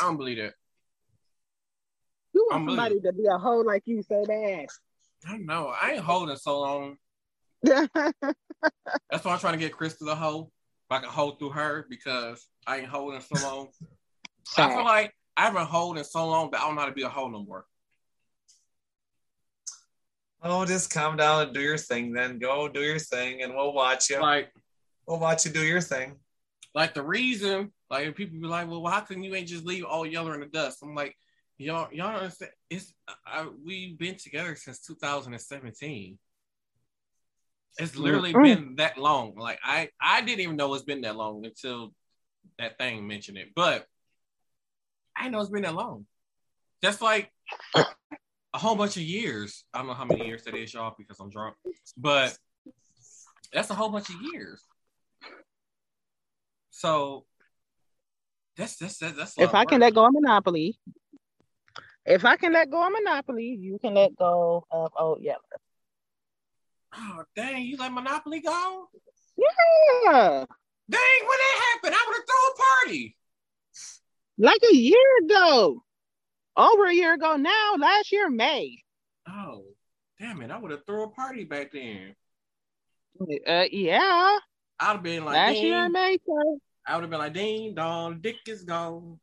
I 0.00 0.04
don't 0.04 0.16
believe 0.16 0.38
it. 0.38 0.54
You 2.34 2.46
want 2.50 2.68
somebody 2.68 3.00
to 3.00 3.12
be 3.12 3.26
a 3.26 3.38
hoe 3.38 3.60
like 3.60 3.82
you 3.86 4.02
so 4.02 4.24
bad. 4.24 4.66
I 5.26 5.30
don't 5.30 5.46
know. 5.46 5.72
I 5.80 5.92
ain't 5.92 6.04
holding 6.04 6.36
so 6.36 6.60
long. 6.60 6.98
That's 7.62 9.24
why 9.24 9.32
I'm 9.32 9.38
trying 9.38 9.54
to 9.54 9.58
get 9.58 9.72
Crystal 9.72 10.08
a 10.08 10.14
hoe. 10.14 10.50
If 10.88 10.96
I 10.96 11.00
can 11.00 11.08
hold 11.08 11.38
through 11.38 11.50
her 11.50 11.86
because 11.88 12.46
I 12.66 12.78
ain't 12.78 12.88
holding 12.88 13.20
so 13.20 13.34
long. 13.42 13.68
I 14.56 14.68
feel 14.68 14.84
like 14.84 15.12
I 15.36 15.42
haven't 15.46 15.66
holding 15.66 16.04
so 16.04 16.26
long 16.26 16.50
that 16.52 16.60
I 16.60 16.66
don't 16.66 16.76
know 16.76 16.82
how 16.82 16.86
to 16.88 16.94
be 16.94 17.02
a 17.02 17.08
hoe 17.08 17.28
no 17.28 17.44
more. 17.44 17.64
Oh, 20.42 20.64
just 20.64 20.92
calm 20.92 21.16
down 21.16 21.42
and 21.42 21.54
do 21.54 21.60
your 21.60 21.78
thing. 21.78 22.12
Then 22.12 22.38
go 22.38 22.68
do 22.68 22.80
your 22.80 22.98
thing, 23.00 23.42
and 23.42 23.54
we'll 23.54 23.72
watch 23.72 24.10
you. 24.10 24.20
Like, 24.20 24.52
We'll 25.06 25.18
watch 25.18 25.44
you 25.44 25.52
do 25.52 25.64
your 25.64 25.80
thing. 25.80 26.16
like 26.74 26.94
the 26.94 27.02
reason, 27.02 27.72
like 27.90 28.14
people 28.16 28.40
be 28.40 28.46
like, 28.46 28.68
"Well, 28.68 28.84
how 28.86 29.00
can 29.00 29.22
you 29.22 29.34
ain't 29.34 29.48
just 29.48 29.64
leave 29.64 29.84
all 29.84 30.06
yeller 30.06 30.34
in 30.34 30.40
the 30.40 30.46
dust?" 30.46 30.78
I'm 30.82 30.94
like, 30.94 31.16
y'all, 31.58 31.88
y'all 31.92 32.12
don't 32.12 32.22
understand. 32.22 32.52
It's 32.70 32.92
I, 33.26 33.48
we've 33.64 33.98
been 33.98 34.16
together 34.16 34.54
since 34.56 34.80
2017. 34.80 36.18
It's 37.78 37.96
literally 37.96 38.32
Mm-mm. 38.32 38.42
been 38.42 38.76
that 38.76 38.96
long. 38.98 39.34
Like 39.36 39.58
I, 39.62 39.90
I 40.00 40.22
didn't 40.22 40.40
even 40.40 40.56
know 40.56 40.72
it's 40.74 40.84
been 40.84 41.02
that 41.02 41.16
long 41.16 41.44
until 41.44 41.92
that 42.58 42.78
thing 42.78 43.06
mentioned 43.06 43.38
it. 43.38 43.48
But 43.54 43.86
I 45.16 45.28
know 45.28 45.40
it's 45.40 45.50
been 45.50 45.62
that 45.62 45.74
long. 45.74 46.06
That's 46.82 47.02
like 47.02 47.30
a 47.74 48.58
whole 48.58 48.76
bunch 48.76 48.96
of 48.96 49.02
years. 49.02 49.64
I 49.74 49.78
don't 49.78 49.88
know 49.88 49.94
how 49.94 50.04
many 50.04 50.26
years 50.26 50.44
that 50.44 50.54
is, 50.54 50.72
y'all, 50.72 50.94
because 50.96 51.20
I'm 51.20 51.30
drunk. 51.30 51.56
But 51.96 52.36
that's 53.52 53.70
a 53.70 53.74
whole 53.74 53.90
bunch 53.90 54.08
of 54.08 54.16
years. 54.32 54.62
So 56.70 57.24
that's 58.56 58.76
that's 58.76 58.98
that's, 58.98 59.16
that's 59.16 59.38
if 59.38 59.50
of 59.50 59.54
I 59.54 59.64
can 59.64 59.80
let 59.80 59.94
go 59.94 60.06
of 60.06 60.12
Monopoly, 60.12 60.78
if 62.04 62.24
I 62.24 62.36
can 62.36 62.52
let 62.52 62.70
go 62.70 62.86
of 62.86 62.92
Monopoly, 62.92 63.58
you 63.60 63.78
can 63.78 63.94
let 63.94 64.16
go 64.16 64.64
of 64.70 64.92
oh 64.98 65.18
yeah. 65.20 65.34
Oh 66.98 67.24
dang, 67.34 67.62
you 67.62 67.76
let 67.76 67.92
Monopoly 67.92 68.40
go? 68.40 68.88
Yeah. 69.36 70.44
Dang, 70.88 71.20
when 71.20 71.38
that 71.38 71.72
happened, 71.72 71.94
I 71.94 72.04
would 72.06 72.16
have 72.16 72.26
thrown 72.26 72.52
a 72.52 72.56
party. 72.84 73.16
Like 74.38 74.62
a 74.70 74.74
year 74.74 75.16
ago. 75.24 75.82
Over 76.56 76.86
a 76.86 76.94
year 76.94 77.14
ago 77.14 77.36
now, 77.36 77.74
last 77.78 78.12
year 78.12 78.30
May. 78.30 78.82
Oh, 79.28 79.64
damn 80.18 80.40
it, 80.40 80.50
I 80.50 80.58
would 80.58 80.70
have 80.70 80.86
thrown 80.86 81.08
a 81.08 81.10
party 81.10 81.44
back 81.44 81.72
then. 81.72 82.14
Uh, 83.46 83.64
yeah. 83.70 84.38
I'd 84.78 84.92
have 84.92 85.02
been 85.02 85.24
like, 85.24 85.34
last 85.34 85.58
year. 85.58 85.88
May, 85.88 86.18
sir. 86.26 86.58
I 86.86 86.94
would 86.94 87.02
have 87.02 87.10
been 87.10 87.18
like, 87.18 87.34
ding 87.34 87.74
dong, 87.74 88.20
dick 88.20 88.36
is 88.46 88.62
gone. 88.62 89.18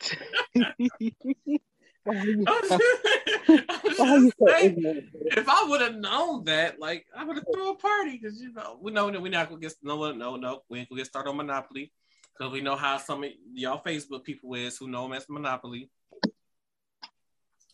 Why 2.08 2.22
you, 2.22 2.42
I'm 2.46 2.68
why 2.68 4.18
just 4.18 4.22
you 4.24 4.32
so 4.38 4.46
saying, 4.48 5.10
if 5.26 5.46
I 5.46 5.66
would 5.68 5.82
have 5.82 5.96
known 5.96 6.44
that, 6.44 6.80
like 6.80 7.04
I 7.14 7.22
would 7.22 7.36
have 7.36 7.44
threw 7.52 7.68
a 7.68 7.74
party 7.74 8.16
because 8.16 8.40
you 8.40 8.50
know 8.50 8.78
we 8.80 8.92
know 8.92 9.10
that 9.10 9.20
we're 9.20 9.30
not 9.30 9.50
gonna 9.50 9.60
get 9.60 9.74
no 9.82 10.10
no 10.12 10.36
no 10.36 10.62
we 10.70 10.78
ain't 10.78 10.88
gonna 10.88 11.00
get 11.00 11.06
started 11.06 11.28
on 11.28 11.36
Monopoly 11.36 11.92
because 12.32 12.50
we 12.50 12.62
know 12.62 12.76
how 12.76 12.96
some 12.96 13.24
of 13.24 13.30
y'all 13.52 13.82
Facebook 13.84 14.24
people 14.24 14.54
is 14.54 14.78
who 14.78 14.88
know 14.88 15.02
them 15.02 15.12
as 15.12 15.28
Monopoly. 15.28 15.90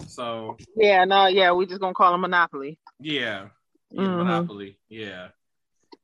So 0.08 0.58
Yeah, 0.74 1.04
no, 1.04 1.28
yeah, 1.28 1.52
we 1.52 1.64
just 1.66 1.80
gonna 1.80 1.94
call 1.94 2.12
him 2.12 2.22
Monopoly. 2.22 2.76
yeah, 2.98 3.50
yeah 3.92 4.02
Mhm. 4.02 4.16
Monopoly, 4.16 4.80
yeah. 4.88 5.28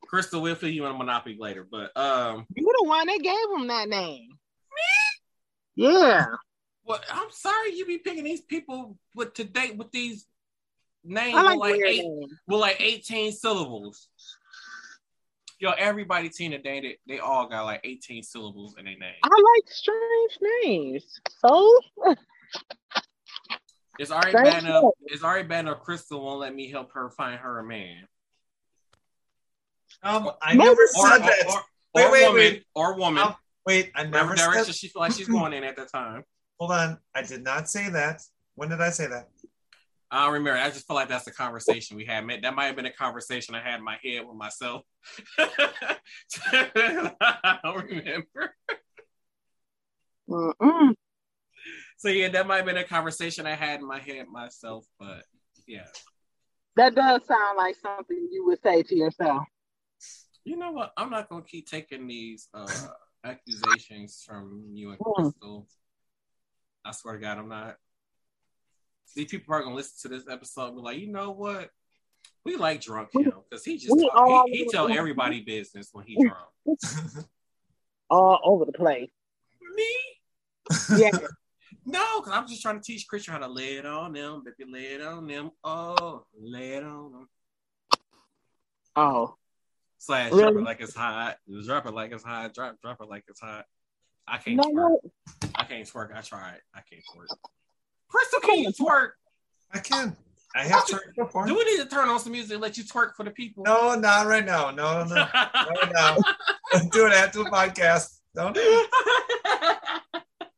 Crystal 0.06 0.40
we'll 0.40 0.54
fill 0.54 0.68
you 0.70 0.86
in 0.86 0.96
Monopoly 0.96 1.36
later, 1.36 1.66
but 1.68 1.96
um, 1.96 2.46
You 2.54 2.72
the 2.80 2.88
one 2.88 3.08
that 3.08 3.18
gave 3.20 3.60
him 3.60 3.66
that 3.66 3.88
name. 3.88 4.28
Me? 4.28 5.88
Yeah. 5.88 6.26
Well, 6.84 7.00
I'm 7.10 7.30
sorry 7.30 7.74
you 7.74 7.86
be 7.86 7.98
picking 7.98 8.24
these 8.24 8.40
people 8.42 8.96
with 9.14 9.34
today 9.34 9.72
with 9.76 9.90
these 9.92 10.26
names 11.04 11.34
I 11.36 11.52
with 11.52 11.60
like 11.60 11.72
like 11.72 11.80
eight 11.86 12.02
names. 12.04 12.32
with 12.46 12.60
like 12.60 12.80
18 12.80 13.32
syllables. 13.32 14.08
Yo, 15.58 15.72
everybody 15.72 16.28
Tina 16.30 16.58
they 16.62 16.80
they, 16.80 16.96
they 17.06 17.18
all 17.18 17.46
got 17.48 17.64
like 17.64 17.80
18 17.84 18.22
syllables 18.22 18.76
in 18.78 18.84
their 18.86 18.96
name. 18.96 19.14
I 19.22 19.28
like 19.28 19.68
strange 19.70 20.38
names. 20.64 21.20
So 21.44 21.78
It's 23.98 24.10
already 24.10 24.32
Thank 24.32 24.46
bad 24.46 24.64
enough. 24.64 24.84
It's 25.02 25.22
already 25.22 25.46
bad 25.46 25.60
enough. 25.66 25.80
Crystal 25.80 26.24
won't 26.24 26.40
let 26.40 26.54
me 26.54 26.70
help 26.70 26.92
her 26.92 27.10
find 27.10 27.38
her 27.38 27.58
a 27.58 27.64
man. 27.64 28.06
Um, 30.02 30.30
I 30.40 30.54
Maybe 30.54 30.64
never 30.64 30.86
said 30.86 31.02
or, 31.02 31.18
that. 31.18 31.44
or, 31.50 31.62
Wait, 31.94 32.04
or 32.06 32.12
wait, 32.12 32.22
woman. 32.22 32.34
wait. 32.36 32.64
Or 32.74 32.96
woman. 32.96 33.22
Um, 33.22 33.34
Wait, 33.66 33.92
I 33.94 34.04
Whatever 34.04 34.34
never 34.34 34.52
direction 34.52 34.64
said. 34.72 34.74
she 34.74 34.88
feel 34.88 35.00
like 35.02 35.12
she's 35.12 35.28
going 35.28 35.52
in 35.52 35.64
at 35.64 35.76
that 35.76 35.92
time. 35.92 36.24
Hold 36.60 36.72
on, 36.72 36.98
I 37.14 37.22
did 37.22 37.42
not 37.42 37.70
say 37.70 37.88
that. 37.88 38.20
When 38.54 38.68
did 38.68 38.82
I 38.82 38.90
say 38.90 39.06
that? 39.06 39.30
I 40.10 40.24
don't 40.24 40.34
remember. 40.34 40.60
I 40.60 40.68
just 40.68 40.86
feel 40.86 40.94
like 40.94 41.08
that's 41.08 41.24
the 41.24 41.30
conversation 41.30 41.96
we 41.96 42.04
had. 42.04 42.28
That 42.42 42.54
might 42.54 42.66
have 42.66 42.76
been 42.76 42.84
a 42.84 42.92
conversation 42.92 43.54
I 43.54 43.62
had 43.62 43.78
in 43.78 43.84
my 43.84 43.96
head 44.04 44.26
with 44.26 44.36
myself. 44.36 44.82
I 45.38 47.60
don't 47.64 47.84
remember. 47.86 48.54
mm-mm. 50.28 50.94
So 51.96 52.08
yeah, 52.08 52.28
that 52.28 52.46
might 52.46 52.58
have 52.58 52.66
been 52.66 52.76
a 52.76 52.84
conversation 52.84 53.46
I 53.46 53.54
had 53.54 53.80
in 53.80 53.86
my 53.86 53.98
head 53.98 54.28
myself. 54.28 54.84
But 54.98 55.22
yeah, 55.66 55.86
that 56.76 56.94
does 56.94 57.24
sound 57.26 57.56
like 57.56 57.76
something 57.76 58.28
you 58.30 58.44
would 58.46 58.60
say 58.62 58.82
to 58.82 58.94
yourself. 58.94 59.44
you 60.44 60.56
know 60.56 60.72
what? 60.72 60.92
I'm 60.98 61.08
not 61.08 61.30
gonna 61.30 61.42
keep 61.42 61.70
taking 61.70 62.06
these 62.06 62.48
uh, 62.52 62.68
accusations 63.24 64.22
from 64.26 64.66
you 64.72 64.90
and 64.90 64.98
Hmm. 65.02 65.22
Crystal. 65.22 65.66
I 66.84 66.92
swear 66.92 67.14
to 67.14 67.20
God, 67.20 67.38
I'm 67.38 67.48
not. 67.48 67.76
These 69.14 69.26
people 69.30 69.54
are 69.54 69.62
gonna 69.62 69.74
listen 69.74 70.10
to 70.10 70.16
this 70.16 70.28
episode 70.28 70.68
and 70.68 70.76
be 70.76 70.82
like, 70.82 70.98
you 70.98 71.08
know 71.08 71.32
what? 71.32 71.70
We 72.44 72.56
like 72.56 72.80
drunk 72.80 73.10
him 73.14 73.32
because 73.48 73.64
he 73.64 73.76
just 73.76 73.94
talk, 74.12 74.46
he, 74.48 74.58
he 74.58 74.68
tell 74.68 74.90
everybody 74.90 75.40
business 75.40 75.90
when 75.92 76.06
he 76.06 76.16
drunk. 76.16 76.78
All 78.10 78.40
over 78.44 78.64
the 78.64 78.72
place. 78.72 79.10
Me? 79.74 79.96
Yeah. 80.96 81.10
No, 81.86 82.20
because 82.20 82.34
I'm 82.34 82.46
just 82.46 82.60
trying 82.60 82.78
to 82.78 82.82
teach 82.84 83.06
Christian 83.08 83.32
how 83.32 83.40
to 83.40 83.48
lay 83.48 83.76
it 83.76 83.86
on 83.86 84.12
them, 84.12 84.44
baby, 84.44 84.70
lay 84.70 84.84
it 84.94 85.00
on 85.02 85.26
them. 85.26 85.50
Oh, 85.64 86.24
lay 86.38 86.74
it 86.74 86.84
on 86.84 87.12
them. 87.12 87.28
oh. 88.96 89.34
Slash 89.98 90.30
Really? 90.30 90.42
drop 90.42 90.54
it 90.56 90.62
like 90.64 90.80
it's 90.80 90.94
hot. 90.94 91.36
Drop 91.64 91.86
it 91.86 91.94
like 91.94 92.12
it's 92.12 92.22
hot. 92.22 92.52
Drop 92.54 92.76
drop 92.82 93.00
it 93.00 93.08
like 93.08 93.24
it's 93.28 93.40
hot. 93.40 93.64
I 94.30 94.38
can't 94.38 94.56
No, 94.56 94.62
twerk. 94.64 94.74
no. 94.74 95.00
I 95.56 95.64
can't 95.64 95.86
twerk. 95.86 96.16
I 96.16 96.20
tried. 96.20 96.60
I 96.74 96.80
can't 96.88 97.02
twerk. 97.14 97.26
Crystal, 98.08 98.40
can 98.40 98.58
you 98.60 98.70
twerk? 98.70 99.10
I 99.72 99.78
can. 99.80 100.16
I 100.54 100.64
have 100.64 100.86
turned 100.88 101.02
before. 101.16 101.46
Do 101.46 101.54
we 101.54 101.64
need 101.64 101.78
to 101.82 101.86
turn 101.88 102.08
on 102.08 102.18
some 102.20 102.32
music 102.32 102.52
and 102.52 102.60
let 102.60 102.76
you 102.76 102.84
twerk 102.84 103.14
for 103.16 103.24
the 103.24 103.30
people? 103.30 103.64
No, 103.64 103.94
not 103.94 104.26
right 104.26 104.44
now. 104.44 104.70
No, 104.70 105.04
no, 105.04 105.14
not 105.14 105.34
right 105.34 105.92
now. 105.92 106.16
Don't 106.72 106.92
do 106.92 107.06
it 107.06 107.12
after 107.12 107.40
the 107.44 107.50
podcast. 107.50 108.18
Don't 108.34 108.54
do 108.54 108.60
it. 108.62 108.90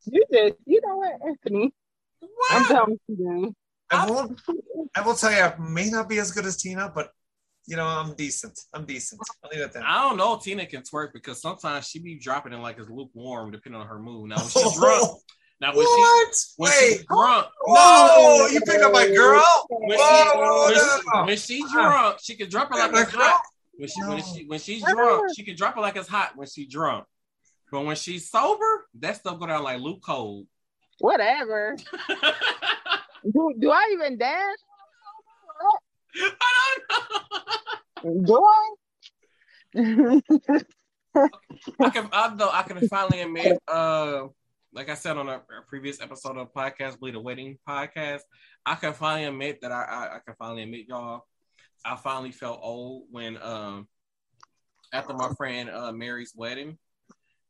You 0.04 0.24
did. 0.30 0.54
You 0.66 0.80
know 0.84 0.96
what, 0.96 1.12
Anthony? 1.26 1.72
I'm 2.50 2.62
what? 2.62 2.68
done 2.68 2.90
with 2.90 3.00
you. 3.18 3.54
I 3.90 4.10
will. 4.10 4.34
I 4.94 5.00
will 5.02 5.14
tell 5.14 5.30
you, 5.32 5.38
I 5.40 5.54
may 5.58 5.88
not 5.90 6.08
be 6.08 6.18
as 6.18 6.30
good 6.30 6.44
as 6.46 6.56
Tina, 6.56 6.90
but 6.94 7.12
you 7.66 7.76
know, 7.76 7.86
I'm 7.86 8.14
decent. 8.14 8.58
I'm 8.74 8.84
decent. 8.84 9.20
I'll 9.44 9.50
leave 9.50 9.60
it 9.60 9.64
at 9.64 9.72
that. 9.74 9.84
I 9.84 10.02
don't 10.08 10.16
know 10.16 10.34
if 10.34 10.42
Tina 10.42 10.66
can 10.66 10.82
twerk 10.82 11.12
because 11.12 11.40
sometimes 11.40 11.86
she 11.88 12.00
be 12.00 12.16
dropping 12.18 12.52
it 12.52 12.56
like 12.58 12.78
it's 12.78 12.88
lukewarm 12.90 13.50
depending 13.52 13.80
on 13.80 13.86
her 13.86 13.98
mood. 13.98 14.30
Now 14.30 14.36
when 14.38 14.48
she's 14.48 14.74
drunk, 14.78 15.20
now 15.60 15.68
when 15.76 15.86
she 15.86 16.00
what? 16.00 16.34
when 16.56 16.70
Wait. 16.70 16.88
she's 16.96 17.04
drunk, 17.06 17.46
Whoa! 17.66 18.46
You 18.48 18.60
pick 18.62 18.82
up 18.82 18.92
my 18.92 19.06
girl? 19.08 19.44
when, 19.70 19.98
Whoa, 19.98 20.24
she, 20.24 20.38
whoa, 20.38 20.64
when, 20.66 20.74
she, 20.74 20.80
no, 20.80 21.00
no. 21.20 21.26
when 21.26 21.36
she's 21.36 21.72
drunk, 21.72 22.18
she 22.22 22.34
can 22.36 22.48
drop 22.50 22.70
it 22.72 22.78
like 22.78 22.92
My 22.92 23.02
it's 23.02 23.12
hot. 23.12 23.40
When 23.74 23.88
she 23.88 24.00
when 24.02 24.16
No. 24.18 24.22
she 24.24 24.44
when 24.46 24.58
she's 24.58 24.82
drunk, 24.84 25.30
she 25.36 25.44
can 25.44 25.56
drop 25.56 25.76
it 25.76 25.80
like 25.80 25.96
it's 25.96 26.08
hot 26.08 26.32
when 26.36 26.46
she's 26.48 26.68
drunk. 26.68 27.04
But 27.70 27.84
when 27.86 27.96
she's 27.96 28.28
sober, 28.28 28.86
that 29.00 29.16
stuff 29.16 29.38
go 29.40 29.46
down 29.46 29.62
like 29.62 29.80
Luke 29.80 30.02
cold. 30.04 30.46
Whatever. 30.98 31.76
Do, 33.32 33.54
do 33.58 33.70
I 33.70 33.90
even 33.94 34.18
dance? 34.18 34.60
I 36.14 36.78
don't 38.02 38.22
know. 38.22 38.44
I? 38.44 38.74
I 41.80 41.90
can 41.90 42.08
I 42.12 42.34
know 42.34 42.50
I 42.52 42.62
can 42.62 42.88
finally 42.88 43.20
admit, 43.20 43.58
uh, 43.68 44.26
like 44.72 44.88
I 44.88 44.94
said 44.94 45.16
on 45.16 45.28
a, 45.28 45.36
a 45.36 45.62
previous 45.68 46.00
episode 46.00 46.36
of 46.36 46.52
podcast, 46.52 46.98
Bleed 46.98 47.14
a 47.14 47.20
Wedding 47.20 47.58
podcast, 47.68 48.20
I 48.64 48.74
can 48.74 48.92
finally 48.92 49.24
admit 49.26 49.60
that 49.62 49.72
I, 49.72 49.82
I 49.82 50.16
I 50.16 50.18
can 50.24 50.34
finally 50.38 50.62
admit 50.62 50.86
y'all, 50.88 51.26
I 51.84 51.96
finally 51.96 52.32
felt 52.32 52.60
old 52.62 53.04
when 53.10 53.40
um 53.42 53.88
after 54.92 55.14
my 55.14 55.30
friend 55.36 55.70
uh 55.70 55.92
Mary's 55.92 56.32
wedding, 56.36 56.78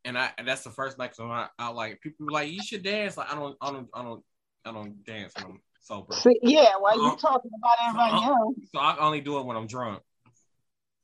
and 0.05 0.19
I 0.19 0.31
and 0.39 0.47
that's 0.47 0.65
the 0.65 0.71
first 0.71 0.99
night 0.99 1.13
I, 1.19 1.49
I 1.59 1.69
like 1.69 2.01
people 2.01 2.27
like 2.31 2.51
you 2.51 2.63
should 2.63 2.83
dance 2.83 3.17
like 3.17 3.33
I 3.33 3.35
don't 3.35 3.57
I 3.61 3.71
don't 3.71 3.89
I 3.95 4.03
don't 4.03 4.25
I 4.65 4.73
don't 4.73 5.05
dance 5.05 5.35
sober, 5.83 6.15
See, 6.15 6.39
yeah, 6.43 6.77
while 6.79 6.97
you 6.97 7.07
Uh-huh. 7.09 7.17
talking 7.17 7.51
about 7.57 7.77
everybody 7.87 8.25
else. 8.25 8.55
so 8.73 8.79
I 8.79 8.97
only 8.99 9.21
do 9.21 9.39
it 9.39 9.47
when 9.47 9.57
I'm 9.57 9.67
drunk. 9.67 10.03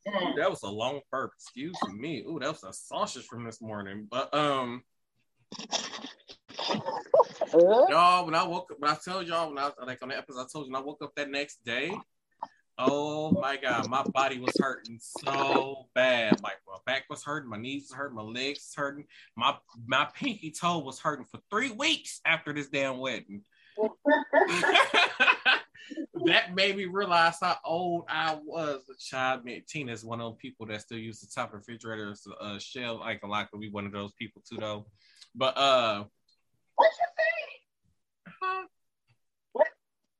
Ooh, 0.09 0.32
that 0.36 0.48
was 0.48 0.62
a 0.62 0.68
long 0.70 1.00
burp. 1.10 1.32
Excuse 1.36 1.76
me. 1.98 2.22
Ooh, 2.26 2.38
that 2.40 2.48
was 2.48 2.64
a 2.64 2.72
sausage 2.72 3.26
from 3.26 3.44
this 3.44 3.60
morning. 3.60 4.06
But 4.10 4.32
um, 4.32 4.82
y'all, 7.88 8.24
when 8.24 8.34
I 8.34 8.44
woke 8.46 8.70
up, 8.70 8.78
when 8.80 8.90
I 8.90 8.94
told 8.94 9.26
y'all 9.26 9.48
when 9.48 9.59
I 9.59 9.64
was 9.64 9.74
like 9.84 10.02
on 10.02 10.09
the 10.09 10.16
episode, 10.16 10.40
I 10.40 10.46
told 10.50 10.66
you 10.66 10.72
when 10.72 10.80
I 10.82 10.84
woke 10.84 11.02
up 11.02 11.14
that 11.16 11.30
next 11.30 11.62
day. 11.64 11.92
Oh 12.80 13.32
my 13.32 13.56
god, 13.56 13.90
my 13.90 14.05
body 14.14 14.38
was 14.38 14.56
hurting 14.56 14.98
so 15.00 15.88
bad. 15.94 16.40
Like 16.42 16.59
my 16.66 16.78
back 16.86 17.05
was 17.10 17.24
hurting, 17.24 17.50
my 17.50 17.56
knees 17.59 17.88
was 17.90 17.96
hurting, 17.96 18.14
my 18.16 18.22
legs 18.22 18.60
was 18.60 18.74
hurting, 18.76 19.05
my 19.36 19.56
my 19.86 20.06
pinky 20.14 20.52
toe 20.52 20.78
was 20.78 21.00
hurting 21.00 21.24
for 21.24 21.40
three 21.50 21.72
weeks 21.72 22.20
after 22.24 22.52
this 22.52 22.68
damn 22.68 22.98
wedding. 22.98 23.42
that 26.26 26.55
made 26.55 26.76
me 26.76 26.84
realize 26.86 27.36
how 27.40 27.56
old 27.64 28.05
I 28.09 28.36
was. 28.44 28.82
A 28.90 28.94
child, 28.98 29.44
man, 29.44 29.62
Tina's 29.68 30.05
one 30.05 30.20
of 30.20 30.32
those 30.32 30.38
people 30.40 30.66
that 30.66 30.80
still 30.82 30.98
use 30.98 31.20
the 31.20 31.28
top 31.34 31.52
refrigerator 31.52 32.10
as 32.10 32.26
a 32.26 32.34
uh, 32.42 32.59
shell. 32.59 32.98
Like 33.00 33.22
a 33.22 33.26
lot 33.26 33.50
could 33.50 33.60
be 33.60 33.70
one 33.70 33.86
of 33.86 33.92
those 33.92 34.12
people 34.12 34.42
too, 34.48 34.56
though. 34.59 34.86
But 35.34 35.56
uh, 35.56 36.05
what 36.76 36.90
you 36.90 37.06
say? 37.16 38.32
huh, 38.40 38.62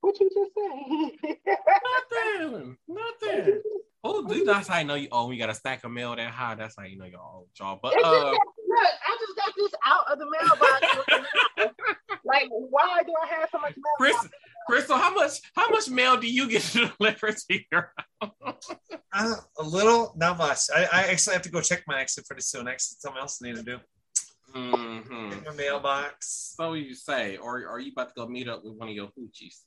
What 0.01 0.19
you 0.21 0.31
just 0.35 0.53
say? 0.55 1.13
nothing, 2.43 2.77
nothing. 2.89 3.63
Oh, 4.05 4.25
dude, 4.27 4.47
that's 4.47 4.69
how 4.69 4.77
I 4.77 4.85
know 4.85 4.95
you. 4.95 5.09
Oh, 5.11 5.27
we 5.27 5.37
got 5.37 5.51
a 5.51 5.55
stack 5.55 5.83
of 5.85 5.91
mail 5.91 6.15
that 6.15 6.31
high. 6.31 6.55
That's 6.55 6.77
how 6.79 6.85
you 6.85 6.97
know 6.97 7.05
you're 7.05 7.21
old, 7.21 7.49
y'all. 7.59 7.81
But 7.83 7.95
uh, 8.03 8.31
look, 8.31 8.39
I 9.07 9.17
just 9.21 9.37
got 9.37 9.53
this 9.57 9.73
out 9.85 10.07
of 10.13 10.19
the 10.19 10.27
mailbox. 10.31 10.87
like, 12.29 12.49
why 12.51 13.03
do 13.05 13.13
I 13.23 13.27
have 13.35 13.49
so 13.51 13.59
much 13.59 13.75
mail? 13.77 13.97
Crystal, 13.99 14.29
Crystal, 14.69 14.97
how 14.97 15.15
much 15.15 15.41
how 15.55 15.69
much 15.71 15.89
mail 15.89 16.17
do 16.17 16.31
you 16.31 16.49
get 16.49 16.63
delivered 16.99 17.37
to 17.37 17.61
your 17.73 17.93
Uh, 19.13 19.35
a 19.59 19.63
little, 19.63 20.15
not 20.17 20.39
much. 20.39 20.59
I, 20.75 20.85
I 20.93 21.03
actually 21.11 21.35
have 21.35 21.43
to 21.43 21.51
go 21.51 21.61
check 21.61 21.83
my 21.87 22.01
exit 22.01 22.27
pretty 22.27 22.43
soon. 22.43 22.69
Exit, 22.69 23.01
something 23.01 23.21
else 23.21 23.41
I 23.43 23.49
need 23.49 23.57
to 23.57 23.63
do. 23.63 23.79
hmm 24.53 25.31
My 25.47 25.55
mailbox. 25.57 26.55
So 26.57 26.75
you 26.75 26.95
say, 26.95 27.37
or 27.39 27.67
are 27.67 27.81
you 27.81 27.93
about 27.93 28.09
to 28.09 28.15
go 28.15 28.27
meet 28.29 28.49
up 28.49 28.65
with 28.65 28.75
one 28.75 28.89
of 28.89 28.95
your 28.95 29.09
hoochies? 29.19 29.63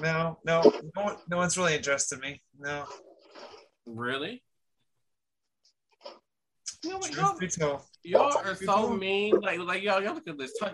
No, 0.00 0.38
no, 0.44 0.62
no, 0.96 1.02
one, 1.02 1.16
no 1.28 1.36
one's 1.36 1.56
really 1.56 1.76
interested 1.76 2.16
in 2.16 2.20
me. 2.20 2.42
No, 2.58 2.84
Really? 3.86 4.42
You 6.82 6.90
know 6.90 6.98
what, 6.98 7.12
truth 7.12 7.26
y'all, 7.26 7.38
be 7.38 7.48
told. 7.48 7.82
Y'all 8.04 8.36
are 8.38 8.54
so 8.54 8.90
mean. 8.90 9.40
Like, 9.40 9.58
like 9.60 9.82
y'all, 9.82 10.02
y'all 10.02 10.14
look 10.14 10.28
at 10.28 10.38
this. 10.38 10.52
To, 10.58 10.72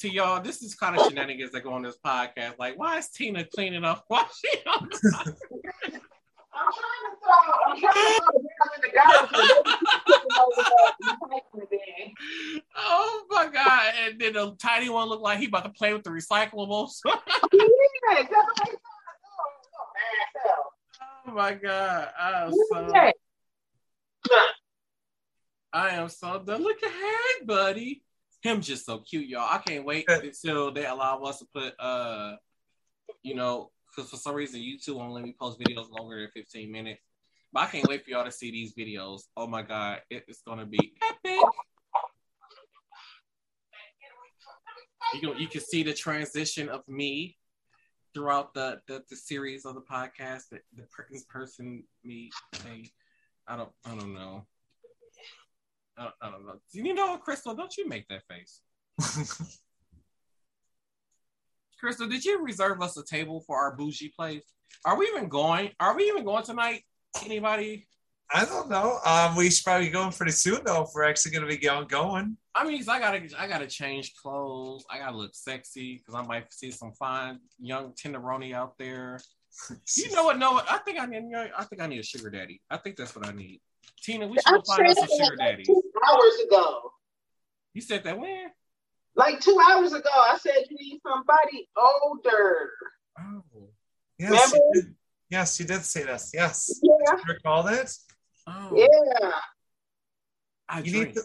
to 0.00 0.08
y'all, 0.08 0.42
this 0.42 0.62
is 0.62 0.74
kind 0.74 0.98
of 0.98 1.06
shenanigans 1.06 1.52
that 1.52 1.62
go 1.62 1.72
on 1.72 1.82
this 1.82 1.98
podcast. 2.04 2.54
Like, 2.58 2.78
why 2.78 2.98
is 2.98 3.08
Tina 3.08 3.44
cleaning 3.44 3.84
up? 3.84 4.04
Why 4.08 4.24
she 4.44 4.58
on 4.66 4.88
I'm 6.58 6.72
trying 6.72 7.04
to 7.04 7.16
throw, 7.22 7.38
I'm 7.66 7.78
trying 7.78 8.04
to 8.04 8.20
throw 8.20 8.32
the 8.32 8.42
mail 8.42 8.70
in 8.74 8.80
the 8.82 8.90
garbage. 8.94 9.30
and 9.30 9.44
then 9.46 9.56
you 9.56 9.92
keep 10.06 10.18
it 10.18 10.32
over 10.40 10.62
there, 10.66 10.94
you 11.00 11.12
take 11.30 11.72
it 11.72 11.80
in. 12.00 12.62
Oh 12.76 13.24
my 13.30 13.46
god! 13.46 13.92
And 14.04 14.20
then 14.20 14.32
the 14.32 14.56
tiny 14.58 14.88
one 14.88 15.08
look 15.08 15.20
like 15.20 15.38
he 15.38 15.46
about 15.46 15.64
to 15.64 15.70
play 15.70 15.92
with 15.92 16.02
the 16.02 16.10
recyclables. 16.10 17.00
Yeah, 18.10 18.22
that's 18.22 18.30
what 18.30 18.78
oh 21.26 21.32
my 21.32 21.52
god. 21.54 22.08
I 22.18 22.44
am 22.44 22.52
so 22.52 22.90
Yeah. 22.94 23.10
I 25.72 25.90
am 25.90 26.08
so 26.08 26.38
done. 26.44 26.62
Look 26.62 26.82
at 26.82 27.46
buddy. 27.46 28.02
Him 28.42 28.60
just 28.60 28.86
so 28.86 28.98
cute, 28.98 29.26
y'all. 29.26 29.48
I 29.50 29.58
can't 29.58 29.84
wait 29.84 30.06
until 30.08 30.70
they 30.72 30.86
allow 30.86 31.20
us 31.22 31.40
to 31.40 31.46
put 31.52 31.74
uh 31.80 32.36
you 33.22 33.34
know, 33.34 33.70
because 33.94 34.10
for 34.10 34.16
some 34.16 34.34
reason 34.34 34.60
YouTube 34.60 34.94
won't 34.96 35.12
let 35.12 35.24
me 35.24 35.34
post 35.38 35.58
videos 35.58 35.90
longer 35.90 36.20
than 36.20 36.30
15 36.30 36.70
minutes. 36.70 37.02
But 37.52 37.60
I 37.64 37.66
can't 37.66 37.88
wait 37.88 38.04
for 38.04 38.10
y'all 38.10 38.24
to 38.24 38.30
see 38.30 38.50
these 38.50 38.74
videos. 38.74 39.22
Oh 39.36 39.46
my 39.46 39.62
god, 39.62 40.02
it- 40.10 40.24
it's 40.28 40.42
gonna 40.42 40.66
be 40.66 40.94
epic. 41.02 41.40
You 45.14 45.20
can, 45.20 45.38
you 45.40 45.48
can 45.48 45.60
see 45.62 45.82
the 45.82 45.94
transition 45.94 46.68
of 46.68 46.86
me 46.86 47.36
throughout 48.14 48.52
the 48.54 48.80
the, 48.86 49.02
the 49.08 49.16
series 49.16 49.64
of 49.64 49.74
the 49.74 49.80
podcast. 49.80 50.50
The, 50.50 50.60
the 50.76 50.82
per- 50.84 51.08
person 51.28 51.84
me 52.04 52.30
I 53.46 53.56
don't 53.56 53.70
I 53.84 53.94
don't 53.94 54.14
know. 54.14 54.46
I 55.98 56.02
don't, 56.04 56.14
I 56.22 56.30
don't 56.30 56.46
know. 56.46 56.54
You 56.72 56.94
know, 56.94 57.16
Crystal, 57.18 57.54
don't 57.54 57.76
you 57.76 57.88
make 57.88 58.06
that 58.08 58.22
face? 58.28 58.60
Crystal, 61.80 62.08
did 62.08 62.24
you 62.24 62.42
reserve 62.42 62.82
us 62.82 62.96
a 62.96 63.04
table 63.04 63.40
for 63.46 63.56
our 63.56 63.76
bougie 63.76 64.12
place? 64.16 64.42
Are 64.84 64.96
we 64.98 65.06
even 65.06 65.28
going? 65.28 65.70
Are 65.80 65.96
we 65.96 66.04
even 66.04 66.24
going 66.24 66.44
tonight? 66.44 66.82
Anybody? 67.24 67.86
I 68.32 68.44
don't 68.44 68.68
know. 68.68 68.98
Um, 69.06 69.36
we 69.36 69.48
should 69.50 69.64
probably 69.64 69.86
be 69.86 69.92
going 69.92 70.12
pretty 70.12 70.32
soon 70.32 70.60
though. 70.64 70.82
If 70.82 70.90
we're 70.94 71.04
actually 71.04 71.32
going 71.32 71.42
to 71.44 71.48
be 71.48 71.56
going, 71.56 71.86
going. 71.88 72.36
I 72.54 72.64
mean, 72.66 72.78
'cause 72.78 72.88
I 72.88 72.98
gotta, 72.98 73.22
I 73.38 73.46
gotta 73.46 73.66
change 73.66 74.14
clothes. 74.14 74.84
I 74.90 74.98
gotta 74.98 75.16
look 75.16 75.34
sexy 75.34 75.96
because 75.98 76.14
I 76.14 76.22
might 76.26 76.52
see 76.52 76.70
some 76.72 76.92
fine 76.92 77.38
young 77.58 77.92
tenderoni 77.92 78.52
out 78.52 78.76
there. 78.78 79.20
You 79.96 80.10
know 80.12 80.24
what? 80.24 80.38
No. 80.38 80.60
I 80.68 80.78
think 80.78 81.00
I 81.00 81.06
need. 81.06 81.22
I 81.34 81.64
think 81.64 81.80
I 81.80 81.86
need 81.86 82.00
a 82.00 82.02
sugar 82.02 82.28
daddy. 82.30 82.60
I 82.70 82.76
think 82.76 82.96
that's 82.96 83.14
what 83.16 83.26
I 83.26 83.32
need. 83.32 83.60
Tina, 84.02 84.26
we 84.26 84.36
should 84.36 84.46
I 84.46 84.50
go 84.58 84.62
find 84.66 84.88
us 84.88 84.98
a 84.98 85.06
sugar 85.24 85.36
that 85.38 85.44
daddy. 85.44 85.62
two 85.64 85.82
hours 86.06 86.34
ago. 86.46 86.92
You 87.74 87.80
said 87.82 88.04
that 88.04 88.18
when? 88.18 88.46
Like 89.14 89.40
two 89.40 89.58
hours 89.70 89.92
ago, 89.92 90.08
I 90.14 90.38
said 90.38 90.64
you 90.70 90.76
need 90.76 91.00
somebody 91.06 91.68
older. 91.76 92.70
Oh, 93.20 93.42
Yes, 94.18 94.30
you 94.30 94.34
Remember? 94.36 94.58
did. 94.74 94.94
yes, 95.30 95.60
you 95.60 95.66
did 95.66 95.82
say 95.84 96.04
this. 96.04 96.30
Yes, 96.34 96.80
Yeah, 96.82 96.90
you 97.16 97.22
recall 97.34 97.62
that? 97.64 97.92
oh. 98.46 98.70
yeah. 98.74 99.30
I 100.68 100.80
You 100.80 100.92
drink. 100.92 101.06
need 101.08 101.14
to, 101.16 101.22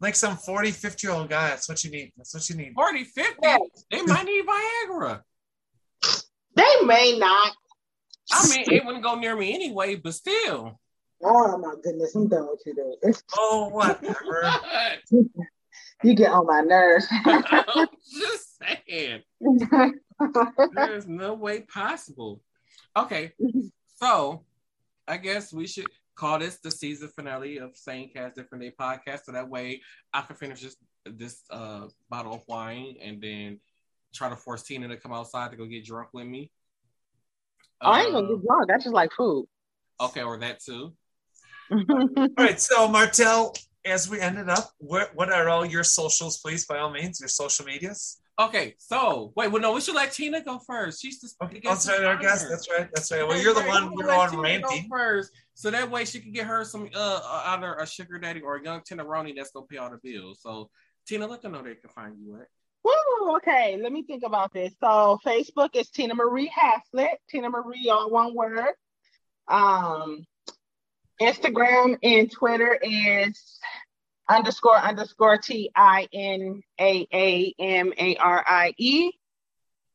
like 0.00 0.14
some 0.14 0.36
40, 0.36 0.70
50 0.70 1.06
year 1.06 1.14
old 1.16 1.28
guy. 1.28 1.48
That's 1.48 1.68
what 1.68 1.82
you 1.84 1.90
need. 1.90 2.12
That's 2.16 2.32
what 2.34 2.48
you 2.48 2.56
need. 2.56 2.72
40, 2.74 3.04
50. 3.04 3.34
Yes. 3.42 3.60
They 3.90 4.02
might 4.02 4.24
need 4.24 4.44
Viagra. 4.46 5.22
They 6.54 6.74
may 6.84 7.18
not. 7.18 7.52
I 8.32 8.48
mean, 8.48 8.64
it 8.68 8.84
wouldn't 8.84 9.02
go 9.04 9.14
near 9.16 9.36
me 9.36 9.54
anyway, 9.54 9.96
but 9.96 10.14
still. 10.14 10.78
Oh 11.22 11.58
my 11.58 11.74
goodness, 11.82 12.14
I'm 12.14 12.28
done 12.28 12.48
with 12.50 12.62
you, 12.66 12.74
dude. 12.74 13.16
Oh, 13.38 13.68
whatever. 13.70 14.52
You 16.04 16.14
get 16.14 16.30
on 16.30 16.46
my 16.46 16.60
nerves. 16.60 17.06
I'm 17.24 17.88
just 18.12 18.56
saying. 18.58 19.22
There's 20.74 21.08
no 21.08 21.34
way 21.34 21.62
possible. 21.62 22.40
Okay, 22.96 23.32
so 23.96 24.44
I 25.08 25.16
guess 25.16 25.52
we 25.52 25.66
should 25.66 25.86
call 26.14 26.38
this 26.38 26.58
the 26.58 26.70
season 26.70 27.08
finale 27.16 27.58
of 27.58 27.76
Same 27.76 28.10
Cast 28.10 28.36
Different 28.36 28.62
Day 28.62 28.72
podcast. 28.78 29.24
So 29.24 29.32
that 29.32 29.48
way 29.48 29.82
I 30.12 30.22
can 30.22 30.36
finish 30.36 30.60
this 30.62 30.76
this 31.04 31.42
uh 31.50 31.86
bottle 32.08 32.34
of 32.34 32.42
wine 32.48 32.94
and 33.02 33.20
then 33.20 33.58
try 34.14 34.28
to 34.28 34.36
force 34.36 34.62
Tina 34.62 34.86
to 34.88 34.96
come 34.96 35.12
outside 35.12 35.50
to 35.50 35.56
go 35.56 35.64
get 35.66 35.84
drunk 35.84 36.10
with 36.12 36.26
me. 36.26 36.50
I 37.80 38.02
ain't 38.02 38.12
gonna 38.12 38.26
Uh, 38.26 38.36
get 38.36 38.46
drunk. 38.46 38.68
That's 38.68 38.84
just 38.84 38.94
like 38.94 39.10
food. 39.16 39.46
okay, 40.00 40.22
or 40.22 40.38
that 40.38 40.60
too. 40.60 40.92
All 41.70 42.30
right, 42.38 42.60
so 42.60 42.88
Martel, 42.88 43.54
as 43.84 44.08
we 44.08 44.20
ended 44.20 44.48
up, 44.48 44.70
what, 44.78 45.14
what 45.14 45.30
are 45.32 45.48
all 45.48 45.64
your 45.64 45.84
socials, 45.84 46.38
please, 46.38 46.66
by 46.66 46.78
all 46.78 46.90
means, 46.90 47.20
your 47.20 47.28
social 47.28 47.64
medias? 47.66 48.20
Okay, 48.40 48.74
so 48.78 49.32
wait, 49.34 49.50
well, 49.50 49.60
no, 49.60 49.72
we 49.72 49.80
should 49.80 49.96
let 49.96 50.12
Tina 50.12 50.40
go 50.42 50.60
first. 50.60 51.02
She's 51.02 51.18
the 51.20 51.28
Okay, 51.44 51.54
the 51.58 51.60
that's 51.68 51.88
right, 51.88 52.04
our 52.04 52.16
guest. 52.16 52.46
That's 52.48 52.68
right. 52.70 52.88
That's 52.94 53.10
right. 53.10 53.26
Well, 53.26 53.36
you're 53.36 53.52
the 53.52 53.60
Right, 53.60 53.68
one. 53.68 53.90
we'll 53.92 54.06
You're 54.06 54.16
let 54.16 54.30
the 54.30 54.36
go 54.36 54.42
ranting. 54.42 54.86
first, 54.88 55.32
so 55.54 55.72
that 55.72 55.90
way 55.90 56.04
she 56.04 56.20
can 56.20 56.30
get 56.30 56.46
her 56.46 56.62
some 56.64 56.88
uh 56.94 57.20
either 57.46 57.74
a 57.74 57.84
sugar 57.84 58.16
daddy 58.16 58.40
or 58.40 58.54
a 58.56 58.62
young 58.62 58.82
tenderoni 58.82 59.34
that's 59.34 59.50
gonna 59.50 59.66
pay 59.66 59.78
all 59.78 59.90
the 59.90 59.98
bills. 60.00 60.38
So 60.40 60.70
Tina, 61.08 61.26
let 61.26 61.42
them 61.42 61.50
know 61.50 61.62
they 61.62 61.74
can 61.74 61.90
find 61.90 62.14
you 62.20 62.36
at. 62.36 62.46
Woo, 62.84 63.36
okay, 63.38 63.76
let 63.82 63.90
me 63.90 64.04
think 64.04 64.22
about 64.24 64.52
this. 64.52 64.72
So 64.80 65.18
Facebook 65.26 65.70
is 65.74 65.90
Tina 65.90 66.14
Marie 66.14 66.52
Haslett, 66.54 67.18
Tina 67.28 67.50
Marie, 67.50 67.90
all 67.92 68.08
one 68.08 68.36
word. 68.36 68.70
Um, 69.48 70.24
Instagram 71.20 71.98
and 72.02 72.30
Twitter 72.30 72.78
is 72.80 73.58
underscore 74.28 74.76
underscore 74.76 75.38
T 75.38 75.70
I 75.74 76.08
N 76.12 76.62
A 76.80 77.06
A 77.12 77.54
M 77.58 77.92
A 77.98 78.16
R 78.16 78.44
I 78.46 78.74
E. 78.78 79.10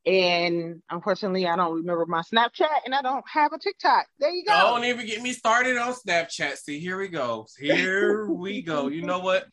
And 0.05 0.81
unfortunately, 0.89 1.47
I 1.47 1.55
don't 1.55 1.75
remember 1.75 2.05
my 2.05 2.21
Snapchat 2.21 2.67
and 2.85 2.93
I 2.93 3.01
don't 3.01 3.23
have 3.31 3.53
a 3.53 3.57
TikTok. 3.57 4.05
There 4.19 4.31
you 4.31 4.43
go. 4.43 4.53
Don't 4.53 4.83
even 4.83 5.05
get 5.05 5.21
me 5.21 5.31
started 5.31 5.77
on 5.77 5.93
Snapchat. 5.93 6.57
See, 6.57 6.79
here 6.79 6.97
we 6.97 7.07
go. 7.07 7.47
Here 7.57 8.27
we 8.27 8.61
go. 8.61 8.89
You 8.89 9.03
know 9.03 9.19
what? 9.19 9.47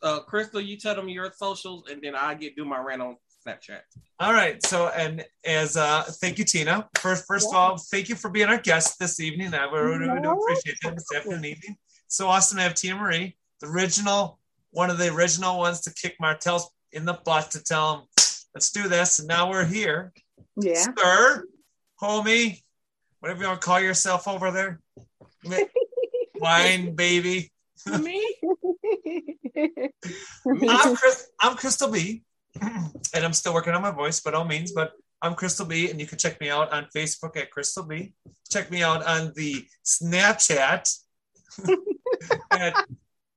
Uh, 0.00 0.20
Crystal, 0.20 0.60
you 0.60 0.76
tell 0.76 0.94
them 0.94 1.08
your 1.08 1.32
socials, 1.32 1.84
and 1.90 2.00
then 2.02 2.14
I 2.14 2.34
get 2.34 2.54
do 2.54 2.64
my 2.64 2.78
rant 2.78 3.02
on 3.02 3.16
Snapchat. 3.46 3.80
All 4.20 4.32
right. 4.32 4.64
So, 4.64 4.88
and 4.88 5.24
as 5.44 5.76
uh, 5.76 6.04
thank 6.20 6.38
you, 6.38 6.44
Tina. 6.44 6.88
First, 6.98 7.26
first 7.26 7.48
of 7.48 7.54
all, 7.54 7.76
thank 7.76 8.08
you 8.08 8.14
for 8.14 8.30
being 8.30 8.48
our 8.48 8.58
guest 8.58 8.98
this 8.98 9.20
evening. 9.20 9.52
I 9.54 9.64
really, 9.64 9.98
really 10.06 10.20
do 10.20 10.30
appreciate 10.30 10.76
that 10.82 10.94
this 10.96 11.06
afternoon, 11.14 11.44
evening. 11.44 11.76
So 12.08 12.28
awesome 12.28 12.56
to 12.58 12.62
have 12.62 12.74
Tina 12.74 12.96
Marie, 12.96 13.36
the 13.60 13.66
original, 13.68 14.38
one 14.70 14.90
of 14.90 14.98
the 14.98 15.12
original 15.12 15.58
ones 15.58 15.80
to 15.82 15.92
kick 15.94 16.16
Martell's 16.20 16.70
in 16.92 17.04
the 17.04 17.14
butt 17.24 17.50
to 17.52 17.62
tell 17.62 17.94
him, 17.94 18.02
let's 18.54 18.70
do 18.70 18.88
this. 18.88 19.18
And 19.18 19.28
now 19.28 19.50
we're 19.50 19.64
here, 19.66 20.12
Yeah. 20.56 20.86
sir, 20.96 21.44
homie, 22.00 22.62
whatever 23.20 23.42
you 23.42 23.48
want 23.48 23.60
to 23.60 23.64
call 23.66 23.80
yourself 23.80 24.28
over 24.28 24.50
there, 24.52 24.80
wine 26.36 26.94
baby. 26.94 27.50
Me? 28.00 28.36
I'm, 30.46 30.96
Chris, 30.96 31.28
I'm 31.40 31.56
Crystal 31.56 31.90
B, 31.90 32.22
and 32.60 33.24
I'm 33.24 33.32
still 33.32 33.54
working 33.54 33.74
on 33.74 33.82
my 33.82 33.90
voice, 33.90 34.20
by 34.20 34.32
all 34.32 34.44
means. 34.44 34.72
But 34.72 34.92
I'm 35.22 35.34
Crystal 35.34 35.66
B, 35.66 35.90
and 35.90 36.00
you 36.00 36.06
can 36.06 36.18
check 36.18 36.40
me 36.40 36.50
out 36.50 36.72
on 36.72 36.86
Facebook 36.94 37.36
at 37.36 37.50
Crystal 37.50 37.84
B. 37.84 38.12
Check 38.50 38.70
me 38.70 38.82
out 38.82 39.04
on 39.06 39.32
the 39.34 39.66
Snapchat 39.84 40.98
at 42.52 42.78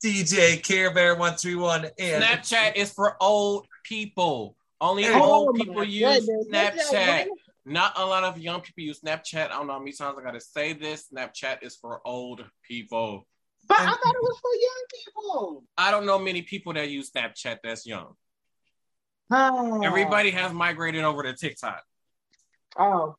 DJ 0.03 0.61
Care 0.61 0.93
Bear 0.93 1.15
One 1.15 1.33
Three 1.35 1.55
One. 1.55 1.85
And 1.99 2.23
Snapchat 2.23 2.75
is 2.75 2.91
for 2.91 3.15
old 3.21 3.67
people. 3.83 4.55
Only 4.79 5.03
Hey. 5.03 5.19
old 5.19 5.49
Oh 5.49 5.53
people 5.53 5.83
use 5.83 6.25
goodness. 6.25 6.47
Snapchat. 6.91 7.27
Not 7.65 7.93
a 7.97 8.05
lot 8.05 8.23
of 8.23 8.37
young 8.37 8.61
people 8.61 8.83
use 8.83 9.01
Snapchat. 9.01 9.45
I 9.45 9.49
don't 9.49 9.67
know 9.67 9.73
how 9.73 9.79
many 9.79 9.91
times 9.91 10.17
I 10.19 10.23
gotta 10.23 10.39
say 10.39 10.73
this. 10.73 11.07
Snapchat 11.13 11.63
is 11.63 11.75
for 11.75 12.01
old 12.05 12.45
people. 12.63 13.27
But 13.67 13.79
I 13.79 13.85
thought 13.85 14.15
it 14.15 14.21
was 14.21 14.39
for 14.39 14.51
young 14.53 14.85
people. 14.93 15.63
I 15.77 15.91
don't 15.91 16.05
know 16.05 16.17
many 16.17 16.43
people 16.43 16.73
that 16.73 16.89
use 16.89 17.11
Snapchat 17.11 17.57
that's 17.63 17.85
young. 17.85 18.13
Oh. 19.31 19.81
Everybody 19.81 20.33
ah. 20.33 20.43
has 20.43 20.53
migrated 20.53 21.03
over 21.03 21.23
to 21.23 21.33
TikTok. 21.33 21.83
Oh. 22.79 23.15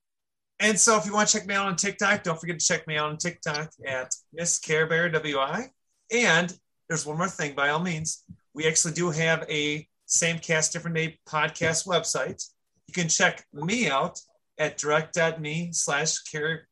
and 0.60 0.78
so 0.78 0.96
if 0.96 1.04
you 1.04 1.12
want 1.12 1.28
to 1.28 1.38
check 1.38 1.48
me 1.48 1.54
out 1.54 1.66
on 1.66 1.74
TikTok, 1.74 2.22
don't 2.22 2.40
forget 2.40 2.60
to 2.60 2.64
check 2.64 2.86
me 2.86 2.96
out 2.96 3.10
on 3.10 3.16
TikTok 3.16 3.70
at 3.84 4.12
Miss 4.32 4.58
Care 4.60 4.86
Bear 4.86 5.08
WI. 5.08 5.66
And 6.12 6.56
there's 6.88 7.04
one 7.04 7.18
more 7.18 7.28
thing, 7.28 7.54
by 7.54 7.70
all 7.70 7.80
means, 7.80 8.24
we 8.54 8.66
actually 8.66 8.94
do 8.94 9.10
have 9.10 9.44
a 9.50 9.86
same 10.06 10.38
cast 10.38 10.72
different 10.72 10.96
day 10.96 11.18
podcast 11.28 11.86
website. 11.86 12.42
You 12.86 12.94
can 12.94 13.08
check 13.08 13.44
me 13.52 13.88
out 13.88 14.20
at 14.58 14.78
direct.me 14.78 15.70
slash 15.72 16.18
care. 16.20 16.68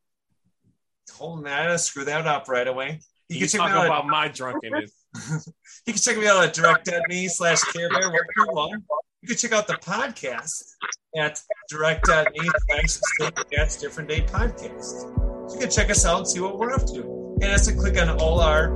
Hold 1.14 1.38
on, 1.38 1.44
that, 1.44 1.80
screw 1.80 2.04
that 2.04 2.26
up 2.26 2.48
right 2.48 2.66
away. 2.66 3.00
You 3.28 3.34
You 3.34 3.40
can 3.40 3.48
check 3.48 3.60
talk 3.60 3.70
me 3.70 3.78
out. 3.78 3.86
about 3.86 4.06
my 4.06 4.28
drunkenness. 4.28 4.92
You 5.86 5.92
can 5.92 6.02
check 6.02 6.18
me 6.18 6.26
out 6.26 6.44
at 6.44 6.52
direct.me 6.52 7.28
slash 7.28 7.62
care 7.62 7.88
bear 7.88 8.10
one 8.10 8.20
two 8.36 8.46
one. 8.52 8.84
You 9.26 9.34
can 9.34 9.38
check 9.38 9.58
out 9.58 9.66
the 9.66 9.74
podcast 9.74 10.76
at 11.16 11.42
direct.me 11.68 12.48
slash 12.70 13.74
different 13.74 14.08
day 14.08 14.20
podcast. 14.20 15.52
You 15.52 15.58
can 15.58 15.68
check 15.68 15.90
us 15.90 16.06
out 16.06 16.18
and 16.18 16.28
see 16.28 16.38
what 16.38 16.56
we're 16.60 16.72
up 16.72 16.86
to. 16.86 17.02
And 17.40 17.42
that's 17.42 17.66
to 17.66 17.74
click 17.74 17.98
on 17.98 18.08
all 18.20 18.38
our 18.38 18.72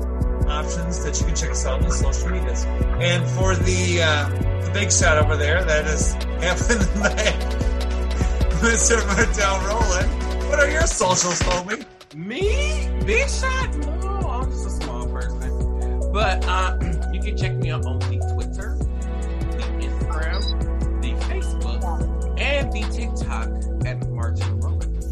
options 0.48 1.04
that 1.04 1.20
you 1.20 1.26
can 1.26 1.36
check 1.36 1.50
us 1.50 1.64
out 1.66 1.74
on 1.74 1.82
the 1.82 1.92
social 1.92 2.30
medias. 2.30 2.64
And 2.64 3.24
for 3.38 3.54
the 3.54 4.02
uh, 4.02 4.28
the 4.64 4.70
big 4.74 4.90
shot 4.90 5.18
over 5.18 5.36
there 5.36 5.62
that 5.62 5.86
is 5.86 6.14
happening 6.14 6.88
Mr. 8.58 9.06
Martel 9.06 9.60
Roland. 9.68 10.48
what 10.48 10.58
are 10.58 10.68
your 10.68 10.88
socials, 10.88 11.38
homie? 11.42 11.86
Me? 12.16 12.90
Big 13.06 13.28
shot? 13.28 13.72
No, 13.76 14.28
I'm 14.28 14.50
just 14.50 14.66
a 14.66 14.70
small 14.70 15.06
person. 15.06 16.10
But 16.12 16.44
uh, 16.44 16.76
you 17.12 17.20
can 17.20 17.36
check 17.36 17.54
me 17.54 17.70
out 17.70 17.86
on 17.86 18.00
the 20.40 20.56
Twitter, 20.56 20.78
the 21.00 21.12
Instagram, 21.34 22.40
and 22.40 22.72
the 22.72 22.80
TikTok 22.90 23.86
at 23.86 24.08
Martin 24.10 24.60
Rollins. 24.60 25.06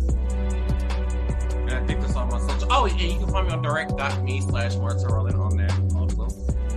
And 1.53 1.71
I 1.71 1.87
think 1.87 2.01
that's 2.01 2.17
all 2.17 2.27
my 2.27 2.39
social. 2.39 2.69
Oh, 2.71 2.87
yeah, 2.87 3.13
you 3.13 3.19
can 3.19 3.29
find 3.29 3.47
me 3.47 3.53
on 3.53 3.63
direct.me 3.63 4.41
slash 4.43 4.77
Martin 4.77 5.07
Rollins 5.09 5.37
on 5.37 5.57
that 5.59 5.73
also. 5.95 6.25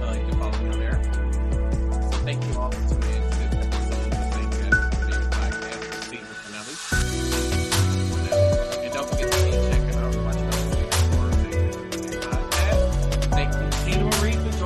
Uh, 0.01 0.13
you 0.13 0.25
can 0.27 0.39
follow 0.39 0.57
me 0.59 0.69
on 0.69 0.79
there. 0.79 1.03
So 2.11 2.17
thank 2.19 2.43
you 2.45 2.59
all 2.59 2.71
for 2.71 2.89
tuning 2.89 3.15
in 3.15 3.31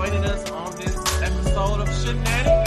joining 0.05 0.25
us 0.25 0.51
on 0.51 0.75
this 0.75 0.95
episode 1.21 1.79
of 1.79 1.87
Shenanigans 2.03 2.64